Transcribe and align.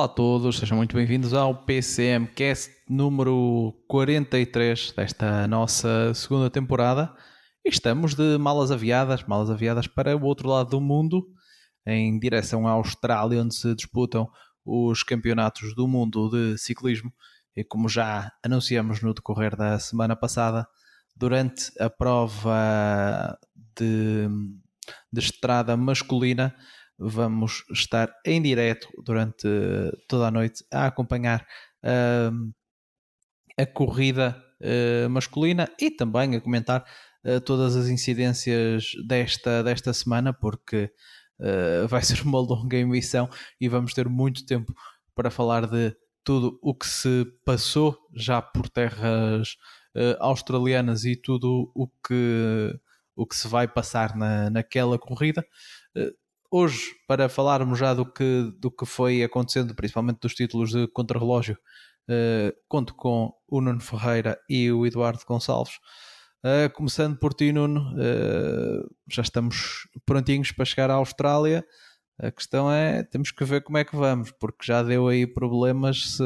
Olá 0.00 0.06
a 0.06 0.14
todos, 0.14 0.58
sejam 0.58 0.78
muito 0.78 0.96
bem-vindos 0.96 1.34
ao 1.34 1.54
PCMcast 1.54 2.74
número 2.88 3.74
43 3.86 4.92
desta 4.92 5.46
nossa 5.46 6.14
segunda 6.14 6.48
temporada. 6.48 7.14
Estamos 7.62 8.14
de 8.14 8.38
malas 8.38 8.70
aviadas, 8.70 9.22
malas 9.24 9.50
aviadas 9.50 9.86
para 9.86 10.16
o 10.16 10.22
outro 10.22 10.48
lado 10.48 10.70
do 10.70 10.80
mundo, 10.80 11.28
em 11.86 12.18
direção 12.18 12.66
à 12.66 12.70
Austrália, 12.70 13.42
onde 13.42 13.54
se 13.54 13.74
disputam 13.74 14.26
os 14.64 15.02
campeonatos 15.02 15.74
do 15.74 15.86
mundo 15.86 16.30
de 16.30 16.56
ciclismo. 16.56 17.12
E 17.54 17.62
como 17.62 17.86
já 17.86 18.32
anunciamos 18.42 19.02
no 19.02 19.12
decorrer 19.12 19.54
da 19.54 19.78
semana 19.78 20.16
passada, 20.16 20.66
durante 21.14 21.70
a 21.78 21.90
prova 21.90 23.38
de, 23.76 24.28
de 25.12 25.20
estrada 25.20 25.76
masculina, 25.76 26.56
vamos 27.00 27.64
estar 27.72 28.14
em 28.26 28.42
direto 28.42 28.88
durante 29.02 29.48
toda 30.06 30.28
a 30.28 30.30
noite 30.30 30.62
a 30.70 30.86
acompanhar 30.86 31.46
uh, 31.82 32.52
a 33.58 33.64
corrida 33.64 34.36
uh, 34.60 35.08
masculina 35.08 35.66
e 35.80 35.90
também 35.90 36.36
a 36.36 36.40
comentar 36.40 36.84
uh, 37.24 37.40
todas 37.40 37.74
as 37.74 37.88
incidências 37.88 38.92
desta, 39.06 39.62
desta 39.62 39.92
semana, 39.94 40.32
porque 40.32 40.92
vai 41.88 42.02
ser 42.04 42.20
uma 42.20 42.38
longa 42.38 42.76
emissão 42.76 43.26
e 43.58 43.66
vamos 43.66 43.94
ter 43.94 44.06
muito 44.06 44.44
tempo 44.44 44.74
para 45.14 45.30
falar 45.30 45.66
de 45.66 45.96
tudo 46.22 46.58
o 46.60 46.74
que 46.74 46.86
se 46.86 47.24
passou 47.46 47.96
já 48.14 48.42
por 48.42 48.68
terras 48.68 49.56
australianas 50.18 51.06
e 51.06 51.16
tudo 51.16 51.72
o 51.74 51.88
que, 52.06 52.78
o 53.16 53.26
que 53.26 53.34
se 53.34 53.48
vai 53.48 53.66
passar 53.66 54.14
na, 54.14 54.50
naquela 54.50 54.98
corrida 54.98 55.42
hoje, 56.50 56.94
para 57.06 57.28
falarmos 57.28 57.78
já 57.78 57.94
do 57.94 58.04
que, 58.04 58.52
do 58.58 58.70
que 58.70 58.84
foi 58.84 59.22
acontecendo, 59.22 59.74
principalmente 59.74 60.20
dos 60.20 60.34
títulos 60.34 60.70
de 60.70 60.88
contrarrelógio, 60.88 61.56
uh, 62.08 62.52
conto 62.68 62.94
com 62.94 63.32
o 63.48 63.60
Nuno 63.60 63.80
Ferreira 63.80 64.38
e 64.48 64.70
o 64.72 64.86
Eduardo 64.86 65.22
Gonçalves. 65.26 65.74
Uh, 66.44 66.72
começando 66.74 67.18
por 67.18 67.34
ti, 67.34 67.52
Nuno, 67.52 67.92
uh, 67.92 68.96
já 69.08 69.22
estamos 69.22 69.88
prontinhos 70.04 70.52
para 70.52 70.64
chegar 70.64 70.90
à 70.90 70.94
Austrália. 70.94 71.64
A 72.22 72.30
questão 72.30 72.70
é, 72.70 73.02
temos 73.02 73.30
que 73.30 73.44
ver 73.44 73.62
como 73.62 73.78
é 73.78 73.84
que 73.84 73.96
vamos, 73.96 74.30
porque 74.32 74.64
já 74.66 74.82
deu 74.82 75.08
aí 75.08 75.26
problemas 75.26 76.16
se, 76.16 76.22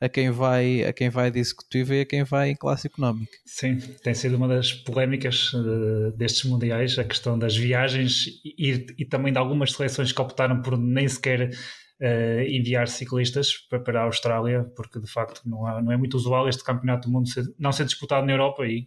a, 0.00 0.08
quem 0.08 0.30
vai, 0.30 0.84
a 0.84 0.92
quem 0.92 1.08
vai 1.08 1.30
de 1.30 1.38
executivo 1.38 1.94
e 1.94 2.02
a 2.02 2.04
quem 2.04 2.22
vai 2.22 2.50
em 2.50 2.56
classe 2.56 2.86
económica. 2.86 3.32
Sim, 3.46 3.78
tem 4.02 4.12
sido 4.14 4.36
uma 4.36 4.46
das 4.46 4.72
polémicas 4.72 5.52
uh, 5.54 6.12
destes 6.16 6.44
mundiais, 6.44 6.98
a 6.98 7.04
questão 7.04 7.38
das 7.38 7.56
viagens 7.56 8.26
e, 8.44 8.86
e, 8.98 9.04
também 9.06 9.32
de 9.32 9.38
algumas 9.38 9.72
seleções 9.72 10.12
que 10.12 10.20
optaram 10.20 10.60
por 10.60 10.76
nem 10.76 11.08
sequer 11.08 11.48
uh, 11.48 12.40
enviar 12.42 12.86
ciclistas 12.86 13.54
para, 13.70 13.80
para 13.80 14.00
a 14.00 14.04
Austrália, 14.04 14.64
porque 14.76 15.00
de 15.00 15.10
facto 15.10 15.40
não, 15.46 15.66
há, 15.66 15.80
não 15.80 15.92
é 15.92 15.96
muito 15.96 16.14
usual 16.14 16.46
este 16.46 16.62
campeonato 16.62 17.08
do 17.08 17.12
mundo 17.12 17.28
ser, 17.28 17.44
não 17.58 17.72
ser 17.72 17.86
disputado 17.86 18.26
na 18.26 18.32
Europa 18.32 18.66
e 18.66 18.86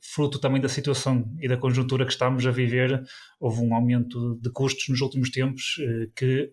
fruto 0.00 0.38
também 0.38 0.60
da 0.60 0.68
situação 0.68 1.24
e 1.40 1.48
da 1.48 1.56
conjuntura 1.56 2.06
que 2.06 2.12
estamos 2.12 2.46
a 2.46 2.50
viver, 2.50 3.02
houve 3.38 3.60
um 3.60 3.74
aumento 3.74 4.38
de 4.40 4.50
custos 4.50 4.88
nos 4.88 5.00
últimos 5.00 5.30
tempos 5.30 5.76
eh, 5.80 6.08
que, 6.16 6.52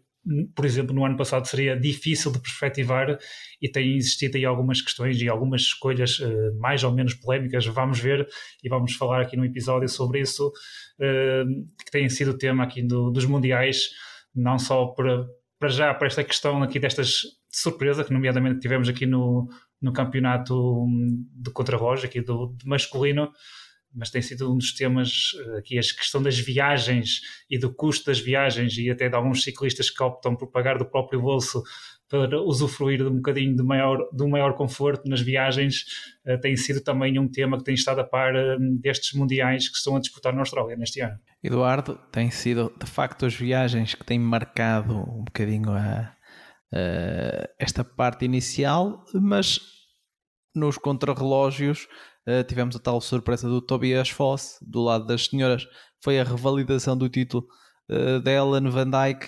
por 0.54 0.66
exemplo, 0.66 0.94
no 0.94 1.06
ano 1.06 1.16
passado 1.16 1.48
seria 1.48 1.80
difícil 1.80 2.32
de 2.32 2.40
perspectivar 2.40 3.18
e 3.62 3.70
tem 3.70 3.96
existido 3.96 4.38
aí 4.38 4.44
algumas 4.44 4.82
questões 4.82 5.22
e 5.22 5.30
algumas 5.30 5.62
escolhas 5.62 6.20
eh, 6.22 6.52
mais 6.60 6.84
ou 6.84 6.92
menos 6.92 7.14
polémicas. 7.14 7.66
Vamos 7.66 8.00
ver 8.00 8.28
e 8.62 8.68
vamos 8.68 8.94
falar 8.96 9.22
aqui 9.22 9.38
no 9.38 9.46
episódio 9.46 9.88
sobre 9.88 10.20
isso, 10.20 10.52
eh, 11.00 11.44
que 11.86 11.92
tem 11.92 12.10
sido 12.10 12.38
tema 12.38 12.66
aqui 12.66 12.82
do, 12.82 13.10
dos 13.12 13.26
mundiais, 13.26 13.90
não 14.36 14.60
só 14.60 14.88
para, 14.88 15.26
para 15.58 15.70
já, 15.70 15.94
para 15.94 16.08
esta 16.08 16.24
questão 16.24 16.62
aqui 16.62 16.80
destas 16.80 17.22
surpresa 17.50 18.04
que 18.04 18.14
nomeadamente 18.14 18.60
tivemos 18.60 18.88
aqui 18.88 19.06
no, 19.06 19.48
no 19.82 19.94
campeonato 19.94 20.56
hum, 20.84 21.26
de 21.34 21.52
contrarrelógio 21.52 22.08
aqui 22.08 22.22
do, 22.22 22.56
masculino, 22.66 23.32
mas 23.94 24.10
tem 24.10 24.22
sido 24.22 24.54
um 24.54 24.58
dos 24.58 24.74
temas 24.74 25.32
eh, 25.40 25.58
aqui 25.60 25.78
a 25.78 25.82
questão 25.82 26.22
das 26.22 26.38
viagens 26.38 27.22
e 27.50 27.58
do 27.58 27.74
custo 27.74 28.06
das 28.06 28.20
viagens 28.20 28.78
e 28.78 28.90
até 28.90 29.10
de 29.10 29.16
alguns 29.16 29.44
ciclistas 29.44 29.90
que 29.90 30.04
optam 30.04 30.36
por 30.36 30.52
pagar 30.52 30.78
do 30.78 30.86
próprio 30.86 31.22
bolso 31.22 31.64
para 32.10 32.42
usufruir 32.42 33.00
de 33.00 33.10
um 33.10 33.16
bocadinho 33.16 33.56
de 33.56 33.64
maior, 33.64 33.98
de 34.14 34.24
um 34.24 34.30
maior 34.30 34.54
conforto 34.54 35.10
nas 35.10 35.20
viagens, 35.20 35.84
uh, 36.26 36.40
tem 36.40 36.56
sido 36.56 36.82
também 36.82 37.20
um 37.20 37.28
tema 37.28 37.58
que 37.58 37.66
tem 37.66 37.76
estado 37.76 38.00
a 38.00 38.04
par 38.04 38.34
uh, 38.34 38.58
destes 38.80 39.14
mundiais 39.14 39.68
que 39.68 39.78
estão 39.78 39.96
a 39.96 40.00
disputar 40.00 40.34
na 40.34 40.40
Austrália 40.40 40.78
neste 40.78 41.02
ano. 41.02 41.20
Eduardo, 41.44 42.00
tem 42.12 42.32
sido 42.32 42.72
de 42.80 42.90
facto 42.90 43.26
as 43.26 43.36
viagens 43.36 43.94
que 43.94 44.06
têm 44.06 44.20
marcado 44.20 44.96
um 44.96 45.24
bocadinho 45.26 45.72
a, 45.72 46.14
uh, 46.74 47.48
esta 47.60 47.84
parte 47.84 48.26
inicial, 48.26 49.04
mas 49.14 49.60
nos 50.56 50.78
contrarrelógios 50.78 51.88
uh, 52.28 52.44
tivemos 52.44 52.76
a 52.76 52.80
tal 52.80 53.00
surpresa 53.02 53.48
do 53.48 53.62
Tobias 53.62 54.10
Foss, 54.10 54.58
do 54.62 54.82
lado 54.82 55.06
das 55.06 55.26
senhoras, 55.26 55.66
foi 56.04 56.20
a 56.20 56.24
revalidação 56.24 56.98
do 56.98 57.10
título 57.10 57.48
uh, 57.90 58.20
da 58.22 58.32
Ellen 58.32 58.70
Van 58.70 58.90
Dyke, 58.90 59.28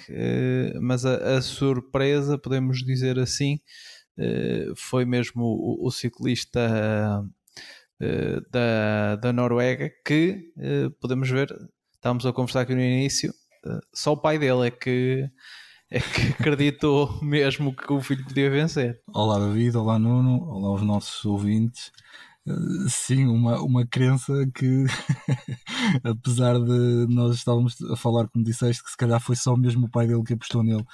mas 0.81 1.05
a, 1.05 1.37
a, 1.37 1.41
surpresa, 1.41 2.37
podemos 2.37 2.79
dizer 2.79 3.19
assim, 3.19 3.59
foi 4.75 5.05
mesmo 5.05 5.43
o, 5.43 5.87
o 5.87 5.91
ciclista 5.91 7.23
da, 8.51 9.15
da 9.15 9.31
Noruega 9.31 9.89
que 10.05 10.51
podemos 10.99 11.29
ver, 11.29 11.47
estávamos 11.95 12.25
a 12.25 12.33
conversar 12.33 12.61
aqui 12.61 12.75
no 12.75 12.81
início, 12.81 13.33
só 13.93 14.11
o 14.11 14.21
pai 14.21 14.37
dele 14.37 14.67
é 14.67 14.71
que 14.71 15.29
é 15.91 15.99
que 15.99 16.21
acreditou 16.33 17.19
mesmo 17.19 17.75
que 17.75 17.91
o 17.91 17.99
filho 17.99 18.23
podia 18.23 18.49
vencer. 18.49 19.01
Olá 19.11 19.39
David, 19.39 19.75
olá 19.75 19.97
Nuno, 19.97 20.43
olá 20.43 20.67
aos 20.67 20.83
nossos 20.83 21.25
ouvintes. 21.25 21.91
Eh, 22.47 22.53
sim, 22.87 23.25
uma, 23.25 23.59
uma 23.59 23.87
crença 23.87 24.33
que, 24.53 24.85
apesar 26.03 26.59
de 26.59 27.07
nós 27.09 27.35
estávamos 27.35 27.81
a 27.91 27.95
falar, 27.95 28.27
como 28.27 28.45
disseste, 28.45 28.83
que 28.83 28.91
se 28.91 28.97
calhar 28.97 29.19
foi 29.19 29.35
só 29.35 29.55
mesmo 29.55 29.87
o 29.87 29.89
pai 29.89 30.05
dele 30.05 30.23
que 30.23 30.33
apostou 30.33 30.61
nele 30.61 30.85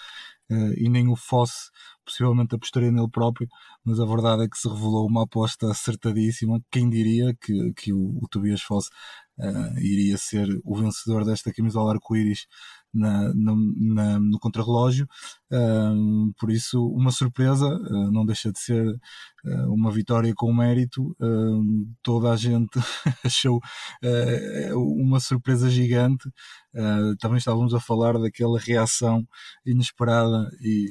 uh, 0.50 0.73
e 0.78 0.88
nem 0.88 1.09
o 1.09 1.16
Fosse 1.17 1.69
possivelmente 2.06 2.56
apostaria 2.56 2.91
nele 2.91 3.09
próprio, 3.09 3.47
mas 3.83 4.00
a 4.00 4.06
verdade 4.06 4.44
é 4.44 4.47
que 4.47 4.57
se 4.57 4.69
revelou 4.69 5.07
uma 5.07 5.23
aposta 5.23 5.69
acertadíssima. 5.72 6.62
Quem 6.72 6.89
diria 6.89 7.35
que, 7.41 7.73
que 7.73 7.91
o, 7.91 8.19
o 8.22 8.27
Tobias 8.29 8.62
Fosse 8.62 8.89
uh, 9.39 9.79
iria 9.79 10.17
ser 10.17 10.47
o 10.63 10.75
vencedor 10.75 11.25
desta 11.25 11.51
camisola 11.51 11.94
arco-íris 11.94 12.47
na, 12.95 13.33
na, 13.35 14.19
no 14.19 14.39
contrarrelógio, 14.39 15.06
uh, 15.51 16.33
por 16.39 16.50
isso 16.50 16.88
uma 16.88 17.11
surpresa, 17.11 17.67
uh, 17.67 18.11
não 18.11 18.25
deixa 18.25 18.51
de 18.51 18.59
ser 18.59 18.88
uh, 18.88 19.73
uma 19.73 19.91
vitória 19.91 20.33
com 20.35 20.53
mérito, 20.53 21.16
toda 22.01 22.31
a 22.31 22.38
gente 22.38 22.79
achou 23.23 23.59
uma 24.73 25.19
surpresa 25.19 25.69
gigante, 25.69 26.29
também 27.19 27.38
estávamos 27.38 27.73
a 27.73 27.79
falar 27.79 28.17
daquela 28.19 28.59
reação 28.59 29.25
inesperada 29.66 30.50
e 30.62 30.89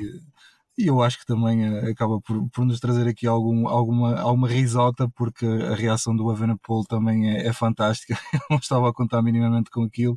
e 0.77 0.89
eu 0.89 1.01
acho 1.01 1.21
que 1.21 1.27
também 1.27 1.65
acaba 1.89 2.21
por, 2.21 2.51
por 2.51 2.65
nos 2.65 2.81
trazer 2.81 3.06
aqui 3.06 3.29
algum, 3.29 3.69
alguma, 3.69 4.19
alguma 4.19 4.49
risota, 4.49 5.09
porque 5.15 5.47
a 5.47 5.75
reação 5.75 6.17
do 6.17 6.31
Evenepoel 6.33 6.83
também 6.89 7.31
é, 7.31 7.47
é 7.47 7.53
fantástica. 7.53 8.19
Eu 8.35 8.41
não 8.51 8.59
estava 8.59 8.89
a 8.89 8.93
contar 8.93 9.23
minimamente 9.23 9.71
com 9.71 9.85
aquilo. 9.85 10.17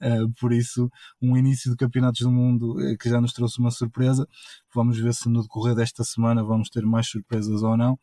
Uh, 0.00 0.32
por 0.40 0.52
isso, 0.52 0.88
um 1.20 1.36
início 1.36 1.70
de 1.70 1.76
campeonatos 1.76 2.20
do 2.20 2.30
mundo 2.30 2.72
uh, 2.78 2.96
que 2.98 3.08
já 3.08 3.20
nos 3.20 3.32
trouxe 3.32 3.58
uma 3.58 3.70
surpresa. 3.70 4.26
Vamos 4.74 4.98
ver 4.98 5.12
se 5.12 5.28
no 5.28 5.42
decorrer 5.42 5.74
desta 5.74 6.04
semana 6.04 6.44
vamos 6.44 6.68
ter 6.70 6.86
mais 6.86 7.08
surpresas 7.08 7.62
ou 7.62 7.76
não. 7.76 7.98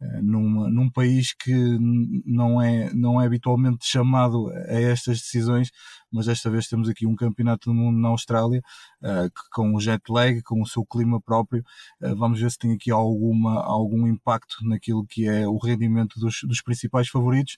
Uh, 0.00 0.22
numa, 0.22 0.70
num 0.70 0.88
país 0.88 1.34
que 1.34 1.52
não 2.24 2.62
é, 2.62 2.92
não 2.94 3.20
é 3.20 3.26
habitualmente 3.26 3.84
chamado 3.84 4.48
a 4.48 4.80
estas 4.80 5.18
decisões, 5.18 5.70
mas 6.10 6.26
desta 6.26 6.48
vez 6.48 6.68
temos 6.68 6.88
aqui 6.88 7.04
um 7.04 7.16
campeonato 7.16 7.68
do 7.68 7.74
mundo 7.74 7.98
na 7.98 8.08
Austrália, 8.08 8.62
que, 9.02 9.50
com 9.52 9.74
o 9.74 9.80
jet 9.80 10.02
lag, 10.08 10.42
com 10.42 10.60
o 10.60 10.66
seu 10.66 10.84
clima 10.84 11.20
próprio, 11.20 11.62
vamos 12.16 12.40
ver 12.40 12.50
se 12.50 12.58
tem 12.58 12.72
aqui 12.72 12.90
alguma, 12.90 13.62
algum 13.62 14.08
impacto 14.08 14.56
naquilo 14.62 15.06
que 15.06 15.28
é 15.28 15.46
o 15.46 15.56
rendimento 15.58 16.18
dos, 16.18 16.40
dos 16.42 16.60
principais 16.60 17.08
favoritos 17.08 17.56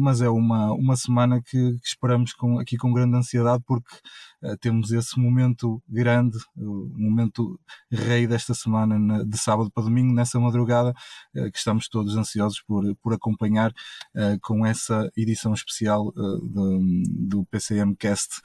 mas 0.00 0.20
é 0.22 0.28
uma, 0.28 0.72
uma 0.72 0.96
semana 0.96 1.40
que, 1.42 1.78
que, 1.78 1.86
esperamos 1.86 2.32
com, 2.32 2.58
aqui 2.58 2.76
com 2.76 2.92
grande 2.92 3.16
ansiedade 3.16 3.62
porque 3.66 3.94
uh, 4.42 4.56
temos 4.58 4.90
esse 4.90 5.18
momento 5.18 5.82
grande, 5.88 6.38
o 6.56 6.88
momento 6.96 7.60
rei 7.90 8.26
desta 8.26 8.54
semana, 8.54 8.98
na, 8.98 9.22
de 9.22 9.36
sábado 9.36 9.70
para 9.70 9.84
domingo, 9.84 10.14
nessa 10.14 10.40
madrugada, 10.40 10.94
uh, 11.34 11.50
que 11.50 11.58
estamos 11.58 11.88
todos 11.88 12.16
ansiosos 12.16 12.62
por, 12.62 12.84
por 12.96 13.12
acompanhar 13.12 13.70
uh, 13.70 14.38
com 14.40 14.64
essa 14.64 15.10
edição 15.16 15.52
especial 15.52 16.10
do, 16.12 16.80
do 17.04 17.44
PCM 17.46 17.94
Cast 17.96 18.40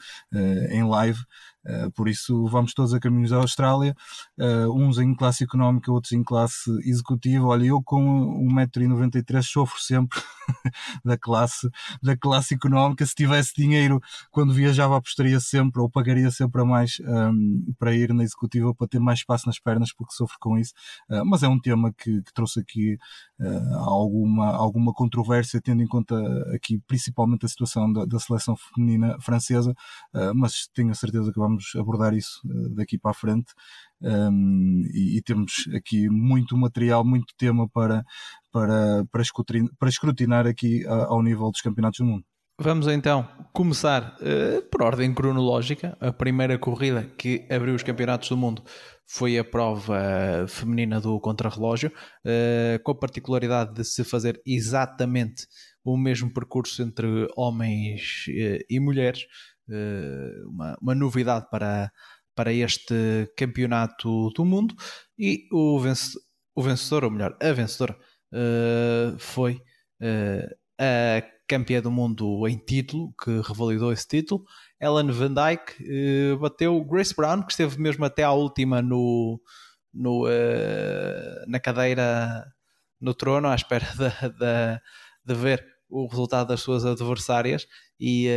em 0.70 0.84
live. 0.84 1.20
Uh, 1.66 1.90
por 1.92 2.10
isso 2.10 2.46
vamos 2.48 2.74
todos 2.74 2.94
a 2.94 3.00
caminhos 3.00 3.30
da 3.30 3.38
Austrália, 3.38 3.96
uh, 4.38 4.70
uns 4.76 4.98
em 4.98 5.16
classe 5.16 5.46
económica, 5.46 5.92
outros 5.92 6.12
em 6.12 6.22
classe 6.22 6.70
executiva. 6.84 7.48
Olha, 7.48 7.68
eu 7.68 7.82
com 7.82 8.46
1,93m 8.54 9.42
sofro 9.42 9.80
sempre 9.80 10.20
da 11.06 11.18
classe 11.18 11.70
da 12.02 12.18
classe 12.18 12.54
económica. 12.54 13.06
Se 13.06 13.16
tivesse 13.16 13.54
dinheiro 13.56 14.02
quando 14.30 14.54
viajava, 14.54 14.98
apostaria 14.98 15.40
sempre 15.40 15.80
ou 15.82 15.90
pagaria 15.90 16.30
sempre 16.32 16.62
a 16.62 16.66
mais 16.66 17.00
um, 17.00 17.06
ehm, 17.06 17.74
para 17.80 17.94
ir 17.94 18.14
na 18.14 18.24
executiva 18.24 18.76
para 18.76 18.88
ter 18.88 19.00
mais 19.00 19.20
espaço 19.20 19.48
nas 19.48 19.58
pernas, 19.58 19.94
porque 19.94 20.14
sofro 20.14 20.38
com 20.42 20.58
isso. 20.58 20.74
Uh, 21.10 21.26
mas 21.26 21.44
é 21.44 21.48
um 21.48 21.60
tema 21.60 21.94
que, 21.94 22.22
que 22.24 22.34
trouxe 22.34 22.60
aqui 22.60 22.98
alguma, 23.86 24.56
alguma 24.56 24.94
controvérsia, 24.94 25.60
tendo 25.62 25.84
em 25.84 25.88
conta 25.88 26.16
aqui 26.54 26.80
principalmente 26.88 27.46
a 27.46 27.50
situação 27.50 27.92
da, 27.92 28.06
da 28.06 28.18
seleção 28.18 28.56
feminina 28.56 29.20
francesa, 29.20 29.74
mas 30.34 30.70
tenho 30.74 30.92
a 30.92 30.94
certeza 30.94 31.32
que 31.32 31.40
vamos 31.40 31.53
vamos 31.54 31.76
abordar 31.76 32.14
isso 32.14 32.42
uh, 32.46 32.76
daqui 32.76 32.98
para 32.98 33.12
a 33.12 33.14
frente. 33.14 33.54
Um, 34.02 34.84
e, 34.94 35.18
e, 35.18 35.22
temos 35.22 35.66
aqui 35.74 36.10
muito 36.10 36.58
material, 36.58 37.06
muito 37.06 37.34
tema 37.38 37.70
para, 37.70 38.04
para, 38.52 39.06
para, 39.12 39.22
escrutinar, 39.22 39.70
para 39.80 39.90
escrutinar 39.90 40.46
aqui 40.46 40.86
ao 40.86 41.24
nível 41.24 41.50
dos 41.50 41.62
campeonatos 41.62 42.00
do 42.00 42.06
mundo. 42.06 42.26
Vamos 42.60 42.88
então 42.88 43.28
começar 43.52 44.16
uh, 44.22 44.62
por 44.70 44.84
ordem 44.84 45.14
cronológica. 45.14 45.98
A 46.00 46.12
primeira 46.12 46.58
corrida 46.58 47.04
que 47.18 47.48
abriu 47.50 47.74
os 47.74 47.82
campeonatos 47.82 48.30
do 48.30 48.38
mundo 48.38 48.62
foi 49.08 49.38
a 49.38 49.44
prova 49.44 50.46
feminina 50.48 51.02
do 51.02 51.20
contrarrelógio, 51.20 51.90
uh, 51.90 52.82
com 52.84 52.92
a 52.92 52.96
particularidade 52.96 53.74
de 53.74 53.84
se 53.84 54.04
fazer 54.04 54.42
exatamente 54.46 55.48
o 55.84 55.98
mesmo 55.98 56.32
percurso 56.32 56.82
entre 56.84 57.28
homens 57.36 58.26
uh, 58.30 58.64
e 58.70 58.80
mulheres. 58.80 59.26
Eh, 59.70 60.44
uma, 60.46 60.78
uma 60.82 60.96
novidade 60.96 61.48
para, 61.50 61.92
para 62.36 62.52
este 62.52 63.32
campeonato 63.38 64.30
do 64.32 64.44
mundo 64.44 64.76
e 65.18 65.48
o 65.52 65.80
vencedor, 65.80 66.22
o 66.56 66.62
vencedor 66.62 67.06
ou 67.06 67.12
melhor, 67.12 67.38
a 67.42 67.52
vencedora 67.54 67.98
uh, 68.34 69.18
foi 69.18 69.54
uh, 70.02 70.56
a 70.78 71.24
campeã 71.48 71.82
do 71.82 71.90
mundo 71.90 72.46
em 72.48 72.58
título, 72.58 73.14
que 73.24 73.42
revalidou 73.42 73.94
esse 73.94 74.08
título. 74.08 74.44
Ellen 74.82 75.12
Van 75.12 75.34
Dyke 75.34 76.38
bateu 76.40 76.84
Grace 76.84 77.16
Brown, 77.16 77.44
que 77.44 77.52
esteve 77.52 77.80
mesmo 77.80 78.04
até 78.04 78.24
à 78.24 78.32
última 78.32 78.82
no, 78.82 79.40
no, 79.94 80.26
na 81.48 81.60
cadeira 81.60 82.44
no 83.00 83.14
trono, 83.14 83.50
à 83.50 83.56
espera 83.56 83.86
de, 83.96 84.30
de, 84.30 84.80
de, 85.26 85.34
ver 85.34 85.66
o 85.90 86.08
resultado 86.08 86.48
das 86.48 86.62
suas 86.62 86.86
adversárias 86.86 87.68
e 88.00 88.28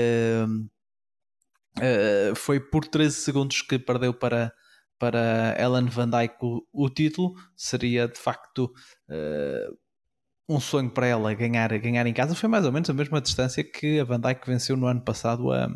Uh, 1.79 2.35
foi 2.35 2.59
por 2.59 2.87
13 2.87 3.15
segundos 3.17 3.61
que 3.61 3.79
perdeu 3.79 4.15
para, 4.15 4.53
para 4.99 5.55
Ellen 5.59 5.87
Van 5.87 6.09
Dyke 6.09 6.37
o, 6.41 6.63
o 6.73 6.89
título. 6.89 7.35
Seria 7.55 8.09
de 8.09 8.19
facto 8.19 8.73
uh, 9.11 9.77
um 10.49 10.59
sonho 10.59 10.91
para 10.91 11.07
ela 11.07 11.35
ganhar, 11.35 11.77
ganhar 11.79 12.07
em 12.07 12.15
casa. 12.15 12.35
Foi 12.35 12.49
mais 12.49 12.65
ou 12.65 12.73
menos 12.73 12.89
a 12.89 12.95
mesma 12.95 13.21
distância 13.21 13.63
que 13.63 14.01
a 14.01 14.05
Van 14.05 14.21
Dyke 14.21 14.47
venceu 14.47 14.77
no 14.77 14.87
ano 14.87 15.03
passado 15.03 15.53
a, 15.53 15.69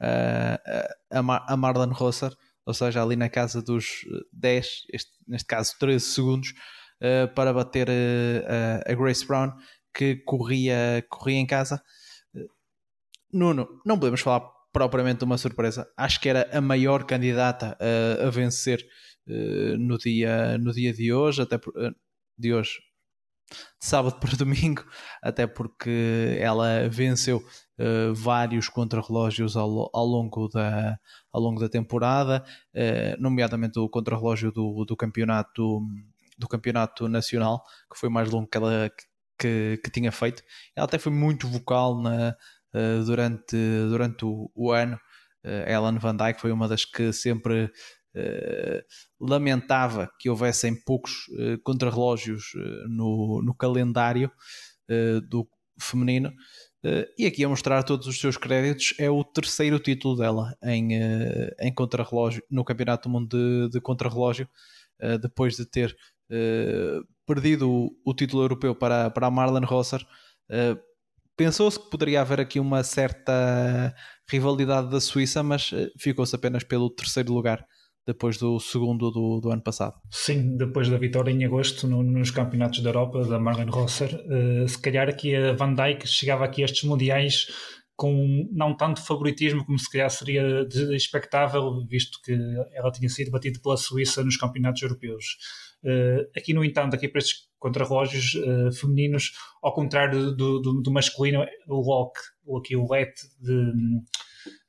a, 0.00 1.18
a, 1.18 1.22
Mar 1.22 1.44
a 1.48 1.56
Marlon 1.56 1.92
Rosser, 1.92 2.32
ou 2.66 2.74
seja, 2.74 3.02
ali 3.02 3.16
na 3.16 3.30
casa 3.30 3.62
dos 3.62 4.00
10, 4.32 4.86
este, 4.92 5.12
neste 5.26 5.46
caso 5.46 5.74
13 5.78 6.04
segundos, 6.04 6.50
uh, 7.00 7.32
para 7.34 7.52
bater 7.52 7.88
a 8.86 8.94
Grace 8.94 9.26
Brown 9.26 9.52
que 9.94 10.16
corria, 10.16 11.06
corria 11.08 11.38
em 11.38 11.46
casa. 11.46 11.82
Nuno, 13.32 13.80
não 13.86 13.98
podemos 13.98 14.20
falar 14.20 14.54
propriamente 14.74 15.22
uma 15.22 15.38
surpresa. 15.38 15.88
Acho 15.96 16.20
que 16.20 16.28
era 16.28 16.50
a 16.52 16.60
maior 16.60 17.04
candidata 17.04 17.78
a, 17.80 18.26
a 18.26 18.30
vencer 18.30 18.84
uh, 19.28 19.78
no, 19.78 19.96
dia, 19.96 20.58
no 20.58 20.72
dia 20.72 20.92
de 20.92 21.12
hoje, 21.12 21.40
até 21.40 21.56
por, 21.56 21.72
uh, 21.76 21.94
de 22.36 22.52
hoje, 22.52 22.80
de 23.80 23.86
sábado 23.86 24.18
para 24.18 24.34
domingo, 24.36 24.84
até 25.22 25.46
porque 25.46 26.36
ela 26.40 26.88
venceu 26.88 27.36
uh, 27.38 28.12
vários 28.14 28.68
contrarrelógios 28.68 29.56
ao, 29.56 29.88
ao, 29.94 30.04
longo 30.04 30.48
da, 30.48 30.98
ao 31.32 31.40
longo 31.40 31.60
da 31.60 31.68
temporada, 31.68 32.44
nomeadamente 33.20 33.78
o 33.78 33.88
contrarrelógio 33.88 34.50
do, 34.50 34.84
do 34.84 34.96
campeonato 34.96 35.80
do 36.36 36.48
campeonato 36.48 37.06
nacional, 37.06 37.62
que 37.88 37.96
foi 37.96 38.08
mais 38.08 38.28
longo 38.28 38.48
que 38.48 38.56
ela 38.56 38.90
que, 39.38 39.80
que 39.84 39.90
tinha 39.90 40.10
feito. 40.10 40.42
Ela 40.74 40.86
até 40.86 40.98
foi 40.98 41.12
muito 41.12 41.46
vocal 41.46 42.02
na, 42.02 42.34
eh, 42.74 43.04
durante, 43.04 43.56
durante 43.88 44.24
o, 44.24 44.50
o 44.52 44.72
ano. 44.72 44.98
Uh, 45.44 45.70
Ellen 45.70 45.98
Van 45.98 46.16
Dyke 46.16 46.40
foi 46.40 46.50
uma 46.50 46.66
das 46.66 46.84
que 46.84 47.12
sempre 47.12 47.66
uh, 47.66 48.82
lamentava 49.20 50.10
que 50.18 50.28
houvessem 50.28 50.74
poucos 50.84 51.28
uh, 51.28 51.62
contrarrelógios 51.62 52.52
no, 52.88 53.42
no 53.42 53.54
calendário 53.54 54.30
do 55.30 55.48
feminino. 55.80 56.30
e 57.16 57.24
aqui 57.24 57.42
a 57.42 57.48
mostrar 57.48 57.82
todos 57.84 58.06
os 58.06 58.20
seus 58.20 58.36
créditos 58.36 58.94
é 58.98 59.08
o 59.08 59.24
terceiro 59.24 59.78
título 59.78 60.14
dela 60.14 60.54
em, 60.62 60.90
em 61.58 61.72
contrarrelógio, 61.74 62.42
no 62.50 62.62
Campeonato 62.62 63.08
do 63.08 63.12
Mundo 63.12 63.28
de, 63.28 63.70
de 63.70 63.80
Contrarrelógio, 63.80 64.46
depois 65.22 65.56
de 65.56 65.64
ter 65.64 65.96
perdido 67.26 67.70
o, 67.70 67.96
o, 68.04 68.12
título 68.12 68.42
europeu 68.42 68.74
para, 68.74 69.08
para 69.08 69.26
a 69.26 69.30
Marlon 69.30 69.64
Rosser 69.64 70.06
Pensou-se 71.36 71.78
que 71.78 71.90
poderia 71.90 72.20
haver 72.20 72.40
aqui 72.40 72.60
uma 72.60 72.82
certa 72.84 73.94
rivalidade 74.30 74.90
da 74.90 75.00
Suíça, 75.00 75.42
mas 75.42 75.70
eh, 75.72 75.90
ficou-se 75.98 76.34
apenas 76.34 76.62
pelo 76.62 76.88
terceiro 76.88 77.32
lugar 77.32 77.66
depois 78.06 78.36
do 78.36 78.60
segundo 78.60 79.10
do, 79.10 79.40
do 79.40 79.50
ano 79.50 79.62
passado. 79.62 79.94
Sim, 80.10 80.56
depois 80.56 80.88
da 80.88 80.98
vitória 80.98 81.30
em 81.30 81.44
agosto 81.44 81.86
no, 81.86 82.02
nos 82.02 82.30
campeonatos 82.30 82.80
da 82.80 82.90
Europa 82.90 83.24
da 83.24 83.40
Marlene 83.40 83.70
Rosser, 83.70 84.14
uh, 84.14 84.68
se 84.68 84.78
calhar 84.78 85.08
aqui 85.08 85.34
a 85.34 85.54
Van 85.54 85.74
Dijk 85.74 86.06
chegava 86.06 86.44
aqui 86.44 86.62
a 86.62 86.66
estes 86.66 86.84
mundiais 86.84 87.46
com 87.96 88.48
não 88.52 88.76
tanto 88.76 89.00
favoritismo 89.00 89.64
como 89.64 89.78
se 89.78 89.90
calhar 89.90 90.10
seria 90.10 90.66
expectável, 90.92 91.84
visto 91.88 92.20
que 92.22 92.32
ela 92.72 92.90
tinha 92.90 93.08
sido 93.08 93.30
batida 93.30 93.58
pela 93.62 93.76
Suíça 93.76 94.22
nos 94.24 94.36
campeonatos 94.36 94.82
europeus. 94.82 95.36
Uh, 95.84 96.26
aqui, 96.34 96.54
no 96.54 96.64
entanto, 96.64 96.94
aqui 96.94 97.06
para 97.06 97.18
estes 97.18 97.46
contrarrelógios 97.58 98.34
uh, 98.36 98.72
femininos, 98.72 99.32
ao 99.62 99.74
contrário 99.74 100.32
do, 100.32 100.58
do, 100.58 100.80
do, 100.80 100.90
masculino, 100.90 101.44
o 101.68 101.80
lock, 101.80 102.18
ou 102.46 102.58
aqui 102.58 102.74
o 102.74 102.90
let 102.90 103.12
de, 103.38 103.72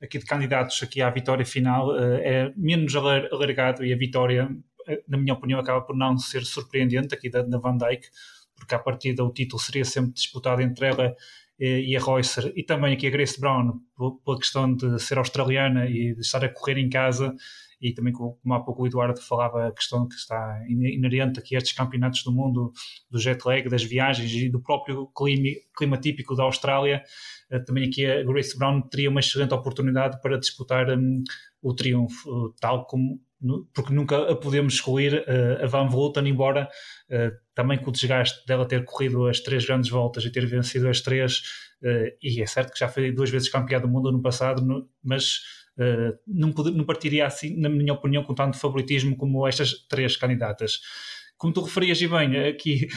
aqui 0.02 0.18
de 0.18 0.26
candidatos 0.26 0.82
aqui 0.82 1.00
à 1.00 1.08
vitória 1.08 1.46
final 1.46 1.88
uh, 1.88 2.16
é 2.16 2.52
menos 2.54 2.94
alargado 2.94 3.82
e 3.82 3.94
a 3.94 3.96
vitória, 3.96 4.46
eh, 4.86 5.02
na 5.08 5.16
minha 5.16 5.32
opinião, 5.32 5.58
acaba 5.58 5.80
por 5.80 5.96
não 5.96 6.18
ser 6.18 6.44
surpreendente 6.44 7.14
aqui 7.14 7.30
da, 7.30 7.40
da 7.40 7.56
Van 7.56 7.78
Dijk, 7.78 8.08
porque 8.54 8.74
a 8.74 8.78
partir 8.78 9.14
do 9.14 9.32
título 9.32 9.60
seria 9.60 9.86
sempre 9.86 10.12
disputado 10.12 10.60
entre 10.60 10.86
ela 10.86 11.16
e 11.58 11.96
a 11.96 12.00
Roycer 12.00 12.52
e 12.54 12.62
também 12.62 12.92
aqui 12.92 13.06
a 13.06 13.10
Grace 13.10 13.40
Brown 13.40 13.80
pela 14.22 14.38
questão 14.38 14.74
de 14.74 14.98
ser 15.00 15.16
australiana 15.16 15.86
e 15.86 16.14
de 16.14 16.20
estar 16.20 16.44
a 16.44 16.50
correr 16.50 16.76
em 16.76 16.90
casa 16.90 17.34
e 17.80 17.92
também 17.92 18.12
como 18.12 18.54
há 18.54 18.60
pouco 18.60 18.82
o 18.82 18.86
Eduardo 18.86 19.20
falava 19.20 19.68
a 19.68 19.72
questão 19.72 20.08
que 20.08 20.14
está 20.14 20.62
inerente 20.68 21.38
aqui 21.38 21.54
a 21.54 21.58
estes 21.58 21.74
campeonatos 21.74 22.22
do 22.22 22.32
mundo 22.32 22.72
do 23.10 23.18
jet 23.18 23.44
lag, 23.44 23.68
das 23.68 23.84
viagens 23.84 24.32
e 24.32 24.48
do 24.48 24.60
próprio 24.60 25.06
clima, 25.08 25.48
clima 25.76 25.98
típico 25.98 26.34
da 26.34 26.44
Austrália 26.44 27.02
eh, 27.50 27.58
também 27.60 27.88
aqui 27.88 28.06
a 28.06 28.22
Grace 28.22 28.56
Brown 28.58 28.80
teria 28.82 29.10
uma 29.10 29.20
excelente 29.20 29.54
oportunidade 29.54 30.20
para 30.20 30.38
disputar 30.38 30.90
um, 30.90 31.22
o 31.62 31.74
triunfo, 31.74 32.54
tal 32.60 32.86
como 32.86 33.20
porque 33.74 33.92
nunca 33.92 34.32
a 34.32 34.36
podemos 34.36 34.74
excluir 34.74 35.14
uh, 35.14 35.62
a 35.62 35.66
Van 35.66 35.88
Vleuten, 35.88 36.26
embora 36.26 36.68
uh, 37.10 37.36
também 37.54 37.78
com 37.78 37.90
o 37.90 37.92
desgaste 37.92 38.46
dela 38.46 38.66
ter 38.66 38.84
corrido 38.84 39.26
as 39.26 39.40
três 39.40 39.66
grandes 39.66 39.90
voltas 39.90 40.24
e 40.24 40.30
ter 40.30 40.46
vencido 40.46 40.88
as 40.88 41.00
três, 41.00 41.42
uh, 41.82 42.16
e 42.22 42.40
é 42.40 42.46
certo 42.46 42.72
que 42.72 42.78
já 42.78 42.88
foi 42.88 43.12
duas 43.12 43.30
vezes 43.30 43.50
campeã 43.50 43.78
do 43.78 43.88
mundo 43.88 44.10
no 44.10 44.22
passado, 44.22 44.64
no, 44.64 44.88
mas 45.04 45.40
uh, 45.78 46.18
não, 46.26 46.48
não 46.50 46.84
partiria 46.84 47.26
assim, 47.26 47.56
na 47.56 47.68
minha 47.68 47.92
opinião, 47.92 48.22
com 48.22 48.34
tanto 48.34 48.58
favoritismo 48.58 49.16
como 49.16 49.46
estas 49.46 49.86
três 49.88 50.16
candidatas. 50.16 50.80
Como 51.36 51.52
tu 51.52 51.62
referias, 51.62 52.00
e 52.00 52.08
bem, 52.08 52.36
aqui 52.48 52.88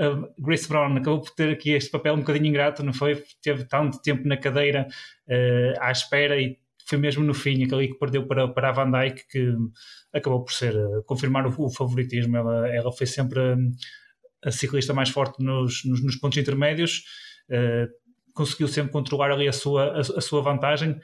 uh, 0.00 0.28
Grace 0.38 0.68
Brown 0.68 0.96
acabou 0.96 1.20
por 1.20 1.30
ter 1.30 1.50
aqui 1.50 1.70
este 1.70 1.90
papel 1.90 2.14
um 2.14 2.20
bocadinho 2.20 2.46
ingrato, 2.46 2.82
não 2.82 2.92
foi? 2.92 3.22
Teve 3.42 3.64
tanto 3.64 4.00
tempo 4.00 4.26
na 4.26 4.36
cadeira 4.36 4.86
uh, 5.28 5.80
à 5.80 5.90
espera 5.90 6.40
e 6.40 6.58
foi 6.86 6.98
mesmo 6.98 7.22
no 7.22 7.34
fim, 7.34 7.62
aquele 7.64 7.88
que 7.88 7.98
perdeu 7.98 8.26
para, 8.26 8.48
para 8.48 8.70
a 8.70 8.72
Van 8.72 8.90
Dyke, 8.90 9.28
que 9.28 9.54
acabou 10.12 10.42
por 10.42 10.52
ser, 10.52 10.74
confirmar 11.04 11.46
o, 11.46 11.54
o 11.58 11.70
favoritismo. 11.70 12.36
Ela, 12.36 12.68
ela 12.68 12.90
foi 12.90 13.06
sempre 13.06 13.38
a, 13.40 13.56
a 14.48 14.50
ciclista 14.50 14.94
mais 14.94 15.10
forte 15.10 15.42
nos, 15.42 15.84
nos, 15.84 16.02
nos 16.02 16.16
pontos 16.16 16.38
intermédios 16.38 17.02
conseguiu 18.38 18.68
sempre 18.68 18.92
controlar 18.92 19.32
ali 19.32 19.48
a 19.48 19.52
sua, 19.52 19.96
a, 19.96 19.98
a, 19.98 20.20
sua 20.20 20.40
vantagem, 20.40 21.00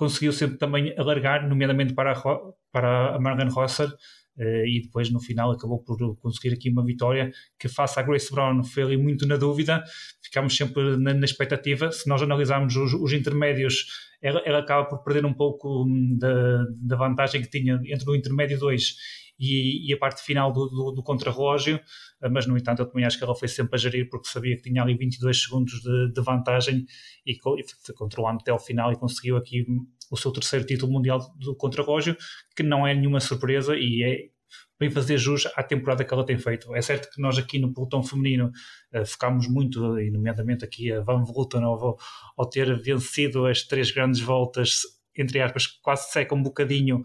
conseguiu 0.00 0.32
sempre 0.32 0.56
também 0.56 0.94
alargar, 0.96 1.46
nomeadamente 1.46 1.92
para 1.92 2.12
a, 2.12 2.36
para 2.72 3.16
a 3.16 3.48
Rosser, 3.50 3.90
Uh, 4.38 4.64
e 4.64 4.80
depois 4.80 5.10
no 5.10 5.20
final 5.20 5.50
acabou 5.50 5.82
por 5.82 6.16
conseguir 6.16 6.54
aqui 6.54 6.70
uma 6.70 6.82
vitória 6.82 7.30
que 7.58 7.68
face 7.68 7.98
à 8.00 8.02
Grace 8.02 8.32
Brown 8.32 8.62
foi 8.62 8.84
ali 8.84 8.96
muito 8.96 9.26
na 9.26 9.36
dúvida, 9.36 9.82
ficámos 10.22 10.56
sempre 10.56 10.96
na, 10.96 11.12
na 11.12 11.24
expectativa, 11.26 11.92
se 11.92 12.08
nós 12.08 12.22
analisarmos 12.22 12.74
os, 12.74 12.94
os 12.94 13.12
intermédios 13.12 13.86
ela, 14.22 14.40
ela, 14.46 14.60
acaba 14.60 14.88
por 14.88 15.02
perder 15.02 15.26
um 15.26 15.34
pouco 15.34 15.84
hum, 15.84 16.16
da, 16.18 16.64
da 16.74 16.96
vantagem 16.96 17.42
que 17.42 17.50
tinha 17.50 17.78
entre 17.84 18.08
o 18.08 18.14
intermédio 18.14 18.58
2 18.58 18.94
e, 19.40 19.90
e, 19.90 19.94
a 19.94 19.96
parte 19.96 20.22
final 20.22 20.52
do, 20.52 20.68
do, 20.68 20.92
do 20.92 21.02
contrarrelógio, 21.02 21.80
eh, 22.22 22.28
mas 22.28 22.46
no 22.46 22.58
entanto 22.58 22.82
eu 22.82 22.86
também 22.86 23.06
acho 23.06 23.16
que 23.16 23.24
ela 23.24 23.34
foi 23.34 23.48
sempre 23.48 23.74
a 23.74 23.78
gerir 23.78 24.08
porque 24.10 24.28
sabia 24.28 24.54
que 24.54 24.62
tinha 24.62 24.82
ali 24.82 24.94
22 24.94 25.42
segundos 25.42 25.80
de, 25.80 26.12
de 26.12 26.20
vantagem 26.20 26.84
e, 27.26 27.32
e 27.32 27.64
foi 27.84 27.94
controlando 27.94 28.40
até 28.42 28.50
ao 28.50 28.58
final 28.58 28.92
e 28.92 28.96
conseguiu 28.96 29.38
aqui 29.38 29.64
o 30.10 30.16
seu 30.16 30.30
terceiro 30.30 30.66
título 30.66 30.92
mundial 30.92 31.20
do 31.36 31.56
contrarrelógio, 31.56 32.16
que 32.54 32.62
não 32.62 32.86
é 32.86 32.94
nenhuma 32.94 33.20
surpresa 33.20 33.74
e 33.76 34.02
é 34.02 34.40
bem 34.78 34.90
fazer 34.90 35.18
jus 35.18 35.46
à 35.56 35.62
temporada 35.62 36.04
que 36.04 36.12
ela 36.12 36.24
tem 36.24 36.38
feito. 36.38 36.74
É 36.74 36.82
certo 36.82 37.10
que 37.12 37.20
nós 37.20 37.38
aqui 37.38 37.58
no 37.58 37.72
pelotão 37.72 38.02
feminino 38.02 38.50
uh, 38.94 39.06
focámos 39.06 39.46
muito, 39.46 39.98
e 40.00 40.10
nomeadamente 40.10 40.64
aqui 40.64 40.90
a 40.90 41.00
Van 41.02 41.22
Vleuten, 41.22 41.62
ao, 41.62 41.98
ao 42.36 42.48
ter 42.48 42.80
vencido 42.82 43.46
as 43.46 43.62
três 43.62 43.90
grandes 43.90 44.20
voltas, 44.20 44.80
entre 45.16 45.40
aspas, 45.40 45.66
quase 45.66 46.10
seca 46.10 46.34
um 46.34 46.42
bocadinho 46.42 47.02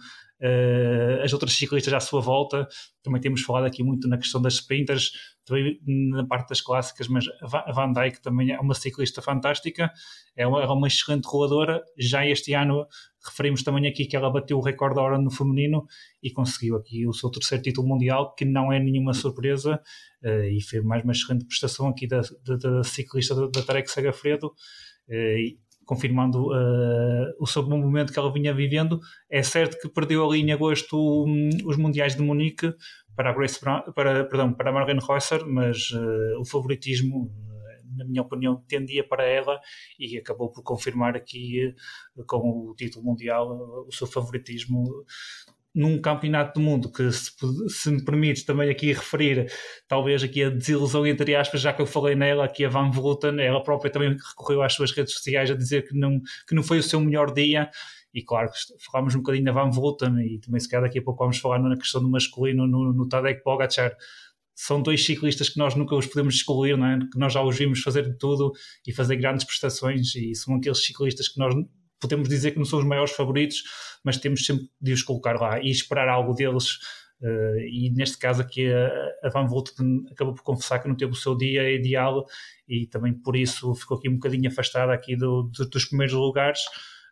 as 1.24 1.34
outras 1.34 1.54
ciclistas 1.54 1.94
à 1.94 2.00
sua 2.00 2.22
volta. 2.22 2.68
Também 3.02 3.22
temos 3.22 3.42
falado 3.42 3.66
aqui 3.66 3.84
muito 3.84 4.08
na 4.08 4.18
questão 4.18 4.42
das 4.42 4.56
sprinters, 4.56 5.12
também 5.46 5.80
na 5.86 6.26
parte 6.26 6.50
das 6.50 6.62
clássicas, 6.62 7.08
mas 7.08 7.26
a 7.42 7.72
Van 7.72 7.94
Dijk 7.94 8.22
também 8.22 8.52
é 8.52 8.60
uma 8.60 8.74
ciclista 8.74 9.22
fantástica, 9.22 9.92
é 10.36 10.46
uma, 10.46 10.62
é 10.62 10.66
uma 10.66 10.88
excelente 10.88 11.26
roladora. 11.26 11.82
Já 11.98 12.26
este 12.26 12.54
ano 12.54 12.86
referimos 13.24 13.64
também 13.64 13.88
aqui 13.88 14.06
que 14.06 14.16
ela 14.16 14.30
bateu 14.30 14.58
o 14.58 14.62
recorde 14.62 14.96
da 14.96 15.02
hora 15.02 15.18
no 15.18 15.32
feminino 15.32 15.86
e 16.22 16.32
conseguiu 16.32 16.76
aqui 16.76 17.08
o 17.08 17.14
seu 17.14 17.30
terceiro 17.30 17.64
título 17.64 17.88
mundial, 17.88 18.34
que 18.36 18.46
não 18.46 18.72
é 18.72 18.80
nenhuma 18.80 19.14
surpresa, 19.14 19.82
uh, 20.24 20.44
e 20.44 20.62
fez 20.62 20.84
mais 20.84 21.04
uma 21.04 21.14
excelente 21.14 21.46
prestação 21.46 21.88
aqui 21.88 22.08
da, 22.08 22.22
da, 22.44 22.56
da 22.56 22.84
ciclista 22.84 23.36
da, 23.36 23.48
da 23.48 23.64
Tarek 23.64 23.90
Segafredo. 23.90 24.48
Uh, 25.08 25.65
confirmando 25.86 26.48
uh, 26.48 27.34
o 27.40 27.62
bom 27.64 27.78
momento 27.78 28.12
que 28.12 28.20
ela 28.20 28.32
vinha 28.34 28.54
vivendo. 28.54 29.00
É 29.30 29.44
certo 29.44 29.80
que 29.80 29.88
perdeu 29.88 30.28
ali 30.28 30.42
em 30.42 30.52
agosto 30.52 30.98
um, 30.98 31.50
os 31.66 31.78
Mundiais 31.78 32.16
de 32.16 32.22
Munique 32.22 32.74
para 33.16 33.30
a 33.30 33.34
Grace 33.34 33.60
Brown, 33.62 33.82
para, 33.94 34.26
perdão, 34.26 34.54
para 34.54 34.70
a 34.70 34.74
Marlene 34.74 35.00
Reusser, 35.00 35.46
mas 35.46 35.92
uh, 35.92 36.40
o 36.40 36.46
favoritismo, 36.46 37.32
na 37.96 38.06
minha 38.06 38.22
opinião, 38.22 38.62
tendia 38.68 39.08
para 39.08 39.24
ela 39.24 39.60
e 40.00 40.18
acabou 40.18 40.52
por 40.52 40.64
confirmar 40.64 41.16
aqui 41.16 41.74
uh, 42.18 42.26
com 42.26 42.70
o 42.70 42.76
título 42.76 43.06
mundial 43.06 43.86
o 43.88 43.92
seu 43.92 44.08
favoritismo 44.08 44.84
num 45.76 46.00
campeonato 46.00 46.58
do 46.58 46.66
mundo 46.66 46.90
que, 46.90 47.12
se, 47.12 47.32
se, 47.68 47.92
me 47.92 48.04
permites 48.04 48.44
também 48.44 48.70
aqui 48.70 48.94
referir, 48.94 49.52
talvez 49.90 50.24
aqui 50.24 50.42
a 50.42 50.50
desilusão, 50.50 51.06
entre 51.06 51.36
aspas, 51.36 51.60
já 51.60 51.74
que 51.74 51.82
eu 51.82 51.86
falei 51.86 52.16
nela, 52.16 52.46
aqui 52.46 52.64
a 52.64 52.70
Van 52.70 52.90
Vleuten, 52.90 53.42
ela 53.42 53.62
própria 53.62 53.92
também 53.92 54.12
recorreu 54.12 54.62
às 54.62 54.74
suas 54.74 54.92
redes 54.92 55.14
sociais 55.14 55.52
a 55.52 55.56
dizer 55.56 55.86
que 55.86 55.94
não, 55.94 56.22
que 56.48 56.56
não 56.56 56.64
foi 56.64 56.80
o 56.80 56.84
seu 56.84 57.00
melhor 57.02 57.34
dia. 57.34 57.70
E 58.14 58.24
claro, 58.24 58.50
falámos 58.90 59.14
um 59.14 59.18
bocadinho 59.18 59.44
da 59.44 59.52
Van 59.52 59.70
Vleuten 59.70 60.18
e 60.26 60.40
também 60.40 60.62
se 60.62 60.70
calhar 60.70 60.84
daqui 60.84 61.00
a 61.00 61.04
pouco 61.04 61.22
vamos 61.22 61.38
falar 61.38 61.60
na 61.60 61.76
questão 61.76 62.02
do 62.02 62.10
masculino 62.10 62.66
no, 62.66 62.94
no 62.94 63.10
Tadej 63.10 63.44
Pogacar. 63.44 63.94
São 64.56 64.82
dois 64.82 65.04
ciclistas 65.04 65.50
que 65.50 65.60
nós 65.60 65.76
nunca 65.76 65.94
os 65.94 66.08
podemos 66.08 66.36
excluir, 66.36 66.78
não 66.78 66.88
é? 66.88 67.00
que 67.12 67.20
nós 67.20 67.34
já 67.34 67.42
os 67.42 67.58
vimos 67.58 67.82
fazer 67.82 68.04
de 68.04 68.18
tudo 68.18 68.54
e 68.88 68.94
fazer 68.94 69.18
grandes 69.18 69.46
prestações 69.46 70.16
e 70.16 70.34
são 70.34 70.56
aqueles 70.56 70.86
ciclistas 70.86 71.28
que 71.28 71.38
nós 71.38 71.54
podemos 72.06 72.30
dizer 72.30 72.52
que 72.52 72.58
não 72.58 72.66
são 72.66 72.80
os 72.80 72.86
maiores 72.86 73.14
favoritos, 73.14 73.64
mas 74.04 74.18
temos 74.18 74.46
sempre 74.46 74.70
de 74.80 74.94
os 74.94 75.02
colocar 75.02 75.40
lá 75.40 75.60
e 75.60 75.70
esperar 75.70 76.08
algo 76.08 76.34
deles. 76.34 76.78
Uh, 77.22 77.60
e 77.60 77.90
neste 77.96 78.18
caso 78.18 78.42
aqui 78.42 78.72
a, 78.72 79.28
a 79.28 79.30
Van 79.30 79.48
Vleuten 79.48 80.06
acabou 80.12 80.34
por 80.34 80.44
confessar 80.44 80.80
que 80.80 80.88
não 80.88 80.96
teve 80.96 81.14
o 81.14 81.16
seu 81.16 81.36
dia 81.36 81.72
ideal 81.72 82.26
e 82.68 82.88
também 82.88 83.14
por 83.14 83.38
isso 83.38 83.74
ficou 83.74 83.98
aqui 83.98 84.10
um 84.10 84.16
bocadinho 84.16 84.50
afastada 84.50 84.94
aqui 84.94 85.16
do, 85.16 85.44
do, 85.44 85.68
dos 85.68 85.86
primeiros 85.86 86.14
lugares. 86.14 86.60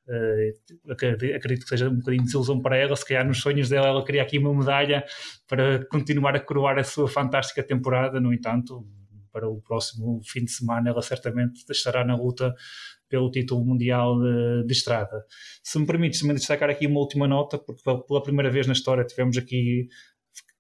Uh, 0.06 0.92
acredito 0.92 1.64
que 1.64 1.70
seja 1.70 1.90
um 1.90 1.96
bocadinho 1.96 2.22
de 2.22 2.26
desilusão 2.26 2.62
para 2.62 2.78
ela. 2.78 2.96
Se 2.96 3.08
calhar 3.08 3.26
nos 3.26 3.40
sonhos 3.40 3.70
dela, 3.70 3.88
ela 3.88 4.06
queria 4.06 4.22
aqui 4.22 4.38
uma 4.38 4.54
medalha 4.54 5.06
para 5.48 5.86
continuar 5.86 6.36
a 6.36 6.40
coroar 6.40 6.78
a 6.78 6.84
sua 6.84 7.08
fantástica 7.08 7.64
temporada. 7.64 8.20
No 8.20 8.34
entanto, 8.34 8.86
para 9.34 9.50
o 9.50 9.60
próximo 9.62 10.22
fim 10.24 10.46
de 10.46 10.52
semana, 10.52 10.90
ela 10.90 11.02
certamente 11.02 11.64
estará 11.72 12.06
na 12.06 12.16
luta 12.16 12.54
pelo 13.14 13.30
título 13.30 13.64
mundial 13.64 14.20
de, 14.20 14.66
de 14.66 14.74
estrada. 14.74 15.24
Se 15.62 15.78
me 15.78 15.86
permites 15.86 16.20
também 16.20 16.36
destacar 16.36 16.68
aqui 16.68 16.88
uma 16.88 17.00
última 17.00 17.28
nota, 17.28 17.60
porque 17.60 17.84
pela 17.84 18.24
primeira 18.24 18.50
vez 18.50 18.66
na 18.66 18.74
história 18.74 19.06
tivemos 19.06 19.38
aqui 19.38 19.88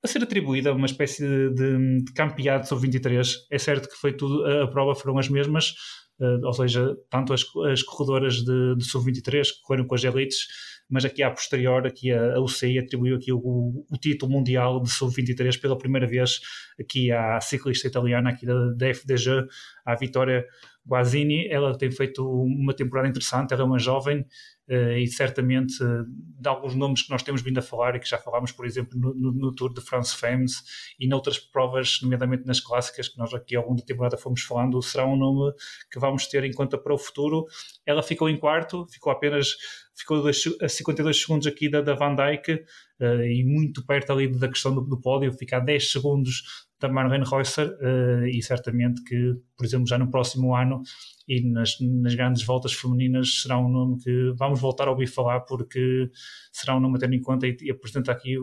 a 0.04 0.08
ser 0.08 0.22
atribuída 0.22 0.72
uma 0.72 0.86
espécie 0.86 1.28
de, 1.28 1.50
de, 1.50 2.04
de 2.04 2.14
campeonato 2.14 2.68
sobre 2.68 2.84
23. 2.84 3.48
É 3.50 3.58
certo 3.58 3.90
que 3.90 3.96
foi 3.96 4.14
tudo, 4.14 4.46
a, 4.46 4.66
a 4.66 4.68
prova 4.68 4.94
foram 4.94 5.18
as 5.18 5.28
mesmas, 5.30 5.74
uh, 6.20 6.46
ou 6.46 6.54
seja, 6.54 6.96
tanto 7.10 7.34
as, 7.34 7.44
as 7.72 7.82
corredoras 7.82 8.36
de, 8.44 8.76
de 8.76 8.84
sub-23 8.84 9.48
que 9.48 9.62
correram 9.64 9.88
com 9.88 9.96
as 9.96 10.04
elites, 10.04 10.46
mas 10.88 11.06
aqui 11.06 11.24
a 11.24 11.32
posterior, 11.32 11.88
aqui 11.88 12.12
a, 12.12 12.36
a 12.36 12.40
UCI 12.40 12.78
atribuiu 12.78 13.16
aqui 13.16 13.34
o, 13.34 13.40
o 13.40 13.98
título 14.00 14.32
mundial 14.32 14.80
de 14.80 14.92
sub-23 14.92 15.60
pela 15.60 15.76
primeira 15.76 16.06
vez 16.06 16.40
aqui 16.80 17.12
à 17.12 17.42
ciclista 17.42 17.88
italiana 17.88 18.30
aqui 18.30 18.46
da, 18.46 18.74
da 18.74 18.94
FDG, 18.94 19.48
à 19.84 19.96
Vitória 19.96 20.46
Guazini, 20.86 21.48
ela 21.48 21.78
tem 21.78 21.90
feito 21.90 22.28
uma 22.28 22.74
temporada 22.74 23.08
interessante, 23.08 23.54
ela 23.54 23.63
é 23.63 23.66
uma 23.66 23.80
jovem 23.80 24.25
uh, 24.70 24.98
e 24.98 25.08
certamente 25.08 25.82
uh, 25.82 26.06
de 26.06 26.48
alguns 26.50 26.75
nomes 26.75 27.04
que 27.04 27.10
nós 27.10 27.24
temos 27.24 27.42
vindo 27.42 27.58
a 27.58 27.62
falar 27.62 27.96
e 27.96 28.00
que 28.00 28.10
já 28.10 28.18
falámos, 28.18 28.52
por 28.52 28.66
exemplo, 28.66 29.00
no, 29.00 29.13
no, 29.13 29.32
no 29.32 29.56
Tour 29.56 29.74
de 29.74 29.82
France 29.82 30.16
Femmes 30.16 30.62
e 31.00 31.08
noutras 31.08 31.40
provas, 31.40 32.00
nomeadamente 32.02 32.46
nas 32.46 32.60
clássicas, 32.60 33.08
que 33.08 33.18
nós 33.18 33.34
aqui 33.34 33.56
ao 33.56 33.63
longo 33.63 33.78
da 33.78 33.86
temporada 33.86 34.18
fomos 34.18 34.42
falando, 34.42 34.82
será 34.82 35.06
um 35.08 35.16
nome 35.16 35.54
que 35.92 36.00
vamos 36.00 36.28
ter 36.28 36.44
em 36.44 36.52
conta 36.52 36.78
para 36.78 36.94
o 36.94 36.98
futuro. 36.98 37.46
Ela 37.86 38.04
ficou 38.04 38.30
em 38.30 38.38
quarto, 38.38 38.86
ficou 38.92 39.12
apenas 39.12 39.56
ficou 39.96 40.24
a 40.28 40.70
52 40.70 41.22
segundos 41.22 41.48
aqui 41.48 41.70
da, 41.70 41.82
da 41.82 41.94
Van 41.94 42.16
Dijk 42.16 42.54
uh, 43.00 43.24
e 43.24 43.44
muito 43.46 43.86
perto 43.86 44.12
ali 44.12 44.28
da 44.28 44.48
questão 44.48 44.74
do, 44.74 44.82
do 44.82 45.00
pódio, 45.00 45.32
fica 45.34 45.58
a 45.58 45.60
10 45.60 45.92
segundos 45.92 46.68
da 46.84 46.94
Marlene 46.94 47.25
Reusser 47.25 47.70
uh, 47.70 48.28
e 48.28 48.42
certamente 48.44 49.02
que, 49.04 49.34
por 49.58 49.66
exemplo, 49.66 49.88
já 49.88 49.98
no 49.98 50.12
próximo 50.12 50.54
ano 50.56 50.82
e 51.28 51.42
nas, 51.50 51.78
nas, 51.80 52.13
grandes 52.13 52.44
voltas 52.44 52.74
femininas 52.74 53.42
será 53.42 53.58
um 53.58 53.70
nome 53.70 54.04
que 54.04 54.34
vamos 54.38 54.60
voltar 54.60 54.88
a 54.88 54.92
ouvir 54.92 55.08
falar 55.08 55.40
porque 55.42 56.10
será 56.52 56.75
um 56.75 56.82
nome 56.82 56.98
a 56.98 57.00
ter 57.00 57.12
em 57.12 57.22
conta 57.22 57.48
e, 57.48 57.56
e 57.62 57.72
apresenta 57.72 58.12
aqui 58.12 58.36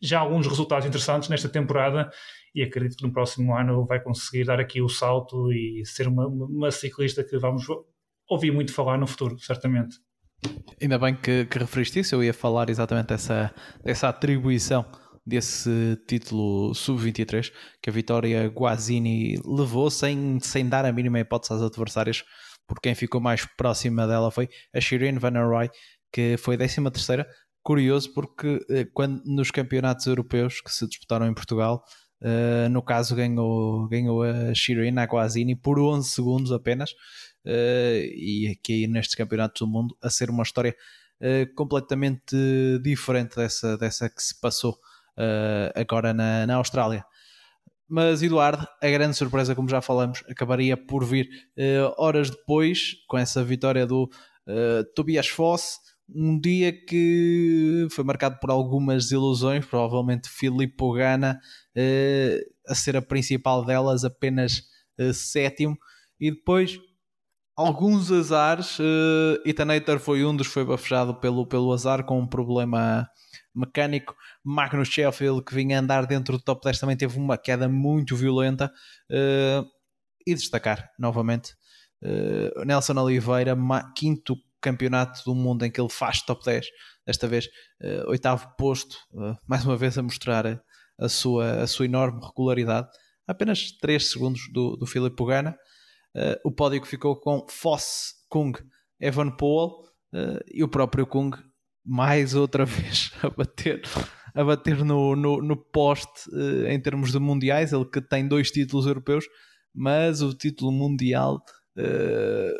já 0.00 0.20
alguns 0.20 0.46
resultados 0.46 0.86
interessantes 0.86 1.28
nesta 1.28 1.48
temporada 1.48 2.08
e 2.54 2.62
acredito 2.62 2.98
que 2.98 3.04
no 3.04 3.12
próximo 3.12 3.56
ano 3.56 3.84
vai 3.84 4.00
conseguir 4.00 4.44
dar 4.44 4.60
aqui 4.60 4.80
o 4.80 4.88
salto 4.88 5.52
e 5.52 5.82
ser 5.84 6.06
uma, 6.06 6.26
uma 6.26 6.70
ciclista 6.70 7.24
que 7.24 7.36
vamos 7.36 7.64
ouvir 8.28 8.52
muito 8.52 8.72
falar 8.72 8.96
no 8.96 9.06
futuro, 9.06 9.38
certamente. 9.38 9.96
Ainda 10.80 10.98
bem 10.98 11.16
que, 11.16 11.46
que 11.46 11.58
referiste 11.58 11.98
isso, 11.98 12.14
eu 12.14 12.22
ia 12.22 12.34
falar 12.34 12.70
exatamente 12.70 13.08
dessa, 13.08 13.52
dessa 13.82 14.08
atribuição 14.08 14.84
desse 15.26 15.98
título 16.06 16.72
sub-23 16.72 17.52
que 17.82 17.90
a 17.90 17.92
Vitória 17.92 18.48
Guazini 18.48 19.40
levou 19.44 19.90
sem, 19.90 20.38
sem 20.40 20.68
dar 20.68 20.84
a 20.84 20.92
mínima 20.92 21.18
hipótese 21.18 21.52
às 21.54 21.62
adversárias, 21.62 22.22
porque 22.66 22.88
quem 22.88 22.94
ficou 22.94 23.20
mais 23.20 23.44
próxima 23.56 24.06
dela 24.06 24.30
foi 24.30 24.48
a 24.72 24.80
Shirin 24.80 25.18
Van 25.18 25.30
Roy, 25.30 25.68
que 26.12 26.36
foi 26.36 26.56
13 26.56 26.90
terceira. 26.90 27.26
Curioso 27.62 28.14
porque 28.14 28.64
eh, 28.70 28.86
quando 28.94 29.22
nos 29.24 29.50
campeonatos 29.50 30.06
europeus 30.06 30.60
que 30.60 30.70
se 30.70 30.86
disputaram 30.86 31.26
em 31.26 31.34
Portugal, 31.34 31.82
uh, 32.22 32.68
no 32.68 32.80
caso 32.80 33.16
ganhou, 33.16 33.88
ganhou 33.88 34.22
a 34.22 34.54
Shirin, 34.54 34.96
a 34.98 35.04
Guazini, 35.04 35.56
por 35.56 35.80
11 35.80 36.08
segundos 36.08 36.52
apenas, 36.52 36.92
uh, 37.44 37.98
e 38.14 38.56
aqui 38.56 38.86
nestes 38.86 39.16
campeonatos 39.16 39.58
do 39.58 39.66
mundo 39.66 39.96
a 40.00 40.08
ser 40.08 40.30
uma 40.30 40.44
história 40.44 40.76
uh, 41.20 41.54
completamente 41.56 42.36
diferente 42.84 43.34
dessa, 43.34 43.76
dessa 43.76 44.08
que 44.08 44.22
se 44.22 44.40
passou 44.40 44.78
uh, 45.18 45.72
agora 45.74 46.12
na, 46.12 46.46
na 46.46 46.56
Austrália. 46.56 47.04
Mas 47.88 48.22
Eduardo, 48.22 48.66
a 48.82 48.88
grande 48.88 49.16
surpresa, 49.16 49.54
como 49.54 49.68
já 49.68 49.80
falamos, 49.80 50.24
acabaria 50.28 50.76
por 50.76 51.04
vir 51.04 51.28
uh, 51.56 51.94
horas 51.96 52.30
depois, 52.30 52.96
com 53.08 53.16
essa 53.16 53.44
vitória 53.44 53.86
do 53.86 54.04
uh, 54.04 54.84
Tobias 54.94 55.28
Foss, 55.28 55.78
um 56.08 56.38
dia 56.38 56.72
que 56.72 57.86
foi 57.90 58.04
marcado 58.04 58.38
por 58.40 58.50
algumas 58.50 59.10
ilusões, 59.10 59.64
provavelmente 59.64 60.28
Filipe 60.28 60.76
Pogana 60.76 61.40
uh, 61.76 62.70
a 62.70 62.74
ser 62.74 62.96
a 62.96 63.02
principal 63.02 63.64
delas, 63.64 64.04
apenas 64.04 64.62
sétimo, 65.12 65.76
e 66.18 66.30
depois 66.30 66.78
alguns 67.56 68.12
azares. 68.12 68.78
Uh, 68.78 69.40
Etanator 69.44 69.98
foi 69.98 70.24
um 70.24 70.36
dos, 70.36 70.46
foi 70.46 70.64
bafejado 70.64 71.14
pelo, 71.14 71.46
pelo 71.46 71.72
azar 71.72 72.04
com 72.04 72.20
um 72.20 72.26
problema 72.26 73.08
mecânico. 73.58 74.14
Magnus 74.44 74.88
Sheffield, 74.88 75.44
que 75.44 75.54
vinha 75.54 75.80
andar 75.80 76.06
dentro 76.06 76.36
do 76.36 76.42
top 76.42 76.62
10, 76.64 76.78
também 76.78 76.96
teve 76.96 77.18
uma 77.18 77.38
queda 77.38 77.68
muito 77.68 78.14
violenta. 78.14 78.72
Uh, 79.10 79.64
e 80.26 80.34
destacar, 80.34 80.90
novamente, 80.98 81.54
Uh, 82.02 82.64
Nelson 82.64 82.98
Oliveira, 83.00 83.56
quinto 83.96 84.36
campeonato 84.60 85.24
do 85.24 85.34
mundo 85.34 85.64
em 85.64 85.70
que 85.70 85.80
ele 85.80 85.88
faz 85.88 86.22
top 86.22 86.44
10, 86.44 86.66
desta 87.06 87.26
vez 87.26 87.46
uh, 87.82 88.08
oitavo 88.08 88.54
posto, 88.58 88.98
mais 89.46 89.64
uma 89.64 89.76
vez 89.76 89.96
a 89.96 90.02
mostrar 90.02 90.62
a, 90.98 91.08
sua, 91.08 91.62
a 91.62 91.66
sua 91.66 91.86
enorme 91.86 92.20
regularidade, 92.24 92.88
apenas 93.26 93.72
3 93.80 94.10
segundos 94.10 94.42
do, 94.52 94.76
do 94.76 94.86
Filipe 94.86 95.16
Pogana. 95.16 95.56
o 96.44 96.52
pódio 96.52 96.80
que 96.80 96.88
ficou 96.88 97.18
com 97.18 97.46
Foss, 97.48 98.14
Kung, 98.28 98.52
Evan 99.00 99.30
Powell 99.30 99.82
e 100.52 100.62
o 100.62 100.68
próprio 100.68 101.06
Kung 101.06 101.30
mais 101.86 102.34
outra 102.34 102.64
vez 102.66 103.12
a 103.22 103.30
bater 103.30 103.82
a 104.36 104.44
bater 104.44 104.84
no, 104.84 105.16
no, 105.16 105.40
no 105.40 105.56
poste 105.56 106.28
uh, 106.28 106.66
em 106.66 106.78
termos 106.78 107.10
de 107.10 107.18
mundiais, 107.18 107.72
ele 107.72 107.86
que 107.86 108.02
tem 108.02 108.28
dois 108.28 108.50
títulos 108.50 108.84
europeus, 108.84 109.24
mas 109.74 110.20
o 110.20 110.34
título 110.34 110.70
mundial 110.70 111.42
uh, 111.78 112.58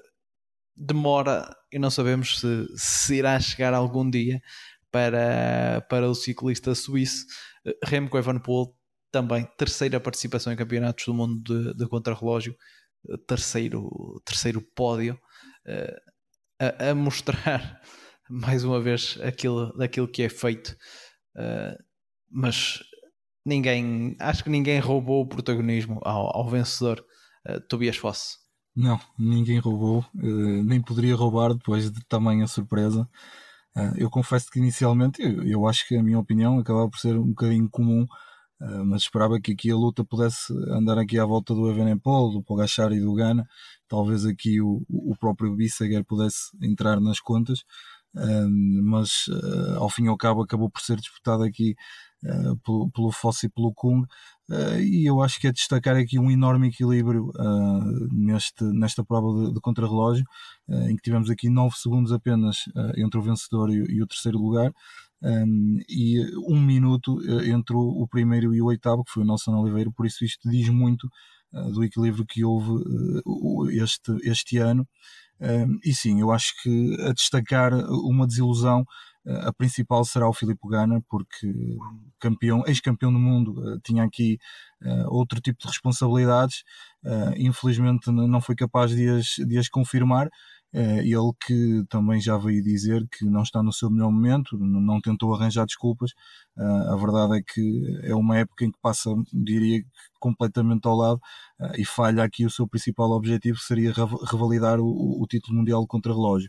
demora 0.75 1.55
e 1.71 1.79
não 1.79 1.91
sabemos 1.91 2.41
se, 2.41 2.67
se, 2.77 3.17
irá 3.17 3.39
chegar 3.39 3.75
algum 3.75 4.09
dia 4.09 4.41
para, 4.91 5.85
para 5.91 6.09
o 6.09 6.15
ciclista 6.15 6.75
suíço. 6.75 7.27
Uh, 7.67 7.73
Remco 7.85 8.17
Evenepoel 8.17 8.75
também 9.13 9.47
terceira 9.59 10.01
participação 10.01 10.55
em 10.55 10.57
campeonatos 10.57 11.05
do 11.05 11.13
mundo 11.13 11.43
de, 11.43 11.75
de 11.75 11.87
contrarrelógio, 11.89 12.57
terceiro, 13.27 14.21
terceiro 14.25 14.63
pódio, 14.75 15.19
a, 16.59 16.91
a 16.91 16.95
mostrar 16.95 17.81
mais 18.31 18.65
uma 18.65 18.81
vez 18.81 19.19
aquilo, 19.23 19.73
daquilo 19.77 20.09
que 20.09 20.23
é 20.23 20.29
feito. 20.29 20.77
Uh, 21.37 21.77
mas 22.31 22.81
ninguém, 23.45 24.17
acho 24.19 24.43
que 24.43 24.51
ninguém 24.51 24.81
roubou 24.81 25.23
o 25.23 25.29
protagonismo 25.29 26.01
ao, 26.03 26.37
ao 26.37 26.49
vencedor 26.49 27.05
uh, 27.49 27.61
Tobias 27.69 27.97
Fosse. 27.97 28.37
Não, 28.75 29.01
ninguém 29.19 29.59
roubou, 29.59 30.05
uh, 30.15 30.65
nem 30.65 30.83
poderia 30.83 31.15
roubar 31.15 31.55
depois 31.55 31.91
de 31.91 32.05
tamanha 32.07 32.47
surpresa. 32.47 33.09
eu 33.97 34.11
confesso 34.11 34.51
que 34.51 34.59
inicialmente 34.59 35.23
eu, 35.23 35.43
eu, 35.45 35.67
acho 35.69 35.87
que 35.87 35.97
a 35.97 36.03
minha 36.03 36.19
opinião 36.19 36.59
acabava 36.59 36.89
por 36.89 36.99
ser 36.99 37.17
um 37.17 37.29
bocadinho 37.29 37.69
comum, 37.71 38.07
mas 38.87 39.03
esperava 39.03 39.39
que 39.39 39.53
aqui 39.53 39.71
a 39.71 39.77
luta 39.77 40.03
pudesse 40.03 40.51
andar 40.71 40.99
aqui 40.99 41.19
à 41.19 41.27
volta 41.27 41.55
do 41.55 41.71
Evenepoel, 41.71 42.31
do 42.31 42.43
Pogachar 42.43 42.91
e 42.93 43.01
do 43.01 43.13
Gana. 43.13 43.47
Talvez 43.87 44.25
aqui 44.25 44.63
o, 44.63 44.83
o 44.89 45.15
próprio 45.21 45.55
Bissaguer 45.55 46.03
pudesse 46.05 46.57
entrar 46.63 46.99
nas 46.99 47.21
contas 47.21 47.65
mas 48.83 49.27
uh, 49.29 49.79
ao 49.79 49.91
fim 49.91 50.05
e 50.05 50.09
ao 50.09 50.17
cabo 50.17 50.43
acabou 50.43 50.71
por 50.71 50.81
ser 50.81 50.97
disputado 50.97 51.43
aqui 51.43 51.77
uh, 52.25 52.57
pelo, 52.65 52.91
pelo 52.91 53.11
e 53.45 53.49
pelo 53.49 53.75
Kung. 53.75 54.05
Uh, 54.49 54.81
e 54.81 55.05
eu 55.05 55.21
acho 55.21 55.39
que 55.39 55.49
é 55.49 55.53
destacar 55.53 55.97
aqui 55.97 56.19
um 56.19 56.31
enorme 56.31 56.69
equilíbrio 56.69 57.31
neste, 58.13 58.65
nesta 58.65 59.05
prova 59.05 59.49
de, 59.49 59.55
de 59.55 59.61
contrarrelógio, 59.61 60.25
em 60.89 60.97
que 60.97 61.03
tivemos 61.03 61.29
aqui 61.31 61.51
9 61.51 61.77
segundos 61.77 62.13
apenas 62.13 62.59
entre 62.97 63.19
o 63.19 63.23
vencedor 63.23 63.71
e, 63.71 63.77
e 63.77 64.03
o 64.03 64.07
terceiro 64.07 64.39
lugar. 64.39 64.73
Um, 65.23 65.79
e 65.89 66.23
um 66.47 66.61
minuto 66.61 67.19
entre 67.45 67.75
o, 67.75 68.07
primeiro 68.07 68.55
e 68.55 68.61
o 68.61 68.67
oitavo, 68.67 69.03
que 69.03 69.13
foi 69.13 69.23
o 69.23 69.27
Nelson 69.27 69.57
Oliveira, 69.57 69.91
por 69.91 70.07
isso 70.07 70.25
isto 70.25 70.49
diz 70.49 70.69
muito 70.69 71.09
do 71.73 71.83
equilíbrio 71.83 72.27
que 72.27 72.45
houve 72.45 72.85
este, 73.73 74.13
este 74.23 74.59
ano 74.59 74.87
e 75.85 75.95
sim, 75.95 76.21
eu 76.21 76.31
acho 76.31 76.55
que 76.63 76.97
a 77.03 77.13
destacar 77.13 77.73
uma 77.75 78.27
desilusão, 78.27 78.85
a 79.27 79.53
principal 79.53 80.05
será 80.05 80.29
o 80.29 80.33
Filipe 80.33 80.69
Gana, 80.69 81.03
porque 81.09 81.53
campeão, 82.21 82.63
ex-campeão 82.67 83.13
do 83.13 83.19
mundo, 83.19 83.75
eh, 83.75 83.79
tinha 83.85 84.05
aqui 84.05 84.39
eh, 84.83 85.05
outro 85.09 85.41
tipo 85.41 85.59
de 85.61 85.67
responsabilidades, 85.67 86.63
infelizmente 87.37 88.11
não 88.11 88.41
foi 88.41 88.55
capaz 88.57 88.91
de 88.91 89.09
as, 89.09 89.27
de 89.47 89.59
as 89.59 89.69
confirmar. 89.69 90.29
Ele 90.79 91.33
que 91.47 91.85
também 91.89 92.21
já 92.21 92.37
veio 92.37 92.63
dizer 92.63 93.07
que 93.11 93.25
não 93.25 93.43
está 93.43 93.63
no 93.63 93.73
seu 93.73 93.91
melhor 93.91 94.11
momento, 94.11 94.59
não 94.59 95.01
tentou 95.01 95.35
arranjar 95.35 95.65
desculpas. 95.65 96.13
A 96.57 96.97
verdade 96.97 97.39
é 97.39 97.43
que 97.43 98.01
é 98.03 98.15
uma 98.15 98.37
época 98.37 98.65
em 98.65 98.71
que 98.71 98.79
passa, 98.83 99.11
diria, 99.33 99.83
completamente 100.21 100.87
ao 100.87 100.97
lado 100.97 101.21
e 101.79 101.85
falha 101.85 102.23
aqui 102.23 102.45
o 102.45 102.51
seu 102.51 102.69
principal 102.69 103.11
objetivo, 103.13 103.59
que 103.59 103.65
seria 103.65 103.93
revalidar 104.31 104.79
o, 104.79 105.23
o 105.23 105.27
título 105.27 105.57
mundial 105.57 105.81
de 105.81 105.89
contrarrelógio. 105.89 106.49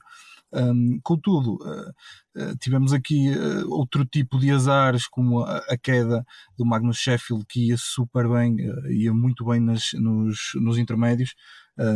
Um, 0.54 1.00
contudo, 1.04 1.56
uh, 1.56 2.58
tivemos 2.60 2.94
aqui 2.94 3.30
uh, 3.30 3.70
outro 3.70 4.06
tipo 4.06 4.40
de 4.40 4.50
azares, 4.50 5.06
como 5.06 5.42
a, 5.42 5.58
a, 5.58 5.78
queda 5.78 6.26
do 6.58 6.66
Magnus 6.66 6.98
Sheffield, 6.98 7.46
que 7.48 7.68
ia 7.68 7.76
super 7.78 8.30
bem, 8.30 8.56
ia 8.90 9.14
muito 9.14 9.46
bem 9.46 9.60
nas, 9.60 9.92
nos, 9.94 10.52
nos 10.56 10.78
intermédios. 10.78 11.36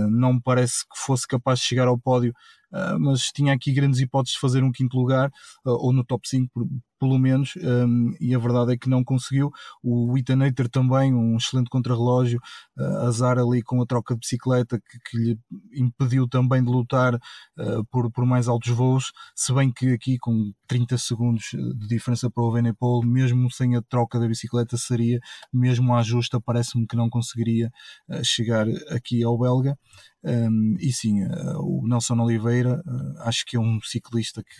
Não 0.09 0.33
me 0.33 0.41
parece 0.41 0.83
que 0.83 0.97
fosse 0.97 1.27
capaz 1.27 1.59
de 1.59 1.65
chegar 1.65 1.87
ao 1.87 1.97
pódio 1.97 2.33
uh, 2.71 2.99
mas 2.99 3.31
tinha 3.33 3.53
aqui 3.53 3.71
grandes 3.71 3.99
hipóteses 3.99 4.35
de 4.35 4.41
fazer 4.41 4.63
um 4.63 4.71
quinto 4.71 4.97
lugar 4.97 5.29
uh, 5.65 5.71
ou 5.71 5.93
no 5.93 6.03
top 6.03 6.27
5 6.27 6.49
por, 6.53 6.67
pelo 7.01 7.17
menos, 7.17 7.53
um, 7.57 8.13
e 8.21 8.35
a 8.35 8.37
verdade 8.37 8.73
é 8.73 8.77
que 8.77 8.87
não 8.87 9.03
conseguiu. 9.03 9.49
O 9.83 10.15
Itanator 10.15 10.69
também, 10.69 11.11
um 11.11 11.35
excelente 11.35 11.67
contrarrelógio, 11.67 12.39
uh, 12.77 13.07
azar 13.07 13.39
ali 13.39 13.63
com 13.63 13.81
a 13.81 13.85
troca 13.87 14.13
de 14.13 14.19
bicicleta 14.19 14.79
que, 14.79 14.99
que 15.09 15.17
lhe 15.17 15.39
impediu 15.73 16.27
também 16.27 16.63
de 16.63 16.69
lutar 16.69 17.15
uh, 17.15 17.83
por, 17.89 18.11
por 18.11 18.23
mais 18.23 18.47
altos 18.47 18.69
voos, 18.69 19.11
se 19.35 19.51
bem 19.51 19.71
que 19.71 19.93
aqui 19.93 20.19
com 20.19 20.53
30 20.67 20.95
segundos 20.99 21.45
de 21.53 21.87
diferença 21.87 22.29
para 22.29 22.43
o 22.43 22.51
Venepol, 22.51 23.03
mesmo 23.03 23.49
sem 23.49 23.75
a 23.75 23.81
troca 23.81 24.19
da 24.19 24.27
bicicleta, 24.27 24.77
seria 24.77 25.19
mesmo 25.51 25.95
à 25.95 26.03
justa, 26.03 26.39
parece-me 26.39 26.85
que 26.85 26.95
não 26.95 27.09
conseguiria 27.09 27.71
uh, 28.09 28.23
chegar 28.23 28.67
aqui 28.91 29.23
ao 29.23 29.39
belga. 29.39 29.75
Um, 30.23 30.75
e 30.79 30.91
sim, 30.91 31.23
uh, 31.23 31.59
o 31.59 31.87
Nelson 31.87 32.19
Oliveira, 32.19 32.81
uh, 32.85 33.21
acho 33.21 33.43
que 33.45 33.57
é 33.57 33.59
um 33.59 33.79
ciclista 33.81 34.43
que, 34.43 34.55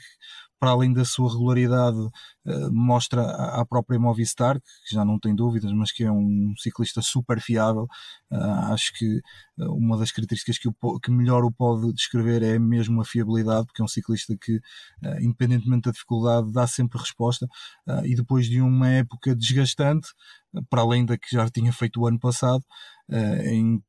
para 0.59 0.71
além 0.71 0.91
da 0.91 1.05
sua 1.05 1.31
regularidade, 1.31 1.97
uh, 1.97 2.71
mostra 2.71 3.21
à 3.21 3.65
própria 3.65 3.99
Movistar, 3.99 4.59
que 4.59 4.95
já 4.95 5.05
não 5.05 5.19
tem 5.19 5.35
dúvidas, 5.35 5.71
mas 5.71 5.91
que 5.91 6.03
é 6.03 6.11
um 6.11 6.53
ciclista 6.57 7.01
super 7.01 7.39
fiável. 7.39 7.87
acho 8.71 8.93
que 8.93 9.21
uma 9.57 9.97
das 9.97 10.11
características 10.11 10.57
que, 10.57 10.67
o, 10.67 10.99
que 10.99 11.11
melhor 11.11 11.43
o 11.43 11.51
pode 11.51 11.93
descrever 11.93 12.41
é 12.43 12.57
mesmo 12.57 13.01
a 13.01 13.05
fiabilidade, 13.05 13.65
porque 13.67 13.81
é 13.81 13.85
um 13.85 13.87
ciclista 13.87 14.35
que, 14.39 14.59
independentemente 15.19 15.83
da 15.83 15.91
dificuldade, 15.91 16.51
dá 16.51 16.65
sempre 16.67 16.99
resposta. 16.99 17.47
e 18.03 18.15
depois 18.15 18.47
de 18.47 18.61
uma 18.61 18.89
época 18.89 19.35
desgastante, 19.35 20.09
para 20.69 20.81
além 20.81 21.05
da 21.05 21.17
que 21.17 21.35
já 21.35 21.47
tinha 21.49 21.73
feito 21.73 22.01
o 22.01 22.07
ano 22.07 22.19
passado, 22.19 22.63
em 23.45 23.81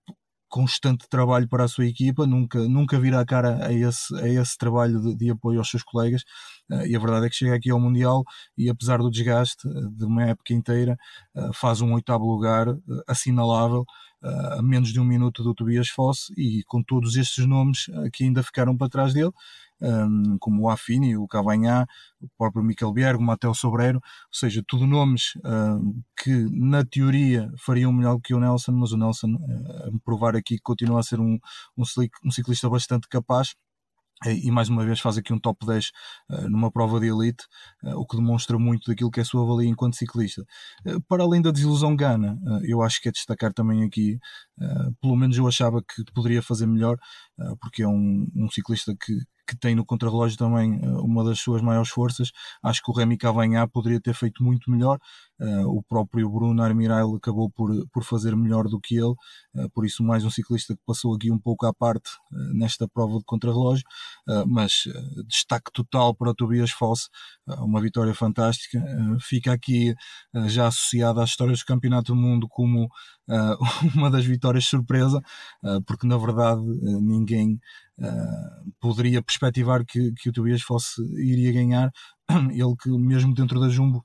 constante 0.53 1.09
trabalho 1.09 1.49
para 1.49 1.65
a 1.65 1.69
sua 1.69 1.87
equipa, 1.87 2.27
nunca, 2.27 2.59
nunca 2.69 3.01
vira 3.01 3.19
a 3.19 3.25
cara 3.25 3.67
a 3.67 3.73
esse, 3.73 4.15
a 4.21 4.29
esse 4.29 4.59
trabalho 4.59 5.01
de, 5.01 5.17
de 5.17 5.31
apoio 5.31 5.59
aos 5.59 5.71
seus 5.71 5.83
colegas. 5.83 6.23
Uh, 6.71 6.87
e 6.87 6.95
a 6.95 6.99
verdade 6.99 7.25
é 7.25 7.31
que 7.31 7.37
chega 7.37 7.55
aqui 7.57 7.71
ao 7.71 7.81
Mundial 7.81 8.23
e, 8.57 8.69
apesar 8.69 8.99
do 8.99 9.11
desgaste 9.11 9.67
eh, 9.67 9.71
de 9.91 10.05
uma 10.05 10.25
época 10.25 10.53
inteira, 10.53 10.99
uh, 11.35 11.55
faz 11.55 11.81
um 11.81 11.95
oitavo 11.95 12.27
lugar 12.27 12.69
uh, 12.69 12.81
assinalável. 13.09 13.85
a 14.23 14.63
menos 14.63 14.93
de 14.93 15.01
um 15.01 15.05
minuto 15.05 15.43
do 15.43 15.53
Tobias 15.53 15.89
Foss 15.89 16.31
e 16.37 16.63
com 16.69 16.81
todos 16.81 17.17
estes 17.17 17.45
nomes 17.45 17.87
que 18.13 18.23
ainda 18.23 18.41
ficaram 18.41 18.77
para 18.77 18.89
trás 18.89 19.13
dele, 19.13 19.33
um, 19.83 20.37
como 20.39 20.63
o 20.63 20.71
Affini, 20.71 21.17
o 21.17 21.27
Cavanhá, 21.27 21.87
o 22.21 22.29
próprio 22.39 22.65
Miquel 22.65 22.93
Biergo, 22.93 23.23
o 23.23 23.27
Mateo 23.27 23.55
Sobreiro, 23.55 23.99
ou 23.99 24.35
seja, 24.35 24.63
tudo 24.67 24.87
nomes 24.87 25.33
um, 25.45 26.03
que 26.17 26.47
na 26.51 26.85
teoria 26.85 27.51
fariam 27.59 27.93
melhor 27.93 28.19
que 28.23 28.35
o 28.35 28.41
Nelson, 28.41 28.73
mas 28.73 28.93
o 28.93 28.97
Nelson, 28.97 29.35
uh, 29.35 29.89
a 29.89 29.91
me 29.91 30.01
provar 30.05 30.37
aqui 30.37 30.57
que 30.57 30.63
continua 30.63 31.01
a 31.01 31.03
ser 31.03 31.21
um, 31.21 31.39
um 31.77 32.31
ciclista 32.31 32.69
bastante 32.69 33.09
capaz 33.09 33.55
e 34.31 34.51
mais 34.51 34.69
uma 34.69 34.85
vez 34.85 35.01
faz 35.01 35.19
aqui 35.19 35.33
um 35.33 35.39
top 35.39 35.67
10 35.67 35.91
uh, 36.31 36.49
numa 36.49 36.71
prova 36.71 37.01
de 37.01 37.09
elite, 37.09 37.45
uh, 37.83 37.97
o 37.99 38.07
que 38.07 38.17
demonstra 38.17 38.59
muito 38.59 38.89
daquilo 38.91 39.11
que 39.11 39.21
é 39.21 39.23
a 39.23 39.27
sua 39.27 39.45
valia 39.45 39.69
enquanto 39.69 39.97
ciclista. 39.97 40.45
Uh, 40.87 41.01
para 41.09 41.23
além 41.23 41.43
da 41.43 41.51
desilusão 41.51 41.97
Gana, 41.97 42.39
eu 42.63 42.83
acho 42.83 43.01
que 43.01 43.09
é 43.09 43.13
destacar 43.13 43.53
também 43.53 43.83
aqui, 43.85 44.19
pelo 45.01 45.17
menos 45.17 45.37
eu 45.37 45.47
achava 45.47 45.83
que 45.83 46.05
poderia 46.15 46.43
fazer 46.43 46.67
melhor, 46.67 46.97
porque 47.61 47.83
é 47.83 47.89
um, 47.89 48.27
um 48.35 48.51
ciclista 48.51 48.95
que, 48.95 49.15
que 49.47 49.57
tem 49.59 49.75
no 49.75 49.85
contrarrelógio 49.85 50.39
também 50.39 50.81
uma 51.01 51.25
das 51.25 51.41
suas 51.41 51.61
maiores 51.61 51.91
forças. 51.91 52.31
Acho 52.63 52.83
que 52.83 52.91
o 52.91 52.95
Remy 52.95 53.17
Cavanhar 53.17 53.69
poderia 53.69 54.01
ter 54.01 54.15
feito 54.15 54.43
muito 54.43 54.71
melhor. 54.71 54.99
Uh, 55.41 55.67
o 55.67 55.83
próprio 55.83 56.31
Bruno 56.31 56.63
Armirail 56.63 57.17
acabou 57.17 57.51
por, 57.51 57.71
por 57.93 58.05
fazer 58.05 58.37
melhor 58.37 58.69
do 58.69 58.79
que 58.81 58.95
ele, 58.97 59.15
por 59.75 59.85
isso 59.85 60.05
mais 60.05 60.25
um 60.25 60.31
ciclista 60.31 60.75
que 60.75 60.81
passou 60.87 61.15
aqui 61.15 61.33
um 61.33 61.39
pouco 61.39 61.67
à 61.67 61.75
parte 61.75 62.11
nesta 62.55 62.87
prova 62.87 63.19
de 63.19 63.25
contrarrelógio, 63.25 63.85
mas 64.47 64.85
destaque 65.27 65.73
total 65.73 66.15
para 66.15 66.31
o 66.31 66.35
Tobias 66.35 66.71
Foss, 66.71 67.09
uma 67.59 67.81
vitória 67.81 68.15
fantástica, 68.15 68.81
fica 69.21 69.53
aqui 69.53 69.95
já 70.47 70.69
associada 70.69 71.23
às 71.23 71.31
histórias 71.31 71.59
do 71.59 71.65
Campeonato 71.65 72.15
do 72.15 72.17
Mundo 72.17 72.47
como 72.49 72.89
uma 73.95 74.11
das 74.11 74.25
vitórias 74.25 74.65
surpresa, 74.67 75.21
porque 75.87 76.07
na 76.07 76.17
verdade 76.17 76.63
ninguém 77.01 77.61
poderia 78.81 79.23
perspectivar 79.23 79.85
que, 79.85 80.13
que 80.15 80.29
o 80.29 80.33
Tobias 80.33 80.63
Foss 80.63 80.97
iria 81.17 81.53
ganhar, 81.53 81.91
ele 82.51 82.77
que 82.81 82.91
mesmo 82.91 83.35
dentro 83.35 83.61
da 83.61 83.69
Jumbo 83.69 84.05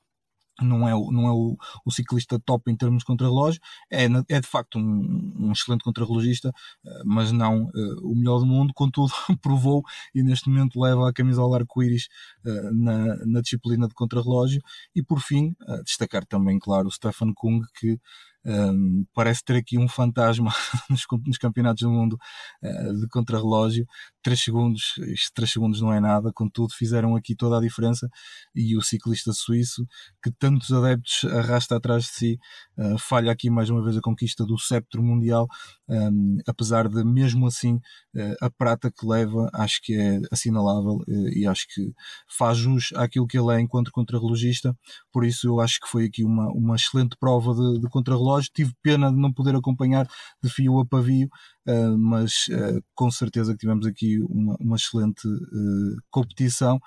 não 0.62 0.88
é, 0.88 0.91
não 1.12 1.27
é 1.27 1.32
o, 1.32 1.56
o 1.86 1.91
ciclista 1.91 2.39
top 2.39 2.71
em 2.71 2.75
termos 2.75 2.99
de 2.99 3.06
contrarrelógio, 3.06 3.62
é, 3.91 4.06
é 4.30 4.39
de 4.39 4.47
facto 4.47 4.80
um, 4.80 5.34
um 5.39 5.51
excelente 5.51 5.84
contrarrelogista, 5.84 6.51
eh, 6.86 7.01
mas 7.06 7.32
não 7.32 7.65
uh, 7.65 8.12
o 8.12 8.15
melhor 8.15 8.39
do 8.39 8.45
mundo, 8.45 8.73
contudo 8.73 9.12
provou 9.41 9.84
e 10.15 10.23
neste 10.23 10.49
momento 10.49 10.80
leva 10.80 11.10
a 11.10 11.13
camisola 11.13 11.58
arco-íris 11.58 12.08
uh, 12.45 12.73
na, 12.73 13.15
na 13.25 13.41
disciplina 13.41 13.88
de 13.88 13.93
contrarrelógio. 13.93 14.62
E 14.95 15.03
por 15.03 15.19
fim, 15.19 15.56
uh, 15.67 15.84
destacar 15.84 16.25
também, 16.25 16.58
claro, 16.60 16.88
o 16.88 16.91
Stefan 16.91 17.34
Kung 17.34 17.62
que 17.80 17.99
um, 18.48 19.06
parece 19.14 19.44
ter 19.44 19.58
aqui 19.58 19.78
um 19.78 19.88
fantasma 19.90 20.52
nos, 20.90 21.06
nos 21.26 21.38
campeonatos 21.38 21.82
do 21.82 21.92
mundo 21.92 22.18
uh, 22.64 23.00
de 23.00 23.08
contrarrelógio. 23.10 23.86
3 24.24 24.40
segundos, 24.40 24.94
estes 25.00 25.32
3 25.32 25.52
segundos 25.52 25.82
não 25.82 25.92
é 25.92 26.00
nada, 26.00 26.32
contudo, 26.34 26.74
fizeram 26.74 27.16
aqui 27.16 27.36
toda 27.36 27.58
a 27.58 27.62
diferença. 27.62 28.08
E 28.56 28.78
o 28.78 28.82
ciclista 28.82 29.34
suíço, 29.34 29.86
que 30.24 30.32
tantos 30.32 30.72
adeptos 30.72 31.26
arrasta 31.26 31.76
atrás 31.76 32.04
de 32.04 32.10
si, 32.10 32.40
uh, 32.78 32.98
falha 33.00 33.32
aqui 33.32 33.50
mais 33.50 33.70
uma 33.70 33.84
vez 33.84 33.98
a 33.98 34.02
conquista 34.02 34.46
do 34.46 34.58
sceptro 34.58 35.02
mundial, 35.02 35.48
um, 35.90 36.38
apesar 36.48 36.88
de, 36.88 37.04
mesmo 37.04 37.48
assim, 37.48 37.76
uh, 38.16 38.36
a 38.42 38.50
prata 38.50 38.92
que 38.92 39.06
leva, 39.06 39.50
acho 39.54 39.82
que 39.82 39.96
é 39.96 40.20
assinalável 40.32 41.00
e 41.08 41.48
acho 41.48 41.66
que 41.74 41.94
faz 42.28 42.58
jus 42.58 42.92
àquilo 42.96 43.28
que 43.28 43.38
ele 43.38 43.54
é 43.54 43.60
enquanto 43.60 43.92
contrarrelogista. 43.92 44.76
Por 45.12 45.26
isso, 45.26 45.48
eu 45.48 45.60
acho 45.60 45.80
que 45.80 45.88
foi 45.88 46.06
aqui 46.06 46.24
uma, 46.24 46.52
uma 46.52 46.76
excelente 46.76 47.16
prova 47.20 47.54
de, 47.54 47.80
de 47.80 47.90
contrarrelógio 47.90 48.18
relógio. 48.18 48.52
Tive 48.54 48.74
pena 48.82 49.10
de 49.10 49.18
não 49.18 49.32
poder 49.32 49.56
acompanhar 49.56 50.08
de 50.42 50.50
fio 50.50 50.80
a 50.80 50.86
pavio, 50.86 51.30
uh, 51.67 51.97
mas 51.97 52.47
uh, 52.49 52.82
com 52.95 53.12
certeza 53.12 53.53
que 53.53 53.60
tivemos 53.60 53.86
aqui 53.86 54.19
uma, 54.21 54.56
uma 54.60 54.75
excelente 54.75 55.27
uh, 55.27 55.97
competição. 56.10 56.80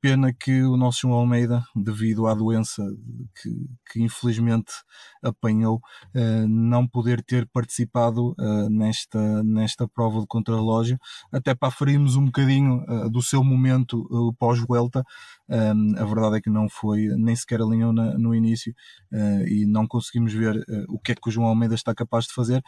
Pena 0.00 0.32
que 0.32 0.62
o 0.62 0.74
nosso 0.74 1.00
João 1.02 1.18
Almeida, 1.18 1.62
devido 1.76 2.26
à 2.26 2.34
doença 2.34 2.82
que, 3.42 3.50
que 3.90 4.02
infelizmente 4.02 4.72
apanhou, 5.22 5.82
não 6.48 6.88
poder 6.88 7.22
ter 7.22 7.46
participado 7.52 8.34
nesta, 8.70 9.42
nesta 9.42 9.86
prova 9.86 10.20
de 10.20 10.26
contrarrelógio, 10.26 10.98
até 11.30 11.54
para 11.54 11.68
aferirmos 11.68 12.16
um 12.16 12.24
bocadinho 12.24 12.82
do 13.10 13.20
seu 13.20 13.44
momento 13.44 14.08
pós-Vuelta. 14.38 15.04
A 15.50 16.04
verdade 16.04 16.36
é 16.36 16.40
que 16.40 16.50
não 16.50 16.68
foi, 16.68 17.08
nem 17.16 17.34
sequer 17.34 17.60
alinhou 17.60 17.92
na, 17.92 18.16
no 18.16 18.34
início 18.34 18.74
e 19.48 19.66
não 19.66 19.86
conseguimos 19.86 20.32
ver 20.32 20.64
o 20.88 20.98
que 20.98 21.12
é 21.12 21.14
que 21.14 21.28
o 21.28 21.30
João 21.30 21.48
Almeida 21.48 21.74
está 21.74 21.94
capaz 21.94 22.26
de 22.26 22.32
fazer. 22.32 22.62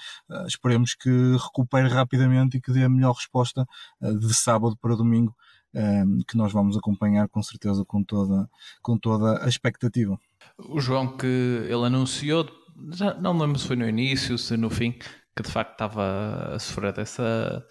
esperemos 0.47 0.95
que 0.95 1.11
recupere 1.37 1.89
rapidamente 1.89 2.57
e 2.57 2.61
que 2.61 2.73
dê 2.73 2.85
a 2.85 2.89
melhor 2.89 3.13
resposta 3.13 3.65
de 4.01 4.35
sábado 4.35 4.77
para 4.81 4.97
domingo 4.97 5.35
um, 5.75 6.19
que 6.29 6.37
nós 6.37 6.53
vamos 6.53 6.77
acompanhar 6.77 7.29
com 7.29 7.43
certeza 7.43 7.85
com 7.85 8.03
toda, 8.03 8.49
com 8.83 8.99
toda 8.99 9.45
a 9.45 9.49
expectativa. 9.49 10.19
O 10.59 10.81
João 10.81 11.17
que 11.17 11.27
ele 11.27 11.87
anunciou, 11.87 12.49
já 12.93 13.15
não 13.15 13.37
lembro 13.37 13.59
se 13.59 13.67
foi 13.67 13.77
no 13.77 13.89
início, 13.89 14.37
se 14.37 14.57
no 14.57 14.71
fim, 14.71 14.93
que 15.35 15.43
de 15.43 15.51
facto 15.51 15.73
estava 15.73 16.55
a 16.55 16.59
sofrer 16.59 16.93
dessa 16.93 17.65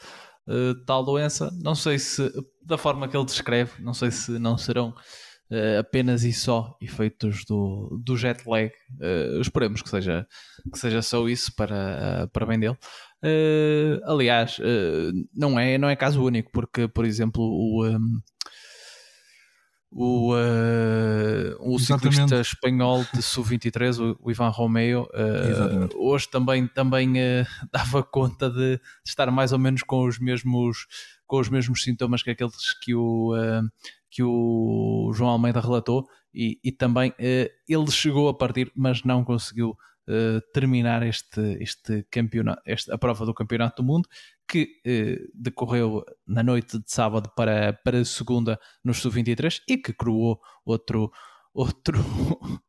uh, 0.52 0.76
tal 0.86 1.04
doença. 1.04 1.50
Não 1.62 1.74
sei 1.74 1.98
se, 1.98 2.30
da 2.62 2.78
forma 2.78 3.08
que 3.08 3.16
ele 3.16 3.26
descreve, 3.26 3.82
não 3.82 3.94
sei 3.94 4.12
se 4.12 4.38
não 4.38 4.58
serão 4.58 4.90
uh, 4.90 5.80
apenas 5.80 6.24
e 6.24 6.34
só 6.34 6.78
efeitos 6.82 7.46
do, 7.46 8.00
do 8.04 8.18
jet 8.18 8.48
lag. 8.48 8.72
Uh, 9.00 9.40
esperemos 9.40 9.82
que 9.82 9.90
seja, 9.90 10.28
que 10.72 10.78
seja 10.78 11.02
só 11.02 11.28
isso 11.28 11.56
para, 11.56 12.30
para 12.34 12.46
bem 12.46 12.60
dele. 12.60 12.78
Aliás, 14.04 14.58
não, 15.34 15.60
é, 15.60 15.78
não 15.78 15.88
é 15.88 15.96
caso 15.96 16.24
único, 16.24 16.52
porque, 16.52 16.88
por 16.88 17.06
exemplo, 17.06 17.44
o, 17.44 17.86
um, 17.86 18.20
o, 19.92 20.34
uh, 21.62 21.76
o 21.76 21.80
ciclista 21.80 22.41
espanhol 22.41 23.06
de 23.13 23.21
Sub-23, 23.21 24.00
o, 24.00 24.17
o, 24.19 24.32
Ivan 24.32 24.50
Romeo, 24.50 25.08
hoje 25.95 26.30
também, 26.30 26.67
também 26.67 27.13
dava 27.71 28.04
conta 28.04 28.50
de, 28.50 28.78
de, 28.78 28.82
estar 29.06 29.30
mais 29.32 29.52
ou 29.52 29.60
menos 29.60 29.84
com 29.84 30.06
os 30.06 30.19
mesmos, 30.19 30.88
com 31.26 31.39
os 31.39 31.50
mesmos 31.50 31.84
sintomas 31.84 32.24
que 32.24 32.32
aqueles 32.32 32.74
que 32.82 32.93
o, 32.95 33.34
que 34.10 34.24
o 34.24 35.12
João 35.13 35.32
Almeida 35.32 35.60
relatou, 35.60 36.08
e, 36.34 36.60
e 36.63 36.71
também 36.71 37.13
ele 37.17 37.91
chegou 37.91 38.30
a 38.30 38.34
partir, 38.34 38.71
mas 38.76 39.04
não 39.04 39.24
conseguiu 39.24 39.78
uh, 40.08 40.41
terminar 40.54 41.04
este, 41.04 41.58
este 41.60 42.06
campeonato, 42.10 42.62
este, 42.65 42.91
a 42.91 42.97
prova 42.97 43.26
do 43.26 43.34
Campeonato 43.34 43.82
do 43.82 43.86
Mundo, 43.86 44.08
que 44.47 44.82
uh, 44.86 45.32
decorreu 45.34 46.04
na 46.28 46.43
noite 46.43 46.78
de 46.80 46.91
sábado 46.91 47.32
para, 47.36 47.74
para 47.74 48.04
segunda 48.06 48.60
no 48.84 48.93
Sub-23 48.93 49.62
e 49.67 49.78
que 49.78 49.93
cruou 49.93 50.39
outro 50.65 51.12
outro, 51.54 51.98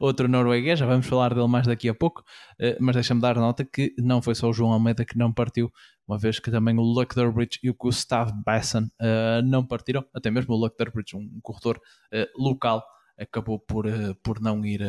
outro 0.00 0.28
norueguês, 0.28 0.78
já 0.78 0.86
vamos 0.86 1.06
falar 1.06 1.34
dele 1.34 1.48
mais 1.48 1.66
daqui 1.66 1.88
a 1.88 1.94
pouco, 1.94 2.20
uh, 2.60 2.76
mas 2.80 2.94
deixa-me 2.94 3.20
dar 3.20 3.36
nota 3.36 3.64
que 3.64 3.94
não 3.98 4.20
foi 4.20 4.34
só 4.34 4.48
o 4.48 4.52
João 4.52 4.72
Almeida 4.72 5.04
que 5.04 5.18
não 5.18 5.32
partiu, 5.32 5.70
uma 6.06 6.18
vez 6.18 6.38
que 6.38 6.50
também 6.50 6.78
o 6.78 6.82
Luck 6.82 7.14
Durbridge 7.14 7.58
e 7.62 7.70
o 7.70 7.74
Gustav 7.74 8.30
Basson 8.44 8.88
uh, 9.00 9.42
não 9.44 9.66
partiram, 9.66 10.04
até 10.14 10.30
mesmo 10.30 10.54
o 10.54 10.58
Luck 10.58 10.76
Durbridge, 10.78 11.16
um 11.16 11.40
corredor 11.42 11.80
uh, 12.12 12.42
local, 12.42 12.84
acabou 13.18 13.58
por, 13.58 13.86
por 14.22 14.40
não 14.40 14.64
ir 14.64 14.82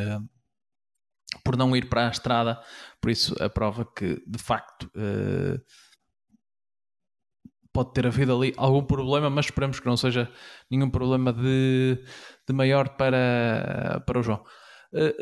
por 1.43 1.55
não 1.57 1.75
ir 1.75 1.89
para 1.89 2.07
a 2.07 2.11
estrada, 2.11 2.61
por 3.01 3.11
isso 3.11 3.35
a 3.41 3.49
prova 3.49 3.85
que 3.85 4.21
de 4.25 4.37
facto 4.37 4.89
uh, 4.95 5.61
pode 7.77 7.93
ter 7.93 8.07
havido 8.07 8.35
ali 8.35 8.55
algum 8.57 8.83
problema, 8.83 9.29
mas 9.29 9.45
esperamos 9.45 9.79
que 9.79 9.85
não 9.85 9.95
seja 9.95 10.27
nenhum 10.67 10.89
problema 10.89 11.31
de, 11.31 12.03
de 12.47 12.51
maior 12.51 12.89
para, 12.97 14.03
para 14.03 14.19
o 14.19 14.23
João. 14.23 14.43
Uh, 14.91 15.13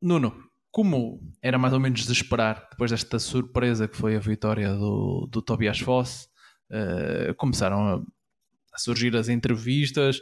Nuno, 0.00 0.32
como 0.70 1.18
era 1.42 1.58
mais 1.58 1.74
ou 1.74 1.80
menos 1.80 2.06
de 2.06 2.12
esperar, 2.12 2.68
depois 2.70 2.92
desta 2.92 3.18
surpresa 3.18 3.88
que 3.88 3.96
foi 3.96 4.14
a 4.14 4.20
vitória 4.20 4.72
do, 4.72 5.28
do 5.28 5.42
Tobias 5.42 5.80
Foss, 5.80 6.28
uh, 6.70 7.34
começaram 7.34 7.80
a, 7.80 7.94
a, 7.96 8.78
surgir 8.78 9.16
as 9.16 9.28
entrevistas 9.28 10.20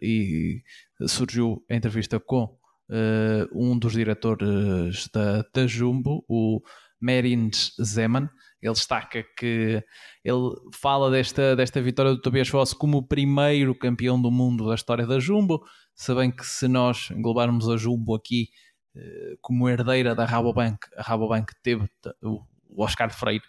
e 0.00 0.62
surgiu 1.08 1.64
a 1.68 1.74
entrevista 1.74 2.20
com 2.20 2.44
uh, 2.44 3.48
um 3.52 3.76
dos 3.76 3.94
diretores 3.94 5.08
da, 5.12 5.44
da 5.52 5.66
Jumbo, 5.66 6.24
o 6.28 6.60
Merins 7.00 7.72
Zeman. 7.82 8.30
Ele 8.62 8.72
destaca 8.74 9.24
que 9.36 9.82
ele 10.24 10.50
fala 10.72 11.10
desta, 11.10 11.56
desta 11.56 11.82
vitória 11.82 12.12
do 12.12 12.20
Tobias 12.20 12.48
Foss 12.48 12.72
como 12.72 12.98
o 12.98 13.06
primeiro 13.06 13.74
campeão 13.74 14.20
do 14.20 14.30
mundo 14.30 14.68
da 14.68 14.76
história 14.76 15.04
da 15.04 15.18
Jumbo. 15.18 15.64
Se 15.96 16.14
bem 16.14 16.30
que 16.30 16.46
se 16.46 16.68
nós 16.68 17.10
englobarmos 17.10 17.68
a 17.68 17.76
Jumbo 17.76 18.14
aqui 18.14 18.48
uh, 18.94 19.36
como 19.40 19.68
herdeira 19.68 20.14
da 20.14 20.24
Rabobank, 20.24 20.78
a 20.96 21.02
Rabobank 21.02 21.52
teve 21.60 21.88
o 22.22 22.44
Oscar 22.76 23.12
Freire 23.12 23.44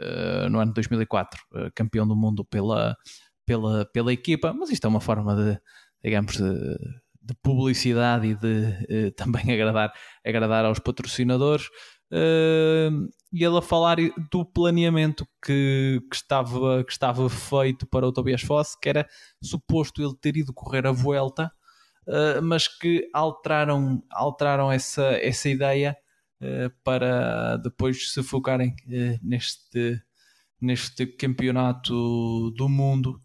uh, 0.00 0.50
no 0.50 0.58
ano 0.58 0.72
de 0.72 0.74
2004, 0.74 1.40
uh, 1.52 1.70
campeão 1.72 2.06
do 2.06 2.16
mundo 2.16 2.44
pela, 2.44 2.96
pela, 3.46 3.86
pela 3.86 4.12
equipa, 4.12 4.52
mas 4.52 4.70
isto 4.70 4.84
é 4.86 4.90
uma 4.90 5.00
forma 5.00 5.36
de, 5.36 5.60
digamos, 6.02 6.36
de 6.36 6.76
de 7.20 7.34
publicidade 7.42 8.26
e 8.26 8.34
de 8.34 9.10
também 9.12 9.52
agradar, 9.52 9.92
agradar 10.24 10.64
aos 10.64 10.78
patrocinadores. 10.78 11.68
Uh, 12.10 13.08
e 13.30 13.44
ele 13.44 13.58
a 13.58 13.62
falar 13.62 13.98
do 14.30 14.44
planeamento 14.44 15.26
que, 15.44 16.02
que, 16.10 16.16
estava, 16.16 16.82
que 16.82 16.92
estava 16.92 17.28
feito 17.28 17.86
para 17.86 18.06
o 18.06 18.12
Tobias 18.12 18.40
Foss, 18.40 18.74
que 18.74 18.88
era 18.88 19.08
suposto 19.42 20.02
ele 20.02 20.16
ter 20.18 20.36
ido 20.36 20.54
correr 20.54 20.86
a 20.86 20.92
volta, 20.92 21.52
uh, 22.06 22.42
mas 22.42 22.66
que 22.66 23.08
alteraram, 23.12 24.02
alteraram 24.10 24.72
essa, 24.72 25.04
essa 25.20 25.48
ideia 25.48 25.96
uh, 26.40 26.70
para 26.82 27.58
depois 27.58 28.12
se 28.12 28.22
focarem 28.22 28.74
neste, 29.22 30.00
neste 30.60 31.06
campeonato 31.06 32.50
do 32.52 32.68
mundo. 32.68 33.20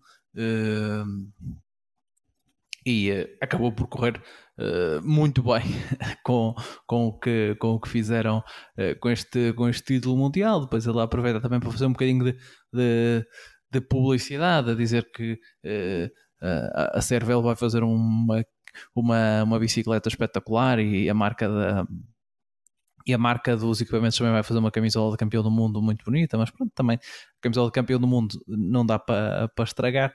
E 2.86 3.12
uh, 3.12 3.38
acabou 3.41 3.72
por 3.72 3.88
correr 3.88 4.22
uh, 4.60 5.02
muito 5.04 5.42
bem 5.44 5.62
com, 6.24 6.54
com, 6.86 7.08
o 7.08 7.20
que, 7.20 7.56
com 7.56 7.70
o 7.70 7.80
que 7.80 7.89
fizeram 7.89 8.39
uh, 8.39 9.00
com, 9.00 9.10
este, 9.10 9.54
com 9.54 9.70
este 9.70 9.96
título 9.96 10.18
mundial. 10.18 10.62
Depois 10.62 10.86
ele 10.86 11.00
aproveita 11.00 11.42
também 11.42 11.60
para 11.60 11.72
fazer 11.72 11.86
um 11.86 11.94
bocadinho 11.94 12.26
de, 12.26 12.38
de, 12.74 13.26
de 13.72 13.82
publicidade, 13.82 14.72
a 14.72 14.76
dizer 14.76 15.12
que 15.12 15.39
a, 16.42 16.98
a 16.98 17.02
Cervel 17.02 17.42
vai 17.42 17.56
fazer 17.56 17.84
uma, 17.84 18.44
uma, 18.96 19.44
uma 19.44 19.60
bicicleta 19.60 20.10
espetacular 20.10 20.80
e 20.80 21.10
a 21.10 21.13
marca 21.13 21.48
da. 21.48 21.86
E 23.06 23.13
a 23.13 23.18
marca 23.18 23.58
dos 23.58 23.82
equipamentos 23.82 24.18
também 24.18 24.32
vai 24.32 24.44
fazer 24.44 24.60
uma 24.60 24.72
camisola 24.72 25.12
de 25.12 25.18
campeão 25.18 25.44
do 25.44 25.52
mundo 25.52 25.82
muito 25.82 26.06
bonita, 26.06 26.38
mas 26.38 26.50
pronto, 26.50 26.72
também 26.74 26.96
a 26.96 27.42
camisola 27.42 27.68
de 27.68 27.74
campeão 27.74 28.00
do 28.00 28.08
mundo 28.08 28.42
não 28.48 28.86
dá 28.86 28.98
para, 28.98 29.50
para 29.50 29.66
estragar. 29.66 30.13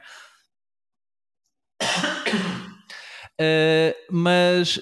Uh, 3.40 3.94
mas 4.11 4.81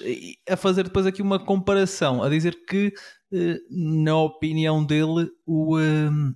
a 0.49 0.57
fazer 0.57 0.83
depois 0.83 1.05
aqui 1.05 1.21
uma 1.21 1.37
comparação, 1.37 2.23
a 2.23 2.29
dizer 2.29 2.65
que, 2.65 2.91
uh, 3.31 3.57
na 3.69 4.17
opinião 4.17 4.83
dele, 4.83 5.29
o, 5.45 5.77
uh, 5.77 6.35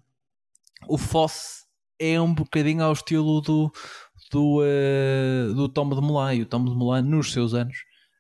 o 0.88 0.97
Foss 0.97 1.65
é 1.99 2.21
um 2.21 2.34
bocadinho 2.34 2.84
ao 2.84 2.93
estilo 2.93 3.41
do, 3.41 3.71
do, 4.31 4.62
do 5.55 5.69
Tom 5.69 5.89
de 5.89 6.01
Molay. 6.01 6.41
O 6.41 6.45
Tom 6.45 6.63
de 6.65 6.75
Molay, 6.75 7.01
nos 7.01 7.31
seus 7.31 7.53
anos, 7.53 7.77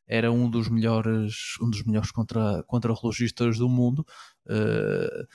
era 0.07 0.29
um 0.29 0.49
dos 0.49 0.67
melhores, 0.67 1.57
um 1.61 1.69
dos 1.69 1.83
melhores 1.83 2.11
contra, 2.11 2.63
contra-relogistas 2.67 3.57
do 3.57 3.69
mundo. 3.69 4.05
Uh, 4.45 5.25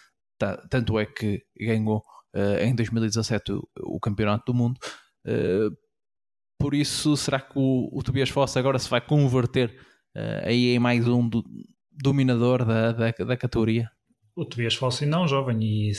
tanto 0.69 0.99
é 0.99 1.07
que 1.07 1.43
ganhou 1.59 2.05
uh, 2.35 2.63
em 2.63 2.75
2017 2.75 3.53
o, 3.53 3.69
o, 3.81 3.99
Campeonato 3.99 4.53
do 4.53 4.57
Mundo. 4.57 4.79
Uh, 6.57 6.65
por 6.65 6.75
isso, 6.75 7.17
será 7.17 7.41
que 7.41 7.53
o, 7.57 7.89
o 7.93 8.03
Tobias 8.03 8.31
Foss 8.31 8.57
agora 8.57 8.79
se 8.79 8.89
vai 8.89 9.01
converter 9.01 9.75
aí 10.45 10.75
em 10.75 10.79
mais 10.79 11.07
um 11.07 11.29
do, 11.29 11.45
dominador 11.93 12.65
da, 12.65 12.93
da, 12.93 13.11
da 13.11 13.37
categoria? 13.37 13.91
O 14.35 14.45
Tobias 14.45 14.75
Foss 14.75 15.03
ainda 15.03 15.23
é 15.23 15.27
jovem 15.29 15.59
e 15.63 15.93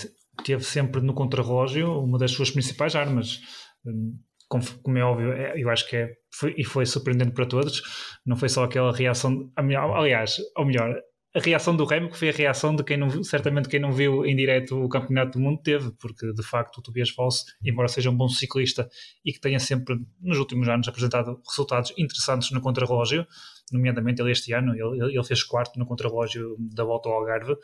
teve 0.43 0.63
sempre 0.63 1.01
no 1.01 1.13
contrarrelógio 1.13 2.03
uma 2.03 2.17
das 2.17 2.31
suas 2.31 2.51
principais 2.51 2.95
armas. 2.95 3.39
Hum, 3.85 4.17
como, 4.47 4.63
como, 4.81 4.97
é 4.97 5.03
óbvio, 5.03 5.33
é, 5.33 5.61
eu 5.61 5.69
acho 5.69 5.89
que 5.89 5.95
é, 5.97 6.09
foi, 6.33 6.53
e 6.57 6.63
foi 6.63 6.85
surpreendente 6.85 7.31
para 7.31 7.45
todos, 7.45 7.81
não 8.25 8.37
foi 8.37 8.47
só 8.47 8.63
aquela 8.63 8.95
reação, 8.95 9.51
aliás, 9.55 10.37
ou 10.55 10.65
melhor, 10.65 10.95
a 11.37 11.39
reação 11.39 11.75
do 11.75 11.85
Remo, 11.85 12.09
que 12.09 12.17
foi 12.17 12.29
a 12.29 12.33
reação 12.33 12.75
de 12.75 12.83
quem 12.83 12.97
não, 12.97 13.23
certamente 13.23 13.69
quem 13.69 13.79
não 13.79 13.91
viu 13.91 14.25
em 14.25 14.35
direto 14.35 14.83
o 14.83 14.89
Campeonato 14.89 15.37
do 15.37 15.39
Mundo 15.39 15.61
teve, 15.61 15.91
porque 15.99 16.33
de 16.33 16.41
facto 16.41 16.79
o 16.79 16.81
Tobias 16.81 17.11
Foss, 17.11 17.45
embora 17.63 17.87
seja 17.87 18.09
um 18.09 18.17
bom 18.17 18.27
ciclista 18.27 18.89
e 19.23 19.31
que 19.31 19.39
tenha 19.39 19.59
sempre 19.59 19.99
nos 20.19 20.39
últimos 20.39 20.67
anos 20.67 20.87
apresentado 20.87 21.39
resultados 21.47 21.93
interessantes 21.95 22.49
no 22.49 22.59
contrarrelógio, 22.59 23.27
nomeadamente 23.71 24.19
ele 24.21 24.31
este 24.31 24.51
ano, 24.51 24.73
ele, 24.73 25.13
ele 25.15 25.23
fez 25.23 25.43
quarto 25.43 25.77
no 25.77 25.85
contrarrelógio 25.85 26.55
da 26.57 26.83
volta 26.83 27.07
ao 27.07 27.15
Algarve, 27.15 27.55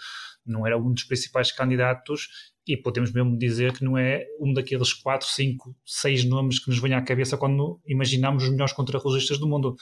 não 0.46 0.68
era 0.68 0.78
um 0.78 0.94
dos 0.94 1.06
principais 1.06 1.52
candidatos 1.52 2.54
e 2.68 2.78
podemos 2.78 3.12
mesmo 3.12 3.38
dizer 3.38 3.74
que 3.74 3.84
não 3.84 3.98
é 3.98 4.26
um 4.40 4.54
daqueles 4.54 4.94
4, 4.94 5.28
5, 5.28 5.76
6 5.84 6.26
nomes 6.26 6.60
que 6.60 6.70
nos 6.70 6.80
vêm 6.80 6.94
à 6.94 7.02
cabeça 7.02 7.38
quando 7.38 7.82
imaginamos 7.88 8.44
os 8.44 8.50
melhores 8.50 8.74
contrarrelogistas 8.74 9.38
do 9.38 9.48
mundo. 9.48 9.76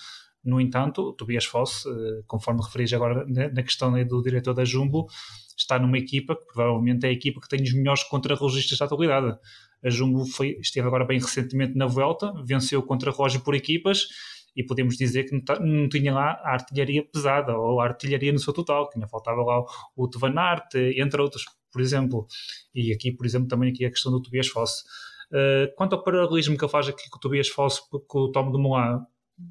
No 0.44 0.60
entanto, 0.60 1.14
Tobias 1.14 1.46
Foss, 1.46 1.86
eh, 1.86 2.24
conforme 2.26 2.62
referis 2.64 2.92
agora 2.94 3.26
na 3.28 3.62
questão 3.62 3.92
do 4.06 4.22
diretor 4.22 4.54
da 4.54 4.66
Jumbo, 4.66 5.08
está 5.56 5.78
numa 5.78 5.98
equipa 5.98 6.36
que 6.36 6.46
provavelmente 6.46 7.06
é 7.06 7.10
a 7.10 7.12
equipa 7.12 7.40
que 7.40 7.48
tem 7.48 7.62
os 7.62 7.74
melhores 7.74 8.04
contrarrelogistas 8.04 8.78
da 8.78 8.86
atualidade. 8.86 9.38
A 9.84 9.90
Jumbo 9.90 10.26
foi, 10.26 10.58
esteve 10.60 10.88
agora 10.88 11.06
bem 11.06 11.20
recentemente 11.20 11.78
na 11.78 11.86
Vuelta, 11.86 12.34
venceu 12.44 12.80
o 12.80 12.84
contrarrelógio 12.84 13.42
por 13.42 13.56
equipas 13.56 14.08
e 14.56 14.64
podemos 14.64 14.98
dizer 14.98 15.26
que 15.26 15.34
não, 15.34 15.66
não, 15.66 15.90
tinha 15.90 16.14
lá 16.14 16.40
a 16.44 16.54
artilharia 16.54 17.04
pesada 17.04 17.56
ou 17.56 17.80
a 17.80 17.86
artilharia 17.86 18.32
no 18.32 18.40
seu 18.40 18.54
total, 18.54 18.90
que 18.90 18.98
ainda 18.98 19.08
faltava 19.08 19.42
lá 19.42 19.64
o 19.96 20.10
Van 20.20 20.34
entre 20.74 21.22
outros, 21.22 21.46
por 21.72 21.82
exemplo. 21.82 22.28
E 22.74 22.92
aqui, 22.92 23.12
por 23.12 23.26
exemplo, 23.26 23.48
também 23.48 23.72
aqui 23.72 23.86
a 23.86 23.90
questão 23.90 24.12
do 24.12 24.22
Tobias 24.22 24.48
Foss. 24.48 24.84
Uh, 25.32 25.74
quanto 25.78 25.96
ao 25.96 26.04
paralelismo 26.04 26.58
que 26.58 26.66
ele 26.66 26.72
faz 26.72 26.90
aqui 26.90 27.10
com 27.10 27.18
o 27.18 27.20
Tobias 27.20 27.48
Foss 27.48 27.80
com 28.08 28.20
o 28.20 28.32
Tom 28.32 28.52
de 28.52 28.58
Moulin, 28.58 29.00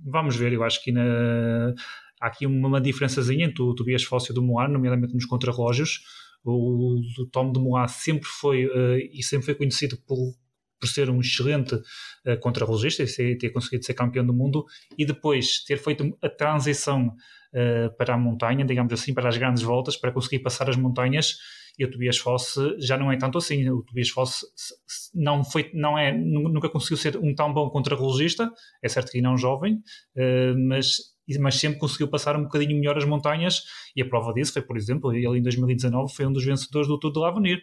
vamos 0.04 0.36
ver, 0.36 0.52
eu 0.52 0.62
acho 0.62 0.82
que 0.82 0.92
na, 0.92 1.74
há 2.20 2.26
aqui 2.26 2.46
uma, 2.46 2.68
uma 2.68 2.80
diferençazinha 2.80 3.46
entre 3.46 3.62
o 3.62 3.74
Tobias 3.74 4.04
Foss 4.04 4.30
o 4.30 4.34
do 4.34 4.42
Moulin, 4.42 4.72
nomeadamente 4.72 5.14
nos 5.14 5.24
contrarrelógios. 5.24 6.00
O, 6.44 7.00
o 7.18 7.26
Tom 7.26 7.52
de 7.52 7.60
Moulin 7.60 7.88
sempre 7.88 8.28
foi 8.28 8.66
uh, 8.66 8.98
e 9.12 9.22
sempre 9.22 9.46
foi 9.46 9.54
conhecido 9.54 9.98
por 10.06 10.34
por 10.80 10.88
ser 10.88 11.10
um 11.10 11.20
excelente 11.20 11.74
uh, 11.74 12.38
contrarrelogista 12.40 13.02
e 13.02 13.36
ter 13.36 13.50
conseguido 13.50 13.84
ser 13.84 13.94
campeão 13.94 14.24
do 14.24 14.32
mundo 14.32 14.64
e 14.96 15.04
depois 15.04 15.62
ter 15.64 15.76
feito 15.76 16.16
a 16.22 16.28
transição 16.28 17.08
uh, 17.08 17.96
para 17.96 18.14
a 18.14 18.18
montanha, 18.18 18.64
digamos 18.64 18.92
assim, 18.92 19.12
para 19.12 19.28
as 19.28 19.36
grandes 19.36 19.62
voltas, 19.62 19.96
para 19.96 20.10
conseguir 20.10 20.40
passar 20.40 20.68
as 20.70 20.76
montanhas 20.76 21.36
e 21.78 21.84
o 21.84 21.90
Tobias 21.90 22.18
Foss 22.18 22.56
já 22.78 22.98
não 22.98 23.10
é 23.10 23.16
tanto 23.16 23.38
assim. 23.38 23.68
O 23.70 23.82
Tobias 23.82 24.10
Foss 24.10 24.44
não, 25.14 25.42
foi, 25.42 25.70
não 25.72 25.98
é, 25.98 26.12
nunca 26.12 26.68
conseguiu 26.68 26.98
ser 26.98 27.16
um 27.16 27.34
tão 27.34 27.52
bom 27.52 27.70
contrarrelogista, 27.70 28.52
é 28.82 28.88
certo 28.88 29.10
que 29.10 29.16
ainda 29.16 29.30
é 29.30 29.32
um 29.32 29.38
jovem, 29.38 29.76
uh, 30.16 30.68
mas, 30.68 30.96
mas 31.38 31.54
sempre 31.54 31.78
conseguiu 31.78 32.08
passar 32.08 32.36
um 32.36 32.42
bocadinho 32.42 32.78
melhor 32.78 32.98
as 32.98 33.04
montanhas 33.04 33.62
e 33.96 34.02
a 34.02 34.06
prova 34.06 34.32
disso 34.34 34.52
foi, 34.52 34.62
por 34.62 34.76
exemplo, 34.76 35.10
ele 35.12 35.38
em 35.38 35.42
2019 35.42 36.14
foi 36.14 36.26
um 36.26 36.32
dos 36.32 36.44
vencedores 36.44 36.86
do 36.86 36.98
Tour 36.98 37.12
de 37.12 37.18
l'Avenir. 37.18 37.62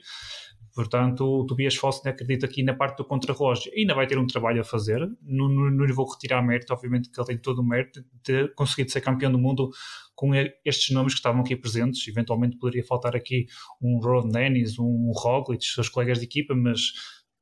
Portanto, 0.77 1.25
o 1.25 1.43
Tobias 1.43 1.73
Fossen 1.73 2.11
acredita 2.11 2.45
aqui 2.45 2.61
na 2.61 2.71
parte 2.71 2.97
do 2.97 3.03
contrarrelógio. 3.03 3.71
Ainda 3.75 3.95
vai 3.95 4.05
ter 4.05 4.19
um 4.19 4.27
trabalho 4.27 4.61
a 4.61 4.63
fazer. 4.63 4.99
Não, 5.23 5.49
não, 5.49 5.83
lhe 5.83 5.91
vou 5.91 6.07
retirar 6.07 6.39
mérito, 6.43 6.71
obviamente 6.71 7.09
que 7.09 7.19
ele 7.19 7.25
tem 7.25 7.37
todo 7.39 7.63
o 7.63 7.67
mérito 7.67 7.99
de 8.01 8.07
ter 8.21 8.53
conseguido 8.53 8.91
ser 8.91 9.01
campeão 9.01 9.31
do 9.31 9.39
mundo 9.39 9.71
com 10.13 10.35
estes 10.63 10.93
nomes 10.93 11.15
que 11.15 11.19
estavam 11.19 11.41
aqui 11.41 11.55
presentes. 11.55 12.07
Eventualmente 12.07 12.59
poderia 12.59 12.85
faltar 12.85 13.15
aqui 13.15 13.47
um 13.81 13.99
Ron 13.99 14.29
Dennis, 14.29 14.77
um 14.77 15.11
Roglic, 15.15 15.65
seus 15.65 15.89
colegas 15.89 16.19
de 16.19 16.25
equipa, 16.25 16.53
mas 16.53 16.93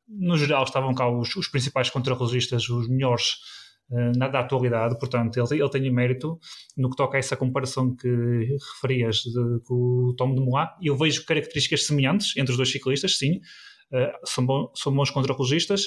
no 0.07 0.37
geral 0.37 0.63
estavam 0.63 0.93
cá 0.93 1.09
os, 1.09 1.35
os 1.35 1.49
principais 1.49 1.89
contrarrelogistas, 1.89 2.69
os 2.69 2.87
melhores 2.87 3.39
na 4.17 4.27
da 4.27 4.39
atualidade, 4.39 4.97
portanto, 4.97 5.37
ele, 5.37 5.61
ele 5.61 5.69
tem 5.69 5.91
mérito 5.91 6.39
no 6.75 6.89
que 6.89 6.95
toca 6.95 7.17
a 7.17 7.19
essa 7.19 7.37
comparação 7.37 7.95
que 7.95 8.07
referias 8.73 9.17
de, 9.17 9.59
com 9.63 10.09
o 10.09 10.15
Tom 10.17 10.33
de 10.33 10.41
Moulin. 10.41 10.67
Eu 10.81 10.97
vejo 10.97 11.25
características 11.25 11.85
semelhantes 11.85 12.35
entre 12.35 12.51
os 12.51 12.57
dois 12.57 12.71
ciclistas, 12.71 13.17
sim, 13.17 13.37
uh, 13.93 14.11
são, 14.25 14.45
bom, 14.45 14.71
são 14.75 14.93
bons 14.93 15.11
contrarrelogistas. 15.11 15.83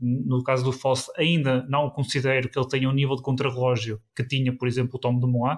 No 0.00 0.44
caso 0.44 0.62
do 0.62 0.72
Foss, 0.72 1.10
ainda 1.16 1.66
não 1.68 1.90
considero 1.90 2.48
que 2.48 2.56
ele 2.56 2.68
tenha 2.68 2.88
um 2.88 2.92
nível 2.92 3.16
de 3.16 3.22
contrarrelógio 3.22 4.00
que 4.14 4.24
tinha, 4.24 4.56
por 4.56 4.68
exemplo, 4.68 4.92
o 4.94 4.98
Tom 4.98 5.18
de 5.18 5.26
Moulin, 5.26 5.56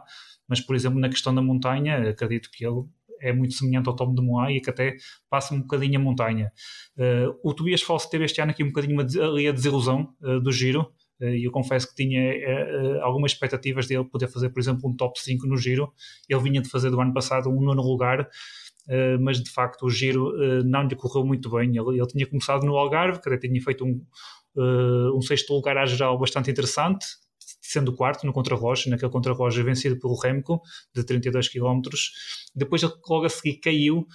mas, 0.49 0.61
por 0.61 0.75
exemplo, 0.75 0.99
na 0.99 1.11
questão 1.11 1.35
da 1.35 1.43
montanha, 1.43 2.09
acredito 2.09 2.49
que 2.51 2.65
ele 2.65 2.85
é 3.21 3.33
muito 3.33 3.55
semelhante 3.55 3.89
ao 3.89 3.95
Tom 3.95 4.15
de 4.15 4.23
Moulin 4.23 4.57
e 4.57 4.61
que 4.61 4.71
até 4.71 4.97
passa 5.29 5.55
um 5.55 5.61
bocadinho 5.61 6.01
a 6.01 6.03
montanha. 6.03 6.51
Uh, 6.97 7.39
o 7.45 7.55
Tobias 7.55 7.83
Foss 7.83 8.07
teve 8.07 8.25
este 8.25 8.41
ano 8.41 8.51
aqui 8.51 8.65
um 8.65 8.69
bocadinho 8.69 9.01
ali 9.01 9.47
a 9.47 9.53
desilusão 9.53 10.15
uh, 10.23 10.41
do 10.41 10.51
giro, 10.51 10.81
eh, 10.81 11.00
e 11.21 11.45
eu 11.47 11.51
confesso 11.51 11.89
que 11.89 11.95
tinha 11.95 12.21
eh, 12.21 12.43
eh, 12.43 13.01
algumas 13.03 13.33
expectativas 13.33 13.87
dele 13.87 14.05
poder 14.05 14.29
fazer, 14.29 14.49
por 14.51 14.61
exemplo, 14.61 14.89
um 14.89 14.97
top 14.97 15.21
5 15.21 15.47
no 15.47 15.57
giro. 15.57 15.93
Ele 16.29 16.41
vinha 16.41 16.63
de 16.63 16.69
fazer 16.69 16.91
do 16.91 17.01
ano 17.01 17.13
passado 17.13 17.51
um 17.51 17.61
nono 17.61 17.83
lugar, 17.83 18.29
mas 19.21 19.41
de 19.41 19.49
facto 19.51 19.85
o 19.85 19.91
giro 19.91 20.33
não 20.65 20.83
lhe 20.83 20.97
correu 20.97 21.25
muito 21.25 21.49
bem. 21.51 21.77
Ele, 21.77 21.99
ele 21.99 22.07
tinha 22.07 22.27
começado 22.27 22.65
no 22.67 22.77
Algarve, 22.77 23.21
que 23.21 23.29
até 23.29 23.47
tinha 23.47 23.63
feito 23.63 23.85
um, 23.85 24.05
um 25.15 25.21
sexto 25.23 25.53
lugar 25.53 25.79
à 25.79 25.87
geral 25.87 26.19
bastante 26.19 26.51
interessante, 26.51 27.07
sendo 27.61 27.95
quarto 27.95 28.27
no 28.27 28.33
contrarrelógio, 28.33 28.91
naquele 28.91 29.13
contrarrelógio 29.13 29.65
vencido 29.65 29.97
pelo 30.01 30.19
Remco, 30.19 30.61
de 30.93 31.05
32 31.05 31.49
km. 31.49 31.83
Depois 32.55 32.83
logo 32.83 33.27
a 33.27 33.29
seguir 33.29 33.61
caiu 33.61 34.07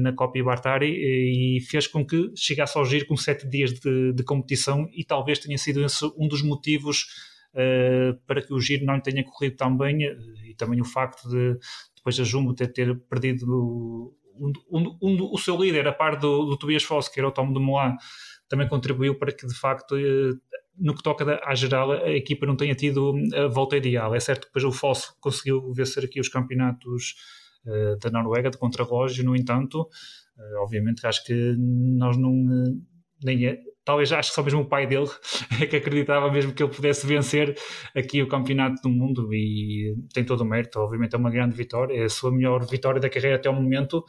na 0.00 0.12
Copia 0.14 0.42
Bartari 0.42 0.88
e 0.88 1.60
fez 1.60 1.86
com 1.86 2.06
que 2.06 2.30
chegasse 2.34 2.78
ao 2.78 2.86
giro 2.86 3.06
com 3.06 3.16
sete 3.16 3.46
dias 3.46 3.72
de, 3.74 4.12
de 4.14 4.22
competição 4.24 4.88
e 4.92 5.04
talvez 5.04 5.38
tenha 5.38 5.58
sido 5.58 5.84
esse 5.84 6.06
um 6.16 6.26
dos 6.26 6.42
motivos 6.42 7.06
uh, 7.52 8.18
para 8.26 8.40
que 8.40 8.54
o 8.54 8.58
giro 8.58 8.86
não 8.86 8.98
tenha 8.98 9.22
corrido 9.22 9.56
tão 9.56 9.76
bem 9.76 9.98
e 10.44 10.54
também 10.54 10.80
o 10.80 10.86
facto 10.86 11.28
de 11.28 11.58
depois 11.96 12.18
a 12.18 12.24
Jumbo 12.24 12.54
ter, 12.54 12.72
ter 12.72 12.98
perdido 13.10 14.14
um, 14.38 14.52
um, 14.70 14.98
um, 15.02 15.32
o 15.32 15.38
seu 15.38 15.56
líder 15.60 15.86
a 15.86 15.92
par 15.92 16.16
do, 16.16 16.44
do 16.44 16.56
Tobias 16.56 16.82
Foss, 16.82 17.08
que 17.08 17.20
era 17.20 17.28
o 17.28 17.32
Tom 17.32 17.52
de 17.52 17.60
Moulin, 17.60 17.94
também 18.48 18.68
contribuiu 18.68 19.18
para 19.18 19.32
que 19.32 19.46
de 19.46 19.54
facto 19.54 19.96
eh, 19.96 20.32
no 20.78 20.94
que 20.94 21.02
toca 21.02 21.40
à 21.44 21.54
geral, 21.54 21.90
a 21.90 22.10
equipa 22.10 22.46
não 22.46 22.56
tenha 22.56 22.74
tido 22.74 23.12
a 23.34 23.48
volta 23.48 23.76
ideal. 23.76 24.14
É 24.14 24.20
certo 24.20 24.42
que 24.42 24.46
depois 24.46 24.64
o 24.64 24.72
Foss 24.72 25.12
conseguiu 25.20 25.72
vencer 25.74 26.04
aqui 26.04 26.20
os 26.20 26.28
campeonatos 26.28 27.16
da 28.00 28.10
Noruega 28.10 28.50
de 28.50 28.58
contrarrelógio, 28.58 29.24
no 29.24 29.36
entanto, 29.36 29.82
uh, 29.82 30.62
obviamente 30.62 31.06
acho 31.06 31.24
que 31.24 31.54
nós 31.58 32.16
não. 32.16 32.30
Uh, 32.30 32.80
nem 33.22 33.46
é, 33.46 33.58
talvez 33.84 34.12
acho 34.12 34.30
que 34.30 34.34
só 34.36 34.42
mesmo 34.42 34.60
o 34.60 34.68
pai 34.68 34.86
dele 34.86 35.08
é 35.60 35.66
que 35.66 35.76
acreditava 35.76 36.30
mesmo 36.30 36.52
que 36.52 36.62
ele 36.62 36.72
pudesse 36.72 37.06
vencer 37.06 37.56
aqui 37.94 38.22
o 38.22 38.28
campeonato 38.28 38.80
do 38.82 38.88
mundo 38.88 39.32
e 39.34 39.96
tem 40.12 40.24
todo 40.24 40.42
o 40.42 40.44
mérito, 40.44 40.78
obviamente 40.78 41.14
é 41.14 41.18
uma 41.18 41.30
grande 41.30 41.56
vitória, 41.56 41.94
é 41.94 42.04
a 42.04 42.08
sua 42.08 42.30
melhor 42.30 42.64
vitória 42.66 43.00
da 43.00 43.10
carreira 43.10 43.36
até 43.36 43.50
o 43.50 43.54
momento. 43.54 44.04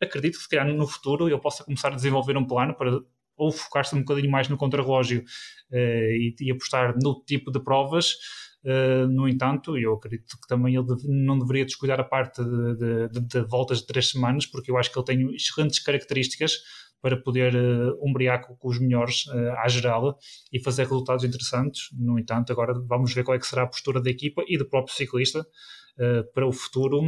Acredito 0.00 0.36
que 0.36 0.42
se 0.42 0.48
calhar 0.48 0.66
no 0.66 0.86
futuro 0.86 1.28
ele 1.28 1.38
possa 1.40 1.64
começar 1.64 1.88
a 1.88 1.96
desenvolver 1.96 2.36
um 2.36 2.46
plano 2.46 2.74
para 2.76 3.00
ou 3.36 3.50
focar-se 3.50 3.94
um 3.96 4.00
bocadinho 4.00 4.30
mais 4.30 4.48
no 4.48 4.56
contrarrelógio 4.56 5.24
e, 5.72 6.34
e, 6.38 6.52
apostar 6.52 6.94
no 7.02 7.22
tipo 7.24 7.50
de 7.50 7.58
provas. 7.58 8.14
Uh, 8.64 9.08
no 9.08 9.28
entanto, 9.28 9.76
eu 9.76 9.94
acredito 9.94 10.36
que 10.40 10.46
também 10.46 10.76
ele 10.76 10.86
deve, 10.86 11.02
não 11.08 11.38
deveria 11.38 11.64
descuidar 11.64 11.98
a 11.98 12.04
parte 12.04 12.42
de, 12.44 13.08
de, 13.08 13.20
de, 13.20 13.40
voltas 13.42 13.78
de 13.78 13.86
três 13.86 14.10
semanas, 14.10 14.46
porque 14.46 14.70
eu 14.70 14.78
acho 14.78 14.92
que 14.92 14.98
ele 14.98 15.06
tem 15.06 15.34
excelentes 15.34 15.80
características 15.80 16.58
para 17.00 17.16
poder 17.16 17.54
uh, 17.56 18.56
com 18.58 18.68
os 18.68 18.78
melhores 18.78 19.26
uh, 19.26 19.52
à 19.58 19.68
geral 19.68 20.16
e 20.52 20.62
fazer 20.62 20.84
resultados 20.84 21.24
interessantes. 21.24 21.88
No 21.92 22.18
entanto, 22.18 22.52
agora 22.52 22.72
vamos 22.86 23.12
ver 23.12 23.24
qual 23.24 23.34
é 23.34 23.40
que 23.40 23.46
será 23.46 23.64
a 23.64 23.66
postura 23.66 24.00
da 24.00 24.08
equipa 24.08 24.44
e 24.46 24.56
do 24.56 24.68
próprio 24.68 24.94
ciclista 24.94 25.40
uh, 25.40 26.32
para 26.32 26.46
o 26.46 26.52
futuro. 26.52 27.00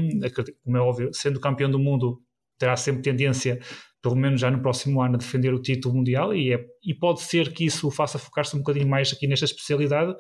Como 0.65 0.77
é 0.77 0.81
óbvio, 0.81 1.11
sendo 1.13 1.39
campeão 1.39 1.71
do 1.71 1.79
mundo, 1.79 2.21
terá 2.59 2.77
sempre 2.77 3.03
tendência 3.03 3.61
pelo 4.05 4.17
menos 4.17 4.39
já 4.39 4.51
no 4.51 4.61
próximo 4.61 5.01
ano, 5.01 5.15
a 5.15 5.19
defender 5.19 5.55
o 5.55 5.63
título 5.63 5.95
mundial 5.95 6.35
e, 6.35 6.53
é, 6.53 6.63
e 6.85 6.93
pode 6.93 7.23
ser 7.23 7.55
que 7.55 7.65
isso 7.65 7.89
o 7.89 7.91
faça 7.91 8.19
focar-se 8.19 8.55
um 8.55 8.59
bocadinho 8.59 8.87
mais 8.87 9.11
aqui 9.11 9.27
nesta 9.27 9.47
especialidade. 9.47 10.15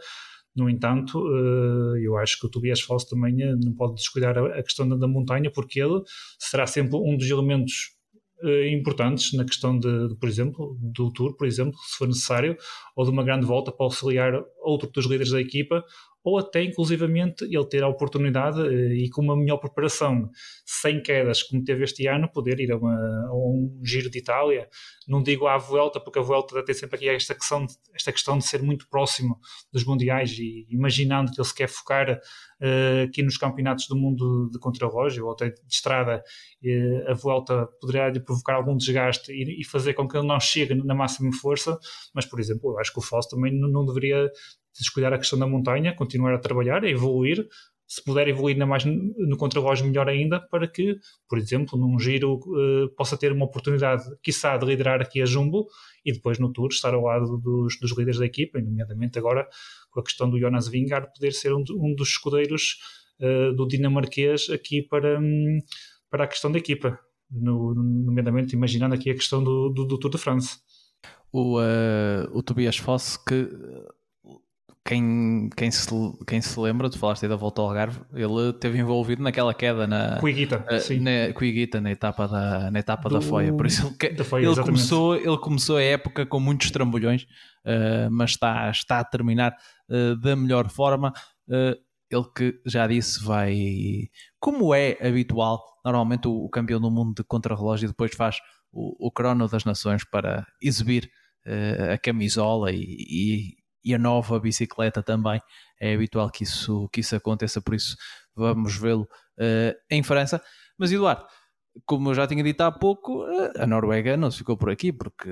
No 0.56 0.70
entanto, 0.70 1.18
uh, 1.18 1.96
eu 1.98 2.16
acho 2.16 2.38
que 2.38 2.46
o 2.46 2.48
Tobias 2.48 2.80
Foss 2.80 3.04
também 3.04 3.34
uh, 3.44 3.56
não 3.56 3.72
pode 3.72 3.94
descuidar 3.94 4.38
a, 4.38 4.62
questão 4.62 4.88
da, 4.88 5.08
montanha, 5.08 5.50
porque 5.50 5.80
ele 5.80 6.00
será 6.38 6.66
sempre 6.66 6.96
um 6.96 7.16
dos 7.16 7.28
elementos 7.28 7.96
uh, 8.42 8.66
importantes 8.68 9.32
na 9.32 9.44
questão 9.44 9.76
de, 9.76 10.08
de, 10.08 10.14
por 10.14 10.28
exemplo, 10.28 10.78
do 10.80 11.12
Tour, 11.12 11.36
por 11.36 11.46
exemplo, 11.46 11.76
se 11.78 11.98
for 11.98 12.06
necessário, 12.06 12.56
ou 12.94 13.04
de 13.04 13.10
uma 13.10 13.24
grande 13.24 13.44
volta 13.44 13.72
para 13.72 13.84
auxiliar 13.84 14.32
outro 14.62 14.88
dos 14.90 15.06
líderes 15.06 15.32
da 15.32 15.40
equipa, 15.40 15.84
ou 16.24 16.38
até 16.38 16.64
inclusivamente 16.64 17.44
ele 17.44 17.66
ter 17.66 17.84
a 17.84 17.88
oportunidade 17.88 18.58
uh, 18.58 18.92
e 18.92 19.10
com 19.10 19.20
uma 19.20 19.36
melhor 19.36 19.58
preparação, 19.58 20.30
sem 20.64 21.02
quedas 21.02 21.42
como 21.42 21.62
teve 21.62 21.84
este 21.84 22.06
ano, 22.06 22.30
poder 22.32 22.58
ir 22.60 22.72
a, 22.72 22.78
uma, 22.78 22.94
a 23.28 23.34
um 23.34 23.80
giro 23.84 24.10
de 24.10 24.18
Itália. 24.18 24.66
Não 25.06 25.22
digo 25.22 25.46
à 25.46 25.58
volta, 25.58 26.00
porque 26.00 26.18
a 26.18 26.22
volta 26.22 26.64
tem 26.64 26.74
sempre 26.74 26.96
aqui 26.96 27.08
esta 27.10 27.34
questão, 27.34 27.66
de, 27.66 27.74
esta 27.94 28.10
questão 28.10 28.38
de 28.38 28.46
ser 28.46 28.62
muito 28.62 28.88
próximo 28.88 29.38
dos 29.70 29.84
mundiais 29.84 30.30
e 30.38 30.66
imaginando 30.70 31.30
que 31.30 31.38
ele 31.38 31.46
se 31.46 31.54
quer 31.54 31.68
focar 31.68 32.10
uh, 32.10 33.04
aqui 33.06 33.22
nos 33.22 33.36
campeonatos 33.36 33.86
do 33.86 33.94
mundo 33.94 34.48
de 34.50 34.58
contrarrelógio 34.58 35.26
ou 35.26 35.32
até 35.32 35.50
de 35.50 35.60
estrada, 35.70 36.22
uh, 36.64 37.10
a 37.10 37.14
volta 37.14 37.68
poderá 37.82 38.08
lhe 38.08 38.20
provocar 38.20 38.54
algum 38.54 38.76
desgaste 38.78 39.30
e, 39.30 39.60
e, 39.60 39.64
fazer 39.64 39.92
com 39.92 40.08
que 40.08 40.16
ele 40.16 40.26
não 40.26 40.40
chegue 40.40 40.74
na 40.74 40.94
máxima 40.94 41.30
força. 41.34 41.78
Mas, 42.14 42.24
por 42.24 42.40
exemplo, 42.40 42.70
eu 42.70 42.78
acho 42.78 42.92
que 42.92 42.98
o 42.98 43.02
Foss 43.02 43.26
também 43.26 43.52
não, 43.52 43.68
não 43.68 43.84
deveria 43.84 44.30
descuidar 44.78 45.12
a 45.12 45.18
questão 45.18 45.38
da 45.38 45.46
montanha, 45.46 45.94
continuar 45.94 46.34
a 46.34 46.38
trabalhar, 46.38 46.84
a 46.84 46.88
evoluir, 46.88 47.46
se 47.86 48.02
puder 48.02 48.28
evoluir 48.28 48.54
ainda 48.54 48.66
mais 48.66 48.84
no 48.84 49.36
contrarrelógio, 49.36 49.86
melhor 49.86 50.08
ainda, 50.08 50.40
para 50.40 50.66
que, 50.66 50.96
por 51.28 51.38
exemplo, 51.38 51.78
num 51.78 51.98
giro 51.98 52.36
uh, 52.36 52.88
possa 52.96 53.16
ter 53.16 53.30
uma 53.30 53.44
oportunidade, 53.44 54.02
quiçá, 54.22 54.56
de 54.56 54.66
liderar 54.66 55.00
aqui 55.00 55.20
a 55.20 55.26
Jumbo 55.26 55.68
e 56.04 56.12
depois 56.12 56.38
no 56.38 56.52
Tour 56.52 56.68
estar 56.70 56.94
ao 56.94 57.02
lado 57.02 57.38
dos, 57.38 57.78
dos 57.78 57.90
líderes 57.90 58.18
da 58.18 58.26
equipa, 58.26 58.60
nomeadamente 58.60 59.18
agora 59.18 59.46
com 59.90 60.00
a 60.00 60.02
questão 60.02 60.28
do 60.28 60.38
Jonas 60.38 60.66
Vingar 60.66 61.12
poder 61.12 61.32
ser 61.32 61.52
um, 61.52 61.62
um 61.70 61.94
dos 61.94 62.08
escudeiros 62.08 62.78
uh, 63.20 63.54
do 63.54 63.66
dinamarquês 63.66 64.48
aqui 64.50 64.82
para, 64.82 65.20
um, 65.20 65.58
para 66.10 66.24
a 66.24 66.28
questão 66.28 66.50
da 66.50 66.58
equipa, 66.58 66.98
no, 67.30 67.74
nomeadamente 67.74 68.56
imaginando 68.56 68.94
aqui 68.94 69.10
a 69.10 69.14
questão 69.14 69.44
do, 69.44 69.68
do, 69.68 69.84
do 69.84 69.98
Tour 69.98 70.10
de 70.10 70.18
France. 70.18 70.58
O, 71.30 71.60
uh, 71.60 72.30
o 72.32 72.42
Tobias 72.42 72.78
Foss 72.78 73.16
que 73.16 73.48
quem, 74.86 75.48
quem, 75.56 75.70
se, 75.70 75.88
quem 76.26 76.42
se 76.42 76.60
lembra, 76.60 76.90
tu 76.90 76.98
falaste 76.98 77.22
aí 77.22 77.28
da 77.28 77.36
volta 77.36 77.62
ao 77.62 77.68
Algarve, 77.68 78.00
ele 78.12 78.50
esteve 78.50 78.78
envolvido 78.78 79.22
naquela 79.22 79.54
queda 79.54 79.86
na 79.86 80.20
Cuiguita, 80.20 80.58
uh, 80.58 81.00
na, 81.00 81.32
Cuiguita, 81.32 81.80
na 81.80 81.90
etapa 81.90 82.28
da, 82.28 82.70
na 82.70 82.78
etapa 82.78 83.08
Do, 83.08 83.14
da 83.14 83.20
Foia. 83.22 83.50
Por 83.54 83.64
isso 83.64 83.96
ele, 84.02 84.24
Foia, 84.24 84.46
ele 84.46 84.62
começou, 84.62 85.16
ele 85.16 85.38
começou 85.38 85.78
a 85.78 85.82
época 85.82 86.26
com 86.26 86.38
muitos 86.38 86.70
trambolhões, 86.70 87.22
uh, 87.22 88.10
mas 88.10 88.32
está, 88.32 88.70
está 88.70 89.00
a 89.00 89.04
terminar 89.04 89.56
uh, 89.88 90.16
da 90.16 90.36
melhor 90.36 90.68
forma. 90.68 91.14
ele 91.48 92.24
que 92.36 92.60
já 92.66 92.86
disse, 92.86 93.24
vai, 93.24 94.10
como 94.38 94.74
é 94.74 94.98
habitual, 95.00 95.64
normalmente 95.82 96.28
o, 96.28 96.44
o 96.44 96.50
campeão 96.50 96.78
do 96.78 96.90
mundo 96.90 97.14
de 97.14 97.24
contrarrelógio 97.24 97.88
depois 97.88 98.14
faz 98.14 98.36
o, 98.70 99.06
o 99.08 99.10
crono 99.10 99.48
das 99.48 99.64
nações 99.64 100.04
para 100.04 100.46
exibir 100.60 101.10
a 101.92 101.98
camisola 101.98 102.72
e, 102.72 102.78
e 102.80 103.63
e 103.84 103.94
a 103.94 103.98
nova 103.98 104.40
bicicleta 104.40 105.02
também. 105.02 105.40
É 105.80 105.94
habitual 105.94 106.30
que 106.30 106.44
isso, 106.44 106.88
que 106.92 107.00
isso 107.00 107.14
aconteça, 107.14 107.60
por 107.60 107.74
isso 107.74 107.96
vamos 108.34 108.76
vê-lo 108.76 109.02
uh, 109.38 109.74
em 109.90 110.02
França. 110.02 110.42
Mas 110.78 110.90
Eduardo, 110.90 111.24
como 111.84 112.10
eu 112.10 112.14
já 112.14 112.26
tinha 112.26 112.42
dito 112.42 112.60
há 112.62 112.72
pouco, 112.72 113.24
uh, 113.24 113.52
a 113.58 113.66
Noruega 113.66 114.16
não 114.16 114.30
se 114.30 114.38
ficou 114.38 114.56
por 114.56 114.70
aqui, 114.70 114.92
porque 114.92 115.30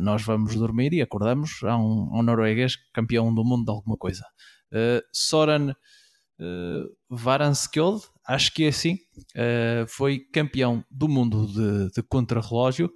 nós 0.00 0.22
vamos 0.22 0.54
dormir 0.54 0.92
e 0.92 1.02
acordamos 1.02 1.62
a 1.64 1.76
um, 1.76 2.08
um 2.12 2.22
norueguês 2.22 2.76
campeão 2.92 3.34
do 3.34 3.44
mundo 3.44 3.64
de 3.64 3.70
alguma 3.70 3.96
coisa. 3.96 4.24
Uh, 4.72 5.02
Soren 5.12 5.70
uh, 5.70 6.96
Varanskjold, 7.10 8.04
acho 8.26 8.52
que 8.54 8.64
é 8.64 8.68
assim, 8.68 8.98
foi 9.88 10.20
campeão 10.32 10.84
do 10.90 11.08
mundo 11.08 11.46
de, 11.46 11.90
de 11.92 12.02
contrarrelógio 12.02 12.90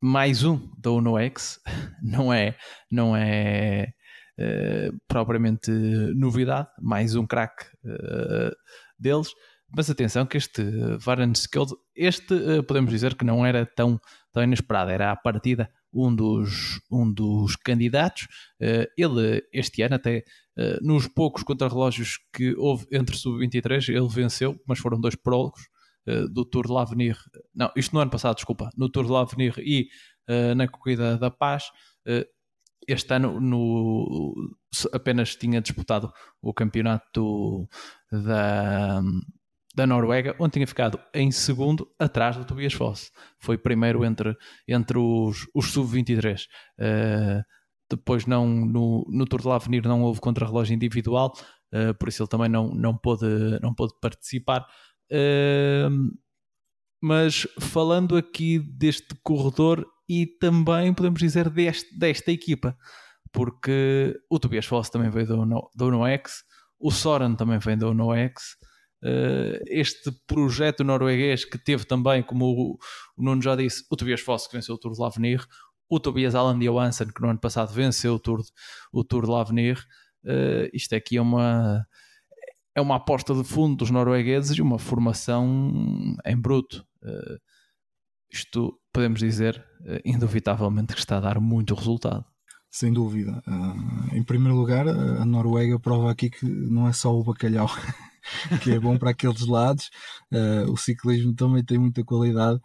mais 0.00 0.44
um 0.44 0.58
da 0.78 0.90
UNOX, 0.90 1.60
não 2.02 2.32
é, 2.32 2.56
não 2.90 3.14
é 3.14 3.92
uh, 4.38 4.98
propriamente 5.06 5.70
novidade, 5.70 6.68
mais 6.80 7.14
um 7.14 7.26
craque 7.26 7.66
uh, 7.84 8.54
deles. 8.98 9.28
Mas 9.72 9.88
atenção 9.88 10.26
que 10.26 10.36
este 10.36 10.62
Varane 10.98 11.34
Skeld, 11.36 11.74
este 11.94 12.34
uh, 12.34 12.62
podemos 12.62 12.90
dizer 12.90 13.14
que 13.14 13.24
não 13.24 13.44
era 13.44 13.66
tão, 13.66 14.00
tão 14.32 14.42
inesperado, 14.42 14.90
era 14.90 15.12
à 15.12 15.16
partida 15.16 15.70
um 15.92 16.14
dos, 16.14 16.80
um 16.90 17.12
dos 17.12 17.56
candidatos. 17.56 18.28
ele, 18.96 19.42
este 19.52 19.82
ano, 19.82 19.96
até 19.96 20.22
nos 20.80 21.08
poucos 21.08 21.42
contrarrelógios 21.42 22.16
que 22.32 22.54
houve 22.56 22.86
entre 22.92 23.16
sub-23, 23.16 23.88
ele 23.88 24.08
venceu, 24.08 24.56
mas 24.68 24.78
foram 24.78 25.00
dois 25.00 25.16
prólogos 25.16 25.68
uh, 26.06 26.28
do 26.28 26.44
Tour 26.44 26.66
de 26.66 26.72
l'Avenir, 26.72 27.16
não, 27.54 27.70
isto 27.76 27.94
no 27.94 28.00
ano 28.00 28.10
passado, 28.10 28.36
desculpa, 28.36 28.70
no 28.76 28.88
Tour 28.88 29.06
de 29.06 29.12
l'Avenir 29.12 29.54
e 29.58 29.88
uh, 30.28 30.54
na 30.54 30.68
Corrida 30.68 31.16
da 31.16 31.30
Paz. 31.30 31.64
Uh, 32.06 32.24
este 32.88 33.14
ano 33.14 33.40
no, 33.40 34.34
apenas 34.92 35.36
tinha 35.36 35.60
disputado 35.60 36.12
o 36.40 36.52
campeonato 36.52 37.68
da, 38.10 39.02
da 39.74 39.86
Noruega, 39.86 40.34
onde 40.38 40.52
tinha 40.54 40.66
ficado 40.66 40.98
em 41.14 41.30
segundo 41.30 41.88
atrás 41.98 42.36
do 42.36 42.44
Tobias 42.44 42.72
Foss. 42.72 43.12
Foi 43.38 43.56
primeiro 43.56 44.04
entre, 44.04 44.36
entre 44.66 44.98
os, 44.98 45.46
os 45.54 45.70
sub-23. 45.72 46.46
Uh, 46.78 47.42
depois 47.88 48.26
não, 48.26 48.46
no, 48.46 49.04
no 49.08 49.24
Tour 49.26 49.40
de 49.40 49.48
l'Avenir 49.48 49.82
não 49.86 50.02
houve 50.02 50.20
contrarrelógio 50.20 50.74
individual, 50.74 51.32
uh, 51.74 51.94
por 51.94 52.08
isso 52.08 52.22
ele 52.22 52.28
também 52.28 52.48
não, 52.48 52.68
não, 52.68 52.96
pôde, 52.96 53.26
não 53.60 53.74
pôde 53.74 53.94
participar. 54.00 54.66
Mas 57.02 57.46
falando 57.58 58.16
aqui 58.16 58.58
deste 58.58 59.14
corredor 59.22 59.86
e 60.08 60.26
também 60.26 60.92
podemos 60.92 61.20
dizer 61.20 61.48
deste, 61.48 61.96
desta 61.96 62.30
equipa, 62.30 62.76
porque 63.32 64.14
o 64.28 64.38
Tobias 64.38 64.66
Foss 64.66 64.90
também 64.90 65.08
veio 65.08 65.26
do 65.26 65.86
UNOX, 65.86 66.42
o 66.78 66.90
Soren 66.90 67.36
também 67.36 67.58
vem 67.58 67.78
do 67.78 67.90
UNOX, 67.90 68.56
uh, 69.04 69.62
este 69.66 70.10
projeto 70.26 70.84
norueguês 70.84 71.44
que 71.44 71.56
teve 71.56 71.84
também, 71.84 72.22
como 72.22 72.44
o, 72.44 72.78
o 73.16 73.22
Nuno 73.22 73.40
já 73.40 73.56
disse, 73.56 73.84
o 73.90 73.96
Tobias 73.96 74.20
Foss 74.20 74.46
que 74.46 74.54
venceu 74.56 74.74
o 74.74 74.78
Tour 74.78 74.92
de 74.92 75.00
l'Avenir, 75.00 75.46
o 75.88 76.00
Tobias 76.00 76.34
Alan 76.34 76.58
Johansson 76.58 77.06
que 77.06 77.22
no 77.22 77.30
ano 77.30 77.40
passado 77.40 77.72
venceu 77.72 78.14
o 78.14 78.18
Tour 78.18 78.42
o 78.92 79.04
Tour 79.04 79.24
de 79.24 79.30
l'Avenir, 79.30 79.78
uh, 80.24 80.68
isto 80.74 80.94
aqui 80.94 81.16
é 81.16 81.22
uma 81.22 81.86
é 82.74 82.80
uma 82.80 82.96
aposta 82.96 83.34
de 83.34 83.44
fundo 83.44 83.76
dos 83.76 83.90
noruegueses 83.90 84.56
e 84.56 84.62
uma 84.62 84.78
formação 84.78 86.16
em 86.24 86.36
bruto. 86.36 86.84
Uh, 87.02 87.38
isto 88.32 88.78
podemos 88.92 89.20
dizer, 89.20 89.64
uh, 89.80 90.00
indubitavelmente, 90.04 90.94
que 90.94 91.00
está 91.00 91.16
a 91.16 91.20
dar 91.20 91.40
muito 91.40 91.74
resultado. 91.74 92.24
Sem 92.70 92.92
dúvida. 92.92 93.42
Uh, 93.46 94.16
em 94.16 94.22
primeiro 94.22 94.56
lugar, 94.56 94.86
a 94.88 95.24
Noruega 95.24 95.78
prova 95.80 96.10
aqui 96.10 96.30
que 96.30 96.46
não 96.46 96.86
é 96.86 96.92
só 96.92 97.12
o 97.12 97.24
bacalhau 97.24 97.68
que 98.62 98.70
é 98.70 98.78
bom 98.78 98.96
para 98.96 99.10
aqueles 99.10 99.44
lados, 99.46 99.90
o 100.68 100.76
ciclismo 100.76 101.34
também 101.34 101.64
tem 101.64 101.78
muita 101.78 102.04
qualidade. 102.04 102.60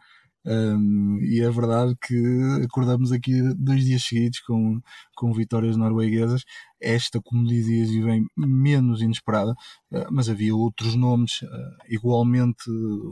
Um, 0.47 1.17
e 1.23 1.41
é 1.41 1.49
verdade 1.49 1.95
que 1.99 2.15
acordamos 2.63 3.11
aqui 3.11 3.41
dois 3.55 3.83
dias 3.83 4.03
seguidos 4.03 4.39
com, 4.41 4.79
com 5.15 5.33
vitórias 5.33 5.75
norueguesas. 5.75 6.43
Esta, 6.85 7.19
como 7.19 7.47
dizias, 7.47 7.89
vem 7.89 8.27
menos 8.37 9.01
inesperada, 9.01 9.51
uh, 9.91 10.05
mas 10.11 10.29
havia 10.29 10.55
outros 10.55 10.95
nomes 10.95 11.41
uh, 11.41 11.47
igualmente 11.89 12.63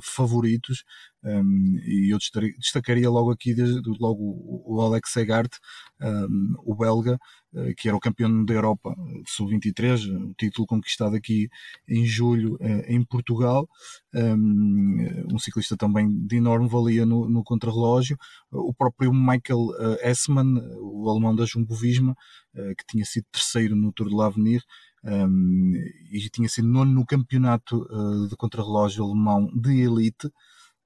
favoritos. 0.03 0.83
Um, 1.25 1.79
e 1.85 2.13
eu 2.13 2.17
destacaria 2.59 3.09
logo 3.09 3.31
aqui 3.31 3.55
logo 3.99 4.21
o 4.65 4.81
Alex 4.81 5.09
Segart, 5.11 5.53
um, 6.01 6.53
o 6.65 6.75
belga, 6.75 7.17
uh, 7.53 7.73
que 7.77 7.87
era 7.87 7.95
o 7.95 7.99
campeão 7.99 8.43
da 8.43 8.53
Europa 8.53 8.93
sub-23, 9.25 10.31
o 10.31 10.33
título 10.35 10.67
conquistado 10.67 11.15
aqui 11.15 11.49
em 11.87 12.05
julho 12.05 12.57
em 12.87 13.03
Portugal. 13.03 13.67
Um, 14.13 15.39
ciclista 15.39 15.75
também 15.75 16.09
de 16.25 16.37
enorme 16.37 16.67
valia 16.67 17.05
no, 17.05 17.29
no 17.29 17.43
contrarrelógio. 17.43 18.17
O 18.51 18.73
próprio 18.73 19.13
Michael 19.13 19.97
Essman, 20.01 20.59
o 20.79 21.09
alemão 21.09 21.35
da 21.35 21.45
Jumbo 21.45 21.75
Visma, 21.75 22.11
eh, 22.11 22.15
que 22.53 22.85
tinha 22.87 23.05
sido 23.05 23.25
terceiro 23.31 23.75
no 23.75 23.91
Tour 23.91 24.09
de 24.09 24.15
l'Avenir 24.15 24.63
um, 25.03 25.73
e 26.11 26.29
tinha 26.29 26.47
sido 26.47 26.67
nono 26.67 26.91
no 26.91 27.05
campeonato 27.05 27.85
uh, 27.91 28.27
de 28.27 28.35
contrarrelógio 28.35 29.03
alemão 29.03 29.47
de 29.53 29.81
elite. 29.81 30.31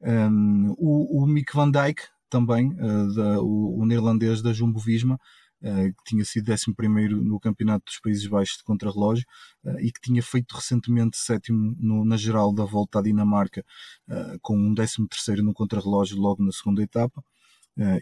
Um, 0.01 0.73
o, 0.77 1.23
o, 1.23 1.27
Mick 1.27 1.55
van 1.55 1.71
Dijk, 1.71 2.01
também, 2.29 2.73
uh, 2.73 3.13
da, 3.13 3.41
o, 3.41 3.79
o, 3.79 3.85
neerlandês 3.85 4.41
da 4.41 4.53
Jumbo 4.53 4.79
Visma, 4.79 5.19
Uh, 5.59 5.89
que 5.91 6.03
tinha 6.11 6.23
sido 6.23 6.51
11 6.51 6.67
no 7.23 7.39
Campeonato 7.39 7.85
dos 7.85 7.99
Países 7.99 8.27
Baixos 8.27 8.57
de 8.57 8.63
Contrarrelógio 8.63 9.25
uh, 9.63 9.79
e 9.79 9.91
que 9.91 9.99
tinha 9.99 10.21
feito 10.21 10.53
recentemente 10.53 11.17
sétimo 11.17 11.75
no, 11.79 12.05
na 12.05 12.15
geral 12.15 12.53
da 12.53 12.63
volta 12.63 12.99
à 12.99 13.01
Dinamarca, 13.01 13.65
uh, 14.07 14.37
com 14.39 14.55
um 14.55 14.75
13 14.75 15.07
no 15.41 15.55
Contrarrelógio 15.55 16.15
logo 16.15 16.43
na 16.43 16.51
segunda 16.51 16.83
etapa, 16.83 17.23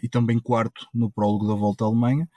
e 0.02 0.08
também 0.08 0.38
quarto 0.38 0.86
no 0.92 1.10
prólogo 1.10 1.48
da 1.48 1.54
volta 1.54 1.84
à 1.84 1.86
Alemanha. 1.86 2.28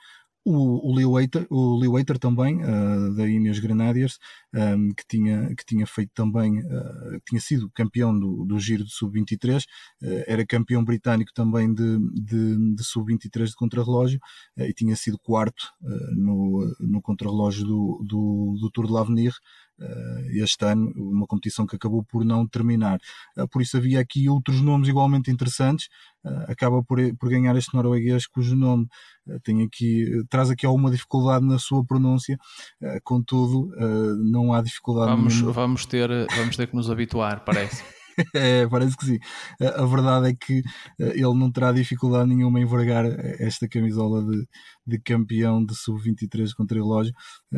O, 0.44 0.90
o, 0.90 1.12
Waiter, 1.12 1.46
o 1.50 2.18
também, 2.18 2.62
uh, 2.62 3.14
da 3.14 3.28
Ineos 3.28 3.58
Grenadiers, 3.58 4.18
um, 4.54 4.58
ehm, 4.58 4.88
que, 4.96 5.04
tinha, 5.06 5.54
que 5.54 5.64
tinha 5.64 5.86
feito 5.86 6.10
também, 6.14 6.60
uh, 6.60 7.20
tinha 7.28 7.40
sido 7.40 7.70
campeão 7.74 8.18
do, 8.18 8.44
do 8.44 8.58
Giro 8.58 8.84
de 8.84 8.92
Sub-23, 8.92 9.62
uh, 9.62 10.24
era 10.26 10.46
campeão 10.46 10.82
britânico 10.82 11.32
também 11.34 11.72
de, 11.74 11.98
de, 12.14 12.74
de 12.74 12.84
Sub-23 12.84 13.48
de 13.48 13.54
contrarrelógio 13.54 14.18
e 14.56 14.72
tinha 14.72 14.96
sido 14.96 15.18
quarto 15.18 15.68
no, 16.12 16.74
no 16.80 17.02
contrarrelógio 17.02 17.64
do, 17.64 18.04
do, 18.06 18.56
do 18.60 18.70
Tour 18.70 18.86
de 18.86 18.92
l'Avenir, 18.92 19.32
este 20.34 20.64
ano, 20.66 20.92
uma 20.96 21.26
competição 21.26 21.66
que 21.66 21.76
acabou 21.76 22.04
por 22.04 22.24
não 22.24 22.46
terminar. 22.46 22.98
Por 23.50 23.62
isso 23.62 23.76
havia 23.76 24.00
aqui 24.00 24.28
outros 24.28 24.60
nomes 24.60 24.88
igualmente 24.88 25.30
interessantes. 25.30 25.88
Acaba 26.48 26.82
por, 26.82 26.98
por 27.16 27.30
ganhar 27.30 27.56
este 27.56 27.74
norueguês 27.74 28.26
cujo 28.26 28.54
nome 28.54 28.86
tem 29.42 29.62
aqui, 29.62 30.06
traz 30.28 30.50
aqui 30.50 30.66
alguma 30.66 30.90
dificuldade 30.90 31.46
na 31.46 31.58
sua 31.58 31.84
pronúncia, 31.84 32.36
contudo, 33.04 33.70
não 34.30 34.52
há 34.52 34.60
dificuldade 34.60 35.10
vamos, 35.10 35.34
nenhuma. 35.34 35.52
Vamos 35.52 35.86
ter, 35.86 36.08
vamos 36.36 36.56
ter 36.56 36.66
que 36.66 36.76
nos 36.76 36.90
habituar, 36.90 37.44
parece. 37.44 37.82
é, 38.34 38.66
parece 38.68 38.96
que 38.96 39.04
sim. 39.04 39.18
A 39.60 39.84
verdade 39.84 40.30
é 40.30 40.34
que 40.34 40.62
ele 40.98 41.34
não 41.34 41.50
terá 41.50 41.72
dificuldade 41.72 42.28
nenhuma 42.28 42.60
em 42.60 42.66
vergar 42.66 43.04
esta 43.40 43.68
camisola 43.68 44.24
de, 44.24 44.46
de 44.86 44.98
campeão 45.00 45.64
de 45.64 45.74
sub-23 45.74 46.50
contra 46.56 46.78
o 46.78 46.82
relógio. 46.82 47.14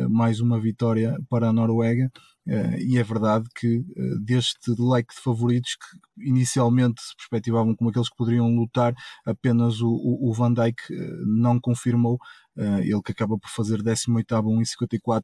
Mais 0.09 0.39
uma 0.39 0.59
vitória 0.59 1.17
para 1.29 1.49
a 1.49 1.53
Noruega. 1.53 2.11
Uh, 2.45 2.77
e 2.77 2.97
é 2.97 3.03
verdade 3.03 3.47
que 3.55 3.77
uh, 3.77 4.19
deste 4.19 4.71
leque 4.77 5.15
de 5.15 5.21
favoritos 5.21 5.75
que 5.75 6.27
inicialmente 6.29 7.01
se 7.01 7.15
perspectivavam 7.15 7.73
como 7.73 7.89
aqueles 7.89 8.09
que 8.09 8.17
poderiam 8.17 8.53
lutar, 8.53 8.93
apenas 9.25 9.79
o, 9.79 9.89
o, 9.89 10.29
o 10.29 10.33
Van 10.33 10.53
Dijk 10.53 10.77
uh, 10.91 11.25
não 11.25 11.59
confirmou. 11.59 12.17
ele 12.55 13.01
que 13.01 13.11
acaba 13.11 13.35
por 13.39 13.49
fazer 13.49 13.81
18 13.81 14.35
1,54 14.35 15.23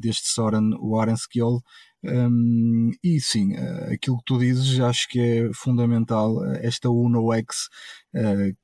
deste 0.00 0.28
Soren 0.28 0.70
Warenskjold. 0.80 1.62
Um, 2.02 2.90
e 3.04 3.20
sim, 3.20 3.54
aquilo 3.92 4.18
que 4.18 4.24
tu 4.24 4.38
dizes 4.38 4.80
acho 4.80 5.08
que 5.08 5.20
é 5.20 5.50
fundamental. 5.54 6.44
Esta 6.56 6.90
Uno 6.90 7.32
X 7.32 7.68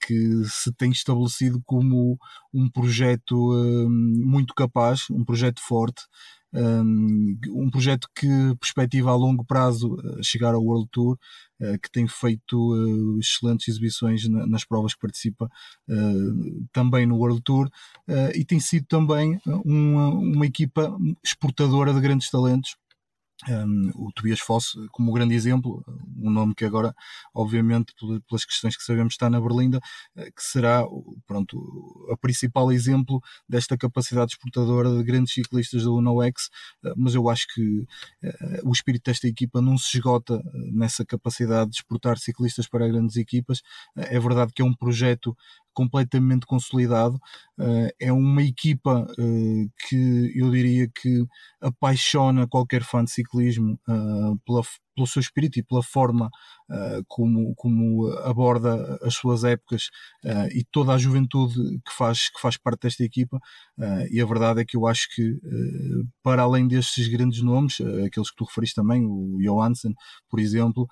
que 0.01 0.45
se 0.47 0.72
tem 0.74 0.90
estabelecido 0.90 1.62
como 1.64 2.18
um 2.53 2.68
projeto 2.68 3.36
muito 3.88 4.53
capaz, 4.53 5.09
um 5.11 5.24
projeto 5.24 5.61
forte 5.61 6.03
um 6.55 7.70
projeto 7.70 8.09
que 8.14 8.28
perspectiva 8.61 9.11
a 9.11 9.16
longo 9.16 9.44
prazo 9.44 9.96
eh, 9.98 10.22
chegar 10.22 10.55
ao 10.55 10.62
World 10.62 10.88
Tour, 10.92 11.18
eh, 11.61 11.78
que 11.78 11.90
tem 11.90 12.07
feito 12.07 13.16
eh, 13.16 13.20
excelentes 13.20 13.68
exibições 13.68 14.28
nas 14.28 14.64
provas 14.64 14.94
que 14.94 15.00
participa 15.00 15.48
também 16.72 17.07
no 17.07 17.16
World 17.16 17.42
Tour 17.42 17.68
e 18.34 18.44
tem 18.44 18.59
sido 18.61 18.86
também 18.86 19.38
uma, 19.64 20.09
uma 20.11 20.46
equipa 20.46 20.96
exportadora 21.22 21.92
de 21.92 22.00
grandes 22.00 22.30
talentos 22.30 22.76
um, 23.49 23.90
o 23.95 24.12
Tobias 24.12 24.40
Fosse 24.40 24.78
como 24.90 25.12
grande 25.12 25.34
exemplo, 25.34 25.84
um 26.16 26.30
nome 26.30 26.55
que 26.55 26.64
agora, 26.64 26.95
obviamente, 27.34 27.93
pelas 28.28 28.45
questões 28.45 28.76
que 28.76 28.82
sabemos, 28.82 29.14
está 29.14 29.28
na 29.28 29.40
Berlinda, 29.40 29.80
eh, 30.16 30.30
que 30.30 30.43
será 30.43 30.84
pronto, 31.26 32.09
a 32.11 32.16
principal 32.16 32.70
exemplo 32.70 33.20
desta 33.49 33.76
capacidade 33.76 34.32
exportadora 34.32 34.90
de 34.97 35.03
grandes 35.03 35.32
ciclistas 35.32 35.84
da 35.84 35.90
UNOX, 35.90 36.51
eh, 36.84 36.93
mas 36.97 37.14
eu 37.14 37.28
acho 37.28 37.47
que 37.55 37.80
uh, 37.80 38.68
o 38.68 38.72
espírito 38.72 39.05
desta 39.07 39.26
equipa 39.26 39.61
não 39.61 39.76
se 39.76 39.97
esgota 39.97 40.43
nessa 40.72 41.05
capacidade 41.05 41.70
de 41.70 41.76
exportar 41.76 42.18
ciclistas 42.18 42.68
para 42.68 42.88
grandes 42.88 43.16
equipas. 43.16 43.62
É 43.97 44.18
verdade 44.18 44.53
que 44.53 44.62
é 44.62 44.64
um 44.64 44.74
projeto 44.74 45.36
completamente 45.72 46.46
consolidado. 46.46 47.16
Uh, 47.58 47.88
é 48.00 48.12
uma 48.12 48.42
equipa 48.42 49.06
uh, 49.18 49.70
que 49.88 50.32
eu 50.34 50.50
diria 50.50 50.88
que 50.88 51.24
apaixona 51.60 52.46
qualquer 52.48 52.82
fã 52.82 53.04
de 53.04 53.10
ciclismo 53.10 53.78
uh, 53.88 54.38
pela, 54.44 54.62
pelo 54.95 55.07
seu 55.07 55.20
espírito 55.20 55.59
e 55.59 55.62
pela 55.62 55.82
forma 55.82 56.26
uh, 56.70 57.05
como, 57.09 57.55
como 57.57 58.09
aborda 58.18 58.99
as 59.03 59.14
suas 59.14 59.45
épocas 59.45 59.88
uh, 60.24 60.49
e 60.53 60.64
toda 60.70 60.93
a 60.93 60.99
juventude 60.99 61.55
que 61.84 61.93
faz, 61.97 62.28
que 62.30 62.40
faz 62.40 62.57
parte 62.57 62.82
desta 62.82 63.05
equipa. 63.05 63.38
Uh, 63.78 64.07
e 64.11 64.20
a 64.20 64.26
verdade 64.26 64.61
é 64.61 64.64
que 64.64 64.76
eu 64.76 64.86
acho 64.86 65.09
que, 65.14 65.38
para 66.22 66.43
além 66.43 66.68
destes 66.68 67.09
grandes 67.09 67.43
nomes, 67.43 67.80
aqueles 68.07 68.30
que 68.30 68.36
tu 68.36 68.45
referiste 68.45 68.76
também, 68.76 69.05
o 69.05 69.38
Johansen, 69.40 69.95
por 70.28 70.38
exemplo, 70.40 70.86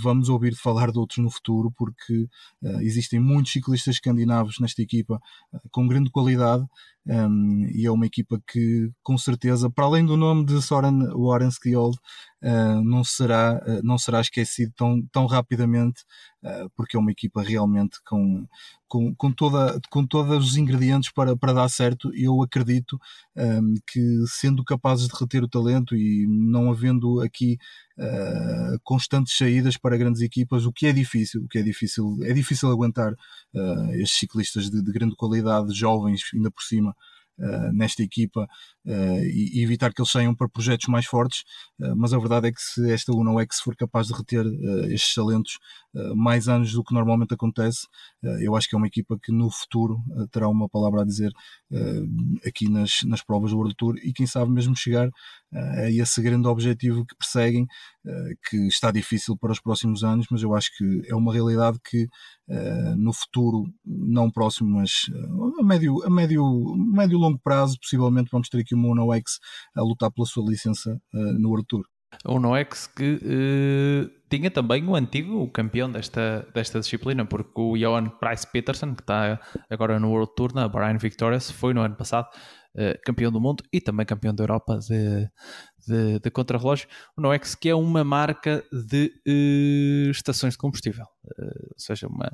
vamos 0.00 0.28
ouvir 0.28 0.54
falar 0.54 0.90
de 0.90 0.98
outros 0.98 1.18
no 1.18 1.30
futuro, 1.30 1.72
porque 1.76 2.26
existem 2.80 3.20
muitos 3.20 3.52
ciclistas 3.52 3.96
escandinavos 3.96 4.56
nesta 4.60 4.82
equipa 4.82 5.20
com 5.70 5.86
grande 5.86 6.10
qualidade. 6.10 6.64
Um, 7.06 7.66
e 7.74 7.86
é 7.86 7.90
uma 7.90 8.06
equipa 8.06 8.38
que, 8.46 8.90
com 9.02 9.16
certeza, 9.16 9.70
para 9.70 9.86
além 9.86 10.04
do 10.04 10.16
nome 10.16 10.44
de 10.44 10.60
Soren 10.60 11.08
Warenskjold, 11.14 11.96
uh, 12.42 12.82
não, 12.84 13.02
será, 13.02 13.60
uh, 13.66 13.82
não 13.82 13.96
será 13.96 14.20
esquecido 14.20 14.72
tão, 14.76 15.02
tão 15.10 15.26
rapidamente, 15.26 16.02
uh, 16.44 16.68
porque 16.76 16.96
é 16.96 17.00
uma 17.00 17.10
equipa 17.10 17.42
realmente 17.42 17.98
com, 18.04 18.46
com, 18.88 19.14
com, 19.14 19.30
toda, 19.30 19.78
com 19.90 20.04
todos 20.06 20.48
os 20.48 20.56
ingredientes 20.56 21.12
para, 21.12 21.36
para 21.36 21.52
dar 21.52 21.68
certo. 21.68 22.10
Eu 22.14 22.42
acredito 22.42 22.98
um, 23.36 23.74
que, 23.86 24.00
sendo 24.26 24.64
capazes 24.64 25.06
de 25.06 25.14
reter 25.18 25.44
o 25.44 25.48
talento 25.48 25.94
e 25.94 26.26
não 26.28 26.70
havendo 26.70 27.20
aqui 27.20 27.58
Uh, 28.00 28.78
constantes 28.84 29.36
saídas 29.36 29.76
para 29.76 29.96
grandes 29.96 30.22
equipas, 30.22 30.64
o 30.64 30.72
que 30.72 30.86
é 30.86 30.92
difícil, 30.92 31.42
o 31.42 31.48
que 31.48 31.58
é 31.58 31.62
difícil, 31.62 32.16
é 32.22 32.32
difícil 32.32 32.70
aguentar 32.70 33.12
uh, 33.12 33.90
estes 33.94 34.20
ciclistas 34.20 34.70
de, 34.70 34.80
de, 34.80 34.92
grande 34.92 35.16
qualidade, 35.16 35.74
jovens 35.74 36.20
ainda 36.32 36.48
por 36.48 36.62
cima, 36.62 36.94
uh, 37.40 37.72
nesta 37.72 38.00
equipa 38.00 38.48
uh, 38.88 39.24
e, 39.24 39.62
evitar 39.62 39.92
que 39.92 40.00
eles 40.00 40.10
saiam 40.10 40.34
para 40.34 40.48
projetos 40.48 40.86
mais 40.88 41.06
fortes. 41.06 41.44
Uh, 41.78 41.94
mas 41.96 42.12
a 42.12 42.18
verdade 42.18 42.48
é 42.48 42.52
que 42.52 42.60
se 42.60 42.90
esta 42.90 43.12
UNOX 43.12 43.60
for 43.60 43.76
capaz 43.76 44.06
de 44.08 44.14
reter 44.14 44.44
estes 44.90 45.14
talentos 45.14 45.58
mais 46.14 46.48
anos 46.48 46.72
do 46.72 46.84
que 46.84 46.94
normalmente 46.94 47.34
acontece, 47.34 47.86
eu 48.40 48.54
acho 48.54 48.68
que 48.68 48.74
é 48.76 48.78
uma 48.78 48.86
equipa 48.86 49.18
que 49.20 49.32
no 49.32 49.50
futuro 49.50 49.98
terá 50.30 50.48
uma 50.48 50.68
palavra 50.68 51.02
a 51.02 51.04
dizer 51.04 51.32
aqui 52.46 52.68
nas, 52.68 53.02
nas 53.04 53.22
provas 53.22 53.50
do 53.50 53.56
World 53.56 53.74
Tour 53.76 53.96
e 54.04 54.12
quem 54.12 54.26
sabe 54.26 54.52
mesmo 54.52 54.76
chegar 54.76 55.08
a 55.52 55.90
esse 55.90 56.22
grande 56.22 56.46
objetivo 56.46 57.04
que 57.06 57.16
perseguem, 57.16 57.66
que 58.48 58.68
está 58.68 58.90
difícil 58.90 59.36
para 59.36 59.50
os 59.50 59.60
próximos 59.60 60.04
anos, 60.04 60.26
mas 60.30 60.42
eu 60.42 60.54
acho 60.54 60.70
que 60.76 61.02
é 61.08 61.14
uma 61.16 61.32
realidade 61.32 61.78
que 61.82 62.06
no 62.96 63.12
futuro, 63.12 63.64
não 63.84 64.30
próximo, 64.30 64.70
mas 64.70 64.90
a 65.58 65.64
médio, 65.64 66.04
a 66.04 66.10
médio, 66.10 66.44
médio 66.76 67.18
longo 67.18 67.40
prazo, 67.42 67.78
possivelmente 67.80 68.30
vamos 68.30 68.48
ter 68.48 68.58
aqui 68.58 68.74
uma 68.78 68.88
Uno 68.88 69.12
X 69.14 69.38
a 69.76 69.82
lutar 69.82 70.10
pela 70.12 70.26
sua 70.26 70.48
licença 70.48 70.96
no 71.12 71.48
World 71.50 71.66
Tour. 71.68 71.84
A 72.24 72.32
Uno 72.32 72.56
X 72.56 72.86
que 72.86 73.14
uh, 73.16 74.10
tinha 74.30 74.50
também 74.50 74.86
o 74.86 74.94
antigo 74.94 75.46
campeão 75.50 75.90
desta, 75.90 76.46
desta 76.54 76.80
disciplina, 76.80 77.24
porque 77.26 77.60
o 77.60 77.76
Johan 77.76 78.08
Price 78.08 78.46
Peterson, 78.50 78.94
que 78.94 79.02
está 79.02 79.40
agora 79.70 79.98
no 80.00 80.10
World 80.10 80.32
Tour, 80.34 80.54
na 80.54 80.68
Brian 80.68 80.98
Victorious, 80.98 81.50
foi 81.50 81.74
no 81.74 81.82
ano 81.82 81.96
passado 81.96 82.26
uh, 82.76 82.98
campeão 83.04 83.30
do 83.30 83.40
mundo 83.40 83.62
e 83.72 83.80
também 83.80 84.06
campeão 84.06 84.34
da 84.34 84.42
Europa 84.42 84.78
de, 84.78 85.28
de, 85.86 86.18
de 86.18 86.30
contrarrelógio. 86.30 86.88
O 87.16 87.20
Noex, 87.20 87.54
que 87.54 87.68
é 87.68 87.74
uma 87.74 88.02
marca 88.02 88.64
de 88.72 89.12
uh, 89.26 90.10
estações 90.10 90.54
de 90.54 90.58
combustível, 90.58 91.06
ou 91.38 91.78
seja, 91.78 92.08
uma, 92.08 92.30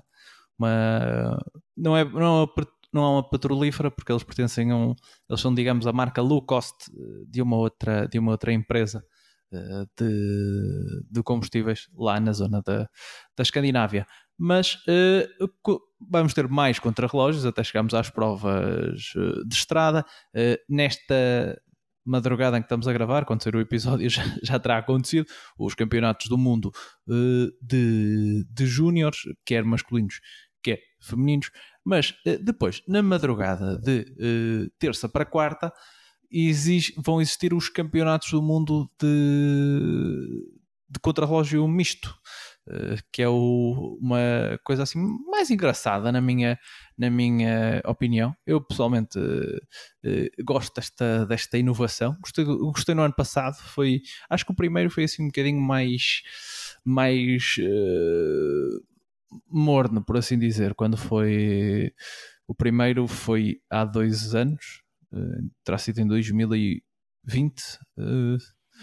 uma 0.58 1.38
não 1.76 1.96
é, 1.96 2.04
não 2.04 2.44
é 2.44 2.46
não 2.94 3.04
é 3.04 3.08
uma 3.08 3.28
petrolífera 3.28 3.90
porque 3.90 4.12
eles 4.12 4.22
pertencem 4.22 4.70
a 4.70 4.76
um, 4.76 4.94
eles 5.28 5.40
são 5.40 5.54
digamos 5.54 5.86
a 5.86 5.92
marca 5.92 6.22
low 6.22 6.40
cost 6.40 6.90
de 7.28 7.42
uma 7.42 7.56
outra 7.56 8.06
de 8.06 8.18
uma 8.18 8.30
outra 8.30 8.52
empresa 8.52 9.04
eh, 9.54 9.84
de, 9.96 11.04
de 11.10 11.22
combustíveis 11.22 11.88
lá 11.96 12.18
na 12.18 12.32
zona 12.32 12.60
da, 12.62 12.88
da 13.36 13.42
Escandinávia. 13.42 14.06
Mas 14.36 14.74
uh, 14.88 15.78
vamos 16.10 16.34
ter 16.34 16.48
mais 16.48 16.80
contrarrelógios 16.80 17.46
até 17.46 17.62
chegarmos 17.62 17.94
às 17.94 18.10
provas 18.10 19.12
eh, 19.16 19.44
de 19.46 19.54
estrada. 19.54 20.04
Uh, 20.34 20.58
nesta 20.68 21.56
madrugada 22.04 22.58
em 22.58 22.60
que 22.60 22.66
estamos 22.66 22.88
a 22.88 22.92
gravar, 22.92 23.24
quando 23.24 23.44
sair 23.44 23.54
o 23.54 23.60
episódio, 23.60 24.08
já, 24.10 24.24
já 24.42 24.58
terá 24.58 24.78
acontecido 24.78 25.26
os 25.56 25.74
campeonatos 25.74 26.26
do 26.28 26.36
mundo 26.36 26.72
uh, 27.06 27.48
de, 27.62 28.44
de 28.50 28.66
júniores, 28.66 29.20
quer 29.46 29.62
masculinos, 29.62 30.20
quer 30.64 30.80
femininos. 31.00 31.50
Mas 31.84 32.14
depois, 32.42 32.82
na 32.88 33.02
madrugada 33.02 33.78
de 33.78 34.70
terça 34.78 35.08
para 35.08 35.26
quarta, 35.26 35.72
vão 36.96 37.20
existir 37.20 37.54
os 37.54 37.68
campeonatos 37.68 38.30
do 38.30 38.42
mundo 38.42 38.90
de, 39.00 40.46
de 40.88 40.98
contrarrelógio 41.00 41.66
misto, 41.68 42.08
uh, 42.68 42.96
que 43.12 43.22
é 43.22 43.28
o, 43.28 43.98
uma 44.00 44.58
coisa 44.64 44.82
assim 44.82 44.98
mais 45.30 45.50
engraçada 45.50 46.10
na 46.10 46.20
minha, 46.20 46.58
na 46.98 47.08
minha 47.08 47.80
opinião. 47.84 48.34
Eu 48.46 48.60
pessoalmente 48.60 49.18
uh, 49.18 50.44
gosto 50.44 50.74
desta, 50.74 51.26
desta 51.26 51.58
inovação. 51.58 52.16
Gostei, 52.20 52.44
gostei 52.44 52.94
no 52.94 53.02
ano 53.02 53.14
passado, 53.14 53.56
foi 53.56 54.00
acho 54.28 54.44
que 54.44 54.52
o 54.52 54.56
primeiro 54.56 54.90
foi 54.90 55.04
assim 55.04 55.22
um 55.22 55.28
bocadinho 55.28 55.60
mais 55.60 56.22
mais 56.84 57.56
morno, 59.48 60.04
por 60.04 60.16
assim 60.16 60.38
dizer, 60.38 60.74
quando 60.74 60.96
foi 60.96 61.92
O 62.46 62.54
primeiro 62.54 63.06
foi 63.06 63.60
há 63.70 63.84
dois 63.84 64.34
anos, 64.34 64.82
uh, 65.12 65.50
terá 65.64 65.78
sido 65.78 66.00
em 66.00 66.06
2020 66.06 66.82
uh, 67.98 68.36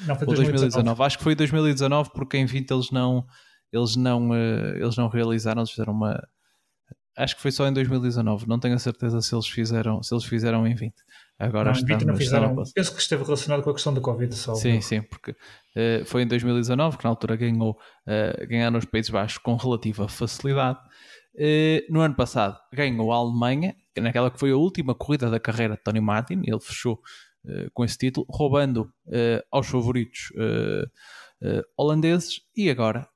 não, 0.08 0.16
foi 0.16 0.28
ou 0.28 0.34
2019. 0.36 0.60
2019. 0.60 1.04
Acho 1.04 1.18
que 1.18 1.24
foi 1.24 1.36
2019 1.36 2.12
porque 2.14 2.38
em 2.38 2.46
20 2.46 2.72
eles 2.72 2.92
não 2.92 3.26
eles 3.72 3.96
não 3.96 4.30
uh, 4.30 4.76
eles 4.76 4.98
não 4.98 5.08
realizaram, 5.08 5.62
eles 5.62 5.72
fizeram 5.72 5.94
uma 5.94 6.22
acho 7.18 7.36
que 7.36 7.42
foi 7.42 7.52
só 7.52 7.68
em 7.68 7.74
2019, 7.74 8.48
não 8.48 8.60
tenho 8.60 8.76
a 8.76 8.80
certeza 8.80 9.22
se 9.22 9.36
eles 9.36 9.48
fizeram 9.48 10.02
se 10.02 10.14
eles 10.14 10.26
fizeram 10.26 10.66
em 10.66 10.74
20. 10.74 10.94
Agora 11.40 11.66
não, 11.66 11.72
estamos, 11.72 12.06
não 12.06 12.16
fizeram, 12.16 12.56
penso 12.76 12.94
que 12.94 13.02
esteve 13.02 13.24
relacionado 13.24 13.64
com 13.64 13.72
a 13.72 13.74
questão 13.74 13.94
da 13.94 14.00
Covid 14.00 14.36
só. 14.36 14.54
Sim, 14.54 14.80
sim, 14.80 15.02
porque 15.02 15.32
uh, 15.32 16.06
foi 16.06 16.22
em 16.22 16.28
2019 16.28 16.98
que 16.98 17.04
na 17.04 17.10
altura 17.10 17.36
ganhou 17.36 17.72
uh, 17.72 18.48
ganharam 18.48 18.78
os 18.78 18.86
Países 18.86 19.10
Baixos 19.10 19.40
com 19.40 19.56
relativa 19.56 20.08
facilidade 20.08 20.80
eh, 21.38 21.86
no 21.90 22.02
ano 22.02 22.16
passado 22.16 22.60
ganhou 22.74 23.12
a 23.12 23.16
Alemanha, 23.16 23.76
naquela 23.98 24.30
que 24.30 24.40
foi 24.40 24.52
a 24.52 24.58
última 24.58 24.94
corrida 24.94 25.30
da 25.30 25.40
carreira 25.40 25.76
de 25.76 25.84
Tony 25.84 26.02
Martin, 26.02 26.42
ele 26.46 26.60
fechou 26.60 26.96
uh, 27.46 27.72
com 27.74 27.86
esse 27.86 27.98
título, 27.98 28.26
roubando 28.30 28.92
uh, 29.08 29.42
aos 29.52 29.68
favoritos 29.68 30.32
holandeses 31.78 32.42
e 32.56 32.70
agora 32.70 33.08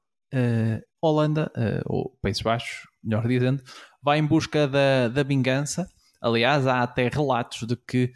Holanda, 0.99 1.51
ou 1.85 2.17
Países 2.21 2.41
Baixos, 2.41 2.87
melhor 3.03 3.27
dizendo, 3.27 3.63
vai 4.01 4.17
em 4.17 4.25
busca 4.25 4.67
da, 4.67 5.07
da 5.07 5.21
vingança. 5.21 5.87
Aliás, 6.21 6.67
há 6.67 6.81
até 6.81 7.07
relatos 7.07 7.67
de 7.67 7.75
que 7.75 8.11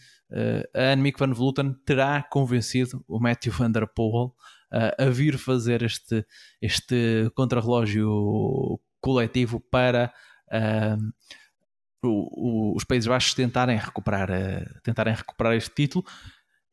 a 0.76 0.92
Annemiek 0.92 1.18
van 1.18 1.34
Vleuten 1.34 1.74
terá 1.86 2.22
convencido 2.24 3.04
o 3.08 3.20
Matthew 3.20 3.54
van 3.54 3.72
der 3.72 3.88
Poel 3.88 4.34
a 4.72 5.10
vir 5.10 5.38
fazer 5.38 5.82
este, 5.82 6.26
este 6.62 7.32
contrarrelógio 7.34 8.80
coletivo 9.02 9.60
para 9.60 10.14
uh, 10.52 12.08
o, 12.08 12.72
o, 12.72 12.76
os 12.76 12.84
Países 12.84 13.08
Baixos 13.08 13.34
tentarem 13.34 13.78
recuperar, 13.78 14.30
uh, 14.30 14.82
tentarem 14.84 15.14
recuperar 15.14 15.56
este 15.56 15.74
título. 15.74 16.06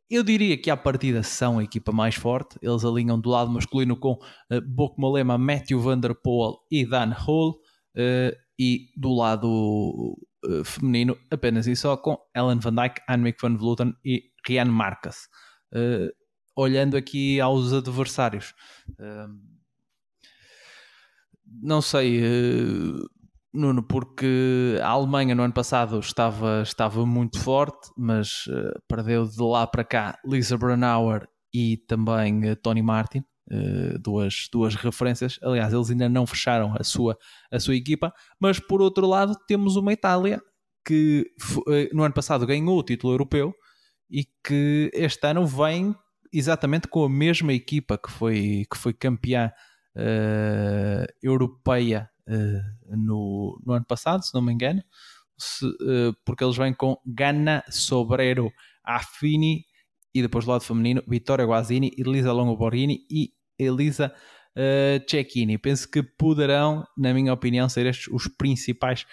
Eu 0.08 0.22
diria 0.22 0.56
que 0.56 0.70
à 0.70 0.76
partida 0.76 1.22
são 1.22 1.58
a 1.58 1.64
equipa 1.64 1.90
mais 1.90 2.14
forte. 2.14 2.58
Eles 2.62 2.84
alinham 2.84 3.18
do 3.18 3.30
lado 3.30 3.50
masculino 3.50 3.96
com 3.96 4.12
uh, 4.12 4.60
Bok 4.62 5.00
Molema, 5.00 5.36
Matthew 5.38 5.80
Van 5.80 5.98
Der 5.98 6.14
Poel 6.14 6.58
e 6.70 6.84
Dan 6.86 7.12
Hall. 7.12 7.58
Uh, 7.96 8.36
e 8.58 8.88
do 8.96 9.14
lado 9.14 10.16
uh, 10.46 10.64
feminino 10.64 11.16
apenas 11.30 11.66
e 11.66 11.76
só 11.76 11.96
com 11.96 12.16
Ellen 12.34 12.58
Van 12.58 12.74
Dijk, 12.74 13.00
Annemiek 13.08 13.40
van 13.40 13.56
Vleuten 13.56 13.94
e 14.04 14.22
Rian 14.46 14.66
Marcus. 14.66 15.28
Uh, 15.74 16.10
olhando 16.56 16.96
aqui 16.96 17.40
aos 17.40 17.72
adversários, 17.72 18.54
não 21.44 21.82
sei, 21.82 22.22
uh, 22.22 23.06
Nuno, 23.52 23.82
porque 23.82 24.78
a 24.82 24.88
Alemanha 24.88 25.34
no 25.34 25.42
ano 25.42 25.52
passado 25.52 25.98
estava, 25.98 26.62
estava 26.62 27.04
muito 27.06 27.38
forte, 27.40 27.90
mas 27.96 28.44
perdeu 28.88 29.26
de 29.26 29.42
lá 29.42 29.66
para 29.66 29.84
cá 29.84 30.18
Lisa 30.26 30.58
Brunauer 30.58 31.26
e 31.54 31.78
também 31.86 32.54
Tony 32.56 32.82
Martin. 32.82 33.24
Duas, 34.00 34.48
duas 34.52 34.74
referências, 34.74 35.38
aliás, 35.42 35.72
eles 35.72 35.90
ainda 35.90 36.08
não 36.08 36.26
fecharam 36.26 36.74
a 36.78 36.82
sua, 36.82 37.16
a 37.50 37.60
sua 37.60 37.76
equipa, 37.76 38.12
mas 38.40 38.58
por 38.58 38.82
outro 38.82 39.06
lado, 39.06 39.36
temos 39.46 39.76
uma 39.76 39.92
Itália 39.92 40.40
que 40.84 41.30
no 41.92 42.02
ano 42.02 42.14
passado 42.14 42.46
ganhou 42.46 42.78
o 42.78 42.82
título 42.82 43.12
europeu 43.12 43.54
e 44.10 44.24
que 44.44 44.90
este 44.94 45.26
ano 45.26 45.46
vem 45.46 45.94
exatamente 46.32 46.88
com 46.88 47.04
a 47.04 47.08
mesma 47.08 47.52
equipa 47.52 47.98
que 47.98 48.10
foi, 48.10 48.66
que 48.70 48.76
foi 48.76 48.92
campeã 48.92 49.52
uh, 49.96 51.06
europeia 51.22 52.10
no, 52.88 53.60
no, 53.64 53.72
ano 53.72 53.84
passado, 53.84 54.24
se 54.24 54.34
não 54.34 54.42
me 54.42 54.52
engano, 54.52 54.82
se, 55.38 55.66
porque 56.24 56.42
eles 56.42 56.56
vêm 56.56 56.74
com 56.74 56.98
Gana 57.06 57.62
Sobrero 57.70 58.52
Affini 58.82 59.64
e 60.18 60.22
depois 60.22 60.44
do 60.44 60.50
lado 60.50 60.64
feminino 60.64 61.02
Vittoria 61.06 61.46
Guazzini, 61.46 61.92
Elisa 61.98 62.32
Longoborghini 62.32 63.00
e 63.10 63.32
Elisa 63.58 64.12
uh, 64.56 65.10
Cecchini. 65.10 65.58
Penso 65.58 65.90
que 65.90 66.02
poderão, 66.02 66.86
na 66.96 67.12
minha 67.12 67.32
opinião, 67.32 67.68
ser 67.68 67.86
estes 67.86 68.08
os 68.12 68.26
principais 68.26 69.06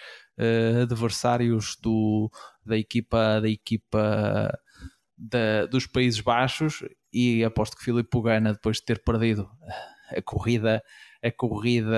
adversários 0.82 1.76
do, 1.80 2.28
da 2.66 2.76
equipa 2.76 3.40
da 3.40 3.48
equipa 3.48 4.52
da, 5.16 5.66
dos 5.66 5.86
Países 5.86 6.20
Baixos 6.20 6.82
e 7.12 7.44
aposto 7.44 7.76
que 7.76 7.84
Filipe 7.84 8.10
Pugana, 8.10 8.52
depois 8.52 8.78
de 8.78 8.84
ter 8.84 9.02
perdido 9.02 9.48
a 10.10 10.20
corrida 10.22 10.82
a 11.24 11.32
corrida 11.32 11.96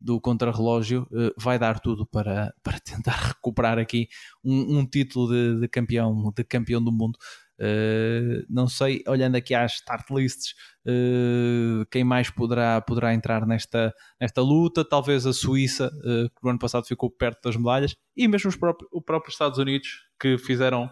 do 0.00 0.18
contrarrelógio 0.20 1.06
uh, 1.12 1.32
vai 1.36 1.58
dar 1.58 1.78
tudo 1.80 2.06
para, 2.06 2.54
para 2.64 2.80
tentar 2.80 3.34
recuperar 3.34 3.78
aqui 3.78 4.08
um, 4.42 4.78
um 4.78 4.86
título 4.86 5.28
de, 5.28 5.60
de, 5.60 5.68
campeão 5.68 6.32
de 6.34 6.44
campeão 6.44 6.82
do 6.82 6.90
mundo. 6.90 7.18
Uh, 7.60 8.46
não 8.48 8.68
sei, 8.68 9.02
olhando 9.06 9.34
aqui 9.34 9.52
às 9.54 9.74
start 9.74 10.08
lists, 10.10 10.54
uh, 10.86 11.84
quem 11.90 12.04
mais 12.04 12.30
poderá, 12.30 12.80
poderá 12.80 13.12
entrar 13.12 13.46
nesta, 13.46 13.92
nesta 14.18 14.40
luta? 14.40 14.82
Talvez 14.84 15.26
a 15.26 15.32
Suíça, 15.32 15.90
que 16.02 16.42
no 16.42 16.50
ano 16.50 16.58
passado 16.58 16.86
ficou 16.86 17.10
perto 17.10 17.42
das 17.42 17.56
medalhas, 17.56 17.96
e 18.16 18.26
mesmo 18.26 18.48
os 18.48 18.56
próprios, 18.56 18.88
os 18.92 19.04
próprios 19.04 19.34
Estados 19.34 19.58
Unidos, 19.58 19.88
que 20.18 20.38
fizeram 20.38 20.88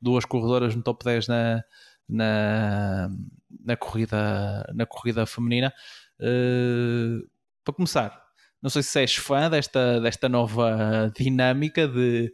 duas 0.00 0.24
corredoras 0.24 0.74
no 0.74 0.82
top 0.82 1.04
10 1.04 1.28
na, 1.28 1.64
na, 2.08 3.08
na, 3.64 3.76
corrida, 3.76 4.66
na 4.74 4.84
corrida 4.84 5.24
feminina. 5.26 5.72
Uh, 6.20 7.26
para 7.64 7.74
começar, 7.74 8.22
não 8.62 8.68
sei 8.68 8.82
se 8.82 9.00
és 9.00 9.16
fã 9.16 9.48
desta, 9.48 10.00
desta 10.00 10.28
nova 10.28 11.10
dinâmica 11.16 11.88
de 11.88 12.32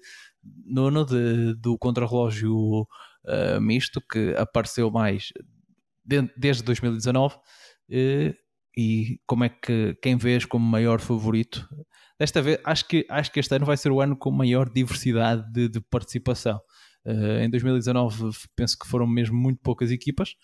Nuno 0.65 1.05
de, 1.05 1.55
do 1.55 1.79
contrarrelógio 1.79 2.83
uh, 2.83 3.61
misto 3.61 4.01
que 4.01 4.35
apareceu 4.37 4.91
mais 4.91 5.33
de, 6.05 6.23
desde 6.37 6.63
2019 6.65 7.35
uh, 7.37 7.39
e 8.77 9.21
como 9.27 9.45
é 9.45 9.49
que 9.49 9.97
quem 10.03 10.17
vês 10.17 10.45
como 10.45 10.65
maior 10.65 11.01
favorito 11.01 11.69
desta 12.19 12.43
vez 12.43 12.59
acho 12.65 12.87
que, 12.87 13.07
acho 13.09 13.33
que 13.33 13.41
este 13.41 13.55
ano 13.55 13.67
vai 13.67 13.77
ser 13.77 13.91
o 13.91 14.01
ano 14.01 14.17
com 14.17 14.31
maior 14.31 14.69
diversidade 14.69 15.51
de, 15.53 15.69
de 15.69 15.81
participação 15.81 16.61
Uh, 17.09 17.39
em 17.41 17.49
2019 17.49 18.33
penso 18.57 18.77
que 18.77 18.89
foram 18.89 19.07
mesmo 19.07 19.37
muito 19.37 19.61
poucas 19.63 19.93
equipas, 19.93 20.35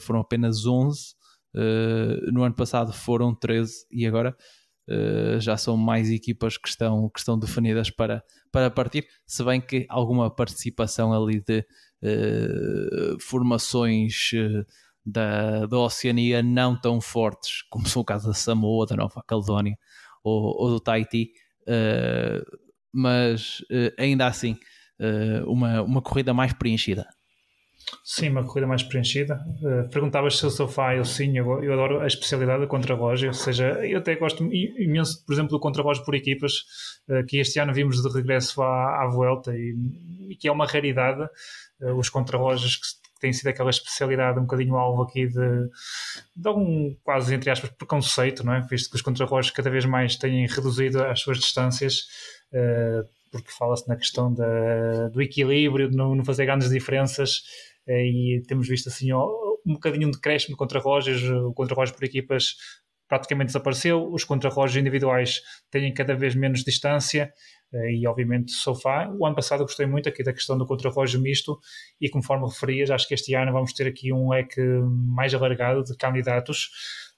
foram 0.00 0.18
apenas 0.18 0.66
11. 0.66 1.14
Uh, 1.54 2.26
eh, 2.26 2.30
no 2.32 2.42
ano 2.42 2.54
passado 2.54 2.92
foram 2.92 3.34
13 3.34 3.86
e 3.90 4.06
agora 4.06 4.36
já 5.40 5.56
são 5.56 5.78
mais 5.78 6.10
equipas 6.10 6.58
que 6.58 6.68
estão, 6.68 7.08
que 7.08 7.18
estão 7.18 7.38
definidas 7.38 7.88
para, 7.88 8.22
para 8.52 8.70
partir, 8.70 9.08
se 9.26 9.42
bem 9.42 9.58
que 9.58 9.86
alguma 9.88 10.30
participação 10.30 11.10
ali 11.10 11.40
de 11.40 11.66
formações 13.18 14.30
da, 15.02 15.64
da 15.64 15.78
Oceania 15.78 16.42
não 16.42 16.78
tão 16.78 17.00
fortes 17.00 17.62
como 17.70 17.88
são 17.88 18.02
o 18.02 18.04
caso 18.04 18.26
da 18.26 18.34
Samoa, 18.34 18.84
da 18.84 18.94
Nova 18.94 19.24
Caledónia 19.26 19.74
ou, 20.22 20.54
ou 20.54 20.68
do 20.68 20.80
Tahiti, 20.80 21.32
mas 22.92 23.64
ainda 23.98 24.26
assim 24.26 24.58
uh, 25.00 25.50
uma, 25.50 25.82
uma 25.82 26.02
corrida 26.02 26.32
mais 26.32 26.52
preenchida. 26.52 27.06
Sim, 28.02 28.30
uma 28.30 28.44
corrida 28.44 28.66
mais 28.66 28.82
preenchida. 28.82 29.40
Uh, 29.62 29.88
perguntavas 29.90 30.38
se 30.38 30.50
sou 30.50 30.68
fã, 30.68 30.92
eu 30.92 31.04
sim, 31.04 31.36
eu, 31.36 31.62
eu 31.62 31.72
adoro 31.72 32.00
a 32.00 32.06
especialidade 32.06 32.60
da 32.60 32.66
contrarrelógio, 32.66 33.28
ou 33.28 33.34
seja, 33.34 33.68
eu 33.86 33.98
até 33.98 34.14
gosto 34.14 34.44
imenso, 34.52 35.24
por 35.24 35.32
exemplo, 35.32 35.50
do 35.50 35.60
contrarrelógio 35.60 36.04
por 36.04 36.14
equipas, 36.14 36.52
uh, 37.08 37.24
que 37.26 37.38
este 37.38 37.58
ano 37.58 37.72
vimos 37.72 38.02
de 38.02 38.08
regresso 38.08 38.62
à, 38.62 39.02
à 39.02 39.08
volta 39.08 39.54
e, 39.54 39.74
e 40.30 40.36
que 40.36 40.48
é 40.48 40.52
uma 40.52 40.66
raridade, 40.66 41.22
uh, 41.80 41.94
os 41.94 42.08
contrarrelógios 42.08 42.76
que 42.76 43.20
têm 43.20 43.32
sido 43.32 43.48
aquela 43.48 43.70
especialidade 43.70 44.38
um 44.38 44.42
bocadinho 44.42 44.76
alvo 44.76 45.02
aqui 45.02 45.26
de, 45.26 45.70
de 46.36 46.48
um 46.48 46.94
quase, 47.02 47.34
entre 47.34 47.50
aspas, 47.50 47.70
preconceito, 47.70 48.44
não 48.44 48.54
é? 48.54 48.60
Visto 48.60 48.90
que 48.90 48.96
os 48.96 49.02
contrarrelógios 49.02 49.54
cada 49.54 49.70
vez 49.70 49.86
mais 49.86 50.16
têm 50.16 50.46
reduzido 50.46 51.02
as 51.02 51.20
suas 51.20 51.38
distâncias, 51.38 52.02
porque 53.32 53.50
fala-se 53.50 53.88
na 53.88 53.96
questão 53.96 54.32
da, 54.32 55.08
do 55.08 55.22
equilíbrio, 55.22 55.90
de 55.90 55.96
não, 55.96 56.14
não 56.14 56.24
fazer 56.24 56.44
grandes 56.44 56.68
diferenças, 56.68 57.42
e 57.86 58.42
temos 58.46 58.68
visto 58.68 58.88
assim 58.88 59.12
um 59.12 59.74
bocadinho 59.74 60.10
de 60.10 60.16
decréscimo 60.16 60.54
de 60.54 60.58
contrarrelógios, 60.58 61.22
o 61.22 61.52
contrarrelógio 61.52 61.94
por 61.94 62.04
equipas 62.04 62.56
praticamente 63.08 63.48
desapareceu, 63.48 64.10
os 64.12 64.24
contrarrelógios 64.24 64.80
individuais 64.80 65.40
têm 65.70 65.92
cada 65.92 66.14
vez 66.14 66.34
menos 66.34 66.64
distância, 66.64 67.32
eh, 67.72 67.92
e 67.92 68.06
obviamente 68.06 68.52
sou 68.52 68.74
fã. 68.74 69.08
O 69.18 69.26
ano 69.26 69.36
passado 69.36 69.62
gostei 69.62 69.86
muito 69.86 70.08
aqui 70.08 70.22
da 70.22 70.32
questão 70.32 70.56
do 70.56 70.66
contrarrelógio 70.66 71.20
misto 71.20 71.58
e 72.00 72.08
conforme 72.08 72.46
referias, 72.46 72.90
acho 72.90 73.06
que 73.06 73.14
este 73.14 73.34
ano 73.34 73.52
vamos 73.52 73.72
ter 73.72 73.86
aqui 73.86 74.12
um 74.12 74.30
leque 74.30 74.60
mais 74.60 75.34
alargado 75.34 75.84
de 75.84 75.96
candidatos. 75.96 76.70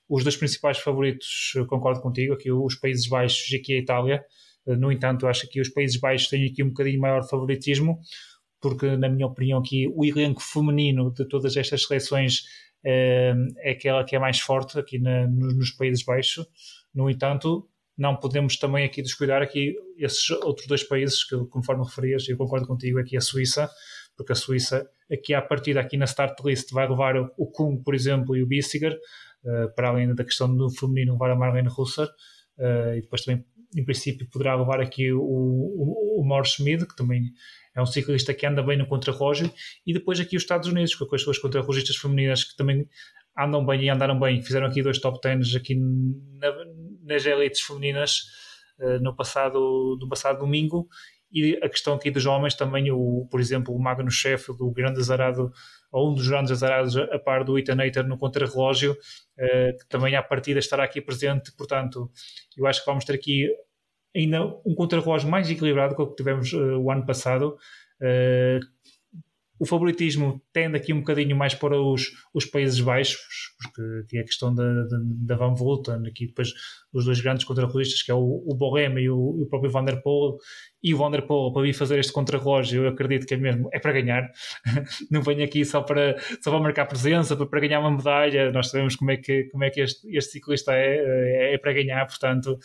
Os 0.09 0.23
dois 0.23 0.37
principais 0.37 0.79
favoritos, 0.79 1.53
concordo 1.69 2.01
contigo, 2.01 2.35
aqui 2.35 2.51
os 2.51 2.75
Países 2.77 3.09
Baixos 3.09 3.51
e 3.51 3.57
aqui 3.57 3.75
a 3.75 3.79
Itália, 3.79 4.25
no 4.67 4.91
entanto, 4.91 5.29
acho 5.29 5.49
que 5.49 5.61
os 5.61 5.69
Países 5.69 5.99
Baixos 5.99 6.29
têm 6.29 6.47
aqui 6.47 6.63
um 6.63 6.69
bocadinho 6.69 7.01
maior 7.01 7.23
favoritismo, 7.29 8.01
porque, 8.69 8.97
na 8.97 9.09
minha 9.09 9.29
opinião, 9.29 9.61
aqui 9.61 9.87
o 9.95 10.05
elenco 10.05 10.43
feminino 10.43 11.13
de 11.13 11.25
todas 11.29 11.57
estas 11.57 11.85
seleções 11.85 12.43
é, 12.85 13.33
é 13.59 13.71
aquela 13.71 14.05
que 14.05 14.17
é 14.17 14.19
mais 14.19 14.41
forte 14.41 14.77
aqui 14.77 14.99
na, 14.99 15.25
nos 15.29 15.71
Países 15.71 16.05
Baixos. 16.05 16.45
No 16.93 17.09
entanto, 17.09 17.69
não 17.97 18.17
podemos 18.17 18.57
também 18.57 18.85
aqui 18.85 19.03
descuidar 19.03 19.41
aqui 19.41 19.77
esses 19.97 20.29
outros 20.31 20.67
dois 20.67 20.83
países 20.83 21.23
que, 21.23 21.37
conforme 21.47 21.85
referias, 21.85 22.29
eu 22.29 22.37
concordo 22.37 22.67
contigo, 22.67 22.99
aqui 22.99 23.17
a 23.17 23.21
Suíça, 23.21 23.71
porque 24.17 24.33
a 24.33 24.35
Suíça, 24.35 24.85
aqui 25.13 25.33
à 25.33 25.41
partida, 25.41 25.79
aqui 25.79 25.97
na 25.97 26.07
start 26.07 26.37
list, 26.45 26.73
vai 26.73 26.89
levar 26.89 27.15
o 27.37 27.47
Kung, 27.47 27.81
por 27.85 27.95
exemplo, 27.95 28.37
e 28.37 28.43
o 28.43 28.49
Bissiger, 28.49 28.99
uh, 29.45 29.73
para 29.77 29.91
além 29.91 30.13
da 30.13 30.25
questão 30.25 30.53
do 30.53 30.69
feminino, 30.71 31.13
levar 31.13 31.31
a 31.31 31.37
Marlene 31.37 31.69
Russer, 31.69 32.09
uh, 32.59 32.97
e 32.97 33.01
depois 33.03 33.23
também, 33.25 33.45
em 33.77 33.85
princípio, 33.85 34.29
poderá 34.29 34.57
levar 34.57 34.81
aqui 34.81 35.13
o, 35.13 35.21
o, 35.23 36.21
o 36.21 36.45
Schmid, 36.45 36.85
que 36.85 36.97
também 36.97 37.31
é 37.77 37.83
um 37.83 37.87
ciclista 37.87 38.33
que 38.33 38.47
anda 38.47 38.63
bem 38.63 38.79
no 38.79 38.87
contrarrelógio, 38.87 39.53
e 39.87 39.93
depois 39.93 40.19
aqui 40.19 40.37
os 40.37 40.43
Estados 40.43 40.69
Unidos, 40.69 40.95
com 40.95 41.15
as 41.15 41.23
suas 41.23 41.39
contrarrelogistas 41.39 41.97
femininas 41.97 42.43
que 42.43 42.57
também 42.57 42.89
andam 43.39 43.65
bem 43.65 43.85
e 43.85 43.91
andaram 43.91 44.19
bem, 44.19 44.43
fizeram 44.43 44.67
aqui 44.67 44.83
dois 44.83 44.99
top 44.99 45.21
10 45.23 45.57
aqui 45.57 45.75
na, 45.75 46.53
nas 47.03 47.27
elites 47.27 47.61
femininas 47.61 48.23
uh, 48.81 48.99
no, 49.01 49.15
passado, 49.15 49.99
no 50.01 50.09
passado 50.09 50.39
domingo. 50.39 50.89
E 51.31 51.59
a 51.63 51.69
questão 51.69 51.95
aqui 51.95 52.11
dos 52.11 52.25
homens 52.25 52.55
também, 52.55 52.91
o, 52.91 53.27
por 53.31 53.41
exemplo, 53.41 53.75
o 53.75 53.83
Magnus 53.83 54.15
Sheffield, 54.15 54.63
o 54.63 54.71
grande 54.71 55.01
azarado, 55.01 55.53
ou 55.93 56.11
um 56.11 56.15
dos 56.15 56.29
grandes 56.29 56.53
azarados 56.53 56.97
a 56.97 57.19
par 57.19 57.45
do 57.45 57.59
Ethan 57.59 57.77
Hater 57.77 58.07
no 58.07 58.17
contrarrelógio, 58.17 58.93
uh, 58.93 59.79
que 59.79 59.87
também 59.91 60.17
à 60.17 60.23
partida 60.23 60.59
estará 60.59 60.85
aqui 60.85 61.03
presente, 61.03 61.53
portanto, 61.55 62.11
eu 62.57 62.67
acho 62.67 62.81
que 62.81 62.87
vamos 62.87 63.05
ter 63.05 63.15
aqui 63.15 63.47
ainda 64.15 64.45
um 64.65 64.75
contrarrelógio 64.75 65.29
mais 65.29 65.51
equilibrado 65.51 65.95
que 65.95 66.03
o 66.03 66.07
que 66.07 66.17
tivemos 66.17 66.53
uh, 66.53 66.79
o 66.79 66.91
ano 66.91 67.05
passado, 67.07 67.57
uh, 68.01 68.61
o 69.59 69.67
favoritismo 69.67 70.43
tende 70.53 70.77
aqui 70.77 70.93
um 70.93 70.99
bocadinho 70.99 71.37
mais 71.37 71.55
para 71.55 71.81
os, 71.81 72.11
os 72.35 72.45
Países 72.45 72.81
Baixos, 72.81 73.19
porque 73.63 73.83
aqui 74.05 74.19
é 74.19 74.21
a 74.21 74.25
questão 74.25 74.55
da, 74.55 74.85
da, 74.85 74.99
da 75.01 75.37
Van 75.37 75.55
Vleuten, 75.55 76.07
aqui 76.07 76.27
depois 76.27 76.53
os 76.93 77.05
dois 77.05 77.21
grandes 77.21 77.45
contrarrelogistas, 77.45 78.03
que 78.03 78.11
é 78.11 78.15
o, 78.15 78.45
o 78.47 78.55
Bohème 78.55 79.01
e 79.01 79.11
o, 79.11 79.19
o, 79.19 79.47
próprio 79.49 79.71
Van 79.71 79.85
der 79.85 80.03
Poel, 80.03 80.37
e 80.83 80.95
o 80.95 80.99
Van 80.99 81.11
der 81.11 81.23
Poel 81.23 81.53
para 81.53 81.63
vir 81.63 81.73
fazer 81.73 81.99
este 81.99 82.13
contrarrelógio, 82.13 82.85
eu 82.85 82.89
acredito 82.89 83.27
que 83.27 83.35
é 83.35 83.37
mesmo, 83.37 83.69
é 83.73 83.79
para 83.79 83.93
ganhar, 83.93 84.31
não 85.11 85.23
venho 85.23 85.45
aqui 85.45 85.65
só 85.65 85.83
para, 85.83 86.17
só 86.43 86.51
para 86.51 86.61
marcar 86.61 86.87
presença, 86.87 87.37
para, 87.37 87.47
para 87.47 87.61
ganhar 87.61 87.81
uma 87.81 87.91
medalha, 87.91 88.53
nós 88.53 88.69
sabemos 88.69 88.97
como 88.97 89.11
é 89.11 89.17
que, 89.17 89.45
como 89.45 89.65
é 89.65 89.71
que 89.71 89.81
este, 89.81 90.17
este 90.17 90.33
ciclista 90.33 90.73
é, 90.73 90.97
é, 90.97 91.55
é 91.55 91.59
para 91.59 91.73
ganhar, 91.73 92.07
portanto, 92.07 92.59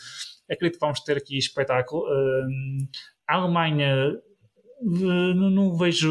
acredito 0.50 0.78
que 0.78 0.84
vamos 0.84 1.00
ter 1.00 1.16
aqui 1.16 1.38
espetáculo. 1.38 2.02
Uh, 2.02 2.88
a 3.28 3.36
Alemanha 3.36 4.12
não, 4.82 5.50
não, 5.50 5.76
vejo 5.76 6.10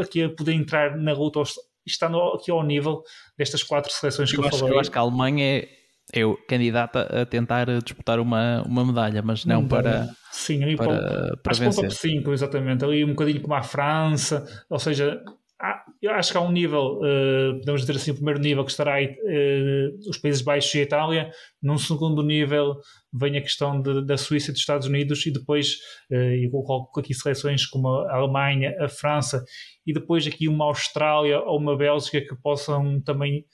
aqui 0.00 0.22
a 0.22 0.30
poder 0.30 0.52
entrar 0.52 0.96
na 0.96 1.12
luta, 1.12 1.42
estando 1.84 2.18
aqui 2.18 2.50
ao 2.50 2.62
nível 2.62 3.02
destas 3.36 3.62
quatro 3.62 3.92
seleções 3.92 4.30
que 4.30 4.38
eu, 4.38 4.44
acho, 4.44 4.58
falei. 4.58 4.74
Eu 4.74 4.80
acho 4.80 4.90
que 4.90 4.98
a 4.98 5.00
Alemanha 5.00 5.44
é, 5.44 5.68
é 6.14 6.22
candidata 6.48 7.22
a 7.22 7.26
tentar 7.26 7.66
disputar 7.82 8.20
uma, 8.20 8.62
uma 8.62 8.84
medalha, 8.84 9.22
mas 9.22 9.44
não 9.44 9.60
uma 9.60 9.68
para. 9.68 10.08
Sim, 10.30 10.62
ali 10.62 10.76
para, 10.76 10.86
para, 10.86 11.36
para 11.38 11.56
vencer. 11.56 11.88
top 11.88 11.94
5, 11.94 12.32
exatamente. 12.32 12.84
Ali 12.84 13.04
um 13.04 13.08
bocadinho 13.08 13.40
como 13.40 13.54
a 13.54 13.62
França, 13.62 14.44
ou 14.68 14.78
seja, 14.78 15.22
há, 15.60 15.84
eu 16.00 16.10
acho 16.12 16.32
que 16.32 16.38
há 16.38 16.40
um 16.40 16.52
nível, 16.52 16.98
uh, 16.98 17.58
podemos 17.60 17.80
dizer 17.82 17.96
assim, 17.96 18.10
o 18.10 18.14
primeiro 18.14 18.40
nível 18.40 18.64
que 18.64 18.70
estará 18.70 18.94
aí, 18.94 19.06
uh, 19.06 20.08
os 20.08 20.18
Países 20.18 20.42
Baixos 20.42 20.74
e 20.74 20.80
a 20.80 20.82
Itália, 20.82 21.30
num 21.62 21.78
segundo 21.78 22.22
nível 22.22 22.76
vem 23.12 23.36
a 23.36 23.40
questão 23.40 23.80
de, 23.80 24.04
da 24.04 24.16
Suíça 24.16 24.50
e 24.50 24.52
dos 24.52 24.60
Estados 24.60 24.86
Unidos 24.86 25.24
e 25.26 25.30
depois, 25.32 25.76
uh, 26.10 26.14
eu 26.14 26.50
coloco 26.50 27.00
aqui 27.00 27.14
seleções 27.14 27.66
como 27.66 27.88
a 27.88 28.16
Alemanha, 28.16 28.74
a 28.80 28.88
França 28.88 29.44
e 29.86 29.92
depois 29.92 30.26
aqui 30.26 30.48
uma 30.48 30.66
Austrália 30.66 31.40
ou 31.40 31.58
uma 31.58 31.76
Bélgica 31.76 32.20
que 32.20 32.36
possam 32.42 33.00
também, 33.00 33.44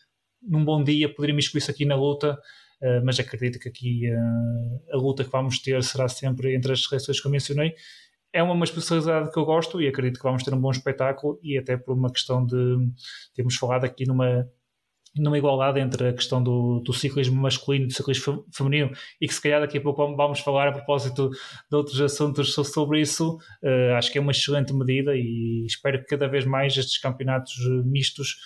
num 0.42 0.64
bom 0.64 0.82
dia, 0.82 1.12
poder 1.12 1.30
imiscuir-se 1.30 1.70
aqui 1.70 1.84
na 1.84 1.94
luta, 1.94 2.36
mas 3.04 3.20
acredito 3.20 3.60
que 3.60 3.68
aqui 3.68 4.10
a 4.92 4.96
luta 4.96 5.22
que 5.22 5.30
vamos 5.30 5.60
ter 5.60 5.80
será 5.84 6.08
sempre 6.08 6.52
entre 6.52 6.72
as 6.72 6.82
seleções 6.82 7.20
que 7.20 7.26
eu 7.28 7.30
mencionei 7.30 7.74
é 8.32 8.42
uma, 8.42 8.54
uma 8.54 8.64
especialidade 8.64 9.30
que 9.30 9.38
eu 9.38 9.44
gosto 9.44 9.80
e 9.80 9.86
acredito 9.86 10.18
que 10.18 10.24
vamos 10.24 10.42
ter 10.42 10.54
um 10.54 10.60
bom 10.60 10.70
espetáculo 10.70 11.38
e 11.42 11.58
até 11.58 11.76
por 11.76 11.94
uma 11.94 12.10
questão 12.10 12.44
de 12.44 12.78
temos 13.34 13.56
falado 13.56 13.84
aqui 13.84 14.06
numa 14.06 14.48
numa 15.14 15.36
igualdade 15.36 15.78
entre 15.78 16.08
a 16.08 16.12
questão 16.12 16.42
do, 16.42 16.80
do 16.80 16.92
ciclismo 16.92 17.40
masculino 17.40 17.84
e 17.84 17.88
do 17.88 17.92
ciclismo 17.92 18.46
feminino 18.50 18.90
e 19.20 19.28
que 19.28 19.34
se 19.34 19.42
calhar 19.42 19.60
daqui 19.60 19.76
a 19.76 19.80
pouco 19.80 20.16
vamos 20.16 20.40
falar 20.40 20.68
a 20.68 20.72
propósito 20.72 21.28
de 21.28 21.76
outros 21.76 22.00
assuntos 22.00 22.54
sobre 22.54 23.00
isso. 23.00 23.36
Uh, 23.62 23.94
acho 23.96 24.10
que 24.10 24.16
é 24.16 24.20
uma 24.20 24.32
excelente 24.32 24.72
medida 24.72 25.14
e 25.14 25.66
espero 25.66 25.98
que 25.98 26.06
cada 26.06 26.26
vez 26.28 26.46
mais 26.46 26.76
estes 26.76 26.98
campeonatos 26.98 27.54
mistos 27.84 28.36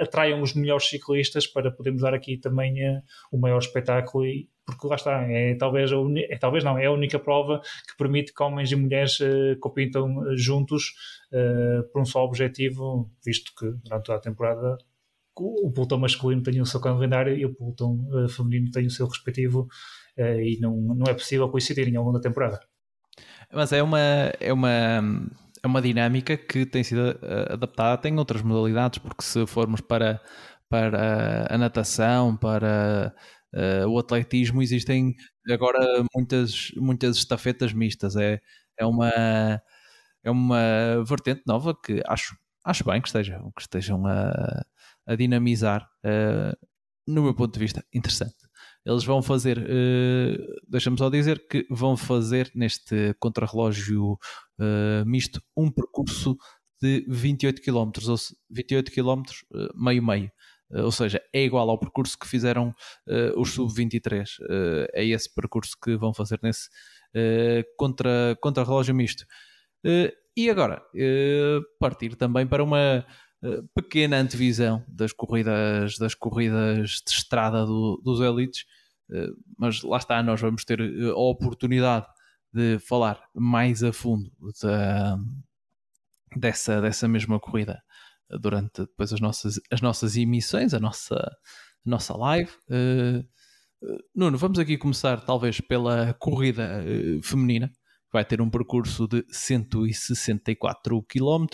atraiam 0.00 0.40
os 0.42 0.54
melhores 0.54 0.88
ciclistas 0.88 1.46
para 1.46 1.70
podermos 1.70 2.02
dar 2.02 2.14
aqui 2.14 2.38
também 2.38 2.74
uh, 2.88 3.02
o 3.30 3.38
maior 3.38 3.58
espetáculo 3.58 4.24
e, 4.24 4.48
porque 4.64 4.86
lá 4.86 4.96
está, 4.96 5.22
é 5.30 5.54
talvez, 5.54 5.92
a 5.92 5.96
é, 6.16 6.36
talvez 6.38 6.64
não, 6.64 6.76
é 6.76 6.86
a 6.86 6.92
única 6.92 7.18
prova 7.18 7.60
que 7.60 7.96
permite 7.96 8.34
que 8.34 8.42
homens 8.42 8.72
e 8.72 8.76
mulheres 8.76 9.20
uh, 9.20 9.58
compitam 9.60 10.28
eh, 10.28 10.36
juntos 10.36 10.94
uh, 11.32 11.88
por 11.92 12.02
um 12.02 12.04
só 12.04 12.24
objetivo, 12.24 13.10
visto 13.24 13.52
que 13.56 13.66
durante 13.84 14.06
toda 14.06 14.18
a 14.18 14.20
temporada 14.20 14.76
o 15.38 15.70
pelotão 15.70 15.98
masculino 15.98 16.42
tem 16.42 16.60
o 16.62 16.66
seu 16.66 16.80
calendário 16.80 17.36
e 17.36 17.44
o 17.44 17.54
pelotão 17.54 18.08
uh, 18.10 18.28
feminino 18.28 18.70
tem 18.70 18.86
o 18.86 18.90
seu 18.90 19.06
respectivo 19.06 19.68
e 20.18 20.58
não, 20.62 20.74
não 20.74 21.06
é 21.06 21.12
possível 21.12 21.46
coincidirem 21.50 21.94
ao 21.94 22.02
longo 22.02 22.16
da 22.16 22.22
temporada. 22.22 22.58
Mas 23.52 23.70
é 23.70 23.82
uma, 23.82 24.00
é 24.40 24.50
uma, 24.50 25.02
é 25.66 25.68
uma 25.68 25.82
dinâmica 25.82 26.36
que 26.36 26.64
tem 26.64 26.82
sido 26.84 27.18
adaptada 27.50 28.08
em 28.08 28.18
outras 28.18 28.42
modalidades, 28.42 28.98
porque 28.98 29.22
se 29.24 29.46
formos 29.46 29.80
para, 29.80 30.20
para 30.68 31.46
a 31.50 31.58
natação, 31.58 32.36
para 32.36 33.14
Uh, 33.56 33.88
o 33.88 33.98
atletismo 33.98 34.62
existem 34.62 35.14
agora 35.50 36.04
muitas, 36.14 36.70
muitas 36.76 37.16
estafetas 37.16 37.72
mistas. 37.72 38.14
É, 38.14 38.38
é, 38.78 38.84
uma, 38.84 39.08
é 39.08 40.30
uma 40.30 41.02
vertente 41.04 41.42
nova 41.46 41.74
que 41.74 42.02
acho, 42.06 42.36
acho 42.64 42.84
bem 42.84 43.00
que 43.00 43.08
estejam, 43.08 43.50
que 43.56 43.62
estejam 43.62 44.06
a, 44.06 44.62
a 45.06 45.16
dinamizar. 45.16 45.88
Uh, 46.04 46.54
no 47.06 47.22
meu 47.22 47.34
ponto 47.34 47.54
de 47.54 47.60
vista, 47.60 47.84
interessante. 47.94 48.45
Eles 48.86 49.04
vão 49.04 49.20
fazer, 49.20 49.58
uh, 49.58 50.54
deixa-me 50.68 50.96
só 50.96 51.10
dizer 51.10 51.46
que 51.48 51.66
vão 51.68 51.96
fazer 51.96 52.50
neste 52.54 53.14
contrarrelógio 53.18 54.12
uh, 54.12 55.04
misto 55.04 55.42
um 55.56 55.70
percurso 55.70 56.36
de 56.80 57.04
28 57.08 57.60
km, 57.62 57.90
ou 58.08 58.16
28 58.50 58.92
km 58.92 59.22
meio-meio. 59.74 60.30
Eh, 60.72 60.82
ou 60.82 60.92
seja, 60.92 61.22
é 61.32 61.44
igual 61.44 61.68
ao 61.70 61.78
percurso 61.78 62.18
que 62.18 62.26
fizeram 62.26 62.74
uh, 63.08 63.40
os 63.40 63.52
sub-23. 63.52 64.24
Uh, 64.40 64.86
é 64.92 65.04
esse 65.04 65.32
percurso 65.32 65.76
que 65.82 65.96
vão 65.96 66.12
fazer 66.12 66.38
nesse 66.42 66.68
contra, 67.78 68.36
contra 68.42 68.62
relógio 68.62 68.94
misto. 68.94 69.24
e 70.36 70.50
agora, 70.50 70.82
partir 71.80 72.14
também 72.14 72.46
para 72.46 72.62
uma 72.62 73.06
pequena 73.74 74.18
antevisão 74.18 74.84
das 74.88 75.12
corridas, 75.12 75.98
das 75.98 76.14
corridas 76.14 77.02
de 77.06 77.10
estrada 77.10 77.64
do, 77.64 78.00
dos 78.04 78.20
elites, 78.20 78.64
mas 79.58 79.82
lá 79.82 79.98
está, 79.98 80.22
nós 80.22 80.40
vamos 80.40 80.64
ter 80.64 80.80
a 80.80 81.14
oportunidade 81.16 82.06
de 82.52 82.78
falar 82.78 83.22
mais 83.34 83.82
a 83.82 83.92
fundo 83.92 84.30
da, 84.62 85.18
dessa, 86.36 86.80
dessa 86.80 87.06
mesma 87.06 87.38
corrida 87.38 87.82
durante 88.40 88.80
depois 88.82 89.12
as 89.12 89.20
nossas, 89.20 89.60
as 89.70 89.80
nossas 89.80 90.16
emissões, 90.16 90.74
a 90.74 90.80
nossa, 90.80 91.16
a 91.16 91.90
nossa 91.90 92.16
live. 92.16 92.50
Nuno, 94.14 94.38
vamos 94.38 94.58
aqui 94.58 94.76
começar 94.76 95.20
talvez 95.20 95.60
pela 95.60 96.14
corrida 96.14 96.84
feminina. 97.22 97.70
Vai 98.12 98.24
ter 98.24 98.40
um 98.40 98.48
percurso 98.48 99.06
de 99.06 99.24
164 99.28 101.02
km. 101.02 101.46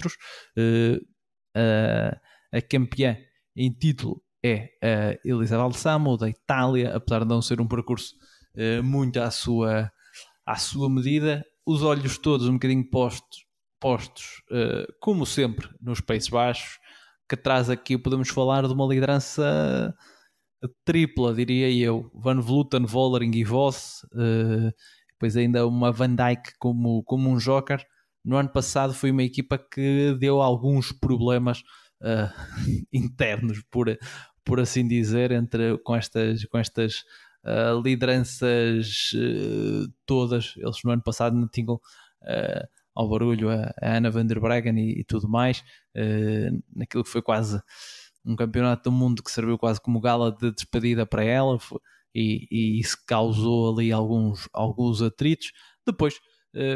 A 1.54 2.62
campeã 2.62 3.18
em 3.56 3.70
título 3.70 4.22
é 4.42 4.70
a 4.82 5.18
Elisa 5.24 5.56
Balsamo, 5.56 6.16
da 6.16 6.28
Itália, 6.28 6.94
apesar 6.94 7.20
de 7.20 7.28
não 7.28 7.42
ser 7.42 7.60
um 7.60 7.68
percurso 7.68 8.14
muito 8.82 9.20
à 9.20 9.30
sua, 9.30 9.90
à 10.44 10.56
sua 10.56 10.90
medida. 10.90 11.44
Os 11.64 11.82
olhos 11.82 12.18
todos 12.18 12.48
um 12.48 12.54
bocadinho 12.54 12.88
postos 12.90 13.46
postos, 13.82 14.40
uh, 14.52 14.86
como 15.00 15.26
sempre, 15.26 15.68
nos 15.80 16.00
Países 16.00 16.28
Baixos, 16.28 16.78
que 17.28 17.36
traz 17.36 17.68
aqui, 17.68 17.98
podemos 17.98 18.28
falar 18.28 18.64
de 18.64 18.72
uma 18.72 18.86
liderança 18.86 19.92
tripla, 20.84 21.34
diria 21.34 21.68
eu. 21.68 22.08
Van 22.14 22.40
Vleuten, 22.40 22.86
Vollering 22.86 23.32
e 23.34 23.42
Voss, 23.42 24.04
uh, 24.14 24.72
depois 25.10 25.36
ainda 25.36 25.66
uma 25.66 25.90
Van 25.90 26.14
Dijk 26.14 26.56
como, 26.60 27.02
como 27.02 27.28
um 27.28 27.36
joker. 27.36 27.84
No 28.24 28.36
ano 28.36 28.48
passado 28.48 28.94
foi 28.94 29.10
uma 29.10 29.22
equipa 29.22 29.58
que 29.58 30.14
deu 30.18 30.40
alguns 30.40 30.92
problemas 30.92 31.60
uh, 32.00 32.30
internos, 32.92 33.62
por, 33.70 33.96
por 34.44 34.60
assim 34.60 34.86
dizer, 34.86 35.32
entre, 35.32 35.78
com 35.78 35.96
estas, 35.96 36.44
com 36.44 36.58
estas 36.58 37.04
uh, 37.44 37.80
lideranças 37.82 39.10
todas. 40.06 40.54
Eles 40.56 40.78
no 40.84 40.92
ano 40.92 41.02
passado 41.02 41.36
não 41.36 41.48
tinham 41.48 41.80
ao 42.94 43.08
barulho 43.08 43.50
a, 43.50 43.72
a 43.80 43.96
Ana 43.96 44.10
van 44.10 44.26
der 44.26 44.38
Breggen 44.38 44.78
e, 44.78 45.00
e 45.00 45.04
tudo 45.04 45.28
mais, 45.28 45.64
uh, 45.96 46.62
naquilo 46.74 47.04
que 47.04 47.10
foi 47.10 47.22
quase 47.22 47.60
um 48.24 48.36
campeonato 48.36 48.84
do 48.84 48.92
mundo 48.92 49.22
que 49.22 49.30
serviu 49.30 49.58
quase 49.58 49.80
como 49.80 50.00
gala 50.00 50.30
de 50.30 50.52
despedida 50.52 51.06
para 51.06 51.24
ela. 51.24 51.58
E, 52.14 52.46
e 52.50 52.80
isso 52.80 52.98
causou 53.06 53.72
ali 53.72 53.90
alguns, 53.90 54.48
alguns 54.52 55.00
atritos. 55.00 55.50
Depois, 55.84 56.16
uh, 56.16 56.20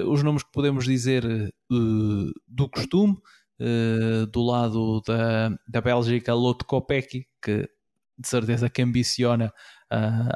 os 0.06 0.22
nomes 0.22 0.42
que 0.42 0.52
podemos 0.52 0.84
dizer 0.84 1.24
uh, 1.24 2.32
do 2.48 2.68
costume, 2.68 3.16
uh, 3.60 4.26
do 4.26 4.42
lado 4.42 5.02
da, 5.06 5.50
da 5.68 5.80
Bélgica, 5.80 6.34
Lotte 6.34 6.64
Kopecky, 6.64 7.26
que 7.42 7.68
de 8.18 8.28
certeza 8.28 8.70
que 8.70 8.80
ambiciona 8.80 9.52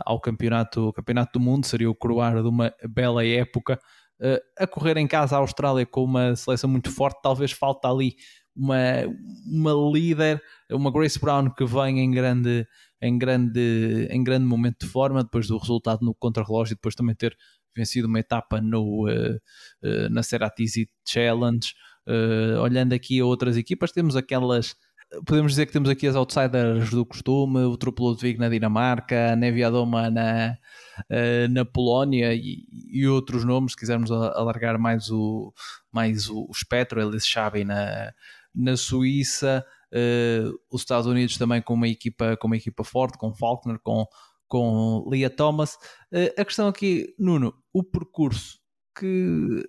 ao 0.04 0.20
campeonato, 0.20 0.92
campeonato 0.92 1.38
do 1.38 1.42
mundo, 1.42 1.64
seria 1.64 1.90
o 1.90 1.94
coroar 1.94 2.42
de 2.42 2.48
uma 2.48 2.74
bela 2.90 3.24
época. 3.24 3.80
a 4.58 4.66
correr 4.66 4.98
em 4.98 5.06
casa 5.06 5.34
a 5.34 5.38
Austrália 5.38 5.86
com 5.86 6.04
uma 6.04 6.36
seleção 6.36 6.68
muito 6.68 6.90
forte, 6.90 7.22
talvez 7.22 7.52
falta 7.52 7.88
ali 7.88 8.16
uma, 8.54 8.76
uma 9.46 9.72
líder, 9.92 10.42
uma 10.70 10.90
Grace 10.90 11.18
Brown 11.18 11.50
que 11.50 11.64
vem 11.64 12.00
em 12.00 12.10
grande, 12.10 12.66
em, 13.00 13.16
grande, 13.16 14.08
em 14.10 14.22
grande 14.22 14.44
momento 14.44 14.84
de 14.84 14.92
forma, 14.92 15.24
depois 15.24 15.46
do 15.46 15.56
resultado 15.56 16.04
no 16.04 16.14
contrarrelógio 16.14 16.74
e 16.74 16.76
depois 16.76 16.94
também 16.94 17.14
ter 17.14 17.36
vencido 17.76 18.08
uma 18.08 18.20
etapa 18.20 18.60
no, 18.60 19.08
uh, 19.08 19.36
uh, 19.84 20.10
na 20.10 20.22
Ceratizi 20.22 20.88
Challenge. 21.06 21.72
Uh, 22.06 22.60
olhando 22.60 22.92
aqui 22.92 23.20
a 23.20 23.24
outras 23.24 23.56
equipas, 23.56 23.92
temos 23.92 24.16
aquelas 24.16 24.74
podemos 25.26 25.52
dizer 25.52 25.66
que 25.66 25.72
temos 25.72 25.88
aqui 25.88 26.06
as 26.06 26.14
outsiders 26.14 26.90
do 26.90 27.04
costume, 27.04 27.64
o 27.64 27.76
Truplo 27.76 28.14
de 28.14 28.22
Vig 28.22 28.38
na 28.38 28.48
Dinamarca, 28.48 29.32
a 29.32 29.36
Neviadoma 29.36 30.08
na, 30.08 30.56
na 31.50 31.64
Polónia 31.64 32.32
e, 32.32 32.64
e, 32.88 33.08
outros 33.08 33.44
nomes, 33.44 33.72
se 33.72 33.78
quisermos 33.78 34.12
alargar 34.12 34.78
mais 34.78 35.10
o, 35.10 35.52
mais 35.90 36.28
o, 36.28 36.42
o 36.42 36.52
espectro, 36.52 37.02
eles 37.02 37.28
sabem 37.28 37.64
na, 37.64 38.12
na 38.54 38.76
Suíça, 38.76 39.64
uh, 39.92 40.58
os 40.70 40.82
Estados 40.82 41.06
Unidos 41.06 41.36
também 41.36 41.62
com 41.62 41.74
uma 41.74 41.88
equipa, 41.88 42.36
com 42.36 42.46
uma 42.46 42.56
equipa 42.56 42.84
forte, 42.84 43.18
com 43.18 43.34
Faulkner, 43.34 43.78
com, 43.82 44.06
com 44.50 45.08
Leah 45.08 45.34
Thomas. 45.34 45.76
Uh, 46.12 46.28
a 46.36 46.44
questão 46.44 46.68
aqui, 46.68 47.14
Nuno, 47.18 47.54
o 47.72 47.82
percurso 47.82 48.58
que 48.98 49.64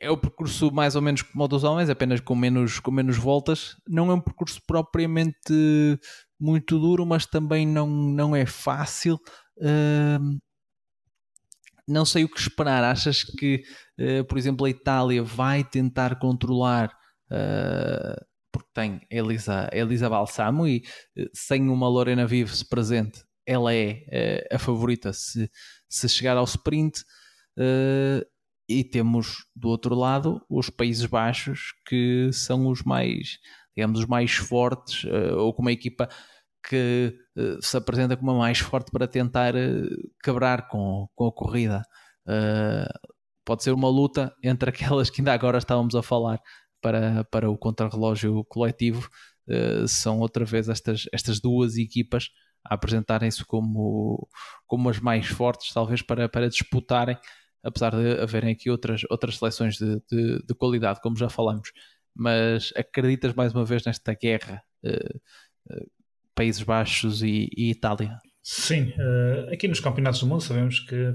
é 0.00 0.10
o 0.10 0.16
percurso 0.16 0.70
mais 0.70 0.94
ou 0.94 1.02
menos 1.02 1.22
como 1.22 1.44
o 1.44 1.48
dos 1.48 1.64
homens, 1.64 1.88
apenas 1.88 2.20
com 2.20 2.34
menos, 2.34 2.78
com 2.78 2.90
menos 2.90 3.16
voltas. 3.16 3.76
Não 3.88 4.10
é 4.10 4.14
um 4.14 4.20
percurso 4.20 4.60
propriamente 4.66 5.98
muito 6.38 6.78
duro, 6.78 7.06
mas 7.06 7.24
também 7.24 7.66
não, 7.66 7.86
não 7.88 8.36
é 8.36 8.44
fácil. 8.44 9.18
Uh, 9.56 10.38
não 11.88 12.04
sei 12.04 12.24
o 12.24 12.28
que 12.28 12.38
esperar. 12.38 12.84
Achas 12.84 13.24
que, 13.24 13.62
uh, 13.98 14.24
por 14.24 14.38
exemplo, 14.38 14.66
a 14.66 14.70
Itália 14.70 15.22
vai 15.22 15.64
tentar 15.64 16.18
controlar 16.18 16.88
uh, 17.30 18.24
porque 18.52 18.68
tem 18.74 19.00
Elisa, 19.10 19.68
Elisa 19.72 20.08
Balsamo 20.10 20.68
e 20.68 20.82
sem 21.34 21.68
uma 21.70 21.88
Lorena 21.88 22.26
Vives 22.26 22.62
presente, 22.62 23.24
ela 23.52 23.74
é 23.74 24.44
uh, 24.50 24.56
a 24.56 24.58
favorita 24.58 25.12
se, 25.12 25.50
se 25.88 26.08
chegar 26.08 26.36
ao 26.36 26.44
sprint. 26.44 27.04
e 28.68 28.84
temos 28.84 29.44
do 29.54 29.68
outro 29.68 29.94
lado 29.94 30.40
os 30.48 30.70
Países 30.70 31.06
Baixos 31.06 31.74
que 31.86 32.30
são 32.32 32.66
os 32.68 32.82
mais, 32.82 33.38
digamos, 33.76 34.00
os 34.00 34.06
mais 34.06 34.32
fortes, 34.32 35.04
ou 35.36 35.52
com 35.52 35.62
uma 35.62 35.72
equipa 35.72 36.08
que 36.66 37.14
se 37.60 37.76
apresenta 37.76 38.16
como 38.16 38.30
a 38.30 38.38
mais 38.38 38.58
forte 38.60 38.90
para 38.90 39.06
tentar 39.06 39.54
quebrar 40.24 40.68
com, 40.68 41.08
com 41.14 41.26
a 41.26 41.32
corrida. 41.32 41.82
pode 43.44 43.62
ser 43.62 43.72
uma 43.72 43.88
luta 43.88 44.34
entre 44.42 44.70
aquelas 44.70 45.10
que 45.10 45.20
ainda 45.20 45.34
agora 45.34 45.58
estávamos 45.58 45.94
a 45.94 46.02
falar, 46.02 46.40
para, 46.82 47.24
para 47.24 47.48
o 47.48 47.56
contrarrelógio 47.56 48.44
coletivo, 48.44 49.08
uh, 49.48 49.86
são 49.86 50.18
outra 50.18 50.44
vez 50.44 50.68
estas, 50.68 51.04
estas 51.12 51.40
duas 51.40 51.76
equipas 51.76 52.28
a 52.64 52.74
apresentarem-se 52.74 53.44
como, 53.44 54.28
como 54.66 54.88
as 54.88 54.98
mais 54.98 55.26
fortes, 55.26 55.72
talvez 55.72 56.02
para, 56.02 56.28
para 56.28 56.48
disputarem, 56.48 57.16
apesar 57.62 57.90
de 57.90 58.20
haverem 58.20 58.52
aqui 58.52 58.70
outras, 58.70 59.02
outras 59.10 59.38
seleções 59.38 59.76
de, 59.76 60.00
de, 60.10 60.44
de 60.46 60.54
qualidade, 60.54 61.00
como 61.00 61.16
já 61.16 61.28
falamos. 61.28 61.72
Mas 62.14 62.72
acreditas 62.76 63.34
mais 63.34 63.54
uma 63.54 63.64
vez 63.64 63.84
nesta 63.84 64.14
guerra, 64.14 64.62
uh, 64.84 65.18
uh, 65.70 65.90
Países 66.34 66.62
Baixos 66.62 67.22
e, 67.22 67.48
e 67.56 67.70
Itália? 67.70 68.18
Sim, 68.42 68.92
aqui 69.52 69.68
nos 69.68 69.78
campeonatos 69.78 70.18
do 70.18 70.26
mundo 70.26 70.40
sabemos 70.40 70.80
que 70.80 71.14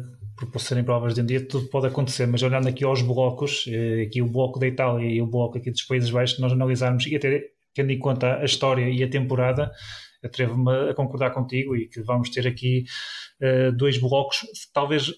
por 0.50 0.62
serem 0.62 0.84
provas 0.84 1.14
de 1.14 1.22
um 1.22 1.26
dia, 1.26 1.46
tudo 1.46 1.68
pode 1.68 1.88
acontecer, 1.88 2.26
mas 2.26 2.42
olhando 2.42 2.70
aqui 2.70 2.86
aos 2.86 3.02
blocos, 3.02 3.66
aqui 4.06 4.22
o 4.22 4.32
bloco 4.32 4.60
da 4.60 4.68
Itália 4.68 5.06
e 5.06 5.22
o 5.22 5.28
bloco 5.28 5.58
aqui 5.58 5.70
dos 5.70 5.84
Países 5.84 6.10
Baixos, 6.10 6.40
nós 6.40 6.54
analisarmos 6.54 7.06
e 7.06 7.18
até 7.18 7.44
tendo 7.74 7.92
em 7.92 8.00
conta 8.00 8.38
a 8.38 8.46
história 8.46 8.90
e 8.90 9.04
a 9.04 9.10
temporada, 9.10 9.72
atrevo-me 10.24 10.90
a 10.90 10.94
concordar 10.94 11.32
contigo 11.32 11.76
e 11.76 11.88
que 11.88 12.02
vamos 12.02 12.30
ter 12.30 12.48
aqui 12.48 12.86
uh, 13.42 13.72
dois 13.72 13.98
blocos, 13.98 14.46
talvez, 14.74 15.14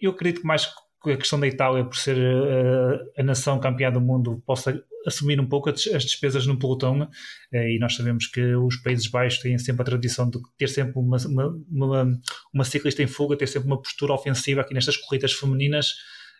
eu 0.00 0.10
acredito 0.10 0.40
que 0.40 0.46
mais 0.46 0.68
a 1.04 1.16
questão 1.16 1.40
da 1.40 1.48
Itália, 1.48 1.84
por 1.84 1.96
ser 1.96 2.16
uh, 2.16 3.20
a 3.20 3.22
nação 3.22 3.58
campeã 3.58 3.90
do 3.90 4.00
mundo, 4.00 4.42
possa 4.46 4.80
assumir 5.04 5.40
um 5.40 5.48
pouco 5.48 5.68
as 5.68 5.82
despesas 5.82 6.46
no 6.46 6.56
pelotão. 6.56 7.02
Uh, 7.52 7.56
e 7.56 7.78
nós 7.78 7.96
sabemos 7.96 8.26
que 8.26 8.54
os 8.54 8.76
Países 8.76 9.08
Baixos 9.08 9.40
têm 9.40 9.58
sempre 9.58 9.82
a 9.82 9.84
tradição 9.84 10.30
de 10.30 10.38
ter 10.56 10.68
sempre 10.68 10.98
uma, 10.98 11.16
uma, 11.26 11.62
uma, 11.68 12.20
uma 12.54 12.64
ciclista 12.64 13.02
em 13.02 13.08
fuga, 13.08 13.36
ter 13.36 13.48
sempre 13.48 13.66
uma 13.66 13.80
postura 13.80 14.12
ofensiva 14.12 14.60
aqui 14.60 14.74
nestas 14.74 14.96
corridas 14.96 15.32
femininas. 15.32 15.94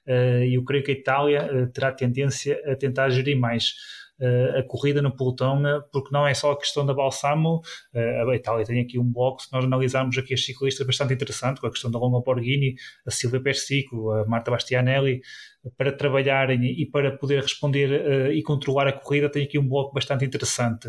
E 0.05 0.57
eu 0.57 0.64
creio 0.64 0.83
que 0.83 0.91
a 0.91 0.95
Itália 0.95 1.70
terá 1.72 1.93
tendência 1.93 2.61
a 2.66 2.74
tentar 2.74 3.09
gerir 3.11 3.39
mais 3.39 3.74
a 4.59 4.63
corrida 4.63 5.03
no 5.03 5.15
pelotão, 5.15 5.63
uh, 5.63 5.83
porque 5.93 6.11
não 6.13 6.27
é 6.27 6.35
só 6.35 6.53
a 6.53 6.59
questão 6.59 6.87
da 6.87 6.95
Balsamo, 6.95 7.61
uh, 7.95 8.31
a 8.31 8.37
Itália 8.37 8.65
tem 8.65 8.81
aqui 8.81 8.99
um 8.99 9.05
bloco, 9.05 9.43
se 9.43 9.53
nós 9.53 9.65
analisarmos 9.65 10.17
aqui 10.17 10.35
as 10.35 10.45
ciclistas, 10.45 10.87
bastante 10.87 11.15
interessante, 11.15 11.61
com 11.61 11.67
a 11.67 11.71
questão 11.71 11.91
da 11.91 11.99
Loma 11.99 12.21
Borghini, 12.21 12.75
a 13.07 13.11
Silvia 13.11 13.41
Persico, 13.41 14.11
a 14.13 14.27
Marta 14.27 14.51
Bastianelli, 14.51 15.21
para 15.77 15.93
trabalharem 15.93 16.65
e 16.65 16.87
para 16.87 17.17
poder 17.17 17.41
responder 17.41 18.33
e 18.33 18.43
controlar 18.43 18.89
a 18.89 18.93
corrida, 18.93 19.31
tem 19.31 19.45
aqui 19.45 19.59
um 19.59 19.69
bloco 19.69 19.95
bastante 19.95 20.25
interessante. 20.25 20.89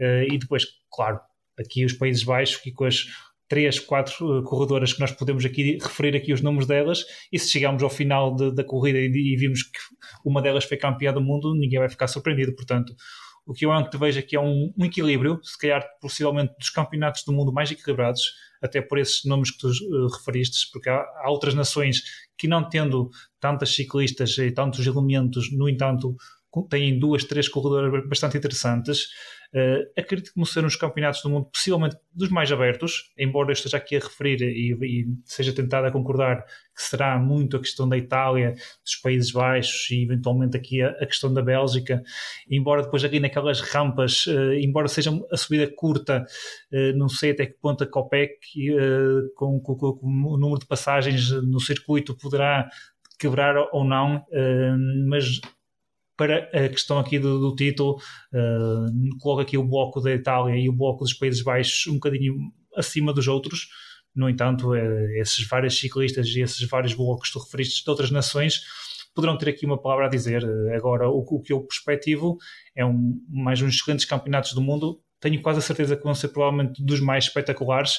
e 0.00 0.36
depois, 0.36 0.64
claro, 0.90 1.20
aqui 1.56 1.84
os 1.84 1.92
Países 1.92 2.24
Baixos, 2.24 2.56
que 2.56 2.72
com 2.72 2.84
as 2.84 3.06
três, 3.48 3.80
quatro 3.80 4.40
uh, 4.40 4.42
corredoras 4.42 4.92
que 4.92 5.00
nós 5.00 5.10
podemos 5.10 5.44
aqui 5.44 5.78
referir 5.80 6.14
aqui 6.16 6.32
os 6.32 6.42
nomes 6.42 6.66
delas, 6.66 7.04
e 7.32 7.38
se 7.38 7.48
chegarmos 7.48 7.82
ao 7.82 7.90
final 7.90 8.34
de, 8.34 8.54
da 8.54 8.62
corrida 8.62 8.98
e, 8.98 9.06
e 9.06 9.36
vimos 9.36 9.62
que 9.62 9.78
uma 10.24 10.42
delas 10.42 10.64
foi 10.64 10.76
campeã 10.76 11.12
do 11.12 11.20
mundo, 11.20 11.54
ninguém 11.54 11.78
vai 11.78 11.88
ficar 11.88 12.06
surpreendido. 12.06 12.54
Portanto, 12.54 12.94
o 13.48 13.54
que 13.54 13.64
eu 13.64 13.72
vejo 13.98 14.18
aqui 14.18 14.36
é 14.36 14.40
um, 14.40 14.70
um, 14.76 14.84
equilíbrio, 14.84 15.40
se 15.42 15.56
calhar 15.56 15.82
possivelmente 16.02 16.52
dos 16.58 16.68
campeonatos 16.68 17.24
do 17.24 17.32
mundo 17.32 17.50
mais 17.50 17.70
equilibrados, 17.70 18.20
até 18.60 18.82
por 18.82 18.98
esses 18.98 19.24
nomes 19.24 19.50
que 19.50 19.58
tu 19.58 19.68
uh, 19.68 20.08
referiste, 20.08 20.70
porque 20.70 20.90
há, 20.90 20.98
há, 21.22 21.30
outras 21.30 21.54
nações 21.54 22.02
que 22.36 22.46
não 22.46 22.68
tendo 22.68 23.08
tantas 23.40 23.74
ciclistas 23.74 24.36
e 24.36 24.50
tantos 24.50 24.86
elementos, 24.86 25.50
no 25.50 25.66
entanto, 25.66 26.14
têm 26.68 26.98
duas, 26.98 27.24
três 27.24 27.48
corredoras 27.48 28.06
bastante 28.06 28.36
interessantes. 28.36 29.06
Uh, 29.54 29.80
acredito 29.98 30.28
que 30.30 30.36
vão 30.36 30.44
ser 30.44 30.62
uns 30.62 30.76
campeonatos 30.76 31.22
do 31.22 31.30
mundo 31.30 31.46
possivelmente 31.50 31.96
dos 32.12 32.28
mais 32.28 32.52
abertos, 32.52 33.10
embora 33.16 33.48
eu 33.48 33.54
esteja 33.54 33.78
aqui 33.78 33.96
a 33.96 33.98
referir 33.98 34.42
e, 34.42 34.72
e, 34.74 35.06
seja 35.24 35.54
tentado 35.54 35.86
a 35.86 35.90
concordar 35.90 36.44
que 36.44 36.82
será 36.82 37.18
muito 37.18 37.56
a 37.56 37.60
questão 37.60 37.88
da 37.88 37.96
Itália, 37.96 38.52
dos 38.84 38.96
Países 38.96 39.32
Baixos 39.32 39.90
e 39.90 40.02
eventualmente 40.02 40.54
aqui 40.54 40.82
a, 40.82 40.90
a 40.90 41.06
questão 41.06 41.32
da 41.32 41.40
Bélgica, 41.40 42.02
embora 42.50 42.82
depois 42.82 43.02
aqui 43.04 43.18
naquelas 43.18 43.60
rampas, 43.62 44.26
uh, 44.26 44.52
embora 44.52 44.86
seja 44.86 45.10
a 45.32 45.36
subida 45.38 45.66
curta, 45.74 46.26
uh, 46.70 46.98
não 46.98 47.08
sei 47.08 47.30
até 47.30 47.46
que 47.46 47.54
ponto 47.54 47.82
a 47.82 47.86
Copec 47.86 48.36
com, 49.34 49.58
com, 49.60 49.76
com, 49.76 49.98
o 50.02 50.36
número 50.36 50.60
de 50.60 50.66
passagens 50.66 51.30
no 51.30 51.58
circuito 51.58 52.14
poderá 52.14 52.68
quebrar 53.18 53.56
ou 53.72 53.82
não, 53.82 54.24
mas 55.08 55.40
para 56.18 56.50
a 56.52 56.68
questão 56.68 56.98
aqui 56.98 57.18
do, 57.18 57.38
do 57.38 57.54
título, 57.54 57.94
uh, 58.34 59.18
coloca 59.20 59.42
aqui 59.42 59.56
o 59.56 59.62
bloco 59.62 60.00
da 60.00 60.12
Itália 60.12 60.56
e 60.56 60.68
o 60.68 60.72
bloco 60.72 61.04
dos 61.04 61.14
Países 61.14 61.42
Baixos 61.42 61.86
um 61.86 61.94
bocadinho 61.94 62.34
acima 62.76 63.14
dos 63.14 63.28
outros. 63.28 63.68
No 64.14 64.28
entanto, 64.28 64.72
uh, 64.72 65.10
esses 65.20 65.46
vários 65.46 65.78
ciclistas 65.78 66.26
e 66.26 66.40
esses 66.40 66.68
vários 66.68 66.92
blocos 66.92 67.28
que 67.28 67.38
tu 67.38 67.44
referiste 67.44 67.84
de 67.84 67.88
outras 67.88 68.10
nações 68.10 68.62
poderão 69.14 69.38
ter 69.38 69.48
aqui 69.48 69.64
uma 69.64 69.80
palavra 69.80 70.06
a 70.06 70.10
dizer. 70.10 70.44
Agora, 70.74 71.08
o, 71.08 71.20
o 71.20 71.40
que 71.40 71.52
eu 71.52 71.60
perspectivo 71.60 72.36
é 72.76 72.84
um, 72.84 73.20
mais 73.28 73.62
uns 73.62 73.76
excelentes 73.76 74.04
campeonatos 74.04 74.52
do 74.52 74.60
mundo. 74.60 75.00
Tenho 75.20 75.40
quase 75.40 75.60
a 75.60 75.62
certeza 75.62 75.96
que 75.96 76.02
vão 76.02 76.14
ser 76.14 76.28
provavelmente 76.28 76.84
dos 76.84 77.00
mais 77.00 77.24
espetaculares 77.24 77.98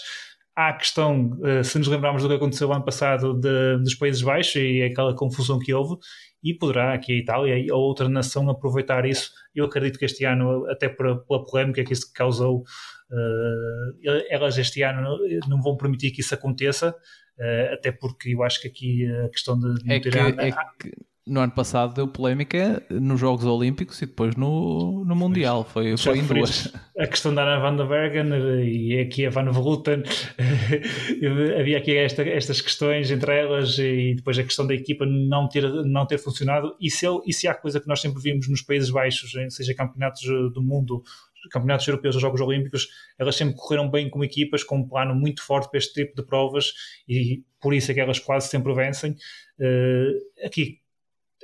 há 0.59 0.69
a 0.69 0.73
questão, 0.73 1.31
uh, 1.39 1.63
se 1.63 1.77
nos 1.79 1.87
lembrarmos 1.87 2.21
do 2.21 2.27
que 2.27 2.35
aconteceu 2.35 2.71
ano 2.73 2.83
passado 2.83 3.33
de, 3.33 3.77
dos 3.77 3.95
Países 3.95 4.21
Baixos 4.21 4.57
e 4.57 4.83
aquela 4.83 5.15
confusão 5.15 5.57
que 5.57 5.73
houve, 5.73 5.95
e 6.43 6.53
poderá 6.53 6.93
aqui 6.93 7.13
a 7.13 7.15
Itália 7.15 7.73
ou 7.73 7.81
outra 7.81 8.09
nação 8.09 8.49
aproveitar 8.49 9.05
isso. 9.05 9.31
Eu 9.55 9.65
acredito 9.65 9.97
que 9.97 10.05
este 10.05 10.25
ano, 10.25 10.65
até 10.69 10.89
pela, 10.89 11.17
pela 11.23 11.45
polémica 11.45 11.83
que 11.83 11.93
isso 11.93 12.11
causou, 12.13 12.59
uh, 12.59 14.23
elas 14.29 14.57
este 14.57 14.81
ano 14.81 15.17
não 15.47 15.61
vão 15.61 15.77
permitir 15.77 16.11
que 16.11 16.19
isso 16.19 16.33
aconteça, 16.33 16.89
uh, 16.89 17.73
até 17.73 17.93
porque 17.93 18.35
eu 18.35 18.43
acho 18.43 18.61
que 18.61 18.67
aqui 18.67 19.07
a 19.25 19.29
questão 19.29 19.57
de 19.57 19.91
é 19.91 19.99
que, 19.99 20.09
é 20.09 20.51
que 20.51 20.91
no 21.29 21.39
ano 21.41 21.51
passado 21.51 21.93
deu 21.93 22.07
polémica 22.07 22.83
nos 22.89 23.19
Jogos 23.19 23.45
Olímpicos 23.45 24.01
e 24.01 24.05
depois 24.05 24.35
no, 24.35 25.05
no 25.05 25.15
Mundial. 25.15 25.63
Foi, 25.63 25.95
foi 25.95 26.17
em 26.17 26.25
duas. 26.25 26.73
A 26.97 27.05
questão 27.05 27.33
da 27.33 27.43
Ana 27.43 27.59
Van 27.59 27.75
der 27.75 27.87
Bergen 27.87 28.29
e 28.63 28.99
aqui 28.99 29.25
a 29.25 29.29
Van 29.29 29.49
Vleuten. 29.51 30.03
havia 31.59 31.77
aqui 31.77 31.95
esta, 31.95 32.23
estas 32.23 32.59
questões 32.61 33.11
entre 33.11 33.39
elas 33.39 33.77
e 33.77 34.15
depois 34.15 34.37
a 34.39 34.43
questão 34.43 34.65
da 34.65 34.73
equipa 34.73 35.05
não 35.05 35.47
ter, 35.47 35.63
não 35.85 36.05
ter 36.05 36.17
funcionado. 36.17 36.75
E 36.81 36.89
se, 36.89 37.05
ele, 37.05 37.19
e 37.25 37.31
se 37.31 37.47
há 37.47 37.53
coisa 37.53 37.79
que 37.79 37.87
nós 37.87 38.01
sempre 38.01 38.21
vimos 38.21 38.49
nos 38.49 38.61
Países 38.61 38.89
Baixos, 38.89 39.31
seja 39.49 39.73
campeonatos 39.75 40.23
do 40.53 40.61
mundo, 40.61 41.03
campeonatos 41.51 41.87
europeus 41.87 42.15
ou 42.15 42.21
Jogos 42.21 42.41
Olímpicos, 42.41 42.87
elas 43.17 43.35
sempre 43.35 43.55
correram 43.55 43.89
bem 43.89 44.09
como 44.09 44.23
equipas, 44.23 44.63
com 44.63 44.77
um 44.77 44.87
plano 44.87 45.13
muito 45.15 45.43
forte 45.43 45.69
para 45.69 45.77
este 45.77 45.93
tipo 45.93 46.15
de 46.15 46.27
provas 46.27 46.73
e 47.07 47.43
por 47.61 47.73
isso 47.73 47.91
é 47.91 47.93
que 47.93 47.99
elas 47.99 48.19
quase 48.19 48.49
sempre 48.49 48.73
vencem. 48.73 49.15
Uh, 49.59 50.45
aqui 50.45 50.78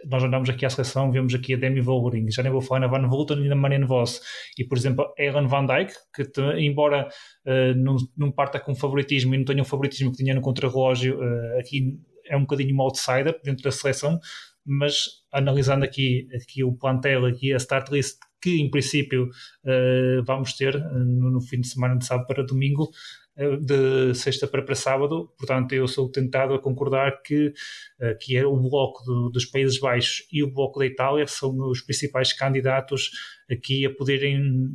nós 0.10 0.24
andamos 0.24 0.50
aqui 0.50 0.66
à 0.66 0.70
seleção, 0.70 1.12
vemos 1.12 1.34
aqui 1.34 1.54
a 1.54 1.58
Demi 1.58 1.82
Vollering, 1.82 2.32
já 2.32 2.44
nem 2.44 2.52
vou 2.52 2.62
falar 2.62 2.82
na 2.82 2.88
Van 2.88 3.08
Vleuten 3.08 3.44
e 3.44 3.50
na 3.50 3.56
Marianne 3.56 3.86
Voss, 3.86 4.22
e 4.58 4.64
por 4.64 4.78
exemplo 4.78 5.06
a 5.18 5.22
Ellen 5.22 5.48
Van 5.48 5.66
Dijk, 5.66 5.94
que 6.14 6.42
embora 6.60 7.08
uh, 7.46 7.76
não, 7.76 7.96
não 8.18 8.32
parta 8.32 8.60
com 8.60 8.76
favoritismo 8.76 9.34
e 9.34 9.38
não 9.38 9.46
tenha 9.46 9.62
o 9.62 9.66
favoritismo 9.66 10.12
que 10.12 10.18
tinha 10.18 10.36
no 10.36 10.42
contrarrelógio, 10.42 11.20
uh, 11.20 11.60
aqui 11.60 12.00
é 12.28 12.36
um 12.36 12.42
bocadinho 12.42 12.74
uma 12.74 12.84
outsider 12.84 13.40
dentro 13.44 13.64
da 13.64 13.72
seleção, 13.72 14.20
mas 14.66 15.24
analisando 15.32 15.86
aqui, 15.86 16.28
aqui 16.34 16.64
o 16.64 16.74
plantel, 16.74 17.26
aqui 17.26 17.54
a 17.54 17.58
start 17.58 17.90
list 17.92 18.18
que 18.42 18.62
em 18.62 18.70
princípio 18.70 19.26
uh, 19.26 20.24
vamos 20.24 20.54
ter 20.54 20.78
no, 20.80 21.32
no, 21.32 21.42
fim 21.42 21.62
de 21.62 21.68
semana 21.68 21.98
de 21.98 22.06
sábado 22.06 22.28
para 22.28 22.46
domingo, 22.46 22.90
de 23.36 24.14
sexta 24.14 24.48
para, 24.48 24.62
para 24.62 24.76
sábado, 24.76 25.30
portanto 25.38 25.74
eu 25.74 25.88
sou 25.88 26.10
tentado 26.10 26.54
a 26.54 26.60
concordar 26.60 27.22
que, 27.22 27.54
eh, 28.00 28.14
que 28.16 28.38
é 28.38 28.46
o 28.46 28.56
bloco 28.56 29.04
do, 29.04 29.30
dos 29.30 29.46
Países 29.46 29.78
Baixos 29.78 30.26
e 30.32 30.42
o 30.42 30.52
bloco 30.52 30.80
da 30.80 30.86
Itália 30.86 31.28
são 31.28 31.54
os 31.70 31.82
principais 31.82 32.32
candidatos 32.32 33.12
aqui 33.52 33.86
a 33.86 33.94
poderem 33.94 34.70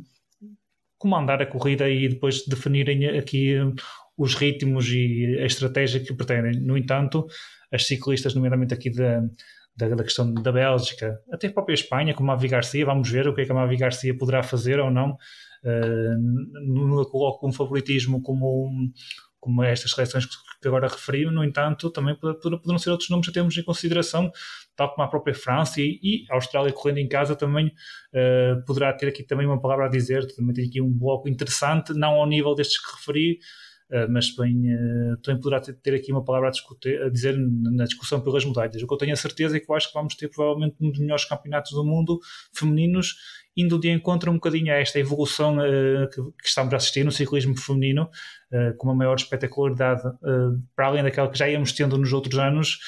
comandar 0.99 1.41
a 1.41 1.45
corrida 1.47 1.89
e 1.89 2.07
depois 2.07 2.45
definirem 2.45 3.07
aqui 3.17 3.55
os 4.15 4.35
ritmos 4.35 4.87
e 4.89 5.39
a 5.39 5.45
estratégia 5.45 5.99
que 5.99 6.13
pretendem. 6.13 6.61
No 6.61 6.77
entanto, 6.77 7.25
as 7.71 7.87
ciclistas, 7.87 8.35
nomeadamente 8.35 8.75
aqui 8.75 8.91
da, 8.91 9.23
da, 9.75 9.95
da, 9.95 10.03
questão 10.03 10.31
da 10.31 10.51
Bélgica, 10.51 11.19
até 11.31 11.47
a 11.47 11.51
própria 11.51 11.73
Espanha, 11.73 12.13
como 12.13 12.29
a 12.31 12.35
Mavi 12.35 12.47
Garcia, 12.47 12.85
vamos 12.85 13.09
ver 13.09 13.27
o 13.27 13.33
que 13.33 13.41
é 13.41 13.45
que 13.45 13.51
a 13.51 13.55
Mavi 13.55 13.77
Garcia 13.77 14.15
poderá 14.15 14.43
fazer 14.43 14.79
ou 14.79 14.91
não 14.91 15.17
não 15.63 16.99
a 16.99 17.09
coloco 17.09 17.39
como 17.39 17.53
favoritismo 17.53 18.21
como, 18.21 18.91
como 19.39 19.63
estas 19.63 19.91
seleções 19.91 20.25
que 20.25 20.67
agora 20.67 20.87
referi, 20.87 21.25
no 21.25 21.43
entanto, 21.43 21.89
também 21.89 22.15
poderão 22.15 22.77
ser 22.77 22.91
outros 22.91 23.09
nomes 23.09 23.25
que 23.27 23.33
temos 23.33 23.57
em 23.57 23.63
consideração, 23.63 24.31
tal 24.75 24.93
como 24.93 25.03
a 25.03 25.09
própria 25.09 25.33
França 25.33 25.81
e, 25.81 25.99
e 26.03 26.25
a 26.29 26.35
Austrália 26.35 26.71
correndo 26.71 26.99
em 26.99 27.07
casa 27.07 27.35
também 27.35 27.67
uh, 27.67 28.63
poderá 28.65 28.93
ter 28.93 29.07
aqui 29.07 29.23
também 29.23 29.47
uma 29.47 29.59
palavra 29.59 29.85
a 29.85 29.89
dizer, 29.89 30.25
também 30.35 30.53
tem 30.53 30.67
aqui 30.67 30.79
um 30.79 30.91
bloco 30.91 31.27
interessante, 31.27 31.93
não 31.93 32.13
ao 32.13 32.27
nível 32.27 32.53
destes 32.53 32.79
que 32.79 32.95
referi, 32.95 33.39
mas 34.09 34.33
também, 34.33 34.73
uh, 34.73 35.17
também 35.17 35.41
poderá 35.41 35.59
ter, 35.59 35.73
ter, 35.73 35.93
aqui 35.95 36.11
uma 36.11 36.23
palavra 36.23 36.47
a, 36.47 36.51
discutir, 36.51 37.01
a, 37.01 37.09
dizer 37.09 37.37
na 37.37 37.83
discussão 37.83 38.21
pelas 38.21 38.45
medalhas. 38.45 38.81
O 38.81 38.87
que 38.87 38.93
eu 38.93 38.97
tenho 38.97 39.13
a 39.13 39.17
certeza 39.17 39.57
é 39.57 39.59
que 39.59 39.69
eu 39.69 39.75
acho 39.75 39.87
que 39.87 39.93
vamos 39.93 40.15
ter 40.15 40.29
provavelmente 40.29 40.75
um 40.79 40.89
dos 40.89 40.99
melhores 40.99 41.25
campeonatos 41.25 41.71
do 41.71 41.83
mundo 41.83 42.19
femininos 42.53 43.15
indo 43.55 43.79
de 43.79 43.89
encontro 43.89 44.31
um 44.31 44.35
bocadinho 44.35 44.73
a 44.73 44.77
esta 44.77 44.99
evolução 44.99 45.57
uh, 45.57 46.09
que, 46.09 46.21
que, 46.21 46.47
estamos 46.47 46.73
a 46.73 46.77
assistir 46.77 47.03
no 47.03 47.11
ciclismo 47.11 47.57
feminino, 47.57 48.09
uh, 48.51 48.75
com 48.77 48.87
uma 48.87 48.95
maior 48.95 49.15
espetacularidade, 49.15 50.07
uh, 50.07 50.61
para 50.75 50.87
além 50.87 51.03
daquela 51.03 51.29
que 51.29 51.37
já 51.37 51.49
íamos 51.49 51.73
tendo 51.73 51.97
nos 51.97 52.13
outros 52.13 52.37
anos, 52.39 52.79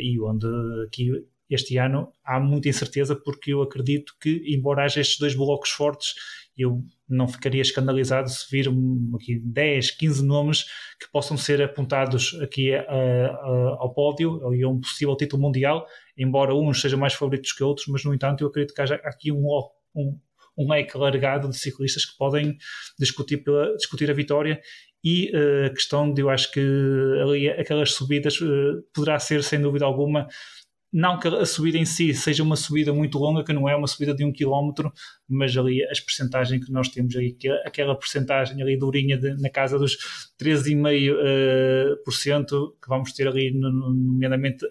e 0.00 0.18
onde 0.20 0.46
aqui 0.84 1.12
este 1.48 1.76
ano 1.78 2.12
há 2.24 2.40
muita 2.40 2.68
incerteza, 2.68 3.14
porque 3.14 3.52
eu 3.52 3.62
acredito 3.62 4.12
que, 4.20 4.42
embora 4.48 4.82
haja 4.82 5.00
estes 5.00 5.20
dois 5.20 5.36
blocos 5.36 5.70
fortes, 5.70 6.14
eu 6.56 6.82
não 7.08 7.28
ficaria 7.28 7.62
escandalizado 7.62 8.28
se 8.28 8.46
vir 8.50 8.68
aqui 9.14 9.38
10, 9.38 9.92
15 9.92 10.24
nomes 10.24 10.64
que 10.98 11.10
possam 11.12 11.36
ser 11.36 11.62
apontados 11.62 12.38
aqui 12.42 12.72
ao 13.78 13.92
pódio 13.92 14.54
e 14.54 14.62
a 14.62 14.68
um 14.68 14.80
possível 14.80 15.16
título 15.16 15.42
mundial 15.42 15.86
embora 16.16 16.54
uns 16.54 16.80
sejam 16.80 16.98
mais 16.98 17.14
favoritos 17.14 17.52
que 17.52 17.62
outros, 17.62 17.86
mas 17.88 18.04
no 18.04 18.14
entanto 18.14 18.42
eu 18.42 18.48
acredito 18.48 18.74
que 18.74 18.80
haja 18.80 18.94
aqui 19.04 19.30
um, 19.30 19.46
um, 19.94 20.18
um 20.56 20.70
leque 20.70 20.96
largado 20.96 21.48
de 21.48 21.56
ciclistas 21.56 22.04
que 22.04 22.16
podem 22.16 22.56
discutir, 22.98 23.38
pela, 23.38 23.76
discutir 23.76 24.10
a 24.10 24.14
vitória 24.14 24.60
e 25.04 25.30
uh, 25.34 25.66
a 25.66 25.70
questão 25.70 26.12
de 26.12 26.22
eu 26.22 26.30
acho 26.30 26.50
que 26.50 26.60
ali 27.22 27.48
aquelas 27.50 27.92
subidas 27.92 28.40
uh, 28.40 28.82
poderá 28.94 29.18
ser 29.18 29.42
sem 29.44 29.60
dúvida 29.60 29.84
alguma 29.84 30.26
não 30.96 31.18
que 31.18 31.28
a 31.28 31.44
subida 31.44 31.76
em 31.76 31.84
si 31.84 32.14
seja 32.14 32.42
uma 32.42 32.56
subida 32.56 32.90
muito 32.90 33.18
longa, 33.18 33.44
que 33.44 33.52
não 33.52 33.68
é 33.68 33.76
uma 33.76 33.86
subida 33.86 34.14
de 34.14 34.24
um 34.24 34.32
quilómetro, 34.32 34.90
mas 35.28 35.54
ali 35.54 35.84
as 35.84 36.00
percentagens 36.00 36.64
que 36.64 36.72
nós 36.72 36.88
temos 36.88 37.14
aí, 37.16 37.36
aquela 37.66 37.94
percentagem 37.94 38.62
ali 38.62 38.78
durinha 38.78 39.18
de, 39.18 39.34
na 39.34 39.50
casa 39.50 39.78
dos 39.78 39.98
13,5% 40.40 42.52
uh, 42.52 42.72
que 42.80 42.88
vamos 42.88 43.12
ter 43.12 43.28
ali, 43.28 43.52
nomeadamente 43.52 44.64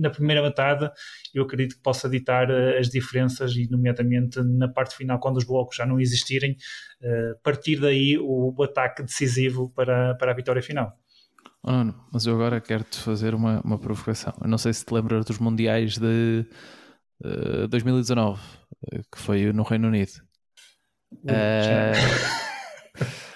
na 0.00 0.10
primeira 0.10 0.42
metade, 0.42 0.90
eu 1.32 1.44
acredito 1.44 1.76
que 1.76 1.82
possa 1.82 2.08
ditar 2.08 2.50
uh, 2.50 2.76
as 2.76 2.88
diferenças 2.88 3.54
e, 3.54 3.70
nomeadamente, 3.70 4.42
na 4.42 4.66
parte 4.66 4.96
final, 4.96 5.20
quando 5.20 5.36
os 5.36 5.44
blocos 5.44 5.76
já 5.76 5.86
não 5.86 6.00
existirem, 6.00 6.56
uh, 7.02 7.38
partir 7.40 7.78
daí 7.78 8.18
o, 8.18 8.52
ataque 8.64 9.04
decisivo 9.04 9.72
para, 9.76 10.16
para 10.16 10.32
a 10.32 10.34
vitória 10.34 10.60
final. 10.60 10.92
Oh, 11.64 11.92
mas 12.12 12.24
eu 12.24 12.34
agora 12.34 12.60
quero-te 12.60 12.98
fazer 12.98 13.34
uma, 13.34 13.60
uma 13.62 13.78
provocação. 13.78 14.32
Eu 14.40 14.48
não 14.48 14.58
sei 14.58 14.72
se 14.72 14.84
te 14.84 14.94
lembras 14.94 15.24
dos 15.24 15.38
Mundiais 15.38 15.98
de 15.98 16.46
uh, 17.24 17.64
eh, 17.64 17.68
2019, 17.68 18.40
que 19.12 19.18
foi 19.18 19.52
no 19.52 19.62
Reino 19.64 19.88
Unido. 19.88 20.12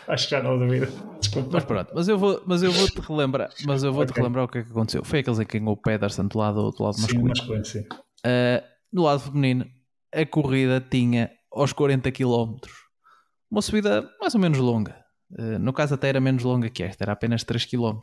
Acho 0.08 0.24
que 0.24 0.30
já 0.30 0.42
não 0.42 0.58
duvido. 0.58 0.88
Desculpa. 1.20 1.50
Mas 1.52 1.64
pronto, 1.64 1.92
mas 1.94 2.08
eu 2.08 2.18
vou, 2.18 2.42
mas 2.46 2.62
eu 2.62 2.72
vou 2.72 2.86
te 2.86 3.00
relembrar, 3.00 3.50
mas 3.64 3.82
eu 3.82 3.92
vou 3.92 4.02
okay. 4.02 4.14
te 4.14 4.18
relembrar 4.18 4.44
o 4.44 4.48
que 4.48 4.58
é 4.58 4.62
que 4.62 4.70
aconteceu. 4.70 5.04
Foi 5.04 5.20
aqueles 5.20 5.38
em 5.38 5.46
que 5.46 5.58
ganhou 5.58 5.74
o 5.74 5.76
Pedersen 5.76 6.26
do 6.26 6.38
lado, 6.38 6.70
do 6.70 6.82
lado 6.82 6.94
sim, 6.96 7.18
masculino. 7.18 7.64
sim. 7.64 7.80
Uh, 7.80 8.62
do 8.92 9.02
lado 9.02 9.20
feminino, 9.20 9.64
a 10.12 10.26
corrida 10.26 10.80
tinha 10.80 11.30
aos 11.50 11.72
40 11.72 12.10
km 12.12 12.56
uma 13.50 13.62
subida 13.62 14.08
mais 14.20 14.34
ou 14.34 14.40
menos 14.40 14.58
longa. 14.58 15.01
Uh, 15.32 15.58
no 15.58 15.72
caso 15.72 15.94
até 15.94 16.08
era 16.08 16.20
menos 16.20 16.42
longa 16.42 16.68
que 16.68 16.82
esta, 16.82 17.04
era 17.04 17.12
apenas 17.12 17.42
3 17.42 17.64
km. 17.64 17.98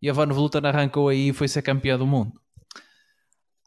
E 0.00 0.08
a 0.08 0.12
Van 0.12 0.28
Vleuten 0.28 0.64
arrancou 0.64 1.08
aí 1.08 1.28
e 1.28 1.32
foi 1.32 1.48
ser 1.48 1.62
campeã 1.62 1.98
do 1.98 2.06
mundo. 2.06 2.40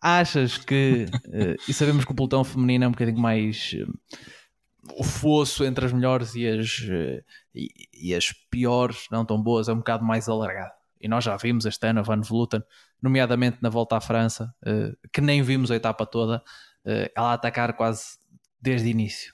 Achas 0.01 0.57
que, 0.57 1.05
uh, 1.27 1.61
e 1.69 1.73
sabemos 1.73 2.05
que 2.05 2.11
o 2.11 2.15
pelotão 2.15 2.43
feminino 2.43 2.85
é 2.85 2.87
um 2.87 2.91
bocadinho 2.91 3.19
mais 3.19 3.75
o 4.95 5.03
fosso 5.03 5.63
entre 5.63 5.85
as 5.85 5.93
melhores 5.93 6.33
e 6.33 6.47
as, 6.47 6.87
eh, 6.89 7.23
e, 7.53 7.69
e, 7.93 8.15
as 8.15 8.33
piores, 8.49 9.05
não 9.11 9.23
tão 9.23 9.39
boas, 9.39 9.69
é 9.69 9.73
um 9.73 9.77
bocado 9.77 10.03
mais 10.03 10.27
alargado. 10.27 10.73
E 10.99 11.07
nós 11.07 11.23
já 11.23 11.37
vimos 11.37 11.67
este 11.67 11.85
ano 11.87 11.99
a 11.99 12.03
Van 12.03 12.19
Vleuten, 12.21 12.63
nomeadamente 12.99 13.59
na 13.61 13.69
volta 13.69 13.95
à 13.95 14.01
França, 14.01 14.51
que 15.13 15.21
nem 15.21 15.43
vimos 15.43 15.69
a 15.69 15.75
etapa 15.75 16.03
toda, 16.03 16.41
ela 17.15 17.33
atacar 17.33 17.73
quase 17.73 18.17
desde 18.59 18.87
o 18.87 18.89
início. 18.89 19.31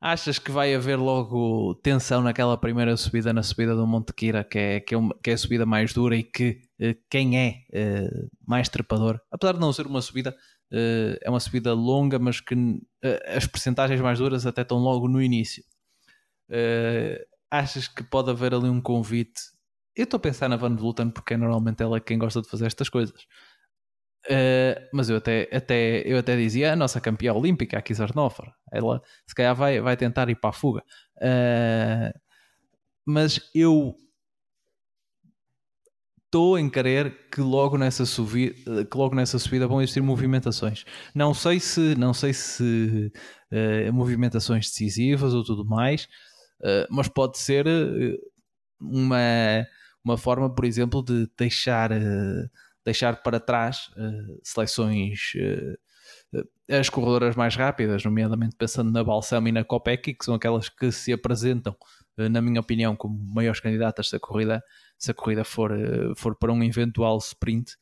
Achas 0.00 0.38
que 0.38 0.50
vai 0.50 0.74
haver 0.74 0.98
logo 0.98 1.74
tensão 1.76 2.20
naquela 2.20 2.58
primeira 2.58 2.94
subida, 2.96 3.32
na 3.32 3.42
subida 3.42 3.74
do 3.74 3.86
Monte 3.86 4.12
Kira, 4.12 4.44
que 4.44 4.58
é, 4.58 4.80
que 4.80 4.94
é, 4.94 4.98
uma, 4.98 5.14
que 5.22 5.30
é 5.30 5.32
a 5.32 5.38
subida 5.38 5.64
mais 5.64 5.94
dura 5.94 6.14
e 6.14 6.22
que 6.22 6.60
uh, 6.80 6.94
quem 7.08 7.38
é 7.38 7.64
mais 8.46 8.68
trepador, 8.68 9.18
apesar 9.30 9.54
de 9.54 9.60
não 9.60 9.72
ser 9.72 9.86
uma 9.86 10.02
subida 10.02 10.36
uh, 10.72 11.18
é 11.22 11.30
uma 11.30 11.40
subida 11.40 11.72
longa, 11.72 12.18
mas 12.18 12.40
que 12.40 12.54
as 13.34 13.46
percentagens 13.46 14.00
mais 14.00 14.18
duras 14.18 14.44
até 14.44 14.60
estão 14.60 14.78
logo 14.78 15.08
no 15.08 15.22
início. 15.22 15.64
Achas 17.50 17.88
que 17.88 18.02
pode 18.02 18.30
haver 18.30 18.52
ali 18.52 18.68
um 18.68 18.80
convite? 18.80 19.40
Eu 19.96 20.04
estou 20.04 20.18
a 20.18 20.20
pensar 20.20 20.48
na 20.48 20.56
Van 20.56 20.74
Vleuten 20.74 21.08
porque 21.10 21.34
é 21.34 21.36
normalmente 21.36 21.82
ela 21.82 22.00
quem 22.00 22.18
gosta 22.18 22.42
de 22.42 22.48
fazer 22.48 22.66
estas 22.66 22.88
coisas. 22.88 23.26
Mas 24.92 25.10
eu 25.10 25.16
até, 25.16 25.48
até, 25.52 26.02
eu 26.06 26.18
até 26.18 26.36
dizia 26.36 26.72
a 26.72 26.76
nossa 26.76 27.00
campeã 27.00 27.32
olímpica, 27.32 27.78
a 27.78 27.82
Kizarnoffer, 27.82 28.46
ela 28.72 29.02
se 29.26 29.34
calhar 29.34 29.54
vai, 29.54 29.80
vai 29.80 29.96
tentar 29.96 30.28
ir 30.28 30.36
para 30.36 30.50
a 30.50 30.52
fuga. 30.52 30.82
mas 33.06 33.40
eu 33.54 33.94
estou 36.34 36.58
em 36.58 36.68
querer 36.68 37.28
que 37.30 37.40
logo 37.40 37.78
nessa 37.78 38.04
subida, 38.04 38.84
que 38.84 38.96
logo 38.96 39.14
nessa 39.14 39.38
subida 39.38 39.68
vão 39.68 39.80
existir 39.80 40.00
movimentações. 40.00 40.84
Não 41.14 41.32
sei 41.32 41.60
se, 41.60 41.94
não 41.94 42.12
sei 42.12 42.34
se 42.34 43.12
uh, 43.52 43.92
movimentações 43.92 44.66
decisivas 44.68 45.32
ou 45.32 45.44
tudo 45.44 45.64
mais, 45.64 46.08
uh, 46.60 46.86
mas 46.90 47.06
pode 47.06 47.38
ser 47.38 47.64
uh, 47.68 48.18
uma, 48.80 49.64
uma 50.04 50.18
forma, 50.18 50.52
por 50.52 50.64
exemplo, 50.64 51.04
de 51.04 51.28
deixar, 51.38 51.92
deixar 52.84 53.22
para 53.22 53.40
trás 53.40 53.90
seleções 54.42 55.32
as 56.68 56.88
corredoras 56.88 57.36
mais 57.36 57.54
rápidas, 57.54 58.04
nomeadamente 58.04 58.56
pensando 58.56 58.90
na 58.90 59.04
Balsam 59.04 59.46
e 59.48 59.52
na 59.52 59.64
Kopecky, 59.64 60.14
que 60.14 60.24
são 60.24 60.34
aquelas 60.34 60.68
que 60.68 60.90
se 60.90 61.12
apresentam, 61.12 61.76
na 62.16 62.40
minha 62.40 62.60
opinião, 62.60 62.96
como 62.96 63.18
maiores 63.34 63.60
candidatas 63.60 64.10
da 64.10 64.18
corrida 64.18 64.62
se 64.98 65.10
a 65.10 65.14
corrida 65.14 65.44
for, 65.44 65.72
eh, 65.72 66.14
for 66.16 66.36
para 66.36 66.52
um 66.52 66.62
eventual 66.62 67.18
sprint. 67.18 67.72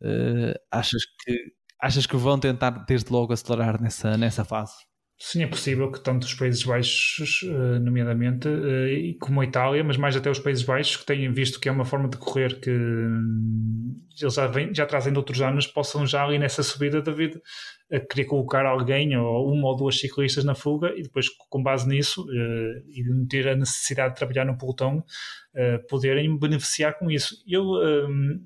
Uh, 0.00 0.54
achas, 0.70 1.02
que, 1.20 1.52
achas 1.80 2.06
que 2.06 2.16
vão 2.16 2.38
tentar 2.38 2.70
desde 2.86 3.12
logo 3.12 3.32
acelerar 3.32 3.80
nessa, 3.80 4.16
nessa 4.16 4.44
fase? 4.44 4.74
Sim, 5.18 5.44
é 5.44 5.46
possível 5.46 5.90
que 5.90 6.00
tanto 6.02 6.24
os 6.24 6.34
Países 6.34 6.64
Baixos, 6.64 7.42
eh, 7.44 7.78
nomeadamente, 7.78 8.48
eh, 8.48 9.14
como 9.20 9.40
a 9.40 9.44
Itália, 9.44 9.84
mas 9.84 9.96
mais 9.96 10.16
até 10.16 10.28
os 10.28 10.40
Países 10.40 10.64
Baixos, 10.64 10.96
que 10.96 11.06
tenham 11.06 11.32
visto 11.32 11.60
que 11.60 11.68
é 11.68 11.72
uma 11.72 11.84
forma 11.84 12.08
de 12.08 12.16
correr 12.16 12.58
que 12.60 12.70
hum, 12.70 14.00
eles 14.20 14.34
já, 14.34 14.46
vem, 14.48 14.74
já 14.74 14.84
trazem 14.84 15.12
de 15.12 15.18
outros 15.18 15.40
anos, 15.40 15.66
possam 15.68 16.04
já 16.06 16.24
ali 16.24 16.38
nessa 16.40 16.62
subida, 16.64 17.00
David, 17.00 17.40
querer 18.10 18.24
colocar 18.24 18.66
alguém 18.66 19.16
ou 19.16 19.52
uma 19.52 19.68
ou 19.68 19.76
duas 19.76 19.98
ciclistas 19.98 20.44
na 20.44 20.54
fuga 20.56 20.92
e 20.96 21.02
depois, 21.02 21.26
com 21.48 21.62
base 21.62 21.88
nisso, 21.88 22.26
eh, 22.32 22.82
e 22.90 23.04
de 23.04 23.10
não 23.10 23.26
ter 23.26 23.46
a 23.46 23.54
necessidade 23.54 24.14
de 24.14 24.18
trabalhar 24.18 24.44
no 24.44 24.58
pelotão, 24.58 25.04
poderem 25.88 26.36
beneficiar 26.38 26.98
com 26.98 27.10
isso. 27.10 27.36
Eu 27.46 27.62
hum, 28.08 28.40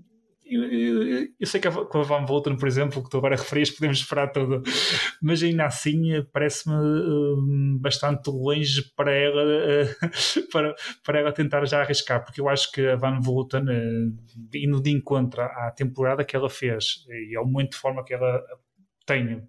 eu, 0.49 1.47
sei 1.47 1.61
que 1.61 1.70
com 1.70 1.99
a 1.99 2.03
Van 2.03 2.24
Volten, 2.24 2.57
por 2.57 2.68
exemplo, 2.68 3.03
que 3.03 3.11
tu 3.11 3.18
agora 3.18 3.36
referias, 3.36 3.70
podemos 3.70 3.99
esperar 3.99 4.30
tudo, 4.30 4.62
mas 5.20 5.42
ainda 5.42 5.66
assim 5.66 6.24
parece-me 6.32 6.74
um, 6.74 7.78
bastante 7.80 8.30
longe 8.30 8.82
para 8.94 9.12
ela, 9.12 9.42
uh, 9.42 10.47
para, 10.53 10.74
para 11.05 11.18
ela 11.18 11.32
tentar 11.32 11.64
já 11.64 11.80
arriscar, 11.80 12.24
porque 12.24 12.40
eu 12.40 12.49
acho 12.49 12.70
que 12.70 12.86
a 12.86 12.97
Van 12.97 13.20
Volten, 13.20 13.64
indo 14.55 14.80
de 14.80 14.90
encontro 14.90 15.42
à 15.42 15.70
temporada 15.70 16.24
que 16.24 16.36
ela 16.36 16.49
fez 16.49 17.05
e 17.30 17.36
ao 17.36 17.44
momento 17.44 17.72
de 17.72 17.78
forma 17.78 18.05
que 18.05 18.14
ela 18.14 18.42
tem, 19.05 19.42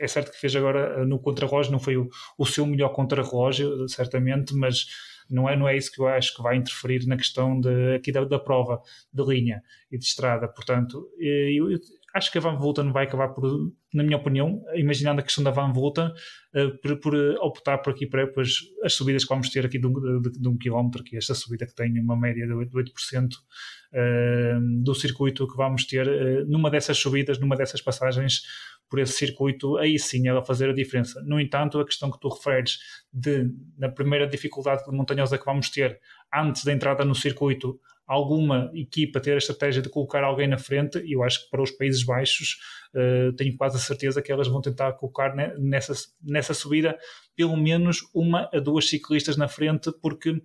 é 0.00 0.08
certo 0.08 0.32
que 0.32 0.40
fez 0.40 0.54
agora 0.56 1.04
no 1.06 1.20
contrarrelógio, 1.20 1.72
não 1.72 1.78
foi 1.78 1.96
o, 1.96 2.08
o 2.36 2.44
seu 2.44 2.66
melhor 2.66 2.90
contrarrelógio, 2.90 3.88
certamente, 3.88 4.54
mas 4.54 4.86
não 5.28 5.48
é, 5.48 5.56
não 5.56 5.68
é 5.68 5.76
isso 5.76 5.92
que 5.92 6.00
eu 6.00 6.06
acho 6.06 6.34
que 6.34 6.42
vai 6.42 6.56
interferir 6.56 7.06
na 7.06 7.16
questão 7.16 7.58
de, 7.60 7.94
aqui 7.94 8.12
da, 8.12 8.24
da 8.24 8.38
prova 8.38 8.80
de 9.12 9.22
linha 9.24 9.62
e 9.90 9.98
de 9.98 10.04
estrada. 10.04 10.48
Portanto, 10.48 11.08
eu, 11.18 11.70
eu 11.70 11.78
acho 12.14 12.30
que 12.30 12.38
a 12.38 12.40
Van 12.40 12.56
Volta 12.56 12.82
não 12.82 12.92
vai 12.92 13.04
acabar 13.04 13.28
por, 13.28 13.72
na 13.92 14.04
minha 14.04 14.16
opinião, 14.16 14.62
imaginando 14.74 15.20
a 15.20 15.24
questão 15.24 15.42
da 15.42 15.50
Van 15.50 15.72
Volta, 15.72 16.14
uh, 16.54 16.78
por, 16.78 17.00
por, 17.00 17.14
optar 17.40 17.78
por 17.78 17.92
aqui 17.92 18.06
para 18.06 18.24
depois 18.24 18.58
as 18.84 18.94
subidas 18.94 19.24
que 19.24 19.28
vamos 19.28 19.50
ter 19.50 19.66
aqui 19.66 19.78
de 19.78 19.86
um, 19.86 20.20
de, 20.20 20.30
de 20.30 20.48
um 20.48 20.56
quilómetro, 20.56 21.02
que 21.02 21.16
é 21.16 21.18
esta 21.18 21.34
subida 21.34 21.66
que 21.66 21.74
tem 21.74 21.98
uma 21.98 22.16
média 22.16 22.46
de 22.46 22.52
8%, 22.52 22.70
8% 22.72 23.32
uh, 23.32 24.82
do 24.82 24.94
circuito 24.94 25.48
que 25.48 25.56
vamos 25.56 25.84
ter, 25.86 26.06
uh, 26.06 26.46
numa 26.46 26.70
dessas 26.70 26.96
subidas, 26.98 27.38
numa 27.40 27.56
dessas 27.56 27.82
passagens, 27.82 28.42
por 28.88 28.98
esse 28.98 29.14
circuito, 29.14 29.76
aí 29.76 29.98
sim 29.98 30.28
ela 30.28 30.44
fazer 30.44 30.70
a 30.70 30.74
diferença. 30.74 31.22
No 31.24 31.40
entanto, 31.40 31.80
a 31.80 31.84
questão 31.84 32.10
que 32.10 32.20
tu 32.20 32.28
referes 32.28 32.78
de, 33.12 33.50
na 33.76 33.88
primeira 33.88 34.26
dificuldade 34.26 34.82
montanhosa 34.88 35.38
que 35.38 35.44
vamos 35.44 35.70
ter, 35.70 35.98
antes 36.32 36.64
da 36.64 36.72
entrada 36.72 37.04
no 37.04 37.14
circuito, 37.14 37.80
alguma 38.06 38.70
equipa 38.74 39.20
ter 39.20 39.32
a 39.32 39.38
estratégia 39.38 39.80
de 39.80 39.88
colocar 39.88 40.22
alguém 40.22 40.46
na 40.46 40.58
frente, 40.58 41.02
eu 41.10 41.22
acho 41.22 41.44
que 41.44 41.50
para 41.50 41.62
os 41.62 41.70
Países 41.70 42.04
Baixos 42.04 42.58
uh, 42.94 43.32
tenho 43.32 43.56
quase 43.56 43.76
a 43.76 43.80
certeza 43.80 44.20
que 44.20 44.30
elas 44.30 44.46
vão 44.46 44.60
tentar 44.60 44.92
colocar 44.92 45.34
nessa, 45.58 45.94
nessa 46.22 46.52
subida 46.52 46.98
pelo 47.34 47.56
menos 47.56 48.00
uma 48.14 48.48
a 48.52 48.60
duas 48.60 48.88
ciclistas 48.88 49.36
na 49.36 49.48
frente, 49.48 49.90
porque 50.02 50.38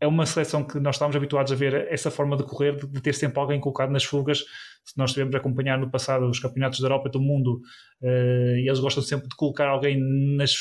é 0.00 0.06
uma 0.06 0.26
seleção 0.26 0.64
que 0.64 0.80
nós 0.80 0.96
estamos 0.96 1.14
habituados 1.14 1.52
a 1.52 1.54
ver 1.54 1.86
essa 1.88 2.10
forma 2.10 2.36
de 2.36 2.42
correr, 2.42 2.74
de, 2.74 3.00
ter 3.00 3.14
sempre 3.14 3.38
alguém 3.38 3.60
colocado 3.60 3.90
nas 3.90 4.02
fugas. 4.02 4.44
Se 4.84 4.98
nós 4.98 5.12
tivemos 5.12 5.34
a 5.34 5.38
acompanhar 5.38 5.78
no 5.78 5.90
passado 5.90 6.28
os 6.28 6.40
campeonatos 6.40 6.80
da 6.80 6.86
Europa 6.86 7.08
e 7.08 7.12
do 7.12 7.20
mundo, 7.20 7.60
uh, 8.02 8.56
eles 8.56 8.80
gostam 8.80 9.02
sempre 9.02 9.28
de 9.28 9.36
colocar 9.36 9.68
alguém 9.68 9.98
nas, 10.36 10.54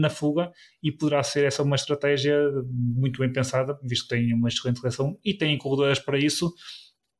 na 0.00 0.10
fuga 0.10 0.50
e 0.82 0.90
poderá 0.90 1.22
ser 1.22 1.44
essa 1.44 1.62
uma 1.62 1.76
estratégia 1.76 2.36
muito 2.72 3.20
bem 3.20 3.32
pensada, 3.32 3.78
visto 3.82 4.08
que 4.08 4.16
têm 4.16 4.34
uma 4.34 4.48
excelente 4.48 4.80
seleção 4.80 5.16
e 5.24 5.34
têm 5.34 5.56
corredoras 5.56 5.98
para 5.98 6.18
isso, 6.18 6.52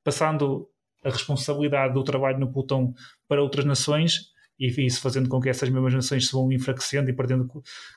passando 0.04 0.68
a 1.04 1.10
responsabilidade 1.10 1.94
do 1.94 2.04
trabalho 2.04 2.38
no 2.38 2.52
pelotão 2.52 2.92
para 3.28 3.42
outras 3.42 3.64
nações 3.64 4.32
e 4.58 4.68
isso 4.86 5.00
fazendo 5.00 5.28
com 5.28 5.40
que 5.40 5.48
essas 5.48 5.68
mesmas 5.68 5.94
nações 5.94 6.26
se 6.26 6.32
vão 6.32 6.52
enfraquecendo 6.52 7.10
e 7.10 7.16
perdendo 7.16 7.48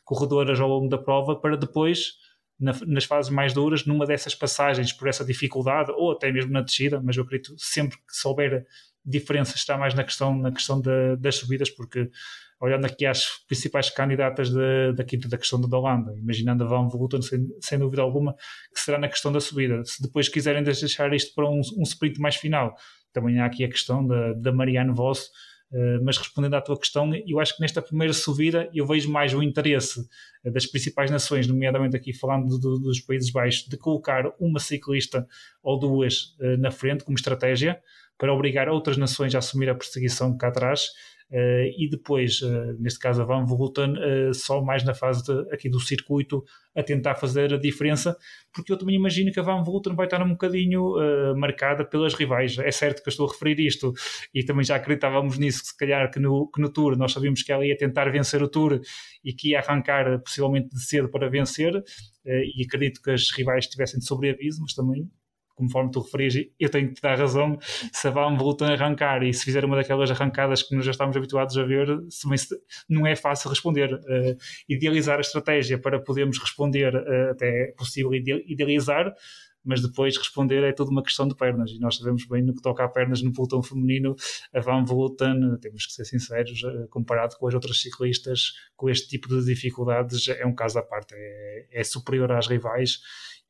corredoras 0.04 0.60
ao 0.60 0.68
longo 0.68 0.90
da 0.90 0.98
prova 0.98 1.40
para 1.40 1.56
depois 1.56 2.14
na, 2.60 2.74
nas 2.86 3.06
fases 3.06 3.32
mais 3.32 3.54
duras, 3.54 3.86
numa 3.86 4.06
dessas 4.06 4.34
passagens 4.34 4.94
por 4.94 5.08
essa 5.08 5.26
dificuldade, 5.26 5.92
ou 5.92 6.12
até 6.12 6.32
mesmo 6.32 6.52
na 6.52 6.62
descida, 6.62 7.02
mas 7.02 7.18
eu 7.18 7.24
acredito 7.24 7.54
sempre 7.58 7.98
que 7.98 8.16
souber 8.16 8.66
diferença 9.06 9.56
está 9.56 9.78
mais 9.78 9.94
na 9.94 10.04
questão, 10.04 10.36
na 10.36 10.52
questão 10.52 10.82
de, 10.82 11.16
das 11.18 11.36
subidas, 11.36 11.70
porque 11.70 12.10
olhando 12.60 12.86
aqui 12.86 13.06
às 13.06 13.26
principais 13.48 13.90
candidatas 13.90 14.50
de, 14.50 14.94
daqui 14.96 15.18
da 15.18 15.38
questão 15.38 15.62
da 15.62 15.78
Holanda, 15.78 16.14
imaginando 16.18 16.64
a 16.64 16.68
Van 16.68 16.88
Vleuten 16.88 17.22
sem, 17.22 17.48
sem 17.62 17.78
dúvida 17.78 18.02
alguma, 18.02 18.34
que 18.74 18.80
será 18.80 18.98
na 18.98 19.08
questão 19.08 19.32
da 19.32 19.40
subida. 19.40 19.84
Se 19.86 20.02
depois 20.02 20.30
quiserem 20.30 20.64
deixar 20.64 21.14
isto 21.14 21.36
para 21.36 21.48
um, 21.48 21.62
um 21.78 21.84
sprint 21.84 22.20
mais 22.20 22.36
final, 22.36 22.76
também 23.14 23.40
há 23.40 23.46
aqui 23.46 23.64
a 23.64 23.70
questão 23.70 24.06
da, 24.06 24.34
da 24.34 24.52
Marianne 24.52 24.94
Voss, 24.94 25.30
mas 26.04 26.18
respondendo 26.18 26.54
à 26.54 26.62
tua 26.62 26.78
questão, 26.80 27.12
eu 27.28 27.40
acho 27.40 27.56
que 27.56 27.62
nesta 27.62 27.82
primeira 27.82 28.14
subida 28.14 28.70
eu 28.74 28.86
vejo 28.86 29.12
mais 29.12 29.34
o 29.34 29.42
interesse 29.42 30.08
eh, 30.44 30.52
das 30.52 30.66
principais 30.66 31.12
nações, 31.12 31.48
nomeadamente 31.48 31.96
aqui 31.96 32.14
falando 32.14 32.58
do, 32.58 32.80
dos 32.80 33.02
Países 33.02 33.32
Baixos, 33.32 33.68
de 33.68 33.78
colocar 33.78 34.32
uma 34.40 34.60
ciclista 34.60 35.28
ou 35.62 35.78
duas 35.80 36.36
uh, 36.40 36.58
na 36.58 36.72
frente 36.72 37.04
como 37.04 37.18
estratégia 37.18 37.82
para 38.18 38.34
obrigar 38.34 38.70
outras 38.70 38.96
nações 38.96 39.36
a 39.36 39.40
assumir 39.40 39.70
a 39.70 39.76
perseguição 39.76 40.38
cá 40.38 40.48
atrás 40.48 40.90
e 41.32 41.90
depois, 41.90 42.42
uh, 42.42 42.76
neste 42.80 43.00
caso, 43.00 43.22
a 43.22 43.26
Van 43.26 43.46
Vleuten, 43.46 43.94
uh, 43.94 44.34
só 44.34 44.62
mais 44.62 44.84
na 44.84 44.94
fase 44.94 45.24
de, 45.24 45.54
aqui 45.54 45.68
do 45.68 45.80
circuito, 45.80 46.44
a 46.76 46.84
tentar 46.84 47.16
fazer 47.16 47.54
a 47.54 47.58
diferença, 47.58 48.16
porque 48.54 48.72
eu 48.72 48.78
também 48.78 48.96
imagino 48.96 49.32
que 49.32 49.40
a 49.40 49.44
Van 49.44 49.64
Vleuten 49.64 49.96
vai 49.96 50.06
estar 50.06 50.22
um 50.22 50.30
bocadinho 50.30 50.94
marcada 51.38 51.86
pelas 51.86 52.14
rivais. 52.14 52.58
É 52.60 52.70
certo 52.70 53.02
que 53.02 53.08
eu 53.08 53.12
estou 53.12 53.28
a 53.28 53.32
referir 53.32 53.60
isto, 53.66 53.94
e 54.34 54.44
também 54.44 54.64
já 54.64 54.76
acreditávamos 54.76 55.38
nisso, 55.38 55.62
que 55.62 55.68
se 55.68 55.78
calhar 55.78 56.12
que 56.12 56.20
no, 56.20 56.50
que 56.52 56.62
no 56.62 56.70
Tour 56.70 56.98
nós 56.98 57.14
sabíamos 57.14 57.44
que 57.44 57.52
ela 57.52 57.66
ia 57.66 57.78
tentar 57.78 58.12
vencer 58.12 58.44
o 58.44 58.50
Tour 58.50 58.82
e 59.24 59.34
que 59.34 59.52
ia 59.52 59.60
arrancar 59.60 60.20
possivelmente 60.20 60.70
de 60.70 60.82
cedo 60.84 61.10
para 61.10 61.30
vencer, 61.30 61.82
e 62.26 62.66
acredito 62.66 63.02
que 63.02 63.12
as 63.12 63.32
rivais 63.32 63.66
estivessem 63.66 64.00
de 64.00 64.06
sobreaviso, 64.06 64.62
mas 64.62 64.74
também 64.74 65.10
conforme 65.56 65.92
tu 65.92 66.02
referias, 66.02 66.36
eu 66.60 66.70
tenho 66.70 66.90
que 66.90 66.96
te 66.96 67.02
dar 67.02 67.18
razão, 67.18 67.58
se 67.62 68.08
a 68.08 68.12
Van 68.12 68.36
voltam 68.36 68.68
a 68.68 68.74
arrancar 68.74 69.24
e 69.24 69.34
se 69.34 69.44
fizer 69.44 69.64
uma 69.66 69.76
daquelas 69.76 70.12
arrancadas 70.12 70.62
que 70.62 70.76
nós 70.76 70.86
já 70.86 70.92
estamos 70.92 71.16
habituados 71.16 71.58
a 71.58 71.64
ver, 71.64 71.88
não 72.90 73.08
é 73.08 73.16
fácil 73.16 73.50
responder. 73.50 73.94
Uh, 73.94 74.38
idealizar 74.68 75.18
a 75.18 75.22
estratégia 75.22 75.80
para 75.80 76.00
podermos 76.00 76.38
responder, 76.38 76.94
uh, 76.94 77.32
até 77.32 77.70
é 77.70 77.72
possível 77.72 78.14
idealizar, 78.14 79.14
mas 79.66 79.82
depois 79.82 80.16
responder 80.16 80.64
é 80.64 80.72
tudo 80.72 80.92
uma 80.92 81.02
questão 81.02 81.28
de 81.28 81.36
pernas 81.36 81.72
e 81.72 81.80
nós 81.80 81.98
sabemos 81.98 82.26
bem 82.28 82.44
no 82.44 82.54
que 82.54 82.62
toca 82.62 82.84
a 82.84 82.88
pernas 82.88 83.24
no 83.24 83.34
pelotão 83.34 83.64
feminino 83.64 84.16
a 84.54 84.60
Van 84.60 84.86
Vleuten, 84.86 85.58
temos 85.60 85.88
que 85.88 85.94
ser 85.94 86.06
sinceros 86.06 86.64
eh, 86.64 86.88
comparado 86.90 87.36
com 87.38 87.48
as 87.48 87.54
outras 87.56 87.82
ciclistas 87.82 88.54
com 88.76 88.90
este 88.90 89.08
tipo 89.08 89.28
de 89.28 89.44
dificuldades 89.44 90.28
é 90.30 90.46
um 90.46 90.54
caso 90.54 90.78
à 90.78 90.84
parte 90.84 91.16
é, 91.16 91.68
é 91.72 91.84
superior 91.84 92.32
às 92.32 92.48
rivais 92.48 93.00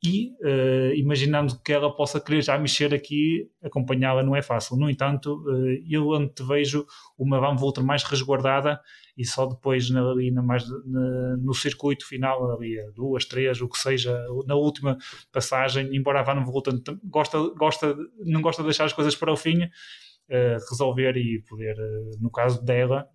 e 0.04 0.32
uh, 0.42 0.94
imaginando 0.96 1.60
que 1.62 1.74
ela 1.74 1.94
possa 1.96 2.20
querer 2.20 2.44
já 2.44 2.58
mexer 2.58 2.94
aqui, 2.94 3.50
acompanhá-la 3.64 4.24
não 4.24 4.36
é 4.36 4.42
fácil. 4.42 4.78
No 4.78 4.90
entanto, 4.90 5.44
uh, 5.48 5.84
eu 5.90 6.14
antevejo 6.14 6.86
uma 7.18 7.40
Van 7.40 7.56
Volta 7.56 7.82
mais 7.82 8.04
resguardada 8.04 8.80
e 9.18 9.26
só 9.26 9.46
depois 9.46 9.90
na, 9.90 10.02
ali 10.12 10.30
na 10.30 10.44
mais, 10.44 10.68
na, 10.86 11.38
no 11.38 11.54
circuito 11.54 12.08
final, 12.08 12.52
ali 12.52 12.78
duas, 12.94 13.26
três, 13.26 13.62
o 13.62 13.70
que 13.70 13.78
seja, 13.78 14.16
na 14.46 14.56
última 14.56 14.98
passagem, 15.32 15.96
embora 15.96 16.20
a 16.20 16.24
Van 16.24 16.44
Volta 16.44 16.72
gosta, 17.04 17.40
gosta, 17.58 17.96
não 18.20 18.42
gosta 18.42 18.62
de 18.62 18.68
deixar 18.68 18.86
as 18.86 18.94
coisas 18.94 19.16
para 19.16 19.32
o 19.32 19.38
fim, 19.38 19.64
uh, 19.64 20.70
resolver 20.70 21.18
e 21.18 21.42
poder, 21.48 21.76
no 22.20 22.30
caso 22.30 22.64
dela, 22.64 23.08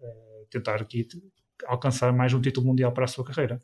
tentar 0.51 0.83
aqui 0.83 1.07
alcançar 1.67 2.13
mais 2.13 2.33
um 2.33 2.41
título 2.41 2.67
mundial 2.67 2.93
para 2.93 3.05
a 3.05 3.09
sua 3.09 3.25
carreira. 3.25 3.61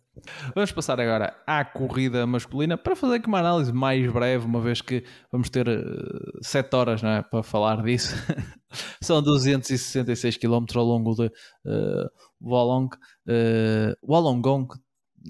Vamos 0.54 0.72
passar 0.72 1.00
agora 1.00 1.36
à 1.46 1.64
corrida 1.64 2.26
masculina 2.26 2.76
para 2.76 2.96
fazer 2.96 3.16
aqui 3.16 3.28
uma 3.28 3.38
análise 3.38 3.72
mais 3.72 4.10
breve, 4.10 4.44
uma 4.44 4.60
vez 4.60 4.80
que 4.80 5.04
vamos 5.30 5.50
ter 5.50 5.68
uh, 5.68 6.38
7 6.42 6.74
horas 6.74 7.02
não 7.02 7.10
é, 7.10 7.22
para 7.22 7.42
falar 7.42 7.82
disso. 7.82 8.14
São 9.00 9.22
266 9.22 10.36
km 10.36 10.64
ao 10.74 10.84
longo 10.84 11.14
de 11.14 11.26
uh, 11.26 12.10
Wollong, 12.40 12.88
uh, 13.28 14.68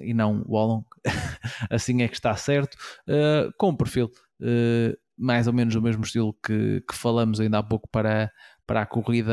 e 0.02 0.14
não 0.14 0.44
Wollong, 0.46 0.84
assim 1.70 2.02
é 2.02 2.08
que 2.08 2.14
está 2.14 2.34
certo, 2.36 2.74
uh, 3.08 3.52
com 3.58 3.70
um 3.70 3.76
perfil 3.76 4.10
uh, 4.40 4.96
mais 5.18 5.46
ou 5.46 5.52
menos 5.52 5.74
do 5.74 5.82
mesmo 5.82 6.04
estilo 6.04 6.36
que, 6.44 6.82
que 6.82 6.94
falamos 6.94 7.40
ainda 7.40 7.58
há 7.58 7.62
pouco 7.62 7.88
para, 7.90 8.30
para 8.66 8.82
a 8.82 8.86
corrida 8.86 9.32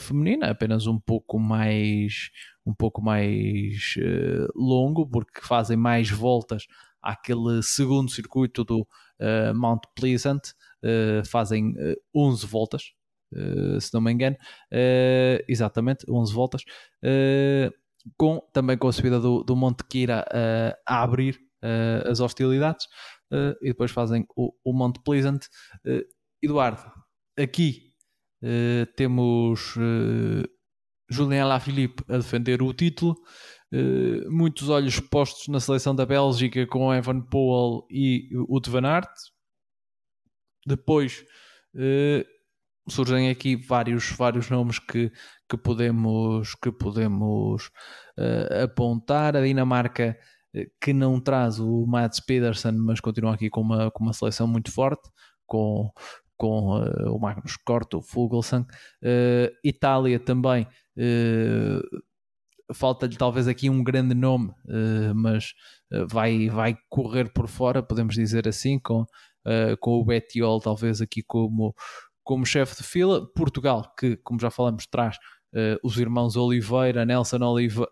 feminina, 0.00 0.50
apenas 0.50 0.86
um 0.86 0.98
pouco 0.98 1.38
mais 1.38 2.30
um 2.68 2.74
pouco 2.74 3.00
mais 3.00 3.94
uh, 3.96 4.52
longo, 4.54 5.08
porque 5.08 5.40
fazem 5.40 5.76
mais 5.76 6.10
voltas 6.10 6.66
àquele 7.02 7.62
segundo 7.62 8.10
circuito 8.10 8.62
do 8.62 8.82
uh, 8.82 9.54
Mount 9.54 9.82
Pleasant, 9.96 10.42
uh, 10.84 11.24
fazem 11.26 11.74
11 12.14 12.46
voltas, 12.46 12.92
se 13.78 13.92
não 13.92 14.00
me 14.00 14.10
engano, 14.10 14.36
exatamente, 15.46 16.10
11 16.10 16.32
voltas, 16.32 16.64
com, 18.16 18.40
também 18.54 18.78
com 18.78 18.88
a 18.88 18.92
subida 18.92 19.20
do, 19.20 19.44
do 19.44 19.54
Monte 19.54 19.84
Kira 19.84 20.24
a 20.86 21.02
abrir 21.02 21.38
as 22.10 22.20
hostilidades, 22.20 22.86
e 23.60 23.68
depois 23.68 23.90
fazem 23.90 24.24
o, 24.34 24.50
o 24.64 24.72
Monte 24.72 25.02
Pleasant. 25.04 25.44
Eduardo, 26.42 26.90
aqui 27.38 27.92
temos 28.96 29.76
Julien 31.10 31.44
Lafilippe 31.44 32.04
a 32.08 32.16
defender 32.16 32.62
o 32.62 32.72
título. 32.72 33.16
Uh, 33.72 34.30
muitos 34.30 34.68
olhos 34.68 34.98
postos 34.98 35.48
na 35.48 35.60
seleção 35.60 35.94
da 35.94 36.06
Bélgica 36.06 36.66
com 36.66 36.92
Evan 36.92 37.20
Powell 37.20 37.86
e 37.90 38.28
o 38.48 38.60
Van 38.68 38.86
Aert. 38.86 39.10
Depois 40.66 41.24
surgem 42.88 43.30
aqui 43.30 43.56
vários, 43.56 44.10
vários 44.10 44.50
nomes 44.50 44.78
que, 44.78 45.10
que 45.48 45.56
podemos, 45.56 46.54
que 46.56 46.70
podemos 46.70 47.70
apontar. 48.62 49.36
A 49.36 49.40
Dinamarca 49.40 50.18
que 50.80 50.92
não 50.92 51.20
traz 51.20 51.58
o 51.58 51.86
Mats 51.86 52.20
Pedersen, 52.20 52.72
mas 52.72 53.00
continua 53.00 53.34
aqui 53.34 53.50
com 53.50 53.60
uma, 53.60 53.90
com 53.90 54.04
uma 54.04 54.12
seleção 54.12 54.46
muito 54.46 54.72
forte, 54.72 55.08
com, 55.46 55.90
com 56.36 56.78
uh, 56.78 57.14
o 57.14 57.18
Magnus 57.18 57.56
Kort, 57.56 57.92
o 57.94 58.02
Fuglsang. 58.02 58.66
Uh, 59.02 59.52
Itália 59.62 60.18
também, 60.18 60.62
uh, 60.62 60.68
falta-lhe 62.74 63.16
talvez 63.16 63.48
aqui 63.48 63.70
um 63.70 63.82
grande 63.82 64.14
nome, 64.14 64.52
mas 65.14 65.52
vai, 66.10 66.48
vai 66.48 66.76
correr 66.88 67.32
por 67.32 67.48
fora, 67.48 67.82
podemos 67.82 68.14
dizer 68.14 68.46
assim, 68.46 68.78
com, 68.78 69.04
com 69.80 69.92
o 69.92 70.04
Bettiol 70.04 70.60
talvez 70.60 71.00
aqui 71.00 71.22
como, 71.22 71.74
como 72.22 72.44
chefe 72.44 72.76
de 72.76 72.82
fila. 72.82 73.26
Portugal, 73.34 73.92
que 73.98 74.16
como 74.18 74.40
já 74.40 74.50
falamos, 74.50 74.86
traz 74.86 75.16
os 75.82 75.98
irmãos 75.98 76.36
Oliveira, 76.36 77.04
Nelson 77.04 77.42
Oliveira, 77.42 77.90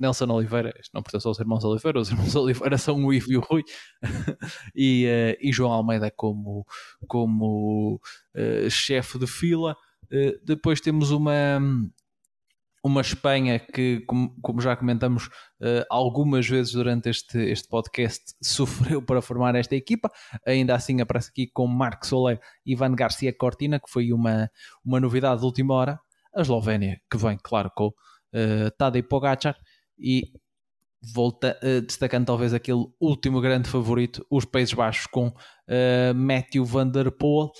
Nelson 0.00 0.32
Oliveira, 0.32 0.72
não 0.94 1.02
pertence 1.02 1.28
aos 1.28 1.38
irmãos 1.38 1.62
Oliveira, 1.62 2.00
os 2.00 2.10
irmãos 2.10 2.34
Oliveira 2.34 2.78
são 2.78 3.04
o 3.04 3.12
Ivo 3.12 3.30
e 3.30 3.36
o 3.36 3.40
Rui, 3.40 3.62
e, 4.74 5.04
uh, 5.06 5.36
e, 5.46 5.52
João 5.52 5.72
Almeida 5.72 6.10
como, 6.10 6.64
como 7.06 8.00
uh, 8.34 8.70
chefe 8.70 9.18
de 9.18 9.26
fila. 9.26 9.76
Uh, 10.04 10.42
depois 10.42 10.80
temos 10.80 11.10
uma, 11.10 11.60
uma 12.82 13.00
Espanha 13.00 13.58
que, 13.58 14.00
como, 14.06 14.34
como 14.40 14.60
já 14.60 14.74
comentamos 14.74 15.28
algumas 15.90 16.48
vezes 16.48 16.72
durante 16.72 17.10
este, 17.10 17.38
este 17.38 17.68
podcast, 17.68 18.34
sofreu 18.42 19.02
para 19.02 19.20
formar 19.20 19.54
esta 19.54 19.76
equipa. 19.76 20.10
Ainda 20.46 20.74
assim 20.74 21.00
aparece 21.00 21.30
aqui 21.30 21.46
com 21.52 21.66
Marc 21.66 22.04
Soler 22.06 22.40
e 22.64 22.72
Ivan 22.72 22.94
Garcia 22.94 23.32
Cortina, 23.36 23.78
que 23.78 23.90
foi 23.90 24.12
uma, 24.12 24.50
uma 24.84 24.98
novidade 24.98 25.40
de 25.40 25.46
última 25.46 25.74
hora. 25.74 26.00
A 26.34 26.42
Eslovénia, 26.42 27.00
que 27.10 27.18
vem, 27.18 27.36
claro, 27.42 27.70
com 27.74 27.88
uh, 27.88 28.70
Tadej 28.78 29.02
Pogacar 29.02 29.56
e 29.98 30.32
volta 31.14 31.58
uh, 31.62 31.80
destacando 31.80 32.26
talvez 32.26 32.52
aquele 32.54 32.86
último 33.00 33.40
grande 33.40 33.68
favorito, 33.68 34.24
os 34.30 34.44
Países 34.44 34.74
Baixos 34.74 35.06
com 35.06 35.28
uh, 35.28 36.14
Matthew 36.14 36.64
Van 36.64 36.88
Der 36.88 37.10
Poel. 37.10 37.50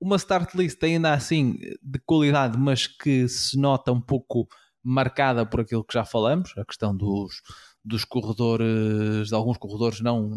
Uma 0.00 0.16
start 0.16 0.54
list 0.54 0.82
ainda 0.82 1.12
assim 1.12 1.56
de 1.82 1.98
qualidade, 2.04 2.58
mas 2.58 2.86
que 2.86 3.28
se 3.28 3.58
nota 3.58 3.92
um 3.92 4.00
pouco 4.00 4.46
marcada 4.86 5.44
por 5.44 5.60
aquilo 5.60 5.84
que 5.84 5.94
já 5.94 6.04
falamos, 6.04 6.52
a 6.56 6.64
questão 6.64 6.96
dos, 6.96 7.42
dos 7.84 8.04
corredores, 8.04 9.28
de 9.28 9.34
alguns 9.34 9.58
corredores 9.58 10.00
não, 10.00 10.30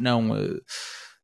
não, 0.00 0.30
uh, 0.30 0.60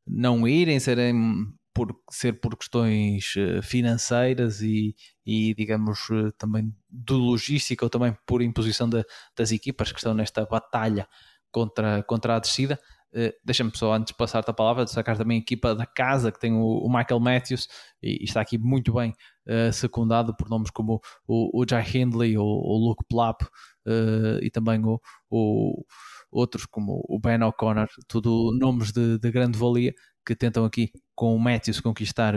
não 0.05 0.45
irem, 0.45 0.79
serem 0.79 1.47
por 1.73 1.95
ser 2.09 2.41
por 2.41 2.57
questões 2.57 3.35
eh, 3.37 3.61
financeiras 3.61 4.61
e, 4.61 4.95
e 5.23 5.53
digamos 5.53 5.99
eh, 6.11 6.31
também 6.35 6.73
de 6.89 7.13
logística 7.13 7.85
ou 7.85 7.89
também 7.89 8.17
por 8.25 8.41
imposição 8.41 8.89
de, 8.89 9.05
das 9.35 9.51
equipas 9.51 9.91
que 9.91 9.99
estão 9.99 10.15
nesta 10.15 10.43
batalha 10.43 11.07
contra, 11.51 12.01
contra 12.01 12.35
a 12.35 12.39
descida. 12.39 12.79
Uh, 13.13 13.31
Deixa-me 13.43 13.71
só 13.73 13.93
antes 13.93 14.11
passar-te 14.11 14.49
a 14.49 14.53
palavra, 14.53 14.83
destacar 14.83 15.17
também 15.17 15.37
a 15.37 15.41
equipa 15.41 15.73
da 15.73 15.85
casa 15.85 16.31
que 16.31 16.39
tem 16.39 16.53
o, 16.53 16.63
o 16.63 16.89
Michael 16.89 17.19
Matthews 17.19 17.67
e, 18.03 18.21
e, 18.21 18.25
está 18.25 18.41
aqui 18.41 18.57
muito 18.57 18.93
bem 18.93 19.13
uh, 19.47 19.71
secundado 19.71 20.35
por 20.35 20.49
nomes 20.49 20.69
como 20.69 20.99
o, 21.25 21.61
o 21.61 21.65
Jai 21.67 21.85
Hindley, 21.93 22.37
o, 22.37 22.43
o 22.43 22.77
Luke 22.77 23.05
Plapp 23.09 23.43
uh, 23.45 24.39
e 24.41 24.49
também 24.51 24.83
o, 24.83 24.99
o, 25.29 25.85
outros 26.31 26.65
como 26.65 27.03
o 27.07 27.17
Ben 27.19 27.41
O'Connor, 27.41 27.87
tudo 28.07 28.51
nomes 28.59 28.91
de, 28.91 29.17
de 29.17 29.31
grande 29.31 29.57
valia 29.57 29.93
que 30.25 30.35
tentam 30.35 30.65
aqui 30.65 30.91
com 31.15 31.33
o 31.33 31.39
Matthews 31.39 31.79
conquistar 31.79 32.33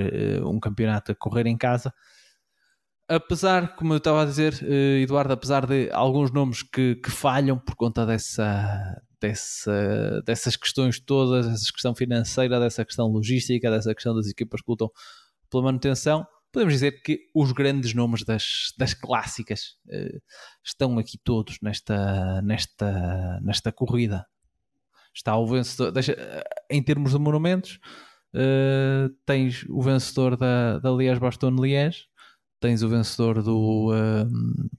um 0.47 0.61
campeonato 0.61 1.11
a 1.11 1.15
correr 1.17 1.47
em 1.49 1.59
casa. 1.59 1.93
Apesar, 3.13 3.75
como 3.75 3.93
eu 3.93 3.97
estava 3.97 4.23
a 4.23 4.25
dizer, 4.25 4.55
uh, 4.63 5.03
Eduardo, 5.03 5.33
apesar 5.33 5.67
de 5.67 5.91
alguns 5.91 6.31
nomes 6.31 6.63
que, 6.63 6.95
que 6.95 7.11
falham 7.11 7.59
por 7.59 7.75
conta 7.75 8.07
dessa, 8.07 9.03
dessa, 9.21 10.23
dessas 10.25 10.55
questões 10.55 11.01
todas, 11.01 11.45
dessa 11.45 11.73
questão 11.73 11.93
financeira, 11.93 12.61
dessa 12.61 12.85
questão 12.85 13.09
logística, 13.09 13.69
dessa 13.69 13.93
questão 13.97 14.15
das 14.15 14.29
equipas 14.29 14.61
que 14.63 14.71
lutam 14.71 14.89
pela 15.51 15.65
manutenção, 15.65 16.25
podemos 16.53 16.73
dizer 16.73 17.03
que 17.03 17.19
os 17.35 17.51
grandes 17.51 17.95
nomes 17.95 18.25
das, 18.25 18.73
das 18.79 18.95
clássicas 18.95 19.77
uh, 19.89 20.23
estão 20.65 20.97
aqui 20.97 21.19
todos 21.25 21.59
nesta, 21.61 22.41
nesta, 22.43 23.41
nesta 23.43 23.73
corrida 23.73 24.25
está 25.13 25.37
o 25.37 25.49
vencedor. 25.49 25.91
Deixa, 25.91 26.15
em 26.71 26.81
termos 26.81 27.11
de 27.11 27.19
monumentos, 27.19 27.81
tens 29.27 29.65
o 29.69 29.83
vencedor 29.83 30.37
da, 30.37 30.79
da 30.79 30.91
Liège-Bastogne-Liège, 30.91 32.05
tens 32.61 32.83
o 32.83 32.89
vencedor 32.89 33.43
do, 33.43 33.91
uh, 33.91 34.71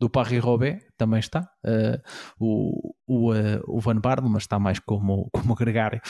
do 0.00 0.08
Paris-Roubaix, 0.08 0.82
também 0.96 1.20
está, 1.20 1.48
uh, 1.64 2.00
o, 2.38 2.94
o, 3.06 3.32
o 3.68 3.80
Van 3.80 4.00
Barle, 4.00 4.28
mas 4.28 4.44
está 4.44 4.58
mais 4.58 4.78
como, 4.78 5.28
como 5.34 5.54
gregário, 5.54 6.00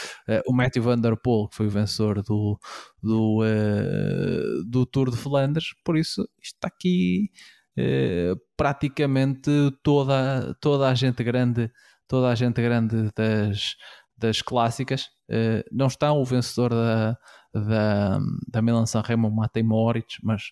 o 0.46 0.52
Matthew 0.52 0.82
Van 0.82 0.98
Der 0.98 1.16
Poel, 1.16 1.48
que 1.48 1.56
foi 1.56 1.66
o 1.66 1.70
vencedor 1.70 2.22
do, 2.22 2.58
do, 3.02 3.42
do 4.68 4.86
Tour 4.86 5.10
de 5.10 5.16
Flandres, 5.16 5.74
por 5.84 5.96
isso 5.96 6.26
está 6.40 6.68
aqui 6.68 7.30
praticamente 8.56 9.50
toda, 9.82 10.56
toda 10.60 10.88
a 10.88 10.94
gente 10.94 11.22
grande 11.22 11.70
toda 12.08 12.28
a 12.28 12.34
gente 12.34 12.60
grande 12.62 13.10
das, 13.14 13.76
das 14.16 14.42
clássicas. 14.42 15.08
Uh, 15.28 15.62
não 15.72 15.86
está 15.86 16.12
o 16.12 16.24
vencedor 16.24 16.70
da, 16.70 17.18
da, 17.52 18.18
da 18.48 18.62
Milan 18.62 18.86
San 18.86 19.02
Remo, 19.02 19.30
Matei 19.30 19.62
Moritz, 19.62 20.18
mas 20.22 20.50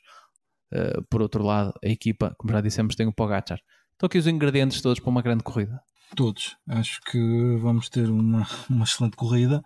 uh, 0.74 1.02
por 1.10 1.22
outro 1.22 1.44
lado, 1.44 1.72
a 1.82 1.88
equipa, 1.88 2.34
como 2.38 2.52
já 2.52 2.60
dissemos, 2.60 2.94
tem 2.94 3.06
o 3.06 3.12
Pogacar. 3.12 3.58
Estão 3.92 4.06
aqui 4.06 4.18
os 4.18 4.26
ingredientes 4.26 4.80
todos 4.80 5.00
para 5.00 5.10
uma 5.10 5.22
grande 5.22 5.44
corrida. 5.44 5.80
Todos. 6.16 6.56
Acho 6.68 7.00
que 7.02 7.56
vamos 7.60 7.88
ter 7.88 8.08
uma, 8.10 8.46
uma 8.68 8.84
excelente 8.84 9.16
corrida. 9.16 9.62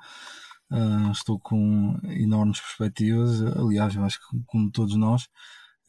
Uh, 0.71 1.11
estou 1.11 1.39
com 1.39 1.99
enormes 2.05 2.61
perspectivas. 2.61 3.43
Aliás, 3.57 3.95
eu 3.95 4.05
acho 4.05 4.19
que, 4.19 4.39
como 4.47 4.71
todos 4.71 4.95
nós, 4.97 5.29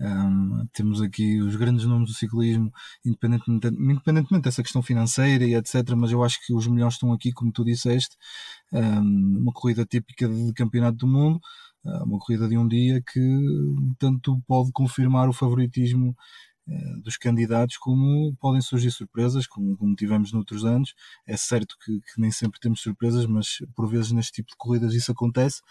um, 0.01 0.65
temos 0.71 1.01
aqui 1.01 1.41
os 1.41 1.57
grandes 1.57 1.83
nomes 1.85 2.09
do 2.09 2.15
ciclismo, 2.15 2.71
independentemente, 3.05 3.67
independentemente 3.67 4.43
dessa 4.43 4.63
questão 4.63 4.81
financeira 4.81 5.43
e 5.43 5.55
etc. 5.55 5.89
Mas 5.97 6.11
eu 6.11 6.23
acho 6.23 6.39
que 6.45 6.53
os 6.53 6.67
melhores 6.67 6.95
estão 6.95 7.11
aqui, 7.11 7.33
como 7.33 7.51
tu 7.51 7.65
disseste, 7.65 8.15
um, 8.71 9.41
uma 9.41 9.51
corrida 9.51 9.85
típica 9.85 10.27
de 10.27 10.53
campeonato 10.53 10.97
do 10.97 11.07
mundo, 11.07 11.39
uma 11.83 12.19
corrida 12.19 12.47
de 12.47 12.57
um 12.57 12.67
dia 12.67 13.01
que 13.01 13.19
tanto 13.97 14.41
pode 14.47 14.71
confirmar 14.71 15.29
o 15.29 15.33
favoritismo 15.33 16.15
uh, 16.67 17.01
dos 17.01 17.17
candidatos, 17.17 17.77
como 17.77 18.35
podem 18.39 18.61
surgir 18.61 18.91
surpresas, 18.91 19.47
como, 19.47 19.77
como 19.77 19.95
tivemos 19.95 20.31
noutros 20.31 20.65
anos. 20.65 20.93
É 21.25 21.37
certo 21.37 21.75
que, 21.83 21.99
que 22.01 22.21
nem 22.21 22.31
sempre 22.31 22.59
temos 22.59 22.81
surpresas, 22.81 23.25
mas 23.25 23.59
por 23.75 23.87
vezes 23.89 24.11
neste 24.11 24.33
tipo 24.33 24.49
de 24.49 24.57
corridas 24.57 24.93
isso 24.93 25.11
acontece. 25.11 25.61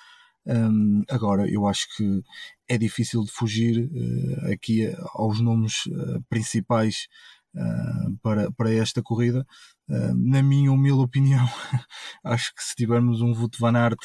Um, 0.47 1.03
agora, 1.11 1.47
eu 1.51 1.67
acho 1.67 1.87
que 1.95 2.23
é 2.67 2.79
difícil 2.79 3.23
de 3.23 3.31
fugir 3.31 3.87
uh, 3.87 4.53
aqui 4.53 4.91
aos 5.15 5.41
nomes 5.41 5.85
uh, 5.87 6.23
principais 6.29 7.07
uh, 7.55 8.17
para, 8.23 8.51
para 8.53 8.73
esta 8.73 9.03
corrida. 9.03 9.47
na 9.89 10.43
minha 10.43 10.73
humilde 10.73 11.03
opinião, 11.03 11.47
acho 12.25 12.55
que 12.55 12.63
se 12.63 12.75
tivermos 12.75 13.21
um 13.21 13.33
Wout 13.33 13.59
van 13.59 13.77
Aert 13.77 13.99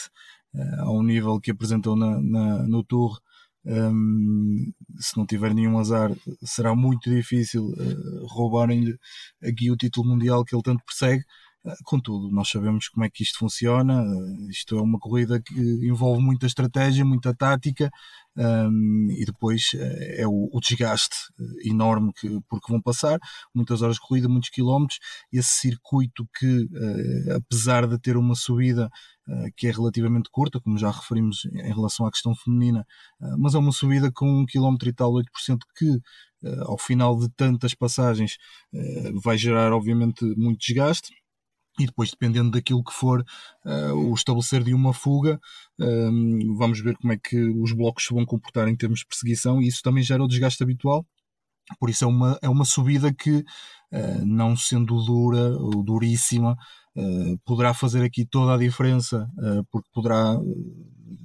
ao 0.79 1.01
nível 1.03 1.39
que 1.39 1.51
apresentou 1.51 1.95
na, 1.95 2.21
na 2.21 2.63
no 2.67 2.83
Tour, 2.83 3.19
um, 3.65 4.73
se 4.99 5.17
não 5.17 5.25
tiver 5.25 5.53
nenhum 5.53 5.79
azar, 5.79 6.11
será 6.43 6.75
muito 6.75 7.09
difícil 7.09 7.73
roubarem-lhe 8.27 8.97
aqui 9.41 9.71
o 9.71 9.77
título 9.77 10.09
mundial 10.09 10.43
que 10.43 10.55
ele 10.55 10.63
tanto 10.63 10.83
persegue. 10.85 11.23
Contudo, 11.85 12.29
nós 12.29 12.49
sabemos 12.49 12.89
como 12.89 13.05
é 13.05 13.09
que 13.09 13.23
isto 13.23 13.39
funciona. 13.39 14.03
Isto 14.49 14.77
é 14.77 14.81
uma 14.81 14.99
corrida 14.99 15.41
que 15.41 15.57
envolve 15.87 16.21
muita 16.21 16.45
estratégia, 16.45 17.05
muita 17.05 17.33
tática 17.33 17.89
um, 18.35 19.07
e 19.11 19.23
depois 19.25 19.71
eh, 19.75 20.23
é 20.23 20.27
o, 20.27 20.49
o, 20.51 20.59
desgaste 20.59 21.15
eh, 21.39 21.69
enorme 21.69 22.11
que, 22.13 22.39
porque 22.49 22.71
vão 22.71 22.81
passar. 22.81 23.19
Muitas 23.53 23.81
horas 23.81 23.95
de 23.95 24.01
corrida, 24.01 24.27
muitos 24.27 24.49
quilómetros. 24.49 24.99
Esse 25.31 25.51
circuito 25.51 26.27
que, 26.37 26.63
uh, 26.63 27.37
apesar 27.37 27.87
de 27.87 27.99
ter 27.99 28.17
uma 28.17 28.35
subida 28.35 28.87
uh, 28.87 28.89
que 29.55 29.67
é 29.67 29.71
relativamente 29.71 30.29
curta, 30.31 30.59
como 30.59 30.77
já 30.77 30.91
referimos 30.91 31.45
em 31.45 31.73
relação 31.73 32.05
à 32.05 32.11
questão 32.11 32.35
feminina, 32.35 32.85
uh, 33.21 33.37
mas 33.39 33.55
é 33.55 33.57
uma 33.57 33.71
subida 33.71 34.11
com 34.11 34.41
um 34.41 34.45
quilómetro 34.45 34.89
e 34.89 34.93
tal, 34.93 35.13
8% 35.13 35.59
que 35.77 35.99
ao 36.65 36.77
final 36.77 37.17
de 37.17 37.29
tantas 37.29 37.73
passagens 37.73 38.35
vai 39.23 39.37
gerar, 39.37 39.71
obviamente, 39.71 40.25
muito 40.35 40.59
desgaste 40.59 41.13
e 41.79 41.85
depois, 41.87 42.11
dependendo 42.11 42.51
daquilo 42.51 42.83
que 42.83 42.93
for 42.93 43.25
uh, 43.65 43.93
o 43.93 44.13
estabelecer 44.13 44.63
de 44.63 44.73
uma 44.73 44.93
fuga, 44.93 45.39
um, 45.79 46.55
vamos 46.55 46.79
ver 46.79 46.95
como 46.97 47.13
é 47.13 47.17
que 47.17 47.35
os 47.35 47.71
blocos 47.73 48.05
se 48.05 48.13
vão 48.13 48.25
comportar 48.25 48.67
em 48.67 48.75
termos 48.75 48.99
de 48.99 49.07
perseguição, 49.07 49.61
e 49.61 49.67
isso 49.67 49.81
também 49.81 50.03
gera 50.03 50.23
o 50.23 50.27
desgaste 50.27 50.61
habitual. 50.61 51.05
Por 51.79 51.89
isso, 51.89 52.03
é 52.03 52.07
uma, 52.07 52.37
é 52.43 52.49
uma 52.49 52.65
subida 52.65 53.11
que, 53.11 53.37
uh, 53.37 54.25
não 54.25 54.55
sendo 54.55 55.03
dura 55.03 55.57
ou 55.57 55.83
duríssima, 55.83 56.55
uh, 56.95 57.37
poderá 57.45 57.73
fazer 57.73 58.03
aqui 58.03 58.25
toda 58.25 58.53
a 58.53 58.57
diferença, 58.57 59.27
porque 59.71 59.89
poderá 59.93 60.37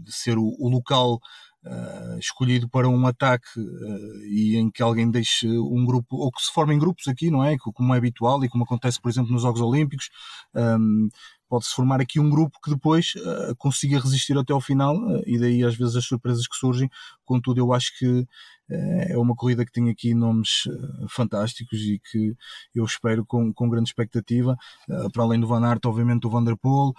ser 0.06 0.38
o, 0.38 0.54
o 0.58 0.68
local 0.68 1.20
uh, 1.64 2.18
escolhido 2.18 2.68
para 2.68 2.88
um 2.88 3.06
ataque 3.06 3.48
uh, 3.58 4.24
e 4.26 4.56
em 4.56 4.70
que 4.70 4.82
alguém 4.82 5.10
deixe 5.10 5.48
um 5.48 5.84
grupo, 5.84 6.16
ou 6.16 6.30
que 6.30 6.42
se 6.42 6.52
formem 6.52 6.78
grupos 6.78 7.08
aqui, 7.08 7.30
não 7.30 7.44
é? 7.44 7.56
Como 7.58 7.94
é 7.94 7.98
habitual 7.98 8.42
e 8.44 8.48
como 8.48 8.64
acontece, 8.64 9.00
por 9.00 9.10
exemplo, 9.10 9.32
nos 9.32 9.42
Jogos 9.42 9.60
Olímpicos. 9.60 10.10
Um, 10.54 11.08
pode-se 11.48 11.74
formar 11.74 12.00
aqui 12.00 12.20
um 12.20 12.28
grupo 12.28 12.58
que 12.62 12.70
depois 12.70 13.14
uh, 13.16 13.56
consiga 13.56 13.98
resistir 13.98 14.36
até 14.36 14.52
ao 14.52 14.60
final 14.60 14.96
uh, 14.96 15.22
e 15.26 15.38
daí 15.38 15.64
às 15.64 15.76
vezes 15.76 15.96
as 15.96 16.04
surpresas 16.04 16.46
que 16.46 16.56
surgem. 16.56 16.88
Contudo, 17.28 17.60
eu 17.60 17.74
acho 17.74 17.92
que 17.98 18.26
é 18.70 19.16
uma 19.16 19.34
corrida 19.34 19.64
que 19.64 19.72
tem 19.72 19.88
aqui 19.88 20.14
nomes 20.14 20.66
uh, 20.66 21.08
fantásticos 21.08 21.78
e 21.80 21.98
que 21.98 22.34
eu 22.74 22.84
espero 22.84 23.24
com, 23.24 23.52
com 23.52 23.68
grande 23.68 23.88
expectativa. 23.88 24.56
Uh, 24.88 25.10
para 25.10 25.22
além 25.22 25.40
do 25.40 25.46
Van 25.46 25.64
Aert, 25.66 25.84
obviamente 25.86 26.26
o 26.26 26.30
Van 26.30 26.44
der 26.44 26.56
Poel, 26.56 26.92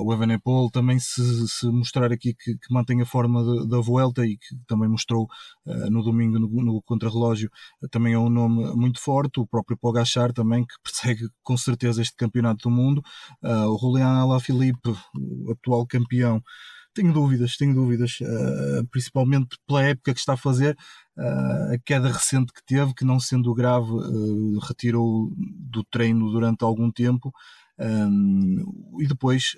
o 0.00 0.12
Evenepoel 0.12 0.70
também 0.72 0.98
se, 0.98 1.48
se 1.48 1.66
mostrar 1.66 2.12
aqui 2.12 2.34
que, 2.34 2.56
que 2.56 2.72
mantém 2.72 3.00
a 3.00 3.06
forma 3.06 3.42
de, 3.42 3.68
da 3.68 3.80
Vuelta 3.80 4.24
e 4.24 4.36
que 4.36 4.56
também 4.66 4.88
mostrou 4.88 5.26
no 5.90 6.02
domingo 6.02 6.38
no, 6.38 6.48
no 6.48 6.82
contrarrelógio, 6.82 7.50
também 7.90 8.14
é 8.14 8.18
um 8.18 8.28
nome 8.28 8.74
muito 8.74 9.00
forte. 9.00 9.40
O 9.40 9.46
próprio 9.46 9.78
Pogachar 9.78 10.32
também, 10.32 10.64
que 10.64 10.74
persegue 10.82 11.28
com 11.42 11.56
certeza 11.56 12.02
este 12.02 12.16
campeonato 12.16 12.68
do 12.68 12.74
mundo. 12.74 13.02
o 13.42 13.78
Julian 13.78 14.08
Alaphilippe, 14.08 14.90
o 15.16 15.52
atual 15.52 15.86
campeão, 15.86 16.42
tenho 16.98 17.12
dúvidas, 17.12 17.56
tenho 17.56 17.74
dúvidas, 17.74 18.18
uh, 18.20 18.86
principalmente 18.90 19.56
pela 19.66 19.82
época 19.84 20.12
que 20.12 20.18
está 20.18 20.32
a 20.32 20.36
fazer, 20.36 20.76
uh, 21.16 21.74
a 21.74 21.78
queda 21.84 22.08
recente 22.08 22.52
que 22.52 22.64
teve, 22.66 22.92
que 22.94 23.04
não 23.04 23.20
sendo 23.20 23.54
grave, 23.54 23.90
uh, 23.90 24.58
retirou 24.60 25.32
do 25.36 25.84
treino 25.84 26.30
durante 26.30 26.64
algum 26.64 26.90
tempo. 26.90 27.32
Um, 27.78 28.98
e 29.00 29.06
depois 29.06 29.52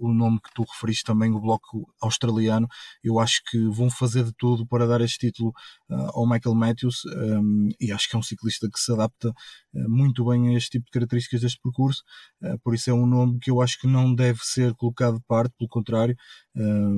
o 0.00 0.12
nome 0.12 0.38
que 0.40 0.52
tu 0.54 0.62
referiste 0.62 1.04
também, 1.04 1.32
o 1.32 1.40
bloco 1.40 1.92
australiano, 2.00 2.66
eu 3.02 3.18
acho 3.18 3.40
que 3.50 3.58
vão 3.68 3.90
fazer 3.90 4.24
de 4.24 4.32
tudo 4.36 4.66
para 4.66 4.86
dar 4.86 5.00
este 5.00 5.26
título 5.26 5.52
uh, 5.90 6.10
ao 6.14 6.28
Michael 6.28 6.54
Matthews 6.54 7.04
um, 7.06 7.68
e 7.80 7.92
acho 7.92 8.08
que 8.08 8.16
é 8.16 8.18
um 8.18 8.22
ciclista 8.22 8.68
que 8.72 8.78
se 8.78 8.92
adapta 8.92 9.30
uh, 9.30 9.90
muito 9.90 10.24
bem 10.24 10.48
a 10.48 10.56
este 10.56 10.70
tipo 10.70 10.86
de 10.86 10.90
características 10.92 11.40
deste 11.40 11.60
percurso, 11.62 12.02
uh, 12.42 12.58
por 12.60 12.74
isso 12.74 12.90
é 12.90 12.92
um 12.92 13.06
nome 13.06 13.38
que 13.40 13.50
eu 13.50 13.60
acho 13.60 13.80
que 13.80 13.86
não 13.86 14.14
deve 14.14 14.40
ser 14.42 14.74
colocado 14.74 15.16
de 15.16 15.24
parte, 15.26 15.54
pelo 15.58 15.68
contrário, 15.68 16.16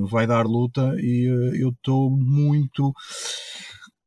vai 0.09 0.25
dar 0.25 0.45
luta 0.45 0.95
e 0.97 1.25
eu 1.59 1.69
estou 1.69 2.09
muito 2.09 2.93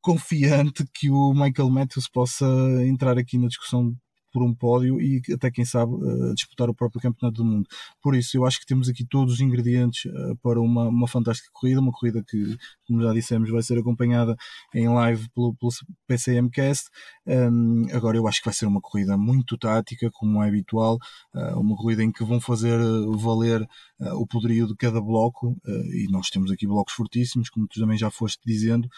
confiante 0.00 0.84
que 0.94 1.10
o 1.10 1.32
Michael 1.32 1.70
Matthews 1.70 2.08
possa 2.08 2.46
entrar 2.84 3.18
aqui 3.18 3.38
na 3.38 3.48
discussão 3.48 3.94
por 4.32 4.42
um 4.42 4.54
pódio 4.54 5.00
e 5.00 5.20
até 5.32 5.50
quem 5.50 5.64
sabe 5.64 5.92
uh, 5.92 6.34
disputar 6.34 6.70
o 6.70 6.74
próprio 6.74 7.00
campeonato 7.00 7.42
do 7.42 7.44
mundo. 7.44 7.68
Por 8.02 8.16
isso, 8.16 8.36
eu 8.36 8.46
acho 8.46 8.58
que 8.58 8.66
temos 8.66 8.88
aqui 8.88 9.04
todos 9.04 9.34
os 9.34 9.40
ingredientes 9.40 10.10
uh, 10.10 10.36
para 10.42 10.60
uma, 10.60 10.88
uma 10.88 11.06
fantástica 11.06 11.50
corrida, 11.52 11.80
uma 11.80 11.92
corrida 11.92 12.24
que, 12.26 12.56
como 12.86 13.02
já 13.02 13.12
dissemos, 13.12 13.50
vai 13.50 13.62
ser 13.62 13.78
acompanhada 13.78 14.34
em 14.74 14.88
live 14.88 15.28
pelo, 15.34 15.54
pelo 15.54 15.70
PCMcast. 16.06 16.88
Um, 17.26 17.86
agora, 17.92 18.16
eu 18.16 18.26
acho 18.26 18.40
que 18.40 18.46
vai 18.46 18.54
ser 18.54 18.66
uma 18.66 18.80
corrida 18.80 19.16
muito 19.16 19.56
tática, 19.56 20.10
como 20.12 20.42
é 20.42 20.48
habitual, 20.48 20.98
uh, 21.34 21.60
uma 21.60 21.76
corrida 21.76 22.02
em 22.02 22.10
que 22.10 22.24
vão 22.24 22.40
fazer 22.40 22.78
valer 23.16 23.66
o 24.14 24.26
poderio 24.26 24.66
de 24.66 24.74
cada 24.74 25.00
bloco 25.00 25.56
e 25.64 26.10
nós 26.10 26.28
temos 26.28 26.50
aqui 26.50 26.66
blocos 26.66 26.92
fortíssimos, 26.92 27.48
como 27.48 27.68
tu 27.68 27.78
também 27.78 27.96
já 27.96 28.10
foste 28.10 28.40
dizendo. 28.44 28.88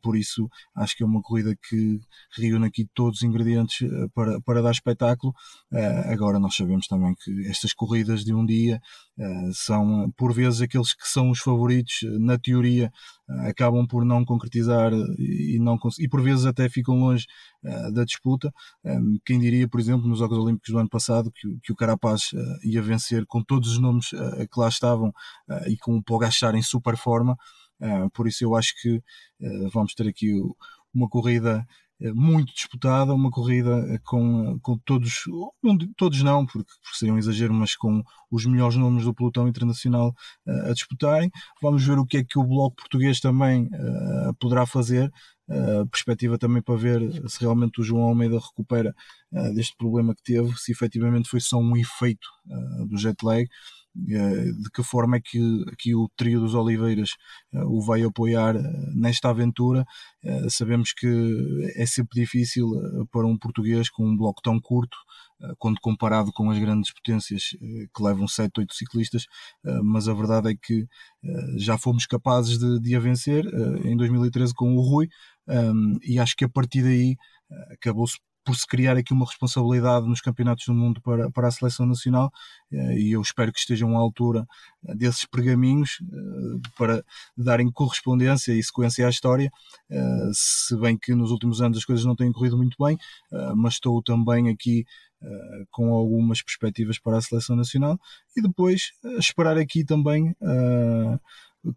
por 0.00 0.16
isso, 0.16 0.48
acho 0.76 0.96
que 0.96 1.02
é 1.02 1.06
uma 1.06 1.20
corrida 1.20 1.56
que 1.68 1.98
reúne 2.36 2.66
aqui 2.66 2.86
todos 2.94 3.18
os 3.18 3.22
ingredientes 3.24 3.88
para, 4.14 4.40
para 4.42 4.62
dar 4.62 4.70
espetáculo. 4.70 5.34
Uh, 5.72 6.12
agora 6.12 6.38
nós 6.38 6.54
sabemos 6.56 6.86
também 6.86 7.14
que 7.14 7.46
estas 7.46 7.72
corridas 7.72 8.24
de 8.24 8.32
um 8.32 8.44
dia 8.44 8.76
uh, 8.76 9.07
são 9.52 10.10
por 10.16 10.32
vezes 10.32 10.60
aqueles 10.60 10.94
que 10.94 11.06
são 11.08 11.30
os 11.30 11.40
favoritos, 11.40 12.00
na 12.20 12.38
teoria, 12.38 12.92
uh, 13.28 13.48
acabam 13.48 13.86
por 13.86 14.04
não 14.04 14.24
concretizar 14.24 14.92
e, 15.18 15.58
não 15.60 15.78
e 15.98 16.08
por 16.08 16.22
vezes 16.22 16.46
até 16.46 16.68
ficam 16.68 16.98
longe 16.98 17.26
da 17.92 18.04
disputa. 18.04 18.52
Um, 18.84 19.18
quem 19.24 19.38
diria, 19.38 19.68
por 19.68 19.80
exemplo, 19.80 20.08
nos 20.08 20.20
Jogos 20.20 20.38
Olímpicos 20.38 20.72
do 20.72 20.78
ano 20.78 20.88
passado 20.88 21.32
que, 21.32 21.58
que 21.62 21.72
o 21.72 21.76
Carapaz 21.76 22.30
ia 22.62 22.80
vencer 22.80 23.26
com 23.26 23.42
todos 23.42 23.72
os 23.72 23.80
nomes 23.80 24.10
que 24.10 24.60
lá 24.60 24.68
estavam 24.68 25.12
e 25.66 25.76
com 25.76 25.96
o 25.96 26.02
Pogachar 26.02 26.54
em 26.54 26.62
super 26.62 26.96
forma. 26.96 27.36
por 28.14 28.28
isso 28.28 28.44
eu 28.44 28.54
acho 28.54 28.74
que 28.80 29.02
vamos 29.72 29.94
ter 29.94 30.08
aqui 30.08 30.32
uma 30.94 31.08
corrida 31.08 31.58
eh, 31.60 31.87
muito 32.14 32.52
disputada, 32.52 33.12
uma 33.14 33.30
corrida 33.30 33.76
eh, 33.90 33.98
com, 34.04 34.52
eh, 34.52 34.58
com 34.62 34.78
todos, 34.78 35.24
todos 35.96 36.22
não, 36.22 36.46
porque, 36.46 36.72
porque 36.82 36.96
seria 36.96 37.12
um 37.12 37.18
exagero, 37.18 37.52
mas 37.52 37.74
com 37.74 38.02
os 38.30 38.46
melhores 38.46 38.76
nomes 38.76 39.04
do 39.04 39.14
pelotão 39.14 39.48
internacional 39.48 40.14
uh, 40.46 40.70
a 40.70 40.72
disputarem. 40.72 41.30
Vamos 41.62 41.84
ver 41.84 41.98
o 41.98 42.06
que 42.06 42.18
é 42.18 42.24
que 42.24 42.38
o 42.38 42.44
Bloco 42.44 42.76
Português 42.76 43.20
também 43.20 43.64
uh, 43.64 44.34
poderá 44.38 44.66
fazer. 44.66 45.10
Uh, 45.48 45.88
perspectiva 45.88 46.36
também 46.36 46.60
para 46.60 46.76
ver 46.76 47.00
se 47.26 47.40
realmente 47.40 47.80
o 47.80 47.82
João 47.82 48.02
Almeida 48.02 48.38
recupera 48.38 48.94
deste 49.54 49.74
problema 49.78 50.14
que 50.14 50.22
teve, 50.22 50.54
se 50.58 50.72
efetivamente 50.72 51.28
foi 51.28 51.40
só 51.40 51.58
um 51.58 51.74
efeito 51.74 52.26
do 52.86 52.98
jet 52.98 53.16
lag 53.22 53.42
eh, 53.44 53.48
de 53.94 54.70
que 54.72 54.82
forma 54.82 55.16
é 55.16 55.20
que 55.20 55.64
aqui 55.72 55.94
o 55.94 56.08
trio 56.16 56.40
dos 56.40 56.54
Oliveiras 56.54 57.10
eh, 57.52 57.64
o 57.64 57.80
vai 57.80 58.02
apoiar 58.02 58.56
eh, 58.56 58.62
nesta 58.94 59.30
aventura. 59.30 59.84
Sabemos 60.50 60.92
que 60.92 61.06
é 61.76 61.86
sempre 61.86 62.20
difícil 62.20 62.68
para 63.10 63.26
um 63.26 63.38
português 63.38 63.88
com 63.88 64.04
um 64.04 64.16
bloco 64.16 64.42
tão 64.42 64.60
curto, 64.60 64.96
quando 65.58 65.80
comparado 65.80 66.32
com 66.32 66.50
as 66.50 66.58
grandes 66.58 66.92
potências 66.92 67.50
que 67.94 68.02
levam 68.02 68.26
7, 68.26 68.58
8 68.58 68.74
ciclistas, 68.74 69.26
mas 69.84 70.08
a 70.08 70.14
verdade 70.14 70.50
é 70.50 70.54
que 70.60 70.86
já 71.56 71.78
fomos 71.78 72.04
capazes 72.04 72.58
de, 72.58 72.80
de 72.80 72.96
a 72.96 73.00
vencer 73.00 73.46
em 73.84 73.96
2013 73.96 74.52
com 74.54 74.74
o 74.74 74.80
Rui, 74.80 75.08
e 76.02 76.18
acho 76.18 76.34
que 76.36 76.44
a 76.44 76.48
partir 76.48 76.82
daí 76.82 77.16
acabou-se 77.72 78.18
por 78.48 78.56
se 78.56 78.66
criar 78.66 78.96
aqui 78.96 79.12
uma 79.12 79.26
responsabilidade 79.26 80.08
nos 80.08 80.22
campeonatos 80.22 80.64
do 80.64 80.72
mundo 80.72 81.02
para, 81.02 81.30
para 81.30 81.48
a 81.48 81.50
seleção 81.50 81.84
nacional 81.84 82.32
eh, 82.72 82.98
e 82.98 83.12
eu 83.12 83.20
espero 83.20 83.52
que 83.52 83.58
estejam 83.58 83.94
à 83.94 84.00
altura 84.00 84.46
eh, 84.86 84.94
desses 84.94 85.26
pergaminhos 85.26 85.98
eh, 86.00 86.68
para 86.78 87.04
darem 87.36 87.70
correspondência 87.70 88.52
e 88.54 88.62
sequência 88.62 89.06
à 89.06 89.10
história, 89.10 89.50
se 90.32 90.74
bem 90.78 90.96
que 90.96 91.14
nos 91.14 91.30
últimos 91.30 91.60
anos 91.60 91.76
as 91.76 91.84
coisas 91.84 92.06
não 92.06 92.16
têm 92.16 92.32
corrido 92.32 92.56
muito 92.56 92.76
bem, 92.82 92.96
mas 93.54 93.74
estou 93.74 94.02
também 94.02 94.48
aqui 94.48 94.84
com 95.70 95.92
algumas 95.92 96.42
perspectivas 96.42 96.98
para 96.98 97.16
a 97.16 97.20
seleção 97.20 97.56
nacional. 97.56 97.98
E 98.36 98.42
depois 98.42 98.92
esperar 99.18 99.56
aqui 99.56 99.84
também 99.84 100.34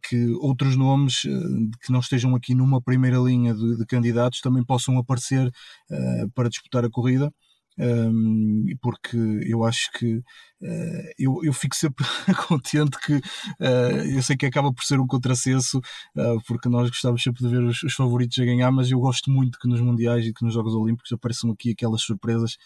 que 0.04 0.28
outros 0.42 0.76
nomes 0.76 1.24
uh, 1.26 1.70
que 1.82 1.92
não 1.92 2.00
estejam 2.00 2.36
aqui 2.36 2.54
numa 2.54 2.82
primeira 2.82 3.18
linha 3.18 3.54
de, 3.54 3.78
de 3.78 3.86
candidatos 3.86 4.42
também 4.42 4.64
possam 4.64 4.98
aparecer 4.98 5.48
uh, 5.48 6.32
para 6.34 6.50
disputar 6.50 6.86
a 6.86 6.90
corrida. 6.90 7.32
Um, 7.80 8.66
porque 8.82 9.18
eu 9.48 9.64
acho 9.64 9.90
que 9.94 10.18
uh, 10.18 11.12
eu, 11.18 11.40
eu 11.42 11.54
fico 11.54 11.76
sempre 11.76 12.06
contente 12.48 12.98
que 13.00 13.14
uh, 13.14 14.14
eu 14.14 14.22
sei 14.22 14.36
que 14.36 14.46
acaba 14.46 14.74
por 14.74 14.84
ser 14.84 15.00
um 15.00 15.08
contrassenso 15.08 15.80
uh, 15.80 16.42
porque 16.46 16.68
nós 16.68 16.90
gostamos 16.90 17.24
sempre 17.24 17.42
de 17.42 17.50
ver 17.50 17.64
os, 17.64 17.82
os, 17.82 17.94
favoritos 17.94 18.38
a 18.40 18.46
ganhar, 18.46 18.72
mas 18.72 18.92
eu 18.92 19.00
gosto 19.00 19.32
muito 19.32 19.58
que 19.58 19.70
nos 19.70 19.80
Mundiais 19.80 20.26
e 20.26 20.34
que 20.34 20.44
nos 20.44 20.54
Jogos 20.54 20.76
Olímpicos 20.76 21.12
apareçam 21.14 21.50
aqui 21.52 21.72
aquelas 21.72 22.02
surpresas 22.02 22.58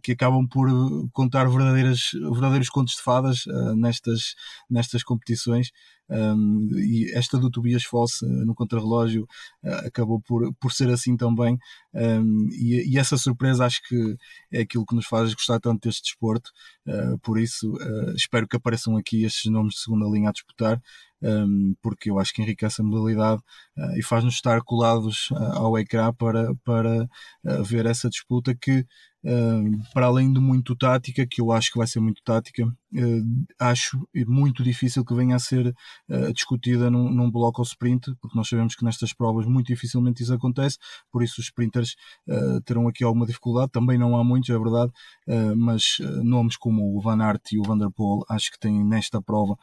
que 0.00 0.12
acabam 0.12 0.46
por 0.46 0.68
contar 1.12 1.48
verdadeiras, 1.48 2.10
verdadeiros 2.12 2.68
contos 2.68 2.94
de 2.94 3.02
fadas 3.02 3.42
nestas, 3.74 4.36
nestas 4.70 5.02
competições 5.02 5.72
um, 6.08 6.68
e 6.78 7.10
esta 7.14 7.38
do 7.38 7.50
Tobias 7.50 7.82
Fosse 7.82 8.24
uh, 8.24 8.46
no 8.46 8.54
contrarrelógio 8.54 9.26
uh, 9.64 9.86
acabou 9.86 10.20
por, 10.20 10.54
por 10.54 10.72
ser 10.72 10.88
assim 10.88 11.16
também. 11.16 11.58
Um, 11.92 12.48
e, 12.52 12.92
e, 12.92 12.98
essa 12.98 13.16
surpresa 13.16 13.64
acho 13.64 13.80
que 13.88 14.16
é 14.52 14.60
aquilo 14.60 14.86
que 14.86 14.94
nos 14.94 15.06
faz 15.06 15.32
gostar 15.34 15.58
tanto 15.58 15.88
deste 15.88 16.02
desporto. 16.02 16.50
Uh, 16.86 17.18
por 17.18 17.38
isso, 17.38 17.72
espero 18.14 18.46
que 18.46 18.56
apareçam 18.56 18.96
aqui 18.96 19.24
estes 19.24 19.50
nomes 19.50 19.74
de 19.74 19.80
segunda 19.80 20.06
linha 20.06 20.28
a 20.28 20.32
disputar. 20.32 20.80
Um, 21.22 21.74
porque 21.82 22.10
eu 22.10 22.18
acho 22.18 22.32
que 22.32 22.42
enriquece 22.42 22.80
a 22.80 22.84
modalidade 22.84 23.40
uh, 23.76 23.98
e 23.98 24.02
faz-nos 24.02 24.34
estar 24.34 24.60
colados 24.62 25.30
uh, 25.30 25.56
ao 25.56 25.78
ecrã 25.78 26.12
para, 26.12 26.54
para 26.64 27.04
uh, 27.44 27.64
ver 27.64 27.86
essa 27.86 28.08
disputa 28.08 28.54
que 28.54 28.84
para 29.92 30.06
além 30.06 30.32
de 30.32 30.38
muito 30.38 30.76
tática, 30.76 31.26
que 31.28 31.40
eu 31.40 31.50
acho 31.50 31.72
que 31.72 31.78
vai 31.78 31.86
ser 31.88 31.98
muito 31.98 32.22
tática, 32.24 32.62
acho 33.58 33.98
muito 34.24 34.62
difícil 34.62 35.04
que 35.04 35.16
venha 35.16 35.34
a 35.34 35.40
ser 35.40 35.74
discutida 36.32 36.88
num, 36.88 37.10
num, 37.10 37.28
bloco 37.28 37.60
ou 37.60 37.66
sprint, 37.66 38.14
porque 38.20 38.38
nós 38.38 38.48
sabemos 38.48 38.76
que 38.76 38.84
nestas 38.84 39.12
provas 39.12 39.44
muito 39.44 39.66
dificilmente 39.66 40.22
isso 40.22 40.32
acontece, 40.32 40.78
por 41.10 41.24
isso 41.24 41.40
os 41.40 41.46
sprinters 41.46 41.96
terão 42.64 42.86
aqui 42.86 43.02
alguma 43.02 43.26
dificuldade. 43.26 43.72
Também 43.72 43.98
não 43.98 44.16
há 44.16 44.22
muitos, 44.22 44.48
é 44.48 44.56
verdade, 44.56 44.92
mas 45.56 45.96
nomes 46.22 46.56
como 46.56 46.96
o 46.96 47.00
Van 47.00 47.20
Aert 47.20 47.50
e 47.50 47.58
o 47.58 47.64
Van 47.64 47.78
der 47.78 47.90
Poel 47.90 48.24
acho 48.28 48.52
que 48.52 48.60
têm 48.60 48.84
nesta 48.84 49.20
prova, 49.20 49.56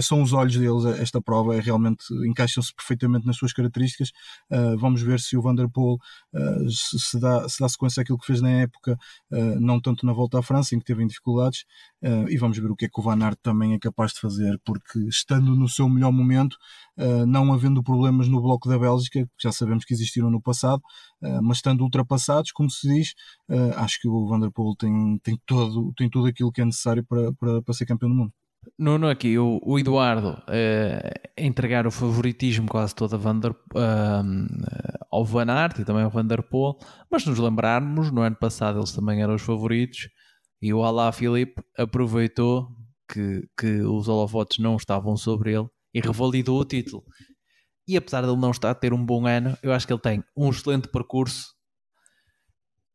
são 0.00 0.22
os 0.22 0.32
olhos 0.32 0.56
deles. 0.56 0.84
Esta 0.98 1.20
prova 1.20 1.56
é 1.56 1.60
realmente 1.60 2.04
encaixam-se 2.26 2.74
perfeitamente 2.74 3.26
nas 3.26 3.36
suas 3.36 3.52
características. 3.52 4.12
vamos 4.78 5.02
ver 5.02 5.20
se 5.20 5.36
o 5.36 5.42
Van 5.42 5.54
der 5.54 5.68
Poel 5.68 5.98
se, 6.68 6.98
se 6.98 7.20
dá, 7.20 7.48
se 7.48 7.60
dá 7.60 7.68
sequência 7.68 8.02
àquilo 8.02 8.18
que 8.18 8.26
fez 8.26 8.40
na 8.40 8.50
época, 8.50 8.96
não 9.60 9.80
tanto 9.80 10.06
na 10.06 10.12
volta 10.12 10.38
à 10.38 10.42
França, 10.42 10.74
em 10.74 10.78
que 10.78 10.84
teve 10.84 11.04
dificuldade 11.06 11.24
dificuldades 11.24 11.64
uh, 12.02 12.28
e 12.28 12.36
vamos 12.36 12.58
ver 12.58 12.70
o 12.70 12.76
que 12.76 12.84
é 12.86 12.88
que 12.88 13.00
o 13.00 13.02
Van 13.02 13.22
Aert 13.22 13.38
também 13.42 13.74
é 13.74 13.78
capaz 13.78 14.12
de 14.12 14.20
fazer, 14.20 14.60
porque 14.64 14.98
estando 15.08 15.56
no 15.56 15.68
seu 15.68 15.88
melhor 15.88 16.12
momento, 16.12 16.56
uh, 16.98 17.26
não 17.26 17.52
havendo 17.52 17.82
problemas 17.82 18.28
no 18.28 18.40
bloco 18.40 18.68
da 18.68 18.78
Bélgica, 18.78 19.24
que 19.24 19.42
já 19.42 19.52
sabemos 19.52 19.84
que 19.84 19.94
existiram 19.94 20.30
no 20.30 20.40
passado, 20.40 20.82
uh, 21.22 21.42
mas 21.42 21.58
estando 21.58 21.82
ultrapassados, 21.82 22.52
como 22.52 22.70
se 22.70 22.86
diz, 22.88 23.14
acho 23.76 24.00
que 24.00 24.08
o 24.08 24.26
Van 24.26 24.40
der 24.40 24.50
Poel 24.50 24.74
tem, 24.76 25.18
tem, 25.22 25.38
todo, 25.46 25.92
tem 25.96 26.08
tudo 26.08 26.26
aquilo 26.26 26.52
que 26.52 26.60
é 26.60 26.64
necessário 26.64 27.04
para, 27.04 27.32
para, 27.34 27.62
para 27.62 27.74
ser 27.74 27.86
campeão 27.86 28.10
do 28.10 28.14
mundo. 28.16 28.43
Nuno, 28.76 29.08
aqui 29.08 29.38
o, 29.38 29.60
o 29.62 29.78
Eduardo 29.78 30.30
uh, 30.30 31.30
entregar 31.36 31.86
o 31.86 31.92
favoritismo 31.92 32.68
quase 32.68 32.92
todo 32.92 33.14
a 33.14 33.16
Van 33.16 33.38
der, 33.38 33.52
uh, 33.52 33.56
ao 35.10 35.24
Van 35.24 35.48
Aert 35.48 35.78
e 35.78 35.84
também 35.84 36.02
ao 36.02 36.10
Van 36.10 36.26
der 36.26 36.42
Poel, 36.42 36.76
mas 37.08 37.24
nos 37.24 37.38
lembrarmos, 37.38 38.10
no 38.10 38.22
ano 38.22 38.34
passado 38.34 38.80
eles 38.80 38.90
também 38.90 39.22
eram 39.22 39.36
os 39.36 39.42
favoritos 39.42 40.08
e 40.60 40.74
o 40.74 40.82
Alá 40.82 41.12
Filipe 41.12 41.62
aproveitou 41.78 42.68
que, 43.08 43.48
que 43.56 43.80
os 43.82 44.08
holofotes 44.08 44.58
não 44.58 44.76
estavam 44.76 45.16
sobre 45.16 45.54
ele 45.54 45.68
e 45.92 46.00
revalidou 46.00 46.60
o 46.60 46.64
título. 46.64 47.04
E 47.86 47.96
apesar 47.96 48.22
de 48.22 48.28
ele 48.28 48.40
não 48.40 48.50
estar 48.50 48.70
a 48.70 48.74
ter 48.74 48.92
um 48.92 49.04
bom 49.04 49.26
ano, 49.26 49.56
eu 49.62 49.72
acho 49.72 49.86
que 49.86 49.92
ele 49.92 50.00
tem 50.00 50.24
um 50.36 50.50
excelente 50.50 50.88
percurso 50.88 51.54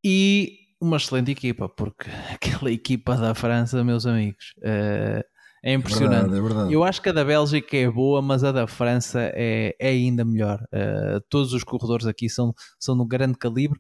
e 0.04 0.58
uma 0.82 0.98
excelente 0.98 1.32
equipa, 1.32 1.70
porque 1.70 2.10
aquela 2.34 2.72
equipa 2.72 3.16
da 3.16 3.36
França, 3.36 3.84
meus 3.84 4.06
amigos, 4.06 4.54
uh, 4.58 5.24
é 5.64 5.74
impressionante. 5.74 6.30
Verdade, 6.30 6.38
é 6.38 6.42
verdade. 6.42 6.74
Eu 6.74 6.84
acho 6.84 7.02
que 7.02 7.10
a 7.10 7.14
da 7.14 7.24
Bélgica 7.24 7.78
é 7.78 7.90
boa, 7.90 8.22
mas 8.22 8.44
a 8.44 8.52
da 8.52 8.68
França 8.68 9.20
é, 9.34 9.76
é 9.80 9.90
ainda 9.90 10.24
melhor. 10.24 10.60
Uh, 10.74 11.22
todos 11.30 11.54
os 11.54 11.64
corredores 11.64 12.06
aqui 12.06 12.30
são, 12.30 12.54
são 12.80 12.96
de 12.96 13.02
um 13.02 13.08
grande 13.08 13.38
calibre 13.38 13.80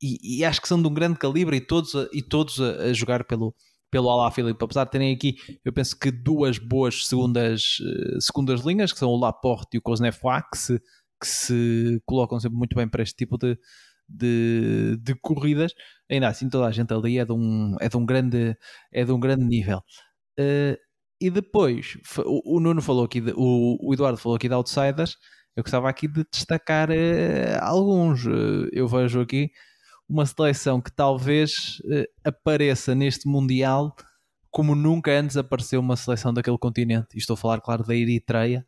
e, 0.00 0.38
e, 0.38 0.44
acho 0.44 0.60
que 0.60 0.68
são 0.68 0.80
de 0.80 0.86
um 0.86 0.94
grande 0.94 1.18
calibre 1.18 1.56
e 1.56 1.60
todos, 1.60 1.94
a, 1.94 2.08
e 2.12 2.22
todos 2.22 2.60
a, 2.60 2.84
a 2.84 2.92
jogar 2.92 3.24
pelo, 3.24 3.54
pelo 3.90 4.08
Alá 4.08 4.30
Filipe, 4.30 4.62
apesar 4.62 4.84
de 4.84 4.90
terem 4.92 5.14
aqui, 5.14 5.36
eu 5.64 5.72
penso 5.72 5.98
que 5.98 6.10
duas 6.10 6.58
boas 6.58 7.06
segundas, 7.06 7.78
uh, 7.80 8.20
segundas 8.20 8.60
linhas, 8.60 8.92
que 8.92 8.98
são 8.98 9.10
o 9.10 9.18
Laporte 9.18 9.76
e 9.76 9.78
o 9.78 9.82
Koznefwa, 9.82 10.42
que 10.42 10.58
se, 10.58 10.78
que 11.20 11.26
se 11.26 12.02
colocam 12.06 12.38
sempre 12.38 12.56
muito 12.56 12.76
bem 12.76 12.88
para 12.88 13.02
este 13.02 13.16
tipo 13.16 13.36
de, 13.36 13.58
de, 14.08 14.96
de, 15.02 15.14
corridas, 15.16 15.72
ainda 16.10 16.28
assim 16.28 16.48
toda 16.48 16.66
a 16.66 16.70
gente 16.70 16.92
ali 16.94 17.18
é 17.18 17.24
de 17.24 17.32
um, 17.32 17.76
é 17.80 17.88
de 17.88 17.96
um, 17.96 18.06
grande, 18.06 18.56
é 18.92 19.04
de 19.04 19.12
um 19.12 19.18
grande 19.18 19.44
nível. 19.44 19.82
Uh, 20.38 20.76
e 21.20 21.30
depois, 21.30 21.98
o, 22.24 22.60
Nuno 22.60 22.80
falou 22.80 23.04
aqui, 23.04 23.20
de, 23.20 23.32
o, 23.36 23.92
Eduardo 23.92 24.18
falou 24.18 24.36
aqui 24.36 24.48
de 24.48 24.54
outsiders, 24.54 25.16
eu 25.56 25.62
gostava 25.62 25.88
aqui 25.88 26.06
de 26.06 26.24
destacar 26.32 26.90
uh, 26.90 26.94
alguns. 27.60 28.24
eu 28.72 28.86
vejo 28.86 29.20
aqui 29.20 29.50
uma 30.08 30.24
seleção 30.24 30.80
que 30.80 30.92
talvez 30.92 31.80
uh, 31.80 32.06
apareça 32.24 32.94
neste 32.94 33.28
Mundial 33.28 33.94
como 34.50 34.74
nunca 34.74 35.10
antes 35.12 35.36
apareceu 35.36 35.80
uma 35.80 35.96
seleção 35.96 36.32
daquele 36.32 36.58
continente. 36.58 37.08
E 37.14 37.18
estou 37.18 37.34
a 37.34 37.36
falar, 37.36 37.60
claro, 37.60 37.84
da 37.84 37.94
Eritreia, 37.94 38.66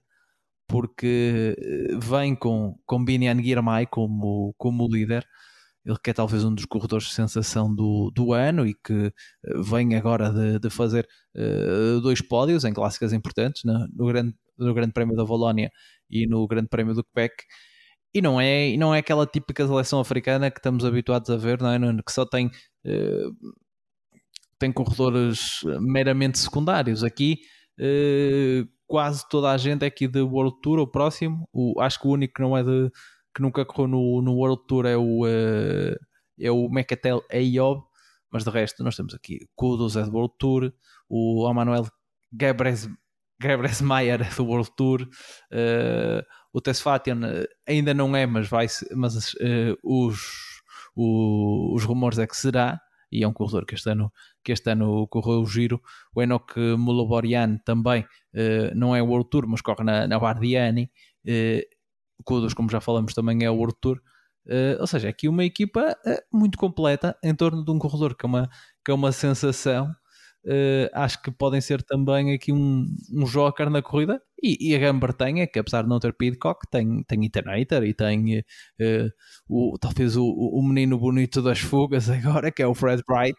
porque 0.69 1.57
vem 1.99 2.35
com, 2.35 2.79
com 2.87 3.05
Binian 3.05 3.43
Girmay 3.43 3.87
como, 3.87 4.55
como 4.59 4.87
líder. 4.87 5.27
Ele 5.85 5.97
que 6.03 6.11
é 6.11 6.13
talvez 6.13 6.45
um 6.45 6.55
dos 6.55 6.67
corredores 6.67 7.07
de 7.07 7.15
sensação 7.15 7.75
do, 7.75 8.11
do 8.15 8.33
ano 8.33 8.67
e 8.67 8.75
que 8.75 9.13
uh, 9.47 9.63
vem 9.63 9.95
agora 9.95 10.31
de, 10.31 10.59
de 10.59 10.71
fazer 10.71 11.09
dois 12.03 12.21
pódios 12.21 12.65
em 12.65 12.73
clássicas 12.73 13.13
importantes 13.13 13.63
no, 13.65 13.87
no, 13.95 14.07
grande, 14.07 14.35
no 14.59 14.75
Grande 14.75 14.93
Prémio 14.93 15.17
da 15.17 15.23
Valónia 15.23 15.71
e 16.11 16.27
no 16.27 16.45
Grande 16.49 16.69
Prémio 16.69 16.93
do 16.93 17.05
Quebec 17.05 17.45
e 18.13 18.21
não 18.21 18.41
é, 18.41 18.77
não 18.77 18.95
é 18.95 18.99
aquela 18.99 19.27
típica 19.27 19.67
seleção 19.67 20.01
africana 20.01 20.51
que 20.51 20.59
estamos 20.59 20.85
habituados 20.85 21.31
a 21.31 21.37
ver, 21.37 21.61
não 21.61 21.71
é? 21.71 22.03
Que 22.05 22.13
só 22.13 22.27
tem, 22.27 22.47
uh, 22.47 23.53
tem 24.59 24.73
corredores 24.73 25.61
meramente 25.81 26.39
secundários. 26.39 27.05
Aqui 27.05 27.39
uh, 27.79 28.69
quase 28.87 29.25
toda 29.29 29.51
a 29.51 29.57
gente 29.57 29.85
é 29.85 29.87
aqui 29.87 30.09
de 30.09 30.21
World 30.21 30.57
Tour, 30.61 30.81
o 30.81 30.91
próximo. 30.91 31.49
O, 31.53 31.81
acho 31.81 32.01
que 32.01 32.09
o 32.09 32.11
único 32.11 32.35
que 32.35 32.43
não 32.43 32.57
é 32.57 32.65
de 32.65 32.91
que 33.35 33.43
nunca 33.43 33.65
correu 33.65 33.89
no, 33.89 34.23
no 34.23 34.35
World 34.35 34.63
Tour 34.67 34.87
é 34.87 34.97
o, 34.97 35.25
uh, 35.25 35.97
é 36.39 36.51
o 36.51 36.69
Mecatel 36.69 37.23
Ayob, 37.31 37.83
mas 38.31 38.45
de 38.45 38.51
resto 38.51 38.83
nós 38.83 38.97
temos 38.97 39.15
aqui 39.15 39.47
Kudos 39.55 39.97
é 39.97 40.03
do 40.03 40.13
World 40.13 40.35
Tour, 40.39 40.73
o 41.09 41.47
Amanuel 41.47 41.87
Gebres, 42.33 42.89
Mayer 43.83 44.23
é 44.23 44.35
do 44.35 44.45
World 44.45 44.71
Tour, 44.77 45.03
uh, 45.03 46.23
o 46.53 46.61
Tesfatian 46.61 47.21
eh, 47.25 47.49
ainda 47.67 47.95
não 47.95 48.15
é, 48.17 48.27
mas, 48.27 48.49
vai, 48.49 48.67
mas 48.95 49.35
uh, 49.35 49.77
os, 49.85 50.21
o, 50.97 51.75
os 51.75 51.85
rumores 51.85 52.19
é 52.19 52.27
que 52.27 52.37
será, 52.37 52.81
e 53.13 53.25
é 53.25 53.29
um 53.29 53.33
corredor 53.33 53.65
que 53.65 53.75
este 53.75 53.91
ano, 53.91 54.13
que 54.45 54.53
este 54.53 54.71
ano 54.71 55.07
correu 55.09 55.41
o 55.41 55.47
giro. 55.47 55.81
O 56.15 56.23
Enoch 56.23 56.55
Muloborian 56.57 57.59
também 57.65 58.03
uh, 58.03 58.75
não 58.75 58.95
é 58.95 59.03
World 59.03 59.29
Tour, 59.31 59.47
mas 59.49 59.61
corre 59.61 59.85
na, 59.85 60.07
na 60.07 60.19
Bardiani. 60.19 60.91
Uh, 61.27 61.61
Kudos, 62.25 62.55
como 62.55 62.71
já 62.71 62.81
falamos, 62.81 63.15
também 63.15 63.45
é 63.45 63.51
o 63.51 63.55
World 63.55 63.77
Tour. 63.81 64.01
Uh, 64.47 64.81
ou 64.81 64.87
seja, 64.87 65.09
aqui 65.09 65.29
uma 65.29 65.45
equipa 65.45 65.97
uh, 66.07 66.37
muito 66.37 66.59
completa 66.59 67.17
em 67.23 67.35
torno 67.35 67.65
de 67.65 67.71
um 67.71 67.79
corredor 67.79 68.17
que 68.17 68.25
é 68.25 68.29
uma, 68.29 68.49
que 68.85 68.91
é 68.91 68.95
uma 68.95 69.13
sensação 69.13 69.95
Uh, 70.43 70.89
acho 70.95 71.21
que 71.23 71.31
podem 71.31 71.61
ser 71.61 71.83
também 71.83 72.33
aqui 72.33 72.51
um, 72.51 72.87
um 73.13 73.25
joker 73.25 73.69
na 73.69 73.83
corrida. 73.83 74.23
E, 74.43 74.71
e 74.71 74.75
a 74.75 74.79
Grã-Bretanha, 74.79 75.47
que 75.47 75.59
apesar 75.59 75.83
de 75.83 75.89
não 75.89 76.01
ter 76.01 76.15
Pidcock, 76.15 76.67
tem, 76.71 77.03
tem 77.05 77.25
Eternator 77.27 77.85
e 77.85 77.93
tem 77.93 78.43
o, 79.47 79.77
talvez 79.79 80.17
o, 80.17 80.25
o 80.25 80.67
menino 80.67 80.99
bonito 80.99 81.43
das 81.43 81.59
fugas 81.61 82.09
agora, 82.09 82.51
que 82.51 82.63
é 82.63 82.67
o 82.67 82.75
Fred 82.75 83.03
Bright. 83.07 83.39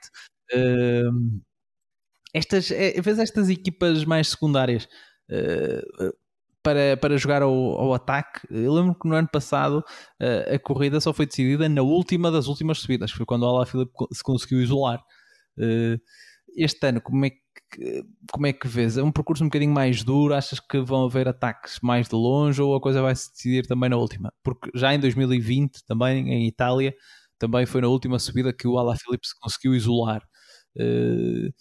Estas, 2.34 2.70
é, 2.72 2.94
estas 2.98 3.50
equipas 3.50 4.06
mais 4.06 4.30
secundárias 4.30 4.88
para, 6.64 6.98
para 6.98 7.18
jogar 7.18 7.42
ao, 7.42 7.54
ao, 7.54 7.94
ataque. 7.94 8.42
Eu 8.50 8.74
lembro 8.74 8.96
que 8.96 9.08
no 9.08 9.16
ano 9.16 9.28
passado 9.28 9.84
a 10.54 10.60
corrida 10.60 11.00
só 11.02 11.14
foi 11.14 11.26
decidida 11.26 11.68
na 11.68 11.82
última 11.82 12.32
das 12.32 12.48
últimas 12.48 12.80
subidas, 12.80 13.12
foi 13.12 13.26
quando 13.26 13.44
o 13.44 13.48
Alaphilippe 13.48 13.92
se 14.12 14.24
conseguiu 14.24 14.62
isolar. 14.62 15.04
Uh, 15.58 16.00
este 16.56 16.88
ano, 16.88 17.02
como 17.02 17.26
é 17.26 17.30
que 17.30 17.42
como 18.32 18.48
é 18.48 18.54
que 18.54 18.68
vês? 18.68 18.98
É 18.98 19.04
um 19.04 19.12
percurso 19.12 19.44
um 19.44 19.48
bocadinho 19.48 19.72
mais 19.74 20.04
duro? 20.04 20.34
Achas 20.34 20.60
que 20.60 20.80
vão 20.80 21.06
haver 21.06 21.28
ataques 21.28 21.80
mais 21.82 22.08
de 22.10 22.16
longe 22.16 22.62
ou 22.62 22.76
a 22.76 22.82
coisa 22.82 23.02
vai 23.02 23.16
se 23.16 23.32
decidir 23.32 23.66
também 23.66 23.90
na 23.90 23.98
última? 23.98 24.34
Porque 24.44 24.70
já 24.76 24.94
em 24.94 25.00
2020, 25.00 25.86
também 25.86 26.30
em 26.30 26.48
Itália, 26.48 26.94
também 27.40 27.66
foi 27.66 27.82
na 27.82 27.88
última 27.88 28.20
subida 28.20 28.54
que 28.54 28.68
o 28.68 28.78
Alaphilippe 28.78 29.28
se 29.28 29.40
conseguiu 29.40 29.74
isolar. 29.74 30.22
Uh, 30.76 31.52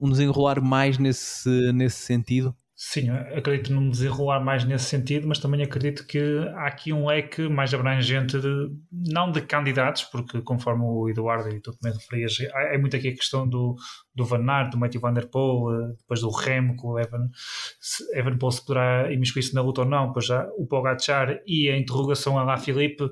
um 0.00 0.10
desenrolar 0.10 0.60
mais 0.60 0.98
nesse, 0.98 1.72
nesse 1.72 1.98
sentido? 1.98 2.56
Sim, 2.76 3.08
acredito 3.08 3.72
num 3.72 3.88
desenrolar 3.88 4.40
mais 4.40 4.64
nesse 4.64 4.86
sentido, 4.86 5.28
mas 5.28 5.38
também 5.38 5.62
acredito 5.62 6.04
que 6.04 6.18
há 6.56 6.66
aqui 6.66 6.92
um 6.92 7.06
leque 7.06 7.48
mais 7.48 7.72
abrangente, 7.72 8.36
de, 8.36 8.68
não 8.90 9.30
de 9.30 9.40
candidatos, 9.42 10.02
porque 10.02 10.42
conforme 10.42 10.82
o 10.82 11.08
Eduardo 11.08 11.50
e 11.50 11.60
tu 11.60 11.70
também 11.78 11.96
referias, 11.96 12.36
é 12.40 12.76
muito 12.76 12.96
aqui 12.96 13.10
a 13.10 13.14
questão 13.14 13.48
do, 13.48 13.76
do 14.12 14.24
Van 14.24 14.44
Aert, 14.50 14.72
do 14.72 14.78
Matthew 14.78 15.00
Van 15.00 15.12
Der 15.12 15.28
Poel, 15.28 15.72
eh, 15.72 15.94
depois 15.98 16.20
do 16.20 16.30
Remo, 16.30 16.76
que 16.76 16.84
o 16.84 16.98
Evan, 16.98 17.30
se 17.78 18.04
Evan 18.18 18.38
Paul 18.38 18.50
se 18.50 18.66
poderá 18.66 19.12
imiscuir-se 19.12 19.54
na 19.54 19.62
luta 19.62 19.82
ou 19.82 19.86
não, 19.86 20.08
depois 20.08 20.26
já 20.26 20.44
o 20.58 20.66
Pogacar 20.66 21.40
e 21.46 21.70
a 21.70 21.78
interrogação 21.78 22.36
a 22.36 22.42
lá 22.42 22.56
Filipe, 22.56 23.08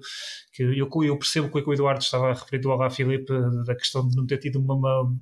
que 0.53 0.65
eu, 0.65 0.89
eu 1.05 1.19
percebo 1.19 1.49
que 1.49 1.71
o 1.71 1.73
Eduardo 1.73 2.03
estava 2.03 2.31
a 2.31 2.35
referir 2.35 2.67
ao 2.67 2.77
lá 2.77 2.91
Filipe, 2.91 3.33
da 3.65 3.77
questão 3.77 4.09
de 4.09 4.17
não 4.17 4.27
ter 4.27 4.39
tido 4.39 4.59
uma, 4.59 4.75
uma 4.75 5.13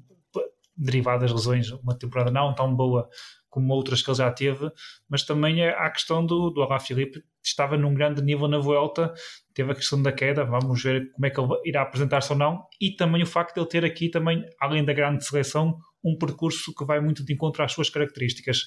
derivada 0.75 1.21
das 1.21 1.33
lesões, 1.33 1.71
uma 1.73 1.95
temporada 1.95 2.31
não 2.31 2.55
tão 2.55 2.75
boa 2.75 3.07
como 3.51 3.75
outras 3.75 4.01
que 4.01 4.11
ele 4.11 4.17
já 4.17 4.31
teve, 4.31 4.71
mas 5.09 5.25
também 5.25 5.67
há 5.67 5.87
a 5.87 5.91
questão 5.91 6.25
do, 6.25 6.51
do 6.51 6.79
Filipe, 6.79 7.23
estava 7.43 7.77
num 7.77 7.93
grande 7.93 8.23
nível 8.23 8.49
na 8.49 8.59
volta, 8.59 9.13
teve 9.53 9.73
a 9.73 9.75
questão 9.75 10.01
da 10.01 10.13
queda, 10.13 10.45
vamos 10.45 10.83
ver 10.83 11.11
como 11.13 11.27
é 11.27 11.31
que 11.31 11.41
ele 11.41 11.49
irá 11.65 11.83
apresentar-se 11.83 12.33
ou 12.33 12.39
não, 12.39 12.63
e 12.81 12.93
também 12.93 13.23
o 13.23 13.27
facto 13.27 13.55
de 13.55 13.61
ele 13.61 13.69
ter 13.69 13.85
aqui 13.85 14.09
também, 14.09 14.45
além 14.61 14.85
da 14.85 14.93
grande 14.93 15.25
seleção, 15.25 15.77
um 16.05 16.17
percurso 16.17 16.75
que 16.75 16.85
vai 16.85 17.01
muito 17.01 17.25
de 17.25 17.33
encontro 17.33 17.63
às 17.63 17.73
suas 17.73 17.91
características. 17.91 18.65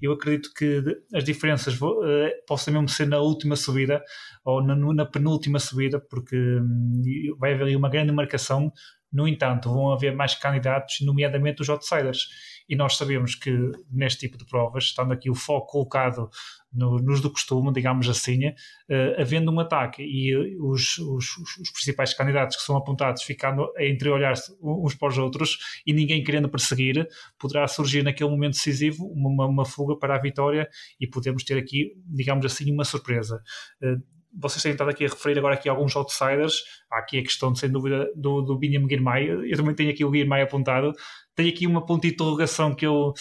Eu 0.00 0.12
acredito 0.12 0.52
que 0.54 0.82
as 1.14 1.22
diferenças 1.22 1.80
uh, 1.80 2.00
possam 2.46 2.74
mesmo 2.74 2.88
ser 2.88 3.06
na 3.06 3.18
última 3.18 3.54
subida 3.54 4.02
ou 4.44 4.62
na, 4.62 4.74
na 4.74 5.06
penúltima 5.06 5.60
subida, 5.60 6.00
porque 6.00 6.36
um, 6.36 7.02
vai 7.38 7.54
haver 7.54 7.64
ali 7.64 7.76
uma 7.76 7.88
grande 7.88 8.12
marcação. 8.12 8.72
No 9.12 9.28
entanto, 9.28 9.68
vão 9.68 9.92
haver 9.92 10.16
mais 10.16 10.34
candidatos, 10.34 10.96
nomeadamente 11.02 11.62
os 11.62 11.68
outsiders. 11.68 12.28
E 12.72 12.74
nós 12.74 12.96
sabemos 12.96 13.34
que 13.34 13.50
neste 13.90 14.20
tipo 14.20 14.38
de 14.38 14.46
provas, 14.46 14.84
estando 14.84 15.12
aqui 15.12 15.28
o 15.28 15.34
foco 15.34 15.66
colocado 15.66 16.30
no, 16.72 16.96
nos 16.96 17.20
do 17.20 17.30
costume, 17.30 17.70
digamos 17.70 18.08
assim, 18.08 18.48
uh, 18.48 19.20
havendo 19.20 19.52
um 19.52 19.60
ataque 19.60 20.02
e 20.02 20.34
os, 20.58 20.96
os, 20.96 21.36
os, 21.36 21.70
principais 21.70 22.14
candidatos 22.14 22.56
que 22.56 22.62
são 22.62 22.74
apontados 22.74 23.24
ficando 23.24 23.70
a 23.76 23.84
entreolhar-se 23.84 24.56
uns 24.62 24.94
para 24.94 25.08
os 25.08 25.18
outros 25.18 25.58
e 25.86 25.92
ninguém 25.92 26.24
querendo 26.24 26.48
perseguir, 26.48 27.06
poderá 27.38 27.68
surgir 27.68 28.02
naquele 28.02 28.30
momento 28.30 28.54
decisivo 28.54 29.04
uma, 29.04 29.44
uma 29.44 29.66
fuga 29.66 29.94
para 29.94 30.16
a 30.16 30.18
vitória 30.18 30.66
e 30.98 31.06
podemos 31.06 31.44
ter 31.44 31.58
aqui, 31.58 31.92
digamos 32.06 32.46
assim, 32.46 32.72
uma 32.72 32.86
surpresa. 32.86 33.42
Uh, 33.82 34.00
vocês 34.34 34.62
têm 34.62 34.72
estado 34.72 34.90
aqui 34.90 35.04
a 35.04 35.08
referir 35.08 35.38
agora 35.38 35.54
aqui 35.54 35.68
alguns 35.68 35.94
outsiders. 35.94 36.62
Há 36.90 36.98
aqui 36.98 37.18
a 37.18 37.22
questão, 37.22 37.54
sem 37.54 37.70
dúvida, 37.70 38.10
do, 38.16 38.42
do 38.42 38.56
Binyam 38.56 38.88
Girmay. 38.88 39.28
Eu 39.28 39.56
também 39.56 39.74
tenho 39.74 39.90
aqui 39.90 40.04
o 40.04 40.12
Girmay 40.12 40.42
apontado. 40.42 40.92
Tenho 41.34 41.48
aqui 41.50 41.66
uma 41.66 41.84
ponta 41.84 42.06
de 42.06 42.14
interrogação 42.14 42.74
que 42.74 42.86
eu... 42.86 43.12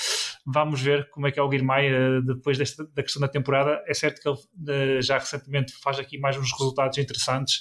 Vamos 0.46 0.82
ver 0.82 1.10
como 1.12 1.28
é 1.28 1.32
que 1.32 1.40
é 1.40 1.44
o 1.44 1.52
Girmay 1.52 1.94
uh, 1.94 2.22
depois 2.22 2.58
desta, 2.58 2.86
da 2.94 3.04
questão 3.04 3.22
da 3.22 3.28
temporada. 3.28 3.82
É 3.88 3.94
certo 3.94 4.22
que 4.22 4.28
ele 4.28 4.98
uh, 4.98 5.02
já 5.02 5.18
recentemente 5.18 5.74
faz 5.82 6.00
aqui 6.00 6.18
mais 6.18 6.38
uns 6.38 6.52
resultados 6.52 6.98
interessantes. 6.98 7.60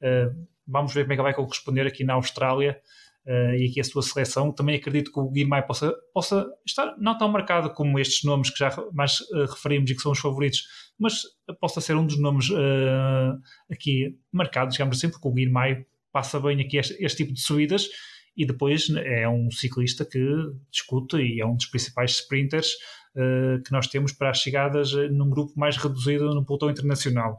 Uh, 0.00 0.46
vamos 0.66 0.94
ver 0.94 1.02
como 1.02 1.12
é 1.12 1.16
que 1.16 1.20
ele 1.20 1.32
vai 1.32 1.34
corresponder 1.34 1.86
aqui 1.86 2.04
na 2.04 2.14
Austrália. 2.14 2.80
Uh, 3.26 3.54
e 3.54 3.70
aqui 3.70 3.80
a 3.80 3.84
sua 3.84 4.02
seleção. 4.02 4.52
Também 4.52 4.74
acredito 4.76 5.12
que 5.12 5.20
o 5.20 5.30
Guimai 5.30 5.64
possa, 5.64 5.94
possa 6.12 6.44
estar 6.66 6.96
não 6.98 7.16
tão 7.16 7.28
marcado 7.28 7.72
como 7.72 7.98
estes 7.98 8.24
nomes 8.24 8.50
que 8.50 8.58
já 8.58 8.74
mais 8.92 9.20
uh, 9.20 9.46
referimos 9.48 9.88
e 9.90 9.94
que 9.94 10.02
são 10.02 10.10
os 10.10 10.18
favoritos, 10.18 10.64
mas 10.98 11.22
possa 11.60 11.80
ser 11.80 11.94
um 11.94 12.04
dos 12.04 12.18
nomes 12.20 12.50
uh, 12.50 13.38
aqui 13.70 14.18
marcados, 14.32 14.74
digamos 14.74 14.98
assim, 14.98 15.08
porque 15.08 15.28
o 15.28 15.32
Guimai 15.32 15.86
passa 16.10 16.40
bem 16.40 16.60
aqui 16.60 16.78
este, 16.78 16.96
este, 16.98 17.18
tipo 17.18 17.32
de 17.32 17.40
subidas 17.40 17.88
e 18.36 18.44
depois 18.44 18.88
né, 18.88 19.22
é 19.22 19.28
um 19.28 19.50
ciclista 19.52 20.04
que 20.04 20.18
discute 20.70 21.16
e 21.18 21.40
é 21.40 21.46
um 21.46 21.54
dos 21.54 21.66
principais 21.66 22.12
sprinters 22.12 22.72
que 23.66 23.72
nós 23.72 23.86
temos 23.88 24.10
para 24.12 24.30
as 24.30 24.38
chegadas 24.38 24.92
num 25.10 25.28
grupo 25.28 25.52
mais 25.54 25.76
reduzido 25.76 26.34
no 26.34 26.46
pelotão 26.46 26.70
internacional 26.70 27.38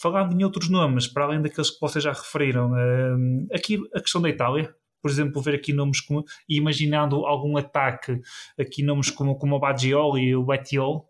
falando 0.00 0.40
em 0.40 0.44
outros 0.44 0.70
nomes, 0.70 1.08
para 1.08 1.24
além 1.24 1.42
daqueles 1.42 1.70
que 1.70 1.80
vocês 1.80 2.04
já 2.04 2.12
referiram, 2.12 2.72
aqui 3.52 3.76
a 3.92 4.00
questão 4.00 4.22
da 4.22 4.28
Itália, 4.28 4.72
por 5.04 5.10
exemplo, 5.10 5.42
ver 5.42 5.56
aqui 5.56 5.74
nomes 5.74 6.00
como, 6.00 6.24
imaginando 6.48 7.26
algum 7.26 7.58
ataque, 7.58 8.18
aqui 8.58 8.82
nomes 8.82 9.10
como, 9.10 9.36
como 9.36 9.56
o 9.56 9.60
Baggioli 9.60 10.28
e 10.28 10.34
o 10.34 10.42
Betiol, 10.42 11.06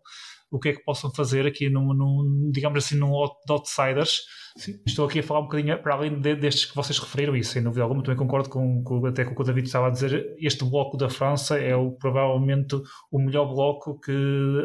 o 0.51 0.59
que 0.59 0.67
é 0.67 0.73
que 0.73 0.83
possam 0.83 1.09
fazer 1.13 1.47
aqui, 1.47 1.69
num, 1.69 1.93
num 1.93 2.51
digamos 2.51 2.83
assim, 2.83 2.97
num 2.97 3.13
outsiders. 3.49 4.23
Sim. 4.57 4.81
Estou 4.85 5.05
aqui 5.05 5.19
a 5.19 5.23
falar 5.23 5.39
um 5.39 5.43
bocadinho 5.43 5.81
para 5.81 5.93
além 5.93 6.19
de, 6.19 6.35
destes 6.35 6.65
que 6.65 6.75
vocês 6.75 6.99
referiram, 6.99 7.37
e 7.37 7.43
sem 7.45 7.63
dúvida 7.63 7.83
alguma 7.83 8.03
também 8.03 8.17
concordo 8.17 8.49
com, 8.49 8.83
com, 8.83 9.05
até 9.05 9.23
com 9.23 9.31
o 9.31 9.35
que 9.35 9.41
o 9.41 9.45
David 9.45 9.67
estava 9.67 9.87
a 9.87 9.91
dizer. 9.91 10.35
Este 10.37 10.65
bloco 10.65 10.97
da 10.97 11.09
França 11.09 11.57
é 11.57 11.73
o, 11.73 11.93
provavelmente 11.93 12.75
o 13.09 13.17
melhor 13.17 13.45
bloco 13.45 13.97
que 14.01 14.11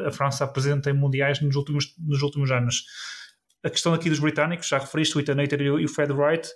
a 0.05 0.11
França 0.11 0.43
apresenta 0.43 0.91
em 0.91 0.93
mundiais 0.93 1.41
nos 1.41 1.55
últimos, 1.55 1.95
nos 2.01 2.21
últimos 2.21 2.51
anos. 2.51 2.83
A 3.63 3.71
questão 3.71 3.95
aqui 3.95 4.11
dos 4.11 4.19
britânicos, 4.19 4.67
já 4.67 4.79
referiste 4.79 5.17
o 5.17 5.21
Ethan 5.21 5.37
e 5.41 5.85
o 5.85 5.89
Fred 5.89 6.13
Wright 6.13 6.49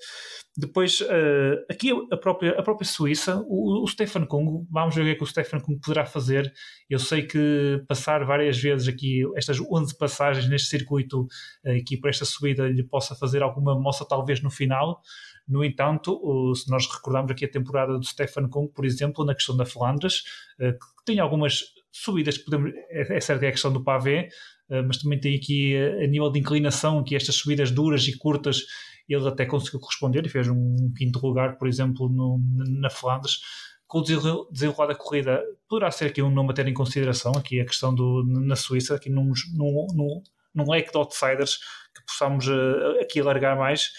depois, 0.56 1.00
uh, 1.00 1.64
aqui 1.68 1.90
a 2.12 2.16
própria, 2.16 2.52
a 2.52 2.62
própria 2.62 2.86
Suíça, 2.86 3.44
o, 3.48 3.82
o 3.82 3.86
Stefan 3.88 4.24
Kung, 4.24 4.64
vamos 4.70 4.94
ver 4.94 5.02
o 5.02 5.04
que 5.04 5.10
é 5.10 5.14
que 5.16 5.22
o 5.24 5.26
Stefan 5.26 5.58
Kung 5.58 5.76
poderá 5.80 6.06
fazer. 6.06 6.52
Eu 6.88 7.00
sei 7.00 7.22
que 7.22 7.82
passar 7.88 8.24
várias 8.24 8.56
vezes 8.56 8.86
aqui, 8.86 9.22
estas 9.34 9.60
11 9.60 9.98
passagens 9.98 10.48
neste 10.48 10.68
circuito, 10.68 11.22
uh, 11.64 11.70
aqui 11.80 11.96
para 11.96 12.10
esta 12.10 12.24
subida, 12.24 12.68
lhe 12.68 12.84
possa 12.84 13.16
fazer 13.16 13.42
alguma 13.42 13.74
moça, 13.78 14.06
talvez 14.08 14.40
no 14.42 14.50
final. 14.50 15.00
No 15.46 15.64
entanto, 15.64 16.20
se 16.54 16.70
nós 16.70 16.86
recordarmos 16.86 17.32
aqui 17.32 17.44
a 17.44 17.50
temporada 17.50 17.98
do 17.98 18.06
Stefan 18.06 18.48
Kung, 18.48 18.68
por 18.68 18.84
exemplo, 18.84 19.24
na 19.24 19.34
questão 19.34 19.56
da 19.56 19.66
Flandres, 19.66 20.22
uh, 20.60 20.72
que 20.72 21.04
tem 21.04 21.18
algumas 21.18 21.64
subidas, 21.90 22.38
podemos, 22.38 22.72
é, 22.90 23.16
é 23.16 23.20
certo 23.20 23.40
que 23.40 23.46
é 23.46 23.48
a 23.48 23.52
questão 23.52 23.72
do 23.72 23.82
pavé, 23.82 24.28
mas 24.86 24.96
também 24.96 25.20
tem 25.20 25.36
aqui 25.36 25.76
a 25.76 26.06
nível 26.06 26.30
de 26.30 26.40
inclinação, 26.40 27.04
que 27.04 27.14
estas 27.14 27.34
subidas 27.34 27.70
duras 27.70 28.08
e 28.08 28.16
curtas 28.16 28.62
ele 29.08 29.28
até 29.28 29.44
conseguiu 29.44 29.80
corresponder 29.80 30.24
e 30.24 30.28
fez 30.28 30.48
um 30.48 30.92
quinto 30.96 31.24
lugar, 31.24 31.58
por 31.58 31.68
exemplo, 31.68 32.08
no, 32.08 32.40
na 32.80 32.90
Flandres. 32.90 33.40
Com 33.86 33.98
o 33.98 34.02
desenrolar 34.50 34.86
da 34.86 34.94
corrida, 34.94 35.42
poderá 35.68 35.90
ser 35.90 36.06
aqui 36.06 36.22
um 36.22 36.30
nome 36.30 36.50
a 36.50 36.54
ter 36.54 36.66
em 36.66 36.74
consideração, 36.74 37.32
aqui 37.36 37.60
a 37.60 37.66
questão 37.66 37.94
do, 37.94 38.24
na 38.24 38.56
Suíça, 38.56 38.94
aqui 38.94 39.10
num, 39.10 39.32
num, 39.54 39.86
num, 39.94 40.22
num 40.54 40.70
leque 40.70 40.90
de 40.90 40.96
outsiders 40.96 41.58
que 41.94 42.04
possamos 42.06 42.48
uh, 42.48 43.00
aqui 43.00 43.20
alargar 43.20 43.56
mais. 43.56 43.92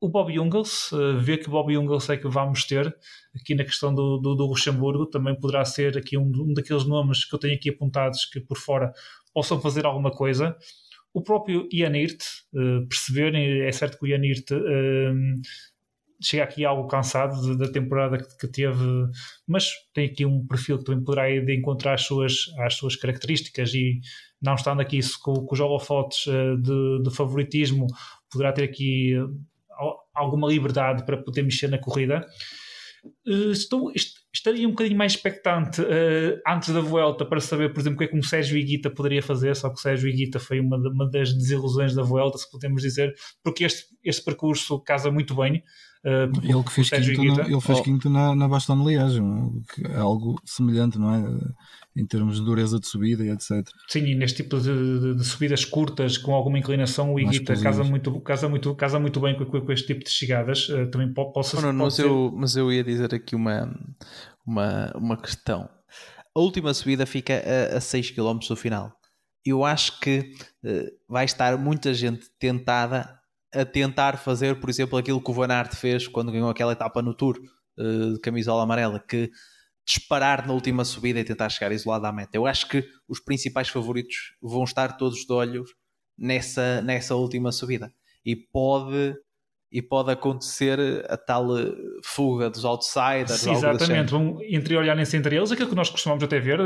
O 0.00 0.08
Bob 0.08 0.34
Jungels, 0.34 0.90
uh, 0.92 1.18
ver 1.18 1.38
que 1.38 1.48
Bob 1.48 1.72
Jungels 1.72 2.10
é 2.10 2.16
que 2.16 2.28
vamos 2.28 2.64
ter 2.64 2.94
aqui 3.34 3.54
na 3.54 3.64
questão 3.64 3.94
do, 3.94 4.18
do, 4.18 4.34
do 4.34 4.46
Luxemburgo, 4.46 5.06
também 5.06 5.38
poderá 5.38 5.64
ser 5.64 5.96
aqui 5.96 6.18
um, 6.18 6.32
um 6.34 6.52
daqueles 6.52 6.84
nomes 6.84 7.24
que 7.24 7.34
eu 7.34 7.38
tenho 7.38 7.54
aqui 7.54 7.70
apontados 7.70 8.24
que 8.24 8.40
por 8.40 8.58
fora 8.58 8.92
possam 9.32 9.60
fazer 9.60 9.86
alguma 9.86 10.10
coisa 10.10 10.56
o 11.12 11.22
próprio 11.22 11.68
Ian 11.72 11.96
Hirt, 11.96 12.22
uh, 12.54 12.86
perceberem, 12.86 13.62
é 13.62 13.72
certo 13.72 13.98
que 13.98 14.04
o 14.04 14.08
Ian 14.08 14.24
Hirt 14.24 14.50
uh, 14.52 15.40
chega 16.22 16.44
aqui 16.44 16.64
algo 16.64 16.86
cansado 16.86 17.56
da 17.56 17.70
temporada 17.70 18.18
que, 18.18 18.36
que, 18.38 18.48
teve, 18.48 18.84
mas 19.46 19.70
tem 19.92 20.06
aqui 20.06 20.24
um 20.24 20.46
perfil 20.46 20.78
que 20.78 20.84
também 20.84 21.02
poderá 21.02 21.30
ir 21.30 21.44
de 21.44 21.56
encontrar 21.56 21.94
as 21.94 22.02
suas, 22.02 22.46
as 22.58 22.74
suas 22.74 22.94
características 22.94 23.74
e 23.74 24.00
não 24.40 24.54
estando 24.54 24.80
aqui 24.80 25.00
com, 25.22 25.34
com 25.34 25.54
os 25.54 25.60
holofotes 25.60 26.26
uh, 26.26 26.56
de, 26.56 27.02
de, 27.02 27.14
favoritismo, 27.14 27.86
poderá 28.30 28.52
ter 28.52 28.64
aqui 28.64 29.14
alguma 30.14 30.48
liberdade 30.48 31.04
para 31.04 31.16
poder 31.16 31.42
mexer 31.42 31.68
na 31.68 31.78
corrida. 31.78 32.26
Uh, 33.26 33.50
estou, 33.52 33.92
estaria 34.32 34.66
um 34.66 34.72
bocadinho 34.72 34.96
mais 34.96 35.12
expectante 35.12 35.80
uh, 35.80 36.40
antes 36.46 36.72
da 36.72 36.80
Vuelta 36.80 37.24
para 37.24 37.40
saber, 37.40 37.72
por 37.72 37.80
exemplo, 37.80 37.96
o 37.96 37.98
que 37.98 38.04
é 38.04 38.08
que 38.08 38.16
um 38.16 38.22
Sérgio 38.22 38.58
Iguita 38.58 38.90
poderia 38.90 39.22
fazer, 39.22 39.54
só 39.56 39.68
que 39.68 39.76
o 39.76 39.80
Sérgio 39.80 40.08
Iguita 40.08 40.38
foi 40.38 40.60
uma, 40.60 40.76
uma 40.76 41.08
das 41.10 41.32
desilusões 41.32 41.94
da 41.94 42.02
Vuelta, 42.02 42.38
se 42.38 42.50
podemos 42.50 42.82
dizer, 42.82 43.14
porque 43.42 43.64
este, 43.64 43.86
este 44.04 44.24
percurso 44.24 44.80
casa 44.80 45.10
muito 45.10 45.34
bem. 45.34 45.62
Uh, 46.04 46.32
ele 46.42 46.62
que 46.62 46.72
fez 46.72 46.88
quinto, 46.88 47.24
na, 47.24 47.44
ele 47.46 47.60
fez 47.60 47.78
oh. 47.78 47.82
quinto 47.82 48.08
na, 48.08 48.34
na 48.34 48.48
Baston 48.48 48.88
Liège, 48.88 49.20
é 49.84 49.98
algo 49.98 50.40
semelhante, 50.46 50.98
não 50.98 51.14
é? 51.14 51.22
em 51.96 52.06
termos 52.06 52.36
de 52.36 52.44
dureza 52.44 52.78
de 52.78 52.86
subida 52.86 53.24
e 53.24 53.30
etc. 53.30 53.68
Sim, 53.88 54.06
e 54.06 54.14
neste 54.14 54.42
tipo 54.42 54.58
de, 54.58 55.00
de, 55.00 55.14
de 55.16 55.24
subidas 55.24 55.64
curtas 55.64 56.16
com 56.16 56.34
alguma 56.34 56.58
inclinação, 56.58 57.12
o 57.12 57.18
Iguita 57.18 57.60
casa 57.60 57.82
muito, 57.82 58.20
casa, 58.20 58.48
muito, 58.48 58.74
casa 58.74 58.98
muito 59.00 59.20
bem 59.20 59.36
com, 59.36 59.44
com 59.44 59.72
este 59.72 59.88
tipo 59.88 60.04
de 60.04 60.10
chegadas. 60.10 60.68
Uh, 60.68 60.88
também 60.90 61.12
posso, 61.12 61.58
oh, 61.58 61.60
não, 61.60 61.72
mas, 61.72 61.94
ser... 61.94 62.06
eu, 62.06 62.32
mas 62.34 62.56
eu 62.56 62.72
ia 62.72 62.84
dizer 62.84 63.14
aqui 63.14 63.34
uma, 63.34 63.74
uma, 64.46 64.92
uma 64.94 65.16
questão. 65.16 65.68
A 66.34 66.40
última 66.40 66.72
subida 66.72 67.04
fica 67.06 67.42
a, 67.72 67.78
a 67.78 67.80
6 67.80 68.12
km 68.12 68.38
do 68.48 68.56
final. 68.56 68.92
Eu 69.44 69.64
acho 69.64 69.98
que 70.00 70.32
uh, 70.64 70.86
vai 71.08 71.24
estar 71.24 71.58
muita 71.58 71.92
gente 71.92 72.26
tentada 72.38 73.19
a 73.54 73.64
tentar 73.64 74.16
fazer, 74.18 74.60
por 74.60 74.70
exemplo, 74.70 74.98
aquilo 74.98 75.22
que 75.22 75.30
o 75.30 75.34
Van 75.34 75.48
Aert 75.48 75.74
fez 75.74 76.06
quando 76.06 76.32
ganhou 76.32 76.48
aquela 76.48 76.72
etapa 76.72 77.02
no 77.02 77.14
Tour 77.14 77.38
uh, 77.78 78.14
de 78.14 78.20
camisola 78.20 78.62
amarela, 78.62 79.00
que 79.00 79.30
disparar 79.86 80.46
na 80.46 80.52
última 80.52 80.84
subida 80.84 81.18
e 81.18 81.24
tentar 81.24 81.48
chegar 81.48 81.72
isolado 81.72 82.06
à 82.06 82.12
meta. 82.12 82.36
Eu 82.36 82.46
acho 82.46 82.68
que 82.68 82.84
os 83.08 83.18
principais 83.18 83.68
favoritos 83.68 84.34
vão 84.40 84.64
estar 84.64 84.96
todos 84.96 85.26
de 85.26 85.32
olhos 85.32 85.70
nessa, 86.16 86.80
nessa 86.82 87.14
última 87.14 87.50
subida. 87.50 87.92
E 88.24 88.36
pode 88.36 89.16
e 89.72 89.80
pode 89.80 90.10
acontecer 90.10 90.78
a 91.08 91.16
tal 91.16 91.56
eh, 91.56 91.72
fuga 92.04 92.50
dos 92.50 92.64
outsiders. 92.64 93.40
Sim, 93.40 93.52
exatamente, 93.52 94.10
vão 94.10 94.38
entreolharem-se 94.42 95.16
entre 95.16 95.36
eles, 95.36 95.52
aquilo 95.52 95.68
que 95.68 95.76
nós 95.76 95.88
costumamos 95.88 96.24
até 96.24 96.40
ver 96.40 96.60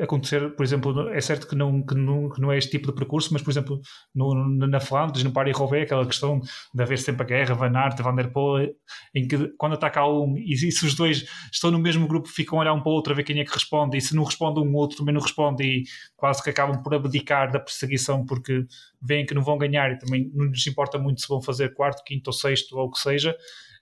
acontecer, 0.00 0.54
por 0.54 0.62
exemplo, 0.62 1.08
é 1.08 1.20
certo 1.20 1.48
que 1.48 1.56
não, 1.56 1.84
que 1.84 1.94
não, 1.94 2.28
que 2.30 2.40
não 2.40 2.52
é 2.52 2.58
este 2.58 2.70
tipo 2.70 2.86
de 2.86 2.94
percurso, 2.94 3.30
mas 3.32 3.42
por 3.42 3.50
exemplo, 3.50 3.80
no, 4.14 4.34
na 4.68 4.78
Flandres, 4.78 5.24
no 5.24 5.32
Paris-Roubaix, 5.32 5.84
aquela 5.84 6.06
questão 6.06 6.40
de 6.72 6.82
haver 6.82 6.98
sempre 6.98 7.24
a 7.24 7.26
guerra, 7.26 7.54
Van 7.54 7.76
Aert, 7.76 8.00
Van 8.00 8.14
der 8.14 8.30
Poel, 8.30 8.72
em 9.14 9.26
que 9.26 9.48
quando 9.58 9.72
ataca 9.72 10.06
um 10.06 10.36
e 10.38 10.56
se 10.56 10.86
os 10.86 10.94
dois 10.94 11.26
estão 11.52 11.70
no 11.72 11.78
mesmo 11.78 12.06
grupo 12.06 12.28
ficam 12.28 12.58
a 12.58 12.62
olhar 12.62 12.72
um 12.72 12.80
para 12.80 12.90
o 12.90 12.94
outro 12.94 13.12
a 13.12 13.16
ver 13.16 13.24
quem 13.24 13.40
é 13.40 13.44
que 13.44 13.52
responde, 13.52 13.96
e 13.96 14.00
se 14.00 14.14
não 14.14 14.22
responde 14.22 14.60
um, 14.60 14.72
o 14.72 14.76
outro 14.76 14.98
também 14.98 15.12
não 15.12 15.20
responde 15.20 15.64
e 15.64 15.82
quase 16.16 16.42
que 16.42 16.50
acabam 16.50 16.82
por 16.82 16.94
abdicar 16.94 17.50
da 17.50 17.58
perseguição 17.58 18.24
porque 18.24 18.64
veem 19.04 19.26
que 19.26 19.34
não 19.34 19.42
vão 19.42 19.58
ganhar 19.58 19.92
e 19.92 19.98
também 19.98 20.30
não 20.34 20.46
lhes 20.46 20.66
importa 20.66 20.98
muito 20.98 21.20
se 21.20 21.28
vão 21.28 21.42
fazer 21.42 21.74
quarto, 21.74 22.02
quinto 22.04 22.28
ou 22.28 22.32
sexto 22.32 22.76
ou 22.76 22.86
o 22.86 22.90
que 22.90 22.98
seja, 22.98 23.36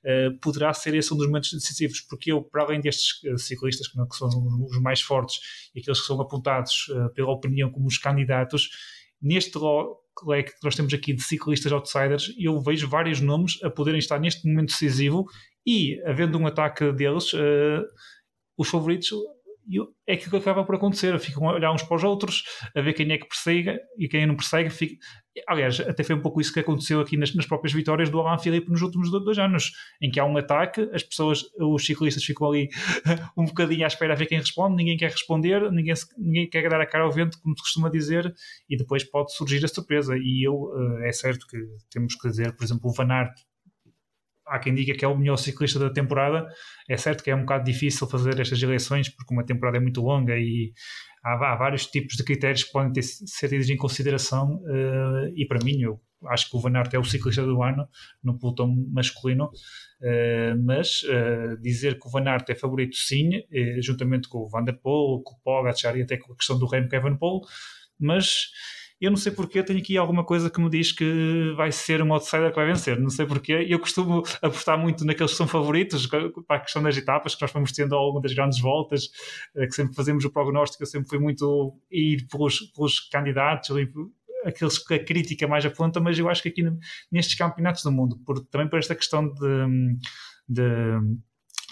uh, 0.04 0.38
poderá 0.40 0.72
ser 0.74 0.94
esse 0.94 1.12
um 1.14 1.16
dos 1.16 1.26
momentos 1.26 1.52
decisivos, 1.52 2.00
porque 2.00 2.32
eu, 2.32 2.42
para 2.42 2.64
além 2.64 2.80
destes 2.80 3.22
uh, 3.24 3.38
ciclistas 3.38 3.88
que, 3.88 3.96
não, 3.96 4.08
que, 4.08 4.16
são 4.16 4.28
os 4.68 4.80
mais 4.80 5.00
fortes 5.00 5.40
e 5.74 5.80
aqueles 5.80 6.00
que 6.00 6.06
são 6.06 6.20
apontados 6.20 6.88
uh, 6.88 7.12
pela 7.14 7.30
opinião 7.30 7.70
como 7.70 7.86
os 7.86 7.98
candidatos, 7.98 8.70
neste 9.20 9.58
leque 10.26 10.50
que 10.50 10.64
nós 10.64 10.74
temos 10.74 10.92
aqui 10.92 11.12
de 11.12 11.22
ciclistas 11.22 11.72
outsiders, 11.72 12.34
eu 12.38 12.60
vejo 12.60 12.88
vários 12.88 13.20
nomes 13.20 13.62
a 13.62 13.70
poderem 13.70 13.98
estar 13.98 14.18
neste 14.18 14.46
momento 14.46 14.70
decisivo 14.70 15.26
e, 15.64 16.00
havendo 16.04 16.36
um 16.36 16.46
ataque 16.46 16.92
deles, 16.92 17.32
os 18.58 18.68
favoritos 18.68 19.10
e 19.66 19.78
é 20.06 20.14
aquilo 20.14 20.30
que 20.30 20.36
acaba 20.36 20.64
por 20.64 20.74
acontecer. 20.74 21.18
Ficam 21.18 21.48
a 21.48 21.54
olhar 21.54 21.72
uns 21.72 21.82
para 21.82 21.96
os 21.96 22.04
outros, 22.04 22.44
a 22.74 22.80
ver 22.80 22.92
quem 22.92 23.10
é 23.12 23.18
que 23.18 23.26
persegue 23.26 23.78
e 23.98 24.08
quem 24.08 24.26
não 24.26 24.36
persegue. 24.36 24.70
Fica... 24.70 24.96
Aliás, 25.46 25.80
até 25.80 26.02
foi 26.04 26.14
um 26.14 26.20
pouco 26.20 26.40
isso 26.40 26.52
que 26.52 26.60
aconteceu 26.60 27.00
aqui 27.00 27.16
nas, 27.16 27.34
nas 27.34 27.46
próprias 27.46 27.72
vitórias 27.72 28.10
do 28.10 28.20
Alain 28.20 28.38
Philippe 28.38 28.70
nos 28.70 28.82
últimos 28.82 29.10
dois 29.10 29.38
anos, 29.38 29.72
em 30.00 30.10
que 30.10 30.20
há 30.20 30.24
um 30.24 30.36
ataque, 30.36 30.88
as 30.92 31.02
pessoas, 31.02 31.42
os 31.58 31.84
ciclistas 31.84 32.24
ficam 32.24 32.48
ali 32.48 32.68
um 33.36 33.44
bocadinho 33.44 33.84
à 33.84 33.86
espera 33.86 34.12
a 34.12 34.16
ver 34.16 34.26
quem 34.26 34.38
responde, 34.38 34.76
ninguém 34.76 34.96
quer 34.96 35.10
responder, 35.10 35.70
ninguém, 35.72 35.94
ninguém 36.18 36.50
quer 36.50 36.68
dar 36.68 36.80
a 36.80 36.86
cara 36.86 37.04
ao 37.04 37.12
vento, 37.12 37.40
como 37.40 37.56
se 37.56 37.62
costuma 37.62 37.88
dizer, 37.88 38.32
e 38.68 38.76
depois 38.76 39.04
pode 39.04 39.32
surgir 39.34 39.64
a 39.64 39.68
surpresa. 39.68 40.14
E 40.18 40.46
eu, 40.46 40.70
eh, 41.00 41.08
é 41.08 41.12
certo 41.12 41.46
que 41.46 41.58
temos 41.90 42.14
que 42.14 42.28
dizer, 42.28 42.54
por 42.54 42.64
exemplo, 42.64 42.90
o 42.90 42.92
Van 42.92 43.10
Aert 43.10 43.32
há 44.46 44.58
quem 44.58 44.74
diga 44.74 44.94
que 44.94 45.04
é 45.04 45.08
o 45.08 45.16
melhor 45.16 45.36
ciclista 45.36 45.78
da 45.78 45.90
temporada. 45.90 46.46
É 46.88 46.96
certo 46.96 47.22
que 47.22 47.30
é 47.30 47.34
um 47.34 47.40
bocado 47.40 47.64
difícil 47.64 48.08
fazer 48.08 48.38
estas 48.40 48.62
eleições 48.62 49.08
porque 49.08 49.32
uma 49.32 49.44
temporada 49.44 49.76
é 49.76 49.80
muito 49.80 50.00
longa 50.02 50.36
e 50.36 50.72
há, 51.24 51.52
há 51.52 51.56
vários 51.56 51.86
tipos 51.86 52.16
de 52.16 52.24
critérios 52.24 52.64
que 52.64 52.72
podem 52.72 52.92
ter, 52.92 53.02
ser 53.02 53.48
tidos 53.48 53.70
em 53.70 53.76
consideração. 53.76 54.62
Uh, 54.64 55.32
e 55.34 55.46
para 55.46 55.64
mim, 55.64 55.80
eu 55.80 56.00
acho 56.26 56.50
que 56.50 56.56
o 56.56 56.60
Van 56.60 56.76
Aert 56.76 56.92
é 56.94 56.98
o 56.98 57.04
ciclista 57.04 57.44
do 57.44 57.62
ano 57.62 57.88
no 58.22 58.38
pelotão 58.38 58.74
masculino. 58.92 59.50
Uh, 60.00 60.60
mas 60.64 61.02
uh, 61.04 61.60
dizer 61.60 61.98
que 61.98 62.06
o 62.06 62.10
Van 62.10 62.28
Aert 62.28 62.48
é 62.50 62.54
favorito, 62.54 62.96
sim, 62.96 63.30
juntamente 63.80 64.28
com 64.28 64.38
o 64.38 64.48
Van 64.48 64.64
der 64.64 64.74
Poel, 64.74 65.22
com 65.22 65.34
o 65.34 65.40
Pogacar 65.42 65.96
e 65.96 66.02
até 66.02 66.16
com 66.16 66.32
a 66.32 66.36
questão 66.36 66.58
do 66.58 66.66
Remo 66.66 66.88
Kevin 66.88 67.16
Paul. 67.16 67.42
Mas 67.98 68.50
eu 69.02 69.10
não 69.10 69.16
sei 69.16 69.32
porque, 69.32 69.62
tenho 69.64 69.80
aqui 69.80 69.96
alguma 69.96 70.24
coisa 70.24 70.48
que 70.48 70.60
me 70.60 70.70
diz 70.70 70.92
que 70.92 71.52
vai 71.56 71.72
ser 71.72 72.00
um 72.00 72.12
outsider 72.12 72.50
que 72.50 72.56
vai 72.56 72.66
vencer, 72.66 73.00
não 73.00 73.10
sei 73.10 73.26
porquê. 73.26 73.66
Eu 73.68 73.80
costumo 73.80 74.22
apostar 74.40 74.78
muito 74.78 75.04
naqueles 75.04 75.32
que 75.32 75.36
são 75.36 75.48
favoritos, 75.48 76.06
para 76.06 76.56
a 76.56 76.60
questão 76.60 76.80
das 76.80 76.96
etapas 76.96 77.34
que 77.34 77.42
nós 77.42 77.50
vamos 77.50 77.72
tendo 77.72 77.96
ao 77.96 78.06
longo 78.06 78.20
das 78.20 78.32
grandes 78.32 78.60
voltas, 78.60 79.10
eh, 79.56 79.66
que 79.66 79.74
sempre 79.74 79.94
fazemos 79.94 80.24
o 80.24 80.30
prognóstico, 80.30 80.84
eu 80.84 80.86
sempre 80.86 81.08
fui 81.08 81.18
muito 81.18 81.76
ir 81.90 82.28
pelos, 82.28 82.60
pelos 82.72 83.00
candidatos, 83.00 83.76
aqueles 84.44 84.78
que 84.78 84.94
a 84.94 85.04
crítica 85.04 85.48
mais 85.48 85.66
aponta, 85.66 86.00
mas 86.00 86.16
eu 86.16 86.28
acho 86.28 86.40
que 86.40 86.50
aqui 86.50 86.62
nestes 87.10 87.34
campeonatos 87.34 87.82
do 87.82 87.90
mundo, 87.90 88.16
por, 88.24 88.38
também 88.46 88.68
por 88.68 88.78
esta 88.78 88.94
questão 88.94 89.28
de, 89.28 89.96
de 90.48 90.62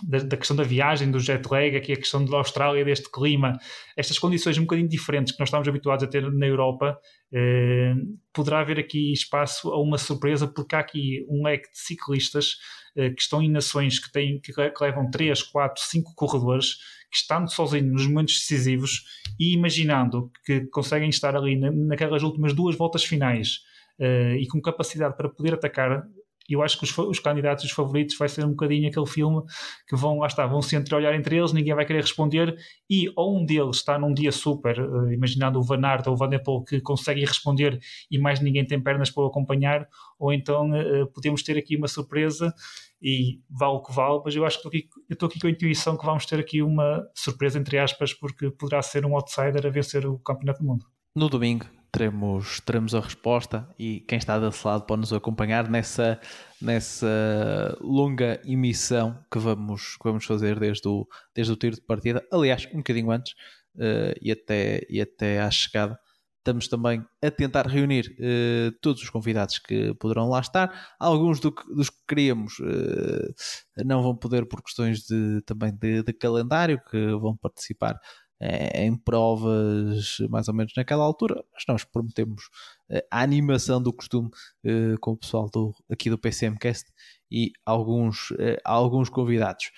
da, 0.02 0.18
da, 0.18 0.36
questão 0.36 0.56
da 0.56 0.62
viagem, 0.62 1.10
do 1.10 1.18
jet 1.18 1.46
lag, 1.50 1.76
aqui 1.76 1.92
a 1.92 1.96
questão 1.96 2.24
da 2.24 2.36
Austrália, 2.36 2.84
deste 2.84 3.10
clima, 3.10 3.58
estas 3.96 4.18
condições 4.18 4.58
um 4.58 4.62
bocadinho 4.62 4.88
diferentes 4.88 5.32
que 5.32 5.40
nós 5.40 5.48
estamos 5.48 5.68
habituados 5.68 6.04
a 6.04 6.06
ter 6.06 6.30
na 6.32 6.46
Europa, 6.46 6.98
eh, 7.32 7.94
poderá 8.32 8.60
haver 8.60 8.78
aqui 8.78 9.12
espaço 9.12 9.70
a 9.70 9.80
uma 9.80 9.98
surpresa, 9.98 10.46
porque 10.46 10.74
há 10.74 10.80
aqui 10.80 11.24
um 11.28 11.44
leque 11.44 11.70
de 11.70 11.78
ciclistas 11.78 12.56
eh, 12.96 13.10
que 13.10 13.20
estão 13.20 13.42
em 13.42 13.50
nações 13.50 13.98
que, 13.98 14.10
têm, 14.10 14.40
que, 14.40 14.52
levam 14.80 15.10
3, 15.10 15.42
4, 15.42 15.82
5 15.82 16.14
corredores, 16.14 16.76
que 17.10 17.16
estando 17.16 17.50
sozinhos 17.50 17.92
nos 17.92 18.06
momentos 18.06 18.34
decisivos 18.34 19.04
e 19.38 19.52
imaginando 19.52 20.30
que 20.44 20.66
conseguem 20.66 21.08
estar 21.08 21.36
ali 21.36 21.56
na, 21.56 21.70
naquelas 21.70 22.22
últimas 22.22 22.54
duas 22.54 22.76
voltas 22.76 23.04
finais 23.04 23.68
Uh, 24.02 24.32
e 24.40 24.48
com 24.48 24.62
capacidade 24.62 25.14
para 25.14 25.28
poder 25.28 25.52
atacar 25.52 26.02
e 26.50 26.54
eu 26.54 26.62
acho 26.62 26.76
que 26.76 26.84
os, 26.84 26.98
os 26.98 27.20
candidatos, 27.20 27.64
os 27.64 27.70
favoritos, 27.70 28.16
vai 28.18 28.28
ser 28.28 28.44
um 28.44 28.50
bocadinho 28.50 28.88
aquele 28.88 29.06
filme 29.06 29.42
que 29.88 29.94
vão, 29.94 30.18
lá 30.18 30.26
está, 30.26 30.46
vão 30.46 30.60
se 30.60 30.74
entreolhar 30.74 31.14
entre 31.14 31.36
eles, 31.36 31.52
ninguém 31.52 31.74
vai 31.74 31.86
querer 31.86 32.00
responder, 32.00 32.56
e 32.90 33.10
ou 33.14 33.38
um 33.38 33.46
deles 33.46 33.76
está 33.76 33.96
num 33.98 34.12
dia 34.12 34.32
super, 34.32 34.80
uh, 34.80 35.12
imaginando 35.12 35.60
o 35.60 35.62
Van 35.62 35.80
Aert 35.86 36.08
ou 36.08 36.14
o 36.14 36.16
Van 36.16 36.28
der 36.28 36.42
Poel, 36.42 36.64
que 36.64 36.80
consegue 36.80 37.24
responder 37.24 37.78
e 38.10 38.18
mais 38.18 38.40
ninguém 38.40 38.66
tem 38.66 38.82
pernas 38.82 39.10
para 39.10 39.22
o 39.22 39.26
acompanhar, 39.26 39.86
ou 40.18 40.32
então 40.32 40.70
uh, 40.70 41.06
podemos 41.12 41.42
ter 41.44 41.56
aqui 41.56 41.76
uma 41.76 41.86
surpresa 41.86 42.52
e 43.00 43.40
vale 43.48 43.74
o 43.74 43.82
que 43.82 43.92
vale, 43.92 44.20
mas 44.24 44.34
eu 44.34 44.44
acho 44.44 44.60
que 44.60 44.68
aqui, 44.68 44.88
eu 45.08 45.14
estou 45.14 45.28
aqui 45.28 45.40
com 45.40 45.46
a 45.46 45.50
intuição 45.50 45.96
que 45.96 46.04
vamos 46.04 46.26
ter 46.26 46.38
aqui 46.38 46.60
uma 46.62 47.06
surpresa, 47.14 47.58
entre 47.58 47.78
aspas, 47.78 48.12
porque 48.12 48.50
poderá 48.50 48.82
ser 48.82 49.06
um 49.06 49.14
outsider 49.14 49.64
a 49.64 49.70
vencer 49.70 50.04
o 50.06 50.18
Campeonato 50.18 50.60
do 50.60 50.66
Mundo. 50.66 50.84
No 51.16 51.28
domingo, 51.28 51.66
teremos, 51.92 52.60
teremos 52.60 52.94
a 52.94 53.00
resposta 53.00 53.68
e 53.78 54.00
quem 54.00 54.18
está 54.18 54.38
desse 54.38 54.66
lado 54.66 54.84
pode 54.84 55.00
nos 55.00 55.12
acompanhar 55.12 55.68
nessa, 55.68 56.20
nessa 56.60 57.76
longa 57.80 58.40
emissão 58.44 59.18
que 59.30 59.38
vamos, 59.38 59.96
que 59.96 60.04
vamos 60.04 60.24
fazer 60.24 60.58
desde 60.58 60.88
o, 60.88 61.06
desde 61.34 61.52
o 61.52 61.56
tiro 61.56 61.76
de 61.76 61.82
partida. 61.82 62.24
Aliás, 62.32 62.66
um 62.72 62.78
bocadinho 62.78 63.10
antes 63.10 63.32
uh, 63.76 64.14
e, 64.20 64.30
até, 64.30 64.86
e 64.88 65.00
até 65.00 65.40
à 65.40 65.50
chegada. 65.50 65.98
Estamos 66.38 66.68
também 66.68 67.04
a 67.22 67.30
tentar 67.30 67.66
reunir 67.66 68.16
uh, 68.18 68.72
todos 68.80 69.02
os 69.02 69.10
convidados 69.10 69.58
que 69.58 69.94
poderão 69.96 70.28
lá 70.28 70.40
estar. 70.40 70.94
Alguns 70.98 71.38
do 71.38 71.52
que, 71.52 71.62
dos 71.74 71.90
que 71.90 71.98
queríamos 72.08 72.58
uh, 72.60 73.84
não 73.84 74.02
vão 74.02 74.16
poder 74.16 74.46
por 74.46 74.62
questões 74.62 75.00
de, 75.00 75.42
também 75.44 75.70
de, 75.74 76.02
de 76.02 76.12
calendário, 76.14 76.80
que 76.90 77.12
vão 77.16 77.36
participar 77.36 77.94
em 78.40 78.96
provas 78.96 80.16
mais 80.30 80.48
ou 80.48 80.54
menos 80.54 80.72
naquela 80.76 81.04
altura, 81.04 81.44
mas 81.52 81.64
nós 81.68 81.84
prometemos 81.84 82.44
eh, 82.88 83.06
a 83.10 83.22
animação 83.22 83.82
do 83.82 83.92
costume 83.92 84.30
eh, 84.64 84.94
com 85.00 85.12
o 85.12 85.16
pessoal 85.16 85.50
do, 85.52 85.74
aqui 85.90 86.08
do 86.08 86.18
PCMcast 86.18 86.90
e 87.30 87.52
alguns, 87.66 88.32
eh, 88.38 88.58
alguns 88.64 89.10
convidados. 89.10 89.70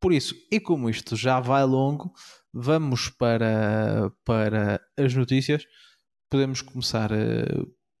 Por 0.00 0.12
isso, 0.12 0.34
e 0.50 0.58
como 0.58 0.90
isto 0.90 1.14
já 1.14 1.38
vai 1.38 1.64
longo, 1.64 2.12
vamos 2.52 3.08
para, 3.08 4.10
para 4.24 4.80
as 4.98 5.14
notícias. 5.14 5.64
Podemos 6.28 6.60
começar 6.60 7.10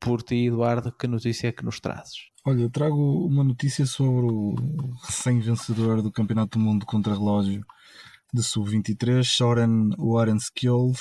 por 0.00 0.20
ti, 0.20 0.46
Eduardo. 0.46 0.90
Que 0.90 1.06
notícia 1.06 1.46
é 1.46 1.52
que 1.52 1.64
nos 1.64 1.78
trazes? 1.78 2.32
Olha, 2.44 2.68
trago 2.68 3.24
uma 3.24 3.44
notícia 3.44 3.86
sobre 3.86 4.26
o 4.26 4.54
recém-vencedor 5.04 6.02
do 6.02 6.10
Campeonato 6.10 6.58
do 6.58 6.64
Mundo 6.64 6.84
contra 6.84 7.14
relógio 7.14 7.64
de 8.32 8.42
sub-23, 8.42 9.22
Soren 9.24 9.90
Warenskjold. 9.98 10.98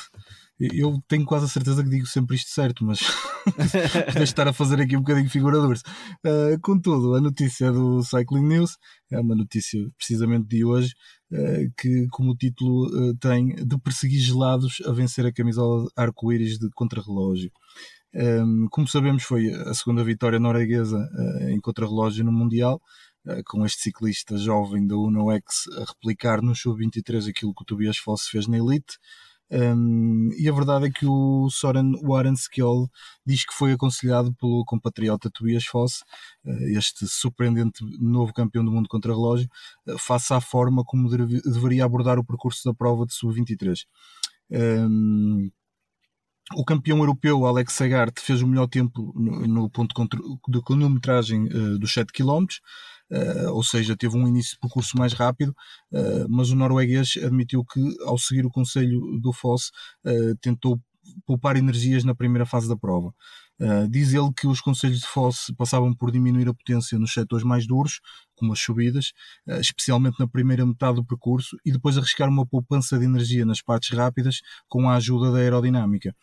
Eu 0.60 1.02
tenho 1.08 1.26
quase 1.26 1.46
a 1.46 1.48
certeza 1.48 1.84
que 1.84 1.90
digo 1.90 2.06
sempre 2.06 2.36
isto 2.36 2.52
certo, 2.52 2.86
mas 2.86 3.00
podes 4.14 4.30
estar 4.30 4.48
a 4.48 4.54
fazer 4.54 4.80
aqui 4.80 4.96
um 4.96 5.00
bocadinho 5.00 5.30
figuradores. 5.30 5.82
Uh, 6.24 6.60
contudo, 6.62 7.16
a 7.16 7.22
notícia 7.22 7.72
do 7.72 8.04
Cycling 8.04 8.48
News 8.48 8.78
é 9.12 9.20
uma 9.20 9.36
notícia 9.36 9.80
precisamente 9.98 10.48
de 10.48 10.64
hoje, 10.64 10.94
uh, 11.32 11.72
que 11.76 12.06
como 12.12 12.36
título 12.36 12.86
uh, 12.86 13.16
tem 13.18 13.56
de 13.56 13.78
perseguir 13.80 14.20
gelados 14.20 14.84
a 14.86 14.92
vencer 14.92 15.26
a 15.26 15.34
camisola 15.34 15.90
arco-íris 15.96 16.60
de 16.60 16.70
contrarrelógio. 16.76 17.52
Um, 18.14 18.68
como 18.70 18.88
sabemos, 18.88 19.24
foi 19.24 19.50
a 19.52 19.74
segunda 19.74 20.04
vitória 20.04 20.38
norueguesa 20.38 21.10
em 21.50 21.60
contrarrelógio 21.62 22.26
no 22.26 22.32
Mundial 22.32 22.80
com 23.46 23.66
este 23.66 23.84
ciclista 23.84 24.38
jovem 24.38 24.86
da 24.88 24.96
Uno 24.96 25.32
X 25.32 25.68
a 25.78 25.86
replicar 25.86 26.42
no 26.42 26.56
Sub-23 26.56 27.30
aquilo 27.30 27.54
que 27.54 27.64
o 27.64 27.66
Tobias 27.66 27.98
Foss 27.98 28.28
fez 28.28 28.48
na 28.48 28.58
Elite. 28.58 28.98
Um, 29.52 30.30
e 30.38 30.48
a 30.48 30.54
verdade 30.54 30.86
é 30.86 30.90
que 30.90 31.06
o 31.06 31.50
Soren 31.50 31.92
Warren 32.02 32.36
Skjold 32.36 32.90
diz 33.26 33.46
que 33.46 33.54
foi 33.54 33.74
aconselhado 33.74 34.34
pelo 34.36 34.64
compatriota 34.64 35.30
Tobias 35.30 35.66
Foss, 35.66 36.04
uh, 36.46 36.78
este 36.78 37.06
surpreendente 37.06 37.84
novo 38.00 38.34
campeão 38.34 38.64
do 38.64 38.72
mundo 38.72 38.88
contra 38.88 39.12
relógio, 39.12 39.50
uh, 39.88 39.98
face 39.98 40.34
à 40.34 40.40
forma 40.40 40.86
como 40.86 41.10
deve, 41.10 41.42
deveria 41.42 41.84
abordar 41.84 42.18
o 42.18 42.24
percurso 42.24 42.62
da 42.64 42.74
prova 42.74 43.06
de 43.06 43.14
sub-23. 43.14 43.80
Um, 44.50 45.52
o 46.56 46.64
campeão 46.64 47.00
europeu 47.00 47.46
Alex 47.46 47.74
Sagart 47.74 48.20
fez 48.20 48.42
o 48.42 48.48
melhor 48.48 48.68
tempo 48.68 49.14
no, 49.16 49.48
no 49.48 49.70
ponto 49.70 49.94
de 50.48 50.62
cronometragem 50.62 51.48
uh, 51.48 51.78
dos 51.78 51.94
7 51.94 52.14
km, 52.14 52.46
Uh, 53.12 53.52
ou 53.52 53.64
seja, 53.64 53.98
teve 53.98 54.16
um 54.16 54.28
início 54.28 54.54
de 54.54 54.60
percurso 54.60 54.98
mais 54.98 55.12
rápido, 55.12 55.50
uh, 55.92 56.26
mas 56.30 56.50
o 56.50 56.56
norueguês 56.56 57.14
admitiu 57.18 57.66
que, 57.66 57.82
ao 58.06 58.18
seguir 58.18 58.46
o 58.46 58.50
conselho 58.50 59.02
do 59.20 59.34
Foss, 59.34 59.72
uh, 60.06 60.36
tentou 60.42 60.80
poupar 61.26 61.58
energias 61.58 62.04
na 62.04 62.16
primeira 62.16 62.46
fase 62.46 62.68
da 62.70 62.78
prova. 62.78 63.14
Uh, 63.60 63.88
diz 63.90 64.14
ele 64.14 64.32
que 64.36 64.48
os 64.48 64.60
conselhos 64.60 65.02
de 65.02 65.08
Fosse 65.08 65.54
passavam 65.56 65.94
por 65.94 66.12
diminuir 66.12 66.48
a 66.48 66.54
potência 66.54 66.98
nos 66.98 67.14
setores 67.14 67.46
mais 67.46 67.68
duros, 67.68 68.00
como 68.42 68.54
as 68.54 68.60
subidas, 68.60 69.14
uh, 69.48 69.62
especialmente 69.62 70.20
na 70.20 70.28
primeira 70.28 70.66
metade 70.66 70.96
do 70.96 71.06
percurso, 71.06 71.56
e 71.64 71.72
depois 71.72 71.98
arriscar 71.98 72.28
uma 72.28 72.46
poupança 72.46 72.98
de 72.98 73.06
energia 73.06 73.46
nas 73.46 73.62
partes 73.62 73.96
rápidas 73.96 74.42
com 74.68 74.90
a 74.90 74.96
ajuda 74.96 75.32
da 75.32 75.38
aerodinâmica. 75.38 76.16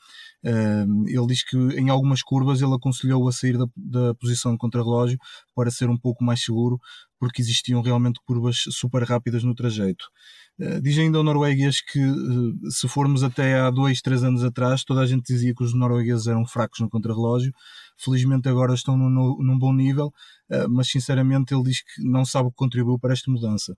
Uh, 0.44 1.08
ele 1.08 1.26
diz 1.28 1.44
que 1.44 1.56
em 1.56 1.88
algumas 1.88 2.22
curvas 2.22 2.60
ele 2.60 2.74
aconselhou 2.74 3.26
a 3.28 3.32
sair 3.32 3.56
da, 3.56 3.66
da 3.76 4.14
posição 4.14 4.52
de 4.52 4.58
contrarrelógio 4.58 5.18
para 5.54 5.70
ser 5.70 5.88
um 5.88 5.96
pouco 5.96 6.24
mais 6.24 6.42
seguro, 6.42 6.80
porque 7.18 7.40
existiam 7.40 7.80
realmente 7.80 8.20
curvas 8.24 8.62
super 8.70 9.02
rápidas 9.02 9.42
no 9.44 9.54
trajeto. 9.54 10.04
Uh, 10.58 10.80
diz 10.80 10.98
ainda 10.98 11.20
o 11.20 11.22
norueguês 11.22 11.80
que 11.80 12.04
uh, 12.04 12.70
se 12.70 12.88
formos 12.88 13.22
até 13.22 13.60
há 13.60 13.70
dois, 13.70 14.00
três 14.00 14.24
anos 14.24 14.42
atrás, 14.42 14.82
toda 14.82 15.00
a 15.00 15.06
gente 15.06 15.32
dizia 15.32 15.54
que 15.54 15.62
os 15.62 15.72
noruegueses 15.72 16.26
eram 16.26 16.44
fracos 16.44 16.80
no 16.80 16.90
contrarrelógio. 16.90 17.52
Felizmente 17.98 18.48
agora 18.48 18.74
estão 18.74 18.96
no, 18.96 19.10
num 19.42 19.58
bom 19.58 19.72
nível, 19.72 20.12
uh, 20.50 20.68
mas 20.68 20.88
sinceramente 20.88 21.52
ele 21.52 21.64
diz 21.64 21.82
que 21.82 22.02
não 22.02 22.24
sabe 22.24 22.48
o 22.48 22.50
que 22.50 22.56
contribuiu 22.56 22.98
para 22.98 23.12
esta 23.12 23.30
mudança. 23.30 23.76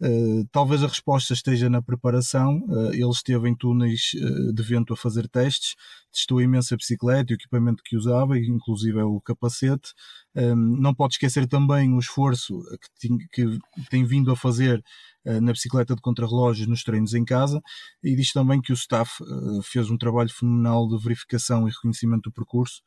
Uh, 0.00 0.44
talvez 0.50 0.82
a 0.82 0.88
resposta 0.88 1.32
esteja 1.32 1.70
na 1.70 1.80
preparação. 1.80 2.58
Uh, 2.66 2.92
ele 2.92 3.10
esteve 3.10 3.48
em 3.48 3.54
túneis 3.54 4.10
uh, 4.14 4.52
de 4.52 4.62
vento 4.62 4.92
a 4.92 4.96
fazer 4.96 5.28
testes, 5.28 5.76
testou 6.12 6.42
imensa 6.42 6.76
bicicleta 6.76 7.32
e 7.32 7.34
o 7.34 7.36
equipamento 7.36 7.82
que 7.84 7.96
usava, 7.96 8.36
inclusive 8.36 9.00
o 9.02 9.20
capacete. 9.20 9.92
Um, 10.34 10.56
não 10.56 10.92
pode 10.92 11.14
esquecer 11.14 11.46
também 11.46 11.92
o 11.92 12.00
esforço 12.00 12.58
que, 13.00 13.08
que 13.32 13.58
tem 13.90 14.04
vindo 14.04 14.32
a 14.32 14.36
fazer 14.36 14.82
na 15.24 15.52
bicicleta 15.52 15.94
de 15.94 16.00
contrarrelógios 16.00 16.66
nos 16.66 16.82
treinos 16.82 17.14
em 17.14 17.24
casa 17.24 17.60
e 18.02 18.14
diz 18.16 18.32
também 18.32 18.60
que 18.60 18.72
o 18.72 18.74
staff 18.74 19.22
fez 19.64 19.90
um 19.90 19.96
trabalho 19.96 20.30
fenomenal 20.30 20.88
de 20.88 21.02
verificação 21.02 21.66
e 21.68 21.70
reconhecimento 21.70 22.30
do 22.30 22.32
percurso, 22.32 22.82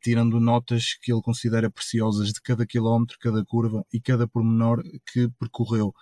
tirando 0.00 0.38
notas 0.38 0.94
que 1.02 1.12
ele 1.12 1.22
considera 1.22 1.70
preciosas 1.70 2.28
de 2.28 2.40
cada 2.40 2.64
quilómetro, 2.64 3.16
cada 3.20 3.44
curva 3.44 3.84
e 3.92 4.00
cada 4.00 4.28
pormenor 4.28 4.82
que 5.12 5.28
percorreu. 5.38 5.92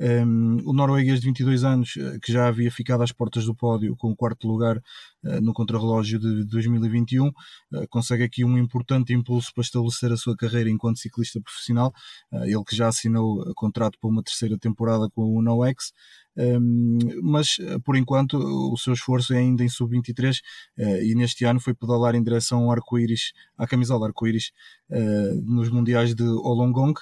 Um, 0.00 0.56
o 0.64 0.72
norueguês 0.72 1.20
de 1.20 1.26
22 1.26 1.62
anos, 1.62 1.94
eh, 1.98 2.18
que 2.22 2.32
já 2.32 2.48
havia 2.48 2.70
ficado 2.72 3.02
às 3.02 3.12
portas 3.12 3.44
do 3.44 3.54
pódio 3.54 3.94
com 3.96 4.10
o 4.10 4.16
quarto 4.16 4.48
lugar 4.48 4.78
uh, 4.78 5.40
no 5.42 5.52
contrarrelógio 5.52 6.18
de 6.18 6.42
2021, 6.46 7.26
uh, 7.26 7.32
eh, 7.74 7.86
consegue 7.86 8.22
aqui 8.24 8.42
um 8.42 8.56
importante 8.56 9.12
impulso 9.12 9.52
para 9.54 9.60
estabelecer 9.60 10.10
a 10.10 10.16
sua 10.16 10.34
carreira 10.34 10.70
enquanto 10.70 10.98
ciclista 10.98 11.38
profissional. 11.38 11.92
Uh, 12.32 12.44
ele 12.44 12.64
que 12.64 12.74
já 12.74 12.88
assinou 12.88 13.44
contrato 13.54 13.98
para 14.00 14.08
uma 14.08 14.22
terceira 14.22 14.56
temporada 14.56 15.06
com 15.10 15.22
o 15.22 15.38
Uno 15.38 15.66
X. 15.66 15.92
Um, 16.34 16.98
mas 17.22 17.58
por 17.84 17.94
enquanto 17.96 18.38
o 18.38 18.76
seu 18.78 18.94
esforço 18.94 19.34
é 19.34 19.38
ainda 19.38 19.62
em 19.64 19.68
sub-23 19.68 20.38
e 21.02 21.14
neste 21.14 21.44
ano 21.44 21.60
foi 21.60 21.74
pedalar 21.74 22.14
em 22.14 22.22
direção 22.22 22.62
ao 22.64 22.70
arco-íris, 22.70 23.32
à 23.58 23.66
camisola 23.66 24.06
arco-íris 24.06 24.52
nos 25.42 25.68
Mundiais 25.68 26.14
de 26.14 26.22
Olongong, 26.22 26.94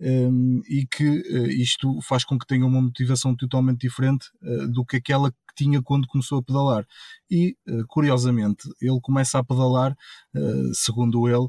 um, 0.00 0.60
e 0.68 0.86
que 0.86 1.04
uh, 1.06 1.46
isto 1.46 2.00
faz 2.02 2.24
com 2.24 2.38
que 2.38 2.46
tenha 2.46 2.66
uma 2.66 2.80
motivação 2.80 3.34
totalmente 3.34 3.80
diferente 3.80 4.26
uh, 4.42 4.68
do 4.68 4.84
que 4.84 4.96
aquela 4.96 5.30
que 5.30 5.36
tinha 5.56 5.80
quando 5.82 6.08
começou 6.08 6.38
a 6.38 6.42
pedalar. 6.42 6.86
E, 7.30 7.56
uh, 7.68 7.86
curiosamente, 7.86 8.68
ele 8.80 8.98
começa 9.00 9.38
a 9.38 9.44
pedalar, 9.44 9.96
segundo 10.72 11.28
ele, 11.28 11.48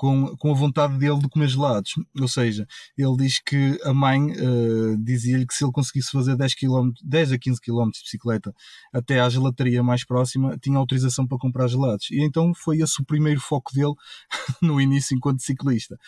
com, 0.00 0.34
com 0.38 0.50
a 0.50 0.54
vontade 0.54 0.96
dele 0.96 1.18
de 1.18 1.28
comer 1.28 1.46
gelados. 1.46 1.92
Ou 2.18 2.26
seja, 2.26 2.66
ele 2.96 3.16
diz 3.18 3.38
que 3.38 3.78
a 3.84 3.92
mãe 3.92 4.32
uh, 4.32 4.96
dizia-lhe 4.96 5.46
que 5.46 5.52
se 5.52 5.62
ele 5.62 5.72
conseguisse 5.72 6.10
fazer 6.10 6.36
10, 6.36 6.54
km, 6.54 6.90
10 7.04 7.32
a 7.32 7.38
15 7.38 7.60
km 7.60 7.90
de 7.90 8.00
bicicleta 8.02 8.54
até 8.94 9.20
à 9.20 9.28
gelataria 9.28 9.82
mais 9.82 10.02
próxima, 10.02 10.56
tinha 10.56 10.78
autorização 10.78 11.26
para 11.26 11.36
comprar 11.36 11.68
gelados. 11.68 12.10
E 12.10 12.22
então 12.22 12.54
foi 12.54 12.78
esse 12.78 12.98
o 13.02 13.04
primeiro 13.04 13.42
foco 13.42 13.74
dele 13.74 13.92
no 14.62 14.80
início 14.80 15.14
enquanto 15.14 15.42
ciclista. 15.42 15.98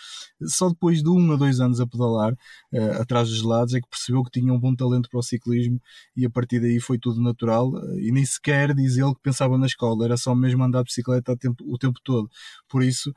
Só 0.41 0.71
depois 0.71 1.03
de 1.03 1.11
um 1.11 1.31
a 1.31 1.37
dois 1.37 1.61
anos 1.61 1.79
a 1.79 1.87
pedalar 1.87 2.33
uh, 2.33 3.03
atrás 3.03 3.29
dos 3.29 3.41
gelados 3.41 3.75
é 3.75 3.81
que 3.83 3.89
percebeu 3.91 4.23
que 4.25 4.41
tinha 4.41 4.55
um 4.55 4.59
bom 4.59 4.75
talento 4.75 5.11
para 5.11 5.21
o 5.21 5.23
ciclismo 5.23 5.79
e 6.17 6.25
a 6.25 6.31
partir 6.31 6.61
daí 6.61 6.81
foi 6.81 6.99
tudo 6.99 7.21
natural 7.21 7.69
uh, 7.69 8.01
e 8.01 8.11
nem 8.11 8.25
sequer 8.25 8.75
diz 8.75 8.97
ele 8.97 9.15
que 9.15 9.21
pensava 9.21 9.59
na 9.59 9.67
escola, 9.67 10.07
era 10.07 10.17
só 10.17 10.35
mesmo 10.35 10.65
andar 10.65 10.79
de 10.79 10.87
bicicleta 10.87 11.37
tempo, 11.37 11.63
o 11.69 11.77
tempo 11.77 12.01
todo. 12.03 12.31
Por 12.71 12.83
isso, 12.83 13.13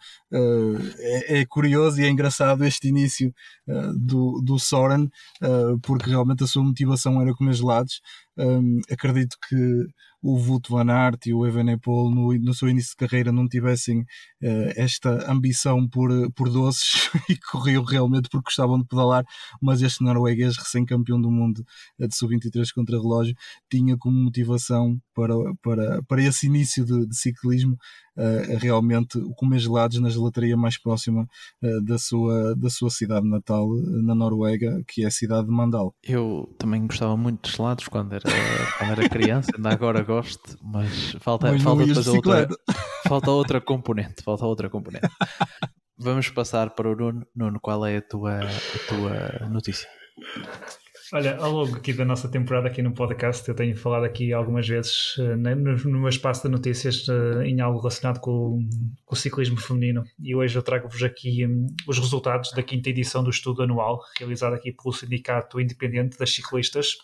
é, 0.99 1.39
é, 1.39 1.45
curioso 1.45 2.01
e 2.01 2.05
é 2.05 2.09
engraçado 2.09 2.65
este 2.65 2.87
início 2.87 3.33
uh, 3.67 3.93
do, 3.97 4.41
do 4.41 4.59
Soren, 4.59 5.09
uh, 5.41 5.79
porque 5.81 6.09
realmente 6.09 6.43
a 6.43 6.47
sua 6.47 6.63
motivação 6.63 7.21
era 7.21 7.33
comer 7.33 7.53
gelados. 7.53 8.01
Um, 8.37 8.79
acredito 8.91 9.37
que 9.47 9.85
o 10.25 10.37
Wout 10.39 10.71
van 10.71 10.91
Aert 10.91 11.27
e 11.27 11.33
o 11.33 11.45
Evenepoel 11.45 12.09
no, 12.09 12.33
no 12.33 12.53
seu 12.53 12.67
início 12.67 12.91
de 12.91 12.95
carreira 12.95 13.31
não 13.31 13.47
tivessem 13.47 13.99
uh, 13.99 14.73
esta 14.75 15.31
ambição 15.31 15.87
por, 15.87 16.09
por 16.33 16.49
doces 16.49 17.11
e 17.29 17.37
corriam 17.37 17.83
realmente 17.83 18.27
porque 18.29 18.45
gostavam 18.45 18.79
de 18.79 18.87
pedalar, 18.87 19.23
mas 19.61 19.83
este 19.83 20.03
norueguês 20.03 20.57
recém-campeão 20.57 21.21
do 21.21 21.29
mundo 21.29 21.63
de 21.99 22.15
sub-23 22.15 22.67
contra 22.73 22.97
relógio 22.97 23.35
tinha 23.69 23.95
como 23.97 24.17
motivação 24.17 24.99
para, 25.13 25.35
para, 25.61 26.03
para 26.03 26.23
esse 26.23 26.47
início 26.47 26.83
de, 26.83 27.05
de 27.05 27.15
ciclismo 27.15 27.77
uh, 28.17 28.57
realmente 28.57 29.19
comer 29.35 29.59
gelados 29.59 29.99
na 29.99 30.09
gelataria 30.09 30.57
mais 30.57 30.77
próxima 30.77 31.27
uh, 31.61 31.83
da, 31.83 31.97
sua, 31.97 32.55
da 32.55 32.69
sua 32.69 32.89
cidade 32.89 33.27
natal, 33.27 33.69
na 34.03 34.15
Noruega, 34.15 34.83
que 34.87 35.03
é 35.03 35.07
a 35.07 35.11
cidade 35.11 35.47
de 35.47 35.53
Mandal. 35.53 35.93
Eu 36.03 36.53
também 36.57 36.85
gostava 36.87 37.15
muito 37.15 37.47
de 37.47 37.55
gelados 37.55 37.87
quando 37.87 38.13
era, 38.13 38.24
quando 38.77 38.91
era 38.91 39.09
criança, 39.09 39.51
ainda 39.55 39.69
agora 39.69 40.03
gosto, 40.03 40.57
mas 40.61 41.15
falta, 41.19 41.51
mas 41.51 41.61
falta 41.61 41.85
depois 41.85 42.07
outra, 42.07 42.47
falta 43.07 43.31
outra 43.31 43.61
componente, 43.61 44.23
falta 44.23 44.45
outra 44.45 44.69
componente. 44.69 45.07
Vamos 45.97 46.29
passar 46.29 46.71
para 46.71 46.89
o 46.89 46.95
Nuno. 46.95 47.25
Nuno, 47.35 47.59
qual 47.59 47.85
é 47.85 47.97
a 47.97 48.01
tua, 48.01 48.39
a 48.41 48.87
tua 48.89 49.49
notícia? 49.49 49.87
Olha, 51.13 51.37
ao 51.37 51.51
longo 51.51 51.77
aqui 51.77 51.93
da 51.93 52.03
nossa 52.03 52.27
temporada 52.27 52.67
aqui 52.67 52.81
no 52.81 52.91
podcast, 52.91 53.47
eu 53.47 53.55
tenho 53.55 53.77
falado 53.77 54.05
aqui 54.05 54.33
algumas 54.33 54.67
vezes 54.67 55.15
uh, 55.17 55.37
no, 55.37 55.55
no 55.55 55.99
meu 55.99 56.09
espaço 56.09 56.43
de 56.43 56.49
notícias 56.49 57.07
uh, 57.07 57.43
em 57.43 57.61
algo 57.61 57.79
relacionado 57.79 58.19
com, 58.19 58.59
com, 59.05 59.15
o 59.15 59.17
ciclismo 59.17 59.57
feminino 59.57 60.03
e 60.19 60.35
hoje 60.35 60.57
eu 60.57 60.63
trago-vos 60.63 61.03
aqui 61.03 61.45
um, 61.45 61.67
os 61.87 61.99
resultados 61.99 62.51
da 62.53 62.63
quinta 62.63 62.89
edição 62.89 63.23
do 63.23 63.29
estudo 63.29 63.61
anual 63.61 63.99
realizado 64.17 64.55
aqui 64.55 64.71
pelo 64.71 64.93
Sindicato 64.93 65.61
Independente 65.61 66.17
das 66.17 66.33
Ciclistas 66.33 66.95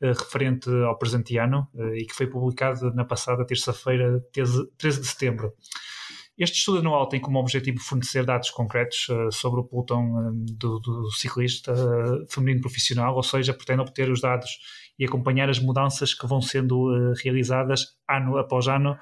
referente 0.00 0.68
ao 0.68 0.98
presente 0.98 1.38
ano 1.38 1.68
e 1.94 2.04
que 2.04 2.14
foi 2.14 2.26
publicado 2.26 2.92
na 2.94 3.04
passada 3.04 3.46
terça-feira, 3.46 4.20
13 4.32 5.00
de 5.00 5.06
setembro. 5.06 5.52
Este 6.38 6.58
estudo 6.58 6.80
anual 6.80 7.08
tem 7.08 7.18
como 7.18 7.38
objetivo 7.38 7.80
fornecer 7.80 8.22
dados 8.26 8.50
concretos 8.50 9.08
uh, 9.08 9.32
sobre 9.32 9.60
o 9.60 9.64
pelotão 9.64 10.04
uh, 10.16 10.32
do, 10.52 10.78
do, 10.80 11.10
ciclista 11.12 11.72
uh, 11.72 12.26
feminino 12.28 12.60
profissional, 12.60 13.16
ou 13.16 13.22
seja, 13.22 13.54
pretende 13.54 13.80
obter 13.80 14.10
os 14.10 14.20
dados 14.20 14.50
e 14.98 15.06
acompanhar 15.06 15.48
as 15.48 15.58
mudanças 15.58 16.12
que 16.12 16.26
vão 16.26 16.42
sendo 16.42 17.12
realizadas 17.22 17.84
ano 18.08 18.38
após 18.38 18.66
ano 18.66 18.96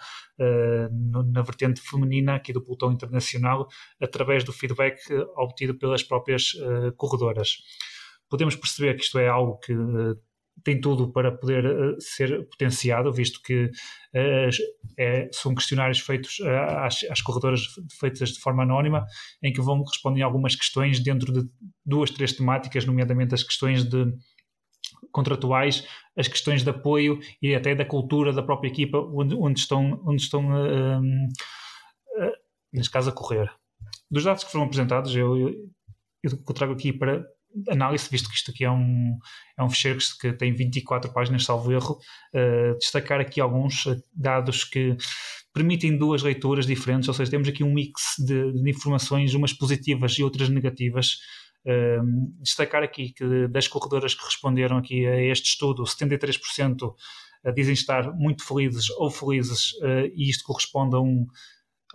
no, 0.90 1.22
na 1.22 1.40
vertente 1.40 1.80
feminina 1.80 2.34
aqui 2.34 2.52
do 2.52 2.60
pelotão 2.60 2.90
internacional, 2.90 3.68
através 4.02 4.42
do 4.42 4.52
feedback 4.52 4.98
obtido 5.36 5.78
pelas 5.78 6.02
próprias 6.02 6.50
corredoras. 6.96 7.58
Podemos 8.28 8.56
perceber 8.56 8.94
que 8.94 9.04
isto 9.04 9.20
é 9.20 9.28
algo 9.28 9.56
que 9.60 9.72
tem 10.62 10.80
tudo 10.80 11.12
para 11.12 11.32
poder 11.32 11.66
uh, 11.66 12.00
ser 12.00 12.46
potenciado, 12.48 13.12
visto 13.12 13.40
que 13.42 13.64
uh, 13.64 14.50
é, 14.98 15.28
são 15.32 15.54
questionários 15.54 15.98
feitos 16.00 16.38
uh, 16.40 16.48
às, 16.78 17.02
às, 17.10 17.20
corredoras 17.20 17.62
feitas 17.98 18.30
de 18.30 18.40
forma 18.40 18.62
anónima, 18.62 19.04
em 19.42 19.52
que 19.52 19.60
vão 19.60 19.82
responder 19.82 20.22
algumas 20.22 20.54
questões 20.54 21.00
dentro 21.00 21.32
de 21.32 21.48
duas, 21.84 22.10
três 22.10 22.32
temáticas, 22.32 22.84
nomeadamente 22.84 23.34
as 23.34 23.42
questões 23.42 23.84
de 23.84 24.12
contratuais, 25.10 25.86
as 26.16 26.28
questões 26.28 26.62
de 26.62 26.70
apoio 26.70 27.18
e 27.42 27.54
até 27.54 27.74
da 27.74 27.84
cultura 27.84 28.32
da 28.32 28.42
própria 28.42 28.68
equipa 28.68 28.98
onde, 28.98 29.34
onde 29.34 29.60
estão, 29.60 30.00
onde 30.04 30.22
estão 30.22 30.42
neste 32.72 32.90
caso, 32.90 33.10
a 33.10 33.12
correr. 33.12 33.50
Dos 34.10 34.24
dados 34.24 34.44
que 34.44 34.50
foram 34.50 34.64
apresentados, 34.64 35.14
eu, 35.14 35.38
eu, 35.38 35.70
eu 36.22 36.54
trago 36.54 36.72
aqui 36.72 36.92
para 36.92 37.24
análise, 37.68 38.08
visto 38.10 38.28
que 38.28 38.34
isto 38.34 38.50
aqui 38.50 38.64
é 38.64 38.70
um, 38.70 39.18
é 39.58 39.62
um 39.62 39.70
ficheiro 39.70 39.98
que 40.20 40.32
tem 40.32 40.52
24 40.52 41.12
páginas, 41.12 41.44
salvo 41.44 41.72
erro, 41.72 41.98
uh, 42.34 42.78
destacar 42.78 43.20
aqui 43.20 43.40
alguns 43.40 43.86
eh, 43.86 43.96
dados 44.14 44.64
que 44.64 44.96
permitem 45.52 45.96
duas 45.96 46.22
leituras 46.22 46.66
diferentes, 46.66 47.08
ou 47.08 47.14
seja, 47.14 47.30
temos 47.30 47.48
aqui 47.48 47.62
um 47.62 47.72
mix 47.72 48.14
de, 48.18 48.52
de 48.52 48.70
informações, 48.70 49.34
umas 49.34 49.52
positivas 49.52 50.12
e 50.18 50.22
outras 50.24 50.48
negativas. 50.48 51.18
Uh, 51.66 52.30
destacar 52.42 52.82
aqui 52.82 53.12
que 53.12 53.48
das 53.48 53.66
corredoras 53.66 54.14
que 54.14 54.24
responderam 54.24 54.76
aqui 54.76 55.06
a 55.06 55.22
este 55.22 55.46
estudo, 55.50 55.84
73% 55.84 56.94
dizem 57.54 57.74
estar 57.74 58.12
muito 58.14 58.46
felizes 58.46 58.88
ou 58.90 59.10
felizes, 59.10 59.72
uh, 59.74 60.10
e 60.14 60.28
isto 60.28 60.44
corresponde 60.44 60.96
a 60.96 61.00
um 61.00 61.26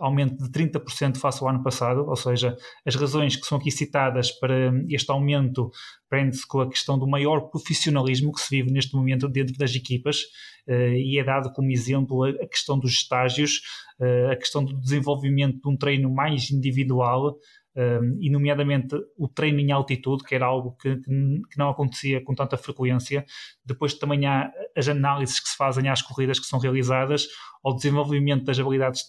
aumento 0.00 0.42
de 0.42 0.50
30% 0.50 1.18
face 1.18 1.42
ao 1.42 1.48
ano 1.48 1.62
passado, 1.62 2.06
ou 2.08 2.16
seja, 2.16 2.56
as 2.84 2.94
razões 2.94 3.36
que 3.36 3.46
são 3.46 3.58
aqui 3.58 3.70
citadas 3.70 4.32
para 4.32 4.72
este 4.88 5.10
aumento 5.10 5.70
prende-se 6.08 6.46
com 6.46 6.60
a 6.60 6.68
questão 6.68 6.98
do 6.98 7.06
maior 7.06 7.50
profissionalismo 7.50 8.32
que 8.32 8.40
se 8.40 8.50
vive 8.50 8.72
neste 8.72 8.94
momento 8.96 9.28
dentro 9.28 9.54
das 9.56 9.74
equipas 9.74 10.22
uh, 10.66 10.72
e 10.72 11.18
é 11.18 11.24
dado 11.24 11.52
como 11.52 11.70
exemplo 11.70 12.24
a, 12.24 12.46
questão 12.46 12.78
dos 12.78 12.92
estágios, 12.92 13.60
uh, 14.00 14.32
a 14.32 14.36
questão 14.36 14.64
do 14.64 14.74
desenvolvimento 14.80 15.60
de 15.60 15.68
um 15.68 15.76
treino 15.76 16.10
mais 16.10 16.50
individual, 16.50 17.36
eh, 17.76 18.00
e 18.20 18.30
nomeadamente 18.30 18.96
o 19.16 19.28
treino 19.28 19.60
em 19.60 19.70
altitude, 19.70 20.24
que 20.24 20.34
era 20.34 20.46
algo 20.46 20.76
que, 20.76 20.96
que, 20.96 21.56
não 21.56 21.70
acontecia 21.70 22.22
com 22.22 22.34
tanta 22.34 22.56
frequência. 22.56 23.24
Depois 23.64 23.94
também 23.94 24.26
há 24.26 24.50
as 24.76 24.88
análises 24.88 25.38
que 25.40 25.48
se 25.48 25.56
fazem 25.56 25.88
às 25.88 26.02
corridas 26.02 26.38
que 26.40 26.46
são 26.46 26.58
realizadas, 26.58 27.28
ao 27.62 27.74
desenvolvimento 27.74 28.44
das 28.44 28.58
habilidades 28.58 29.06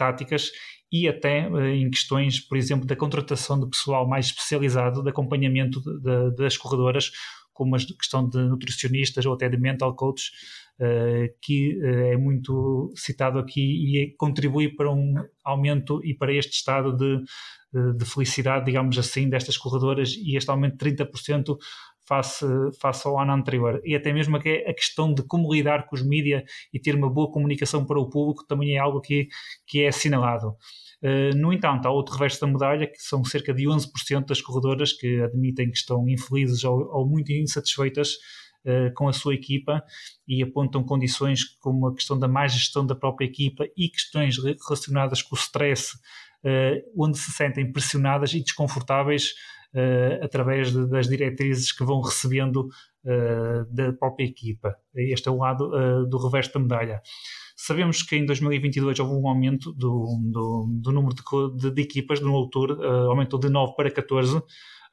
táticas 0.00 0.50
e 0.90 1.06
até 1.06 1.46
eh, 1.46 1.76
em 1.76 1.90
questões, 1.90 2.40
por 2.40 2.56
exemplo, 2.56 2.86
da 2.86 2.96
contratação 2.96 3.60
de 3.60 3.68
pessoal 3.68 4.08
mais 4.08 4.26
especializado 4.26 5.02
de 5.02 5.10
acompanhamento 5.10 5.80
de, 5.80 6.00
de, 6.00 6.36
das 6.36 6.56
corredoras, 6.56 7.12
como 7.52 7.76
a 7.76 7.78
questão 7.78 8.26
de 8.26 8.38
nutricionistas 8.38 9.26
ou 9.26 9.34
até 9.34 9.46
de 9.46 9.58
mental 9.58 9.94
coaches, 9.94 10.30
uh, 10.80 11.28
que 11.42 11.78
uh, 11.78 12.12
é 12.12 12.16
muito 12.16 12.90
citado 12.96 13.38
aqui 13.38 13.60
e 13.60 14.14
contribui 14.16 14.74
para 14.74 14.90
um 14.90 15.14
aumento 15.44 16.00
e 16.02 16.14
para 16.14 16.32
este 16.32 16.54
estado 16.54 16.96
de, 16.96 17.22
de 17.98 18.04
felicidade, 18.06 18.64
digamos 18.64 18.96
assim, 18.98 19.28
destas 19.28 19.58
corredoras 19.58 20.14
e 20.16 20.36
este 20.36 20.50
aumento 20.50 20.82
de 20.82 20.96
30% 20.96 21.58
face, 22.10 22.44
face 22.80 23.06
ao 23.06 23.20
ano 23.20 23.32
anterior. 23.32 23.80
E 23.84 23.94
até 23.94 24.12
mesmo 24.12 24.36
a 24.36 24.40
questão 24.74 25.14
de 25.14 25.22
como 25.22 25.54
lidar 25.54 25.86
com 25.86 25.94
os 25.94 26.02
mídias 26.02 26.42
e 26.74 26.80
ter 26.80 26.96
uma 26.96 27.08
boa 27.08 27.30
comunicação 27.30 27.86
para 27.86 28.00
o 28.00 28.10
público 28.10 28.44
também 28.48 28.74
é 28.74 28.78
algo 28.78 29.00
que, 29.00 29.28
que 29.64 29.82
é 29.82 29.88
assinalado. 29.88 30.56
Uh, 31.00 31.34
no 31.36 31.52
entanto, 31.52 31.86
há 31.86 31.90
outro 31.90 32.14
reverso 32.14 32.40
da 32.40 32.48
medalha, 32.48 32.86
que 32.86 33.00
são 33.00 33.24
cerca 33.24 33.54
de 33.54 33.64
11% 33.64 34.26
das 34.26 34.42
corredoras 34.42 34.92
que 34.92 35.22
admitem 35.22 35.70
que 35.70 35.78
estão 35.78 36.06
infelizes 36.08 36.64
ou, 36.64 36.84
ou 36.92 37.08
muito 37.08 37.32
insatisfeitas 37.32 38.14
uh, 38.66 38.92
com 38.94 39.08
a 39.08 39.12
sua 39.12 39.34
equipa 39.34 39.82
e 40.26 40.42
apontam 40.42 40.82
condições 40.82 41.44
como 41.60 41.86
a 41.86 41.94
questão 41.94 42.18
da 42.18 42.26
má 42.26 42.46
gestão 42.48 42.84
da 42.84 42.96
própria 42.96 43.24
equipa 43.24 43.64
e 43.76 43.88
questões 43.88 44.36
relacionadas 44.36 45.22
com 45.22 45.36
o 45.36 45.38
stress, 45.38 45.94
uh, 46.44 47.02
onde 47.02 47.16
se 47.16 47.30
sentem 47.30 47.72
pressionadas 47.72 48.34
e 48.34 48.42
desconfortáveis 48.42 49.32
através 50.22 50.72
de, 50.72 50.88
das 50.88 51.08
diretrizes 51.08 51.72
que 51.72 51.84
vão 51.84 52.00
recebendo 52.00 52.68
da 53.70 53.92
própria 53.92 54.24
equipa. 54.24 54.76
Este 54.94 55.28
é 55.28 55.30
o 55.30 55.38
lado 55.38 55.70
do 56.06 56.18
reverso 56.18 56.52
da 56.52 56.60
medalha. 56.60 57.00
Sabemos 57.62 58.02
que 58.02 58.16
em 58.16 58.24
2022 58.24 58.98
houve 59.00 59.12
um 59.12 59.28
aumento 59.28 59.70
do, 59.74 60.06
do, 60.32 60.66
do 60.80 60.92
número 60.92 61.14
de, 61.14 61.22
de, 61.58 61.70
de, 61.74 61.82
equipas 61.82 62.18
no 62.18 62.32
uh, 62.32 63.10
aumentou 63.10 63.38
de 63.38 63.50
9 63.50 63.74
para 63.76 63.90
14, 63.90 64.42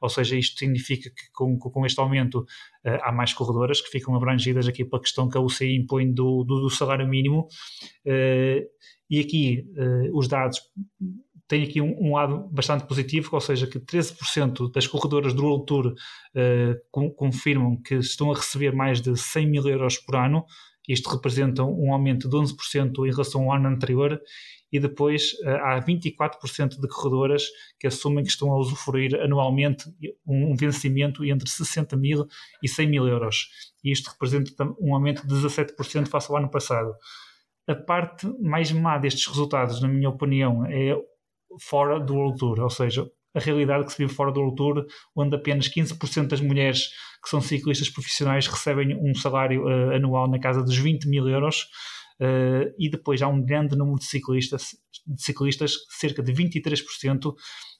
ou 0.02 0.08
seja, 0.10 0.36
isto 0.36 0.58
significa 0.58 1.08
que 1.08 1.32
com, 1.32 1.58
com 1.58 1.86
este 1.86 1.98
aumento 1.98 2.40
uh, 2.40 2.98
há 3.02 3.10
mais 3.10 3.32
corredoras 3.32 3.80
que 3.80 3.88
ficam 3.88 4.14
abrangidas 4.14 4.68
aqui 4.68 4.84
pela 4.84 5.00
questão 5.00 5.30
que 5.30 5.38
a 5.38 5.40
UCI 5.40 5.76
impõe 5.76 6.12
do, 6.12 6.44
do, 6.44 6.60
do 6.60 6.68
salário 6.68 7.08
mínimo. 7.08 7.48
Uh, 8.04 8.68
e 9.08 9.20
aqui 9.20 9.64
os 10.12 10.28
dados 10.28 10.60
têm 11.48 11.64
aqui 11.64 11.80
um, 11.80 11.96
um, 11.98 12.14
lado 12.14 12.48
bastante 12.52 12.86
positivo, 12.86 13.30
ou 13.32 13.40
seja, 13.40 13.66
que 13.66 13.78
13% 13.80 14.70
das 14.70 14.86
corredoras 14.86 15.32
do 15.32 15.42
World 15.44 15.66
Tour 15.66 15.94
com, 16.90 17.10
confirmam 17.10 17.80
que 17.80 17.94
estão 17.94 18.30
a 18.30 18.36
receber 18.36 18.72
mais 18.72 19.00
de 19.00 19.16
100 19.16 19.46
mil 19.46 19.66
euros 19.66 19.96
por 19.96 20.16
ano, 20.16 20.44
isto 20.88 21.10
representa 21.10 21.62
um 21.62 21.92
aumento 21.92 22.28
de 22.28 22.34
11% 22.34 23.06
em 23.06 23.10
relação 23.10 23.42
ao 23.44 23.52
ano 23.52 23.68
anterior 23.68 24.18
e 24.72 24.80
depois 24.80 25.34
eh, 25.42 25.50
há 25.50 25.80
24% 25.80 26.80
de 26.80 26.88
corredoras 26.88 27.44
que 27.78 27.86
assumem 27.86 28.24
que 28.24 28.30
estão 28.30 28.50
a 28.52 28.58
usufruir 28.58 29.14
anualmente 29.20 29.84
um 30.26 30.56
vencimento 30.56 31.24
entre 31.24 31.48
60 31.48 31.94
mil 31.96 32.26
e 32.62 32.68
100 32.68 32.88
mil 32.88 33.06
euros. 33.06 33.48
E 33.84 33.92
isto 33.92 34.10
representa 34.10 34.64
um 34.80 34.94
aumento 34.94 35.26
de 35.26 35.34
17% 35.34 36.08
face 36.08 36.30
ao 36.30 36.38
ano 36.38 36.50
passado. 36.50 36.94
A 37.66 37.74
parte 37.74 38.26
mais 38.40 38.72
má 38.72 38.96
destes 38.96 39.26
resultados, 39.26 39.82
na 39.82 39.88
minha 39.88 40.08
opinião, 40.08 40.64
é 40.66 40.96
fora 41.60 41.98
do 42.00 42.14
World 42.14 42.38
Tour, 42.38 42.60
ou 42.60 42.70
seja, 42.70 43.06
a 43.34 43.40
realidade 43.40 43.84
que 43.84 43.92
se 43.92 43.98
vive 43.98 44.12
fora 44.12 44.32
do 44.32 44.40
World 44.40 44.56
Tour, 44.56 44.86
onde 45.14 45.36
apenas 45.36 45.68
15% 45.68 46.28
das 46.28 46.40
mulheres 46.40 46.88
que 47.22 47.28
são 47.28 47.40
ciclistas 47.40 47.88
profissionais 47.88 48.46
recebem 48.46 48.96
um 48.96 49.14
salário 49.14 49.64
uh, 49.64 49.94
anual 49.94 50.28
na 50.28 50.38
casa 50.38 50.62
dos 50.62 50.76
20 50.76 51.08
mil 51.08 51.28
euros. 51.28 51.66
Uh, 52.20 52.74
e 52.76 52.90
depois 52.90 53.22
há 53.22 53.28
um 53.28 53.44
grande 53.44 53.76
número 53.76 53.98
de 53.98 54.06
ciclistas, 54.06 54.76
de 55.06 55.22
ciclistas 55.22 55.76
cerca 55.88 56.22
de 56.22 56.32
23%, 56.32 57.26
uh, 57.26 57.36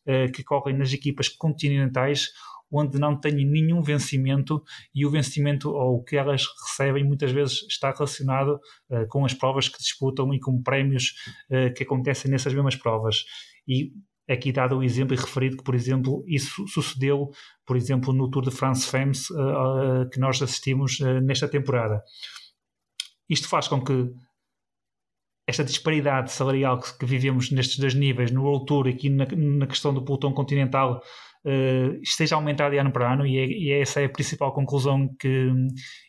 eh, 0.06 0.28
que 0.28 0.44
correm 0.44 0.76
nas 0.76 0.92
equipas 0.92 1.28
continentais, 1.28 2.28
onde 2.70 2.98
não 2.98 3.18
têm 3.18 3.44
nenhum 3.44 3.82
vencimento 3.82 4.62
e 4.94 5.04
o 5.04 5.10
vencimento 5.10 5.70
ou 5.70 5.96
o 5.96 6.04
que 6.04 6.16
elas 6.16 6.46
recebem 6.68 7.02
muitas 7.02 7.32
vezes 7.32 7.64
está 7.68 7.90
relacionado 7.90 8.60
uh, 8.90 9.08
com 9.08 9.24
as 9.24 9.34
provas 9.34 9.68
que 9.68 9.78
disputam 9.78 10.32
e 10.32 10.38
com 10.38 10.62
prémios 10.62 11.14
que 11.76 11.82
acontecem 11.82 12.30
nessas 12.30 12.54
mesmas 12.54 12.76
provas. 12.76 13.24
E 13.68 13.92
aqui 14.28 14.52
dado 14.52 14.78
o 14.78 14.82
exemplo 14.82 15.14
e 15.14 15.18
referido 15.18 15.56
que, 15.56 15.64
por 15.64 15.74
exemplo, 15.74 16.24
isso 16.26 16.66
sucedeu, 16.68 17.30
por 17.66 17.76
exemplo, 17.76 18.12
no 18.12 18.30
Tour 18.30 18.44
de 18.44 18.50
France 18.50 18.86
Femmes 18.88 19.30
uh, 19.30 20.08
que 20.12 20.18
nós 20.18 20.40
assistimos 20.42 20.98
uh, 21.00 21.20
nesta 21.20 21.48
temporada. 21.48 22.02
Isto 23.28 23.48
faz 23.48 23.68
com 23.68 23.82
que 23.82 24.10
esta 25.46 25.64
disparidade 25.64 26.30
salarial 26.30 26.78
que, 26.78 26.98
que, 26.98 27.06
vivemos 27.06 27.50
nestes 27.50 27.78
dois 27.78 27.94
níveis, 27.94 28.30
no 28.30 28.42
World 28.42 28.66
Tour 28.66 28.86
e 28.86 28.90
aqui 28.90 29.08
na, 29.08 29.24
na 29.26 29.66
questão 29.66 29.94
do 29.94 30.04
pelotão 30.04 30.32
continental, 30.32 31.02
esteja 32.02 32.34
a 32.34 32.38
aumentar 32.38 32.70
de 32.70 32.78
ano 32.78 32.92
para 32.92 33.12
ano 33.12 33.26
e, 33.26 33.38
é, 33.38 33.46
e, 33.46 33.72
essa 33.72 34.00
é 34.00 34.04
a 34.04 34.08
principal 34.08 34.52
conclusão 34.52 35.08
que 35.18 35.48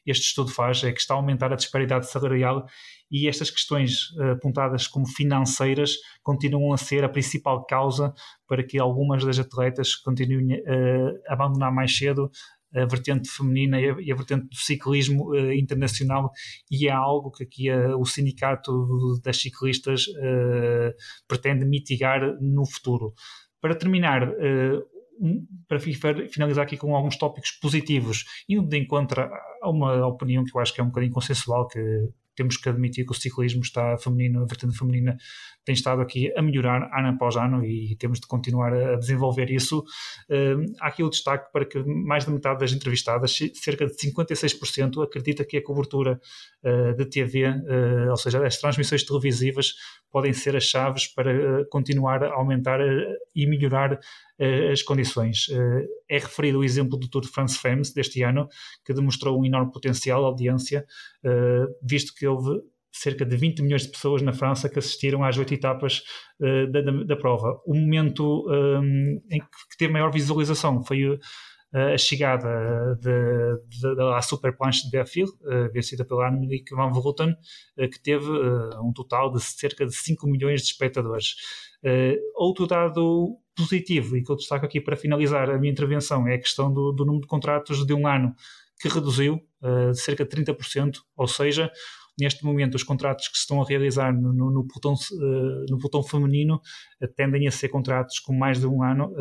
este 0.05 0.27
estudo 0.27 0.51
faz, 0.51 0.83
é 0.83 0.91
que 0.91 0.99
está 0.99 1.13
a 1.13 1.17
aumentar 1.17 1.51
a 1.53 1.55
disparidade 1.55 2.09
salarial 2.09 2.65
e 3.11 3.27
estas 3.27 3.49
questões 3.49 4.11
uh, 4.17 4.31
apontadas 4.31 4.87
como 4.87 5.07
financeiras 5.07 5.95
continuam 6.21 6.73
a 6.73 6.77
ser 6.77 7.03
a 7.03 7.09
principal 7.09 7.65
causa 7.65 8.13
para 8.47 8.63
que 8.63 8.77
algumas 8.77 9.23
das 9.25 9.39
atletas 9.39 9.95
continuem 9.95 10.59
uh, 10.59 11.19
a 11.27 11.33
abandonar 11.33 11.73
mais 11.73 11.95
cedo 11.95 12.29
a 12.73 12.85
vertente 12.85 13.29
feminina 13.29 13.79
e 13.81 14.11
a, 14.11 14.15
vertente 14.15 14.47
do 14.47 14.55
ciclismo 14.55 15.31
uh, 15.31 15.53
internacional 15.53 16.31
e 16.69 16.87
é 16.87 16.91
algo 16.91 17.31
que 17.31 17.43
aqui 17.43 17.71
uh, 17.71 17.99
o 17.99 18.05
sindicato 18.05 19.19
das 19.23 19.37
ciclistas 19.37 20.07
uh, 20.07 20.93
pretende 21.27 21.65
mitigar 21.65 22.37
no 22.39 22.65
futuro. 22.65 23.13
Para 23.59 23.75
terminar, 23.75 24.31
para 25.67 25.79
finalizar 25.79 26.63
aqui 26.63 26.77
com 26.77 26.95
alguns 26.95 27.17
tópicos 27.17 27.51
positivos, 27.51 28.25
indo 28.47 28.67
de 28.67 28.77
encontro 28.77 29.21
a 29.61 29.69
uma 29.69 30.05
opinião 30.07 30.43
que 30.43 30.55
eu 30.55 30.61
acho 30.61 30.73
que 30.73 30.81
é 30.81 30.83
um 30.83 30.87
bocadinho 30.87 31.13
consensual, 31.13 31.67
que 31.67 32.09
temos 32.39 32.55
que 32.55 32.69
admitir 32.69 33.05
que 33.05 33.11
o 33.11 33.15
ciclismo 33.15 33.61
está 33.61 33.97
feminino, 33.97 34.41
a 34.41 34.45
vertente 34.45 34.77
feminina 34.77 35.17
tem 35.65 35.73
estado 35.73 36.01
aqui 36.01 36.31
a 36.37 36.41
melhorar 36.41 36.89
ano 36.97 37.09
após 37.09 37.35
ano 37.35 37.65
e 37.65 37.97
temos 37.97 38.19
de 38.19 38.27
continuar 38.27 38.73
a 38.73 38.95
desenvolver 38.95 39.51
isso. 39.51 39.79
Uh, 40.29 40.63
há 40.79 40.87
aqui 40.87 41.03
o 41.03 41.09
destaque 41.09 41.51
para 41.51 41.65
que 41.65 41.77
mais 41.83 42.23
da 42.23 42.31
metade 42.31 42.61
das 42.61 42.71
entrevistadas, 42.71 43.37
cerca 43.55 43.85
de 43.85 43.93
56%, 43.93 45.03
acredita 45.03 45.43
que 45.43 45.57
a 45.57 45.63
cobertura 45.63 46.19
uh, 46.63 46.95
de 46.95 47.05
TV, 47.05 47.45
uh, 47.45 47.63
eh, 47.67 48.09
ou 48.09 48.15
seja, 48.15 48.45
as 48.45 48.57
transmissões 48.57 49.03
televisivas, 49.03 49.73
podem 50.11 50.33
ser 50.33 50.55
as 50.55 50.63
chaves 50.63 51.07
para 51.07 51.31
eh, 51.31 51.65
continuar 51.69 52.23
a 52.23 52.33
aumentar 52.33 52.79
e 53.35 53.45
melhorar 53.45 53.99
as 54.71 54.81
condições. 54.81 55.47
É 56.09 56.17
referido 56.17 56.59
o 56.59 56.63
exemplo 56.63 56.97
do 56.97 57.09
Tour 57.09 57.23
de 57.23 57.27
France 57.27 57.57
Femmes 57.57 57.91
deste 57.91 58.23
ano, 58.23 58.47
que 58.85 58.93
demonstrou 58.93 59.37
um 59.37 59.43
enorme 59.43 59.69
potencial 59.69 60.21
de 60.21 60.27
audiência, 60.27 60.85
visto 61.83 62.13
que 62.15 62.25
houve 62.25 62.61
cerca 62.89 63.25
de 63.25 63.35
20 63.35 63.61
milhões 63.61 63.81
de 63.81 63.91
pessoas 63.91 64.21
na 64.21 64.31
França 64.31 64.69
que 64.69 64.79
assistiram 64.79 65.25
às 65.25 65.37
oito 65.37 65.53
etapas 65.53 66.03
da, 67.05 67.17
prova. 67.17 67.59
O 67.65 67.75
momento 67.75 68.45
em 69.29 69.41
que, 69.41 69.77
teve 69.77 69.91
maior 69.91 70.09
visualização 70.09 70.85
foi 70.85 71.19
a 71.71 71.97
chegada 71.97 72.97
da 73.95 74.21
Super 74.21 74.55
Planche 74.57 74.83
de 74.85 74.89
Berfil, 74.89 75.27
uh, 75.27 75.71
vencida 75.71 76.03
pela 76.03 76.27
Annemiek 76.27 76.73
van 76.73 76.91
Vleuten, 76.91 77.31
uh, 77.31 77.89
que 77.89 77.99
teve 78.01 78.25
um 78.83 78.91
total 78.91 79.31
de 79.31 79.39
cerca 79.41 79.85
de 79.85 79.95
5 79.95 80.27
milhões 80.27 80.61
de 80.61 80.67
espectadores. 80.67 81.35
outro 82.35 82.65
dado 82.65 83.37
positivo, 83.55 84.17
e 84.17 84.23
que 84.23 84.31
eu 84.31 84.35
destaco 84.35 84.65
aqui 84.65 84.81
para 84.81 84.95
finalizar 84.95 85.49
a 85.49 85.57
minha 85.57 85.71
intervenção, 85.71 86.27
é 86.27 86.35
a 86.35 86.39
questão 86.39 86.73
do, 86.73 86.91
do 86.91 87.05
número 87.05 87.21
de 87.21 87.27
contratos 87.27 87.85
de 87.85 87.93
um 87.93 88.07
ano, 88.07 88.33
que 88.79 88.87
reduziu 88.87 89.39
de 89.61 89.99
cerca 89.99 90.23
de 90.23 90.29
30%, 90.31 90.99
ou 91.17 91.27
seja, 91.27 91.69
neste 92.17 92.45
momento 92.45 92.75
os 92.75 92.83
contratos 92.83 93.27
que 93.27 93.35
se 93.35 93.41
estão 93.41 93.61
a 93.61 93.65
realizar 93.65 94.13
no, 94.13 94.33
no, 94.33 94.49
no, 94.49 94.67
pelotão, 94.67 94.95
no 95.69 96.03
feminino 96.03 96.61
tendem 97.15 97.47
a 97.47 97.51
ser 97.51 97.67
contratos 97.67 98.19
com 98.19 98.33
mais 98.33 98.59
de 98.59 98.67
um 98.67 98.81
ano, 98.81 99.13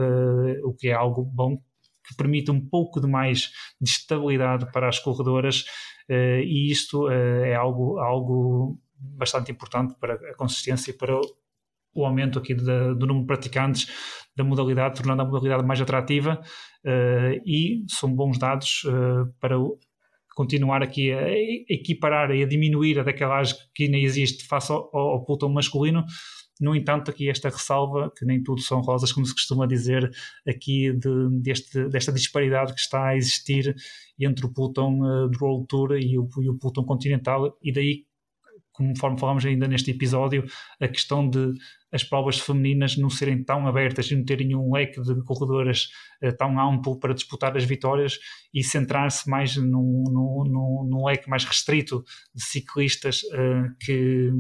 o 0.65 0.73
que 0.75 0.89
é 0.89 0.93
algo 0.93 1.25
bom, 1.25 1.61
que 2.09 2.17
permite 2.17 2.51
um 2.51 2.61
pouco 2.61 3.01
de 3.01 3.07
mais 3.07 3.51
de 3.81 3.91
estabilidade 3.91 4.71
para 4.73 4.89
as 4.89 4.99
corredoras 4.99 5.65
e 6.09 6.73
isto 6.73 7.11
é 7.11 7.55
algo, 7.55 7.99
algo 7.99 8.81
bastante 8.99 9.53
importante 9.53 9.95
para 10.01 10.15
a 10.15 10.35
consistência 10.35 10.91
e 10.91 10.95
para 10.95 11.15
o 11.95 12.05
aumento 12.05 12.39
aqui 12.39 12.55
do 12.55 12.95
número 12.95 13.21
de 13.21 13.27
praticantes 13.27 13.87
da 14.35 14.43
modalidade, 14.43 14.97
tornando 14.97 15.21
a 15.21 15.25
modalidade 15.27 15.67
mais 15.67 15.81
atrativa 15.81 16.41
e 17.45 17.85
são 17.89 18.15
bons 18.15 18.39
dados 18.39 18.83
para 19.39 19.59
o, 19.59 19.79
continuar 20.39 20.85
aqui 20.85 21.13
a 21.13 21.29
equiparar 21.69 22.31
e 22.31 22.45
a 22.45 22.47
diminuir 22.47 23.01
a 23.01 23.03
decalagem 23.03 23.57
que 23.75 23.85
ainda 23.85 23.97
existe 23.97 24.47
face 24.47 24.71
ao, 24.71 24.89
ao 24.97 25.25
pelotão 25.25 25.49
masculino. 25.49 26.05
No 26.61 26.75
entanto, 26.75 27.11
aqui 27.11 27.29
esta 27.29 27.49
ressalva, 27.49 28.13
que 28.17 28.25
nem 28.25 28.43
tudo 28.43 28.61
são 28.61 28.81
rosas, 28.81 29.13
como 29.13 29.27
se 29.27 29.33
costuma 29.33 29.67
dizer, 29.67 30.11
aqui 30.47 30.93
de, 30.93 31.41
deste, 31.41 31.89
desta 31.89 32.13
disparidade 32.13 32.75
que 32.75 32.81
está 32.81 33.09
a 33.09 33.17
existir 33.17 33.75
entre 34.19 34.47
o 34.47 34.53
pelotão 34.53 34.99
uh, 35.01 35.29
do 35.29 35.39
World 35.41 35.67
Tour 35.69 35.97
e 35.97 36.19
o, 36.19 36.29
e 36.41 36.49
o 36.49 36.59
continental, 36.85 37.57
e 37.63 37.73
daí 37.73 38.09
conforme 38.79 39.19
falámos 39.19 39.45
ainda 39.45 39.67
neste 39.67 39.91
episódio, 39.91 40.45
a 40.81 40.87
questão 40.87 41.29
de 41.29 41.53
as 41.91 42.05
provas 42.05 42.39
femininas 42.39 42.97
não 42.97 43.11
serem 43.11 43.43
tão 43.43 43.67
abertas 43.67 44.11
e 44.11 44.15
não 44.15 44.25
terem 44.25 44.55
um 44.55 44.73
leque 44.73 45.01
de 45.03 45.21
corredoras 45.25 45.89
uh, 46.23 46.37
tão 46.37 46.61
amplo 46.61 46.99
para 46.99 47.15
disputar 47.15 47.57
as 47.57 47.65
vitórias 47.65 48.19
e 48.55 48.63
centrar-se 48.63 49.29
mais 49.29 49.57
num, 49.57 50.05
num, 50.07 50.45
num, 50.45 50.89
num, 50.89 51.07
leque 51.07 51.29
mais 51.29 51.45
restrito 51.45 52.05
de 52.33 52.45
ciclistas 52.45 53.23
uh, 53.25 53.75
que, 53.81 54.31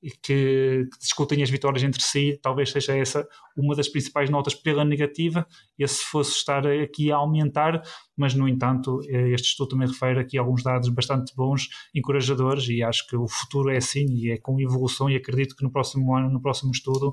que, 0.00 0.86
que 0.92 0.98
discutem 1.00 1.42
as 1.42 1.50
vitórias 1.50 1.82
entre 1.82 2.02
si, 2.02 2.38
talvez 2.40 2.70
seja 2.70 2.96
essa 2.96 3.26
uma 3.56 3.74
das 3.74 3.88
principais 3.88 4.30
notas 4.30 4.54
pela 4.54 4.84
negativa, 4.84 5.46
esse 5.76 6.04
fosse 6.04 6.32
estar 6.32 6.64
aqui 6.66 7.10
a 7.10 7.16
aumentar, 7.16 7.82
mas 8.16 8.32
no 8.34 8.48
entanto 8.48 9.00
eh, 9.08 9.30
este 9.30 9.48
estudo 9.48 9.70
também 9.70 9.88
refere 9.88 10.20
aqui 10.20 10.38
alguns 10.38 10.62
dados 10.62 10.88
bastante 10.90 11.34
bons, 11.34 11.68
encorajadores 11.92 12.68
e 12.68 12.82
acho 12.82 13.06
que 13.08 13.16
o 13.16 13.26
futuro 13.26 13.70
é 13.70 13.78
assim 13.78 14.06
e 14.10 14.30
é 14.30 14.38
com 14.38 14.60
evolução 14.60 15.10
e 15.10 15.16
acredito 15.16 15.56
que 15.56 15.64
no 15.64 15.72
próximo 15.72 16.14
ano, 16.14 16.30
no 16.30 16.40
próximo 16.40 16.70
estudo, 16.70 17.08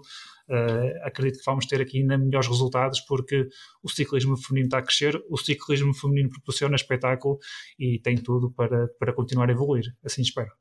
uh, 0.50 1.08
acredito 1.08 1.40
que 1.40 1.46
vamos 1.46 1.66
ter 1.66 1.82
aqui 1.82 2.00
ainda 2.00 2.18
melhores 2.18 2.48
resultados 2.48 3.02
porque 3.02 3.48
o 3.82 3.90
ciclismo 3.90 4.38
feminino 4.38 4.68
está 4.68 4.78
a 4.78 4.84
crescer, 4.84 5.20
o 5.30 5.38
ciclismo 5.38 5.94
feminino 5.96 6.30
proporciona 6.30 6.76
espetáculo 6.76 7.40
e 7.80 8.00
tem 8.00 8.16
tudo 8.18 8.52
para, 8.52 8.88
para 9.00 9.14
continuar 9.14 9.50
a 9.50 9.52
evoluir, 9.52 9.86
assim 10.04 10.22
espero 10.22 10.52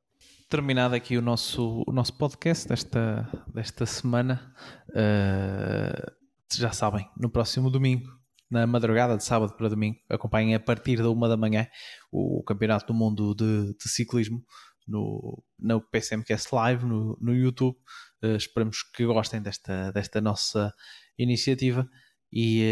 terminado 0.54 0.94
aqui 0.94 1.18
o 1.18 1.20
nosso, 1.20 1.82
o 1.84 1.92
nosso 1.92 2.16
podcast 2.16 2.68
desta, 2.68 3.28
desta 3.52 3.84
semana. 3.86 4.54
Uh, 4.90 6.12
já 6.56 6.70
sabem, 6.70 7.10
no 7.16 7.28
próximo 7.28 7.68
domingo, 7.68 8.06
na 8.48 8.64
madrugada 8.64 9.16
de 9.16 9.24
sábado 9.24 9.56
para 9.56 9.68
domingo, 9.68 9.98
acompanhem 10.08 10.54
a 10.54 10.60
partir 10.60 10.98
da 10.98 11.10
uma 11.10 11.28
da 11.28 11.36
manhã 11.36 11.66
o 12.12 12.40
Campeonato 12.44 12.86
do 12.86 12.94
Mundo 12.94 13.34
de, 13.34 13.74
de 13.76 13.88
Ciclismo 13.88 14.44
no, 14.86 15.42
no 15.58 15.80
PCMcast 15.80 16.54
Live, 16.54 16.86
no, 16.86 17.18
no 17.20 17.34
YouTube. 17.34 17.76
Uh, 18.22 18.36
esperamos 18.36 18.80
que 18.94 19.04
gostem 19.04 19.42
desta, 19.42 19.90
desta 19.90 20.20
nossa 20.20 20.72
iniciativa 21.18 21.84
e 22.32 22.62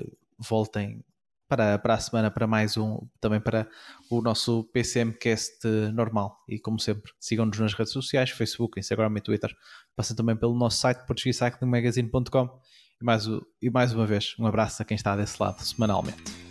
uh, 0.00 0.16
voltem 0.48 1.04
para, 1.48 1.78
para 1.78 1.94
a 1.94 1.98
semana 1.98 2.30
para 2.30 2.46
mais 2.46 2.76
um, 2.76 3.00
também 3.20 3.40
para 3.40 3.66
o 4.10 4.20
nosso 4.20 4.64
PCMcast 4.72 5.66
normal. 5.94 6.38
E 6.48 6.58
como 6.58 6.78
sempre, 6.78 7.10
sigam-nos 7.18 7.58
nas 7.58 7.74
redes 7.74 7.92
sociais, 7.92 8.30
Facebook, 8.30 8.78
Instagram 8.78 9.12
e 9.16 9.20
Twitter. 9.20 9.54
Passem 9.96 10.14
também 10.14 10.36
pelo 10.36 10.54
nosso 10.54 10.78
site 10.78 11.06
portuguesecyclingmagazine.com 11.06 12.60
e 13.00 13.04
mais, 13.04 13.24
e 13.62 13.70
mais 13.70 13.94
uma 13.94 14.06
vez, 14.06 14.34
um 14.38 14.46
abraço 14.46 14.82
a 14.82 14.84
quem 14.84 14.94
está 14.94 15.16
desse 15.16 15.40
lado 15.40 15.60
semanalmente. 15.62 16.47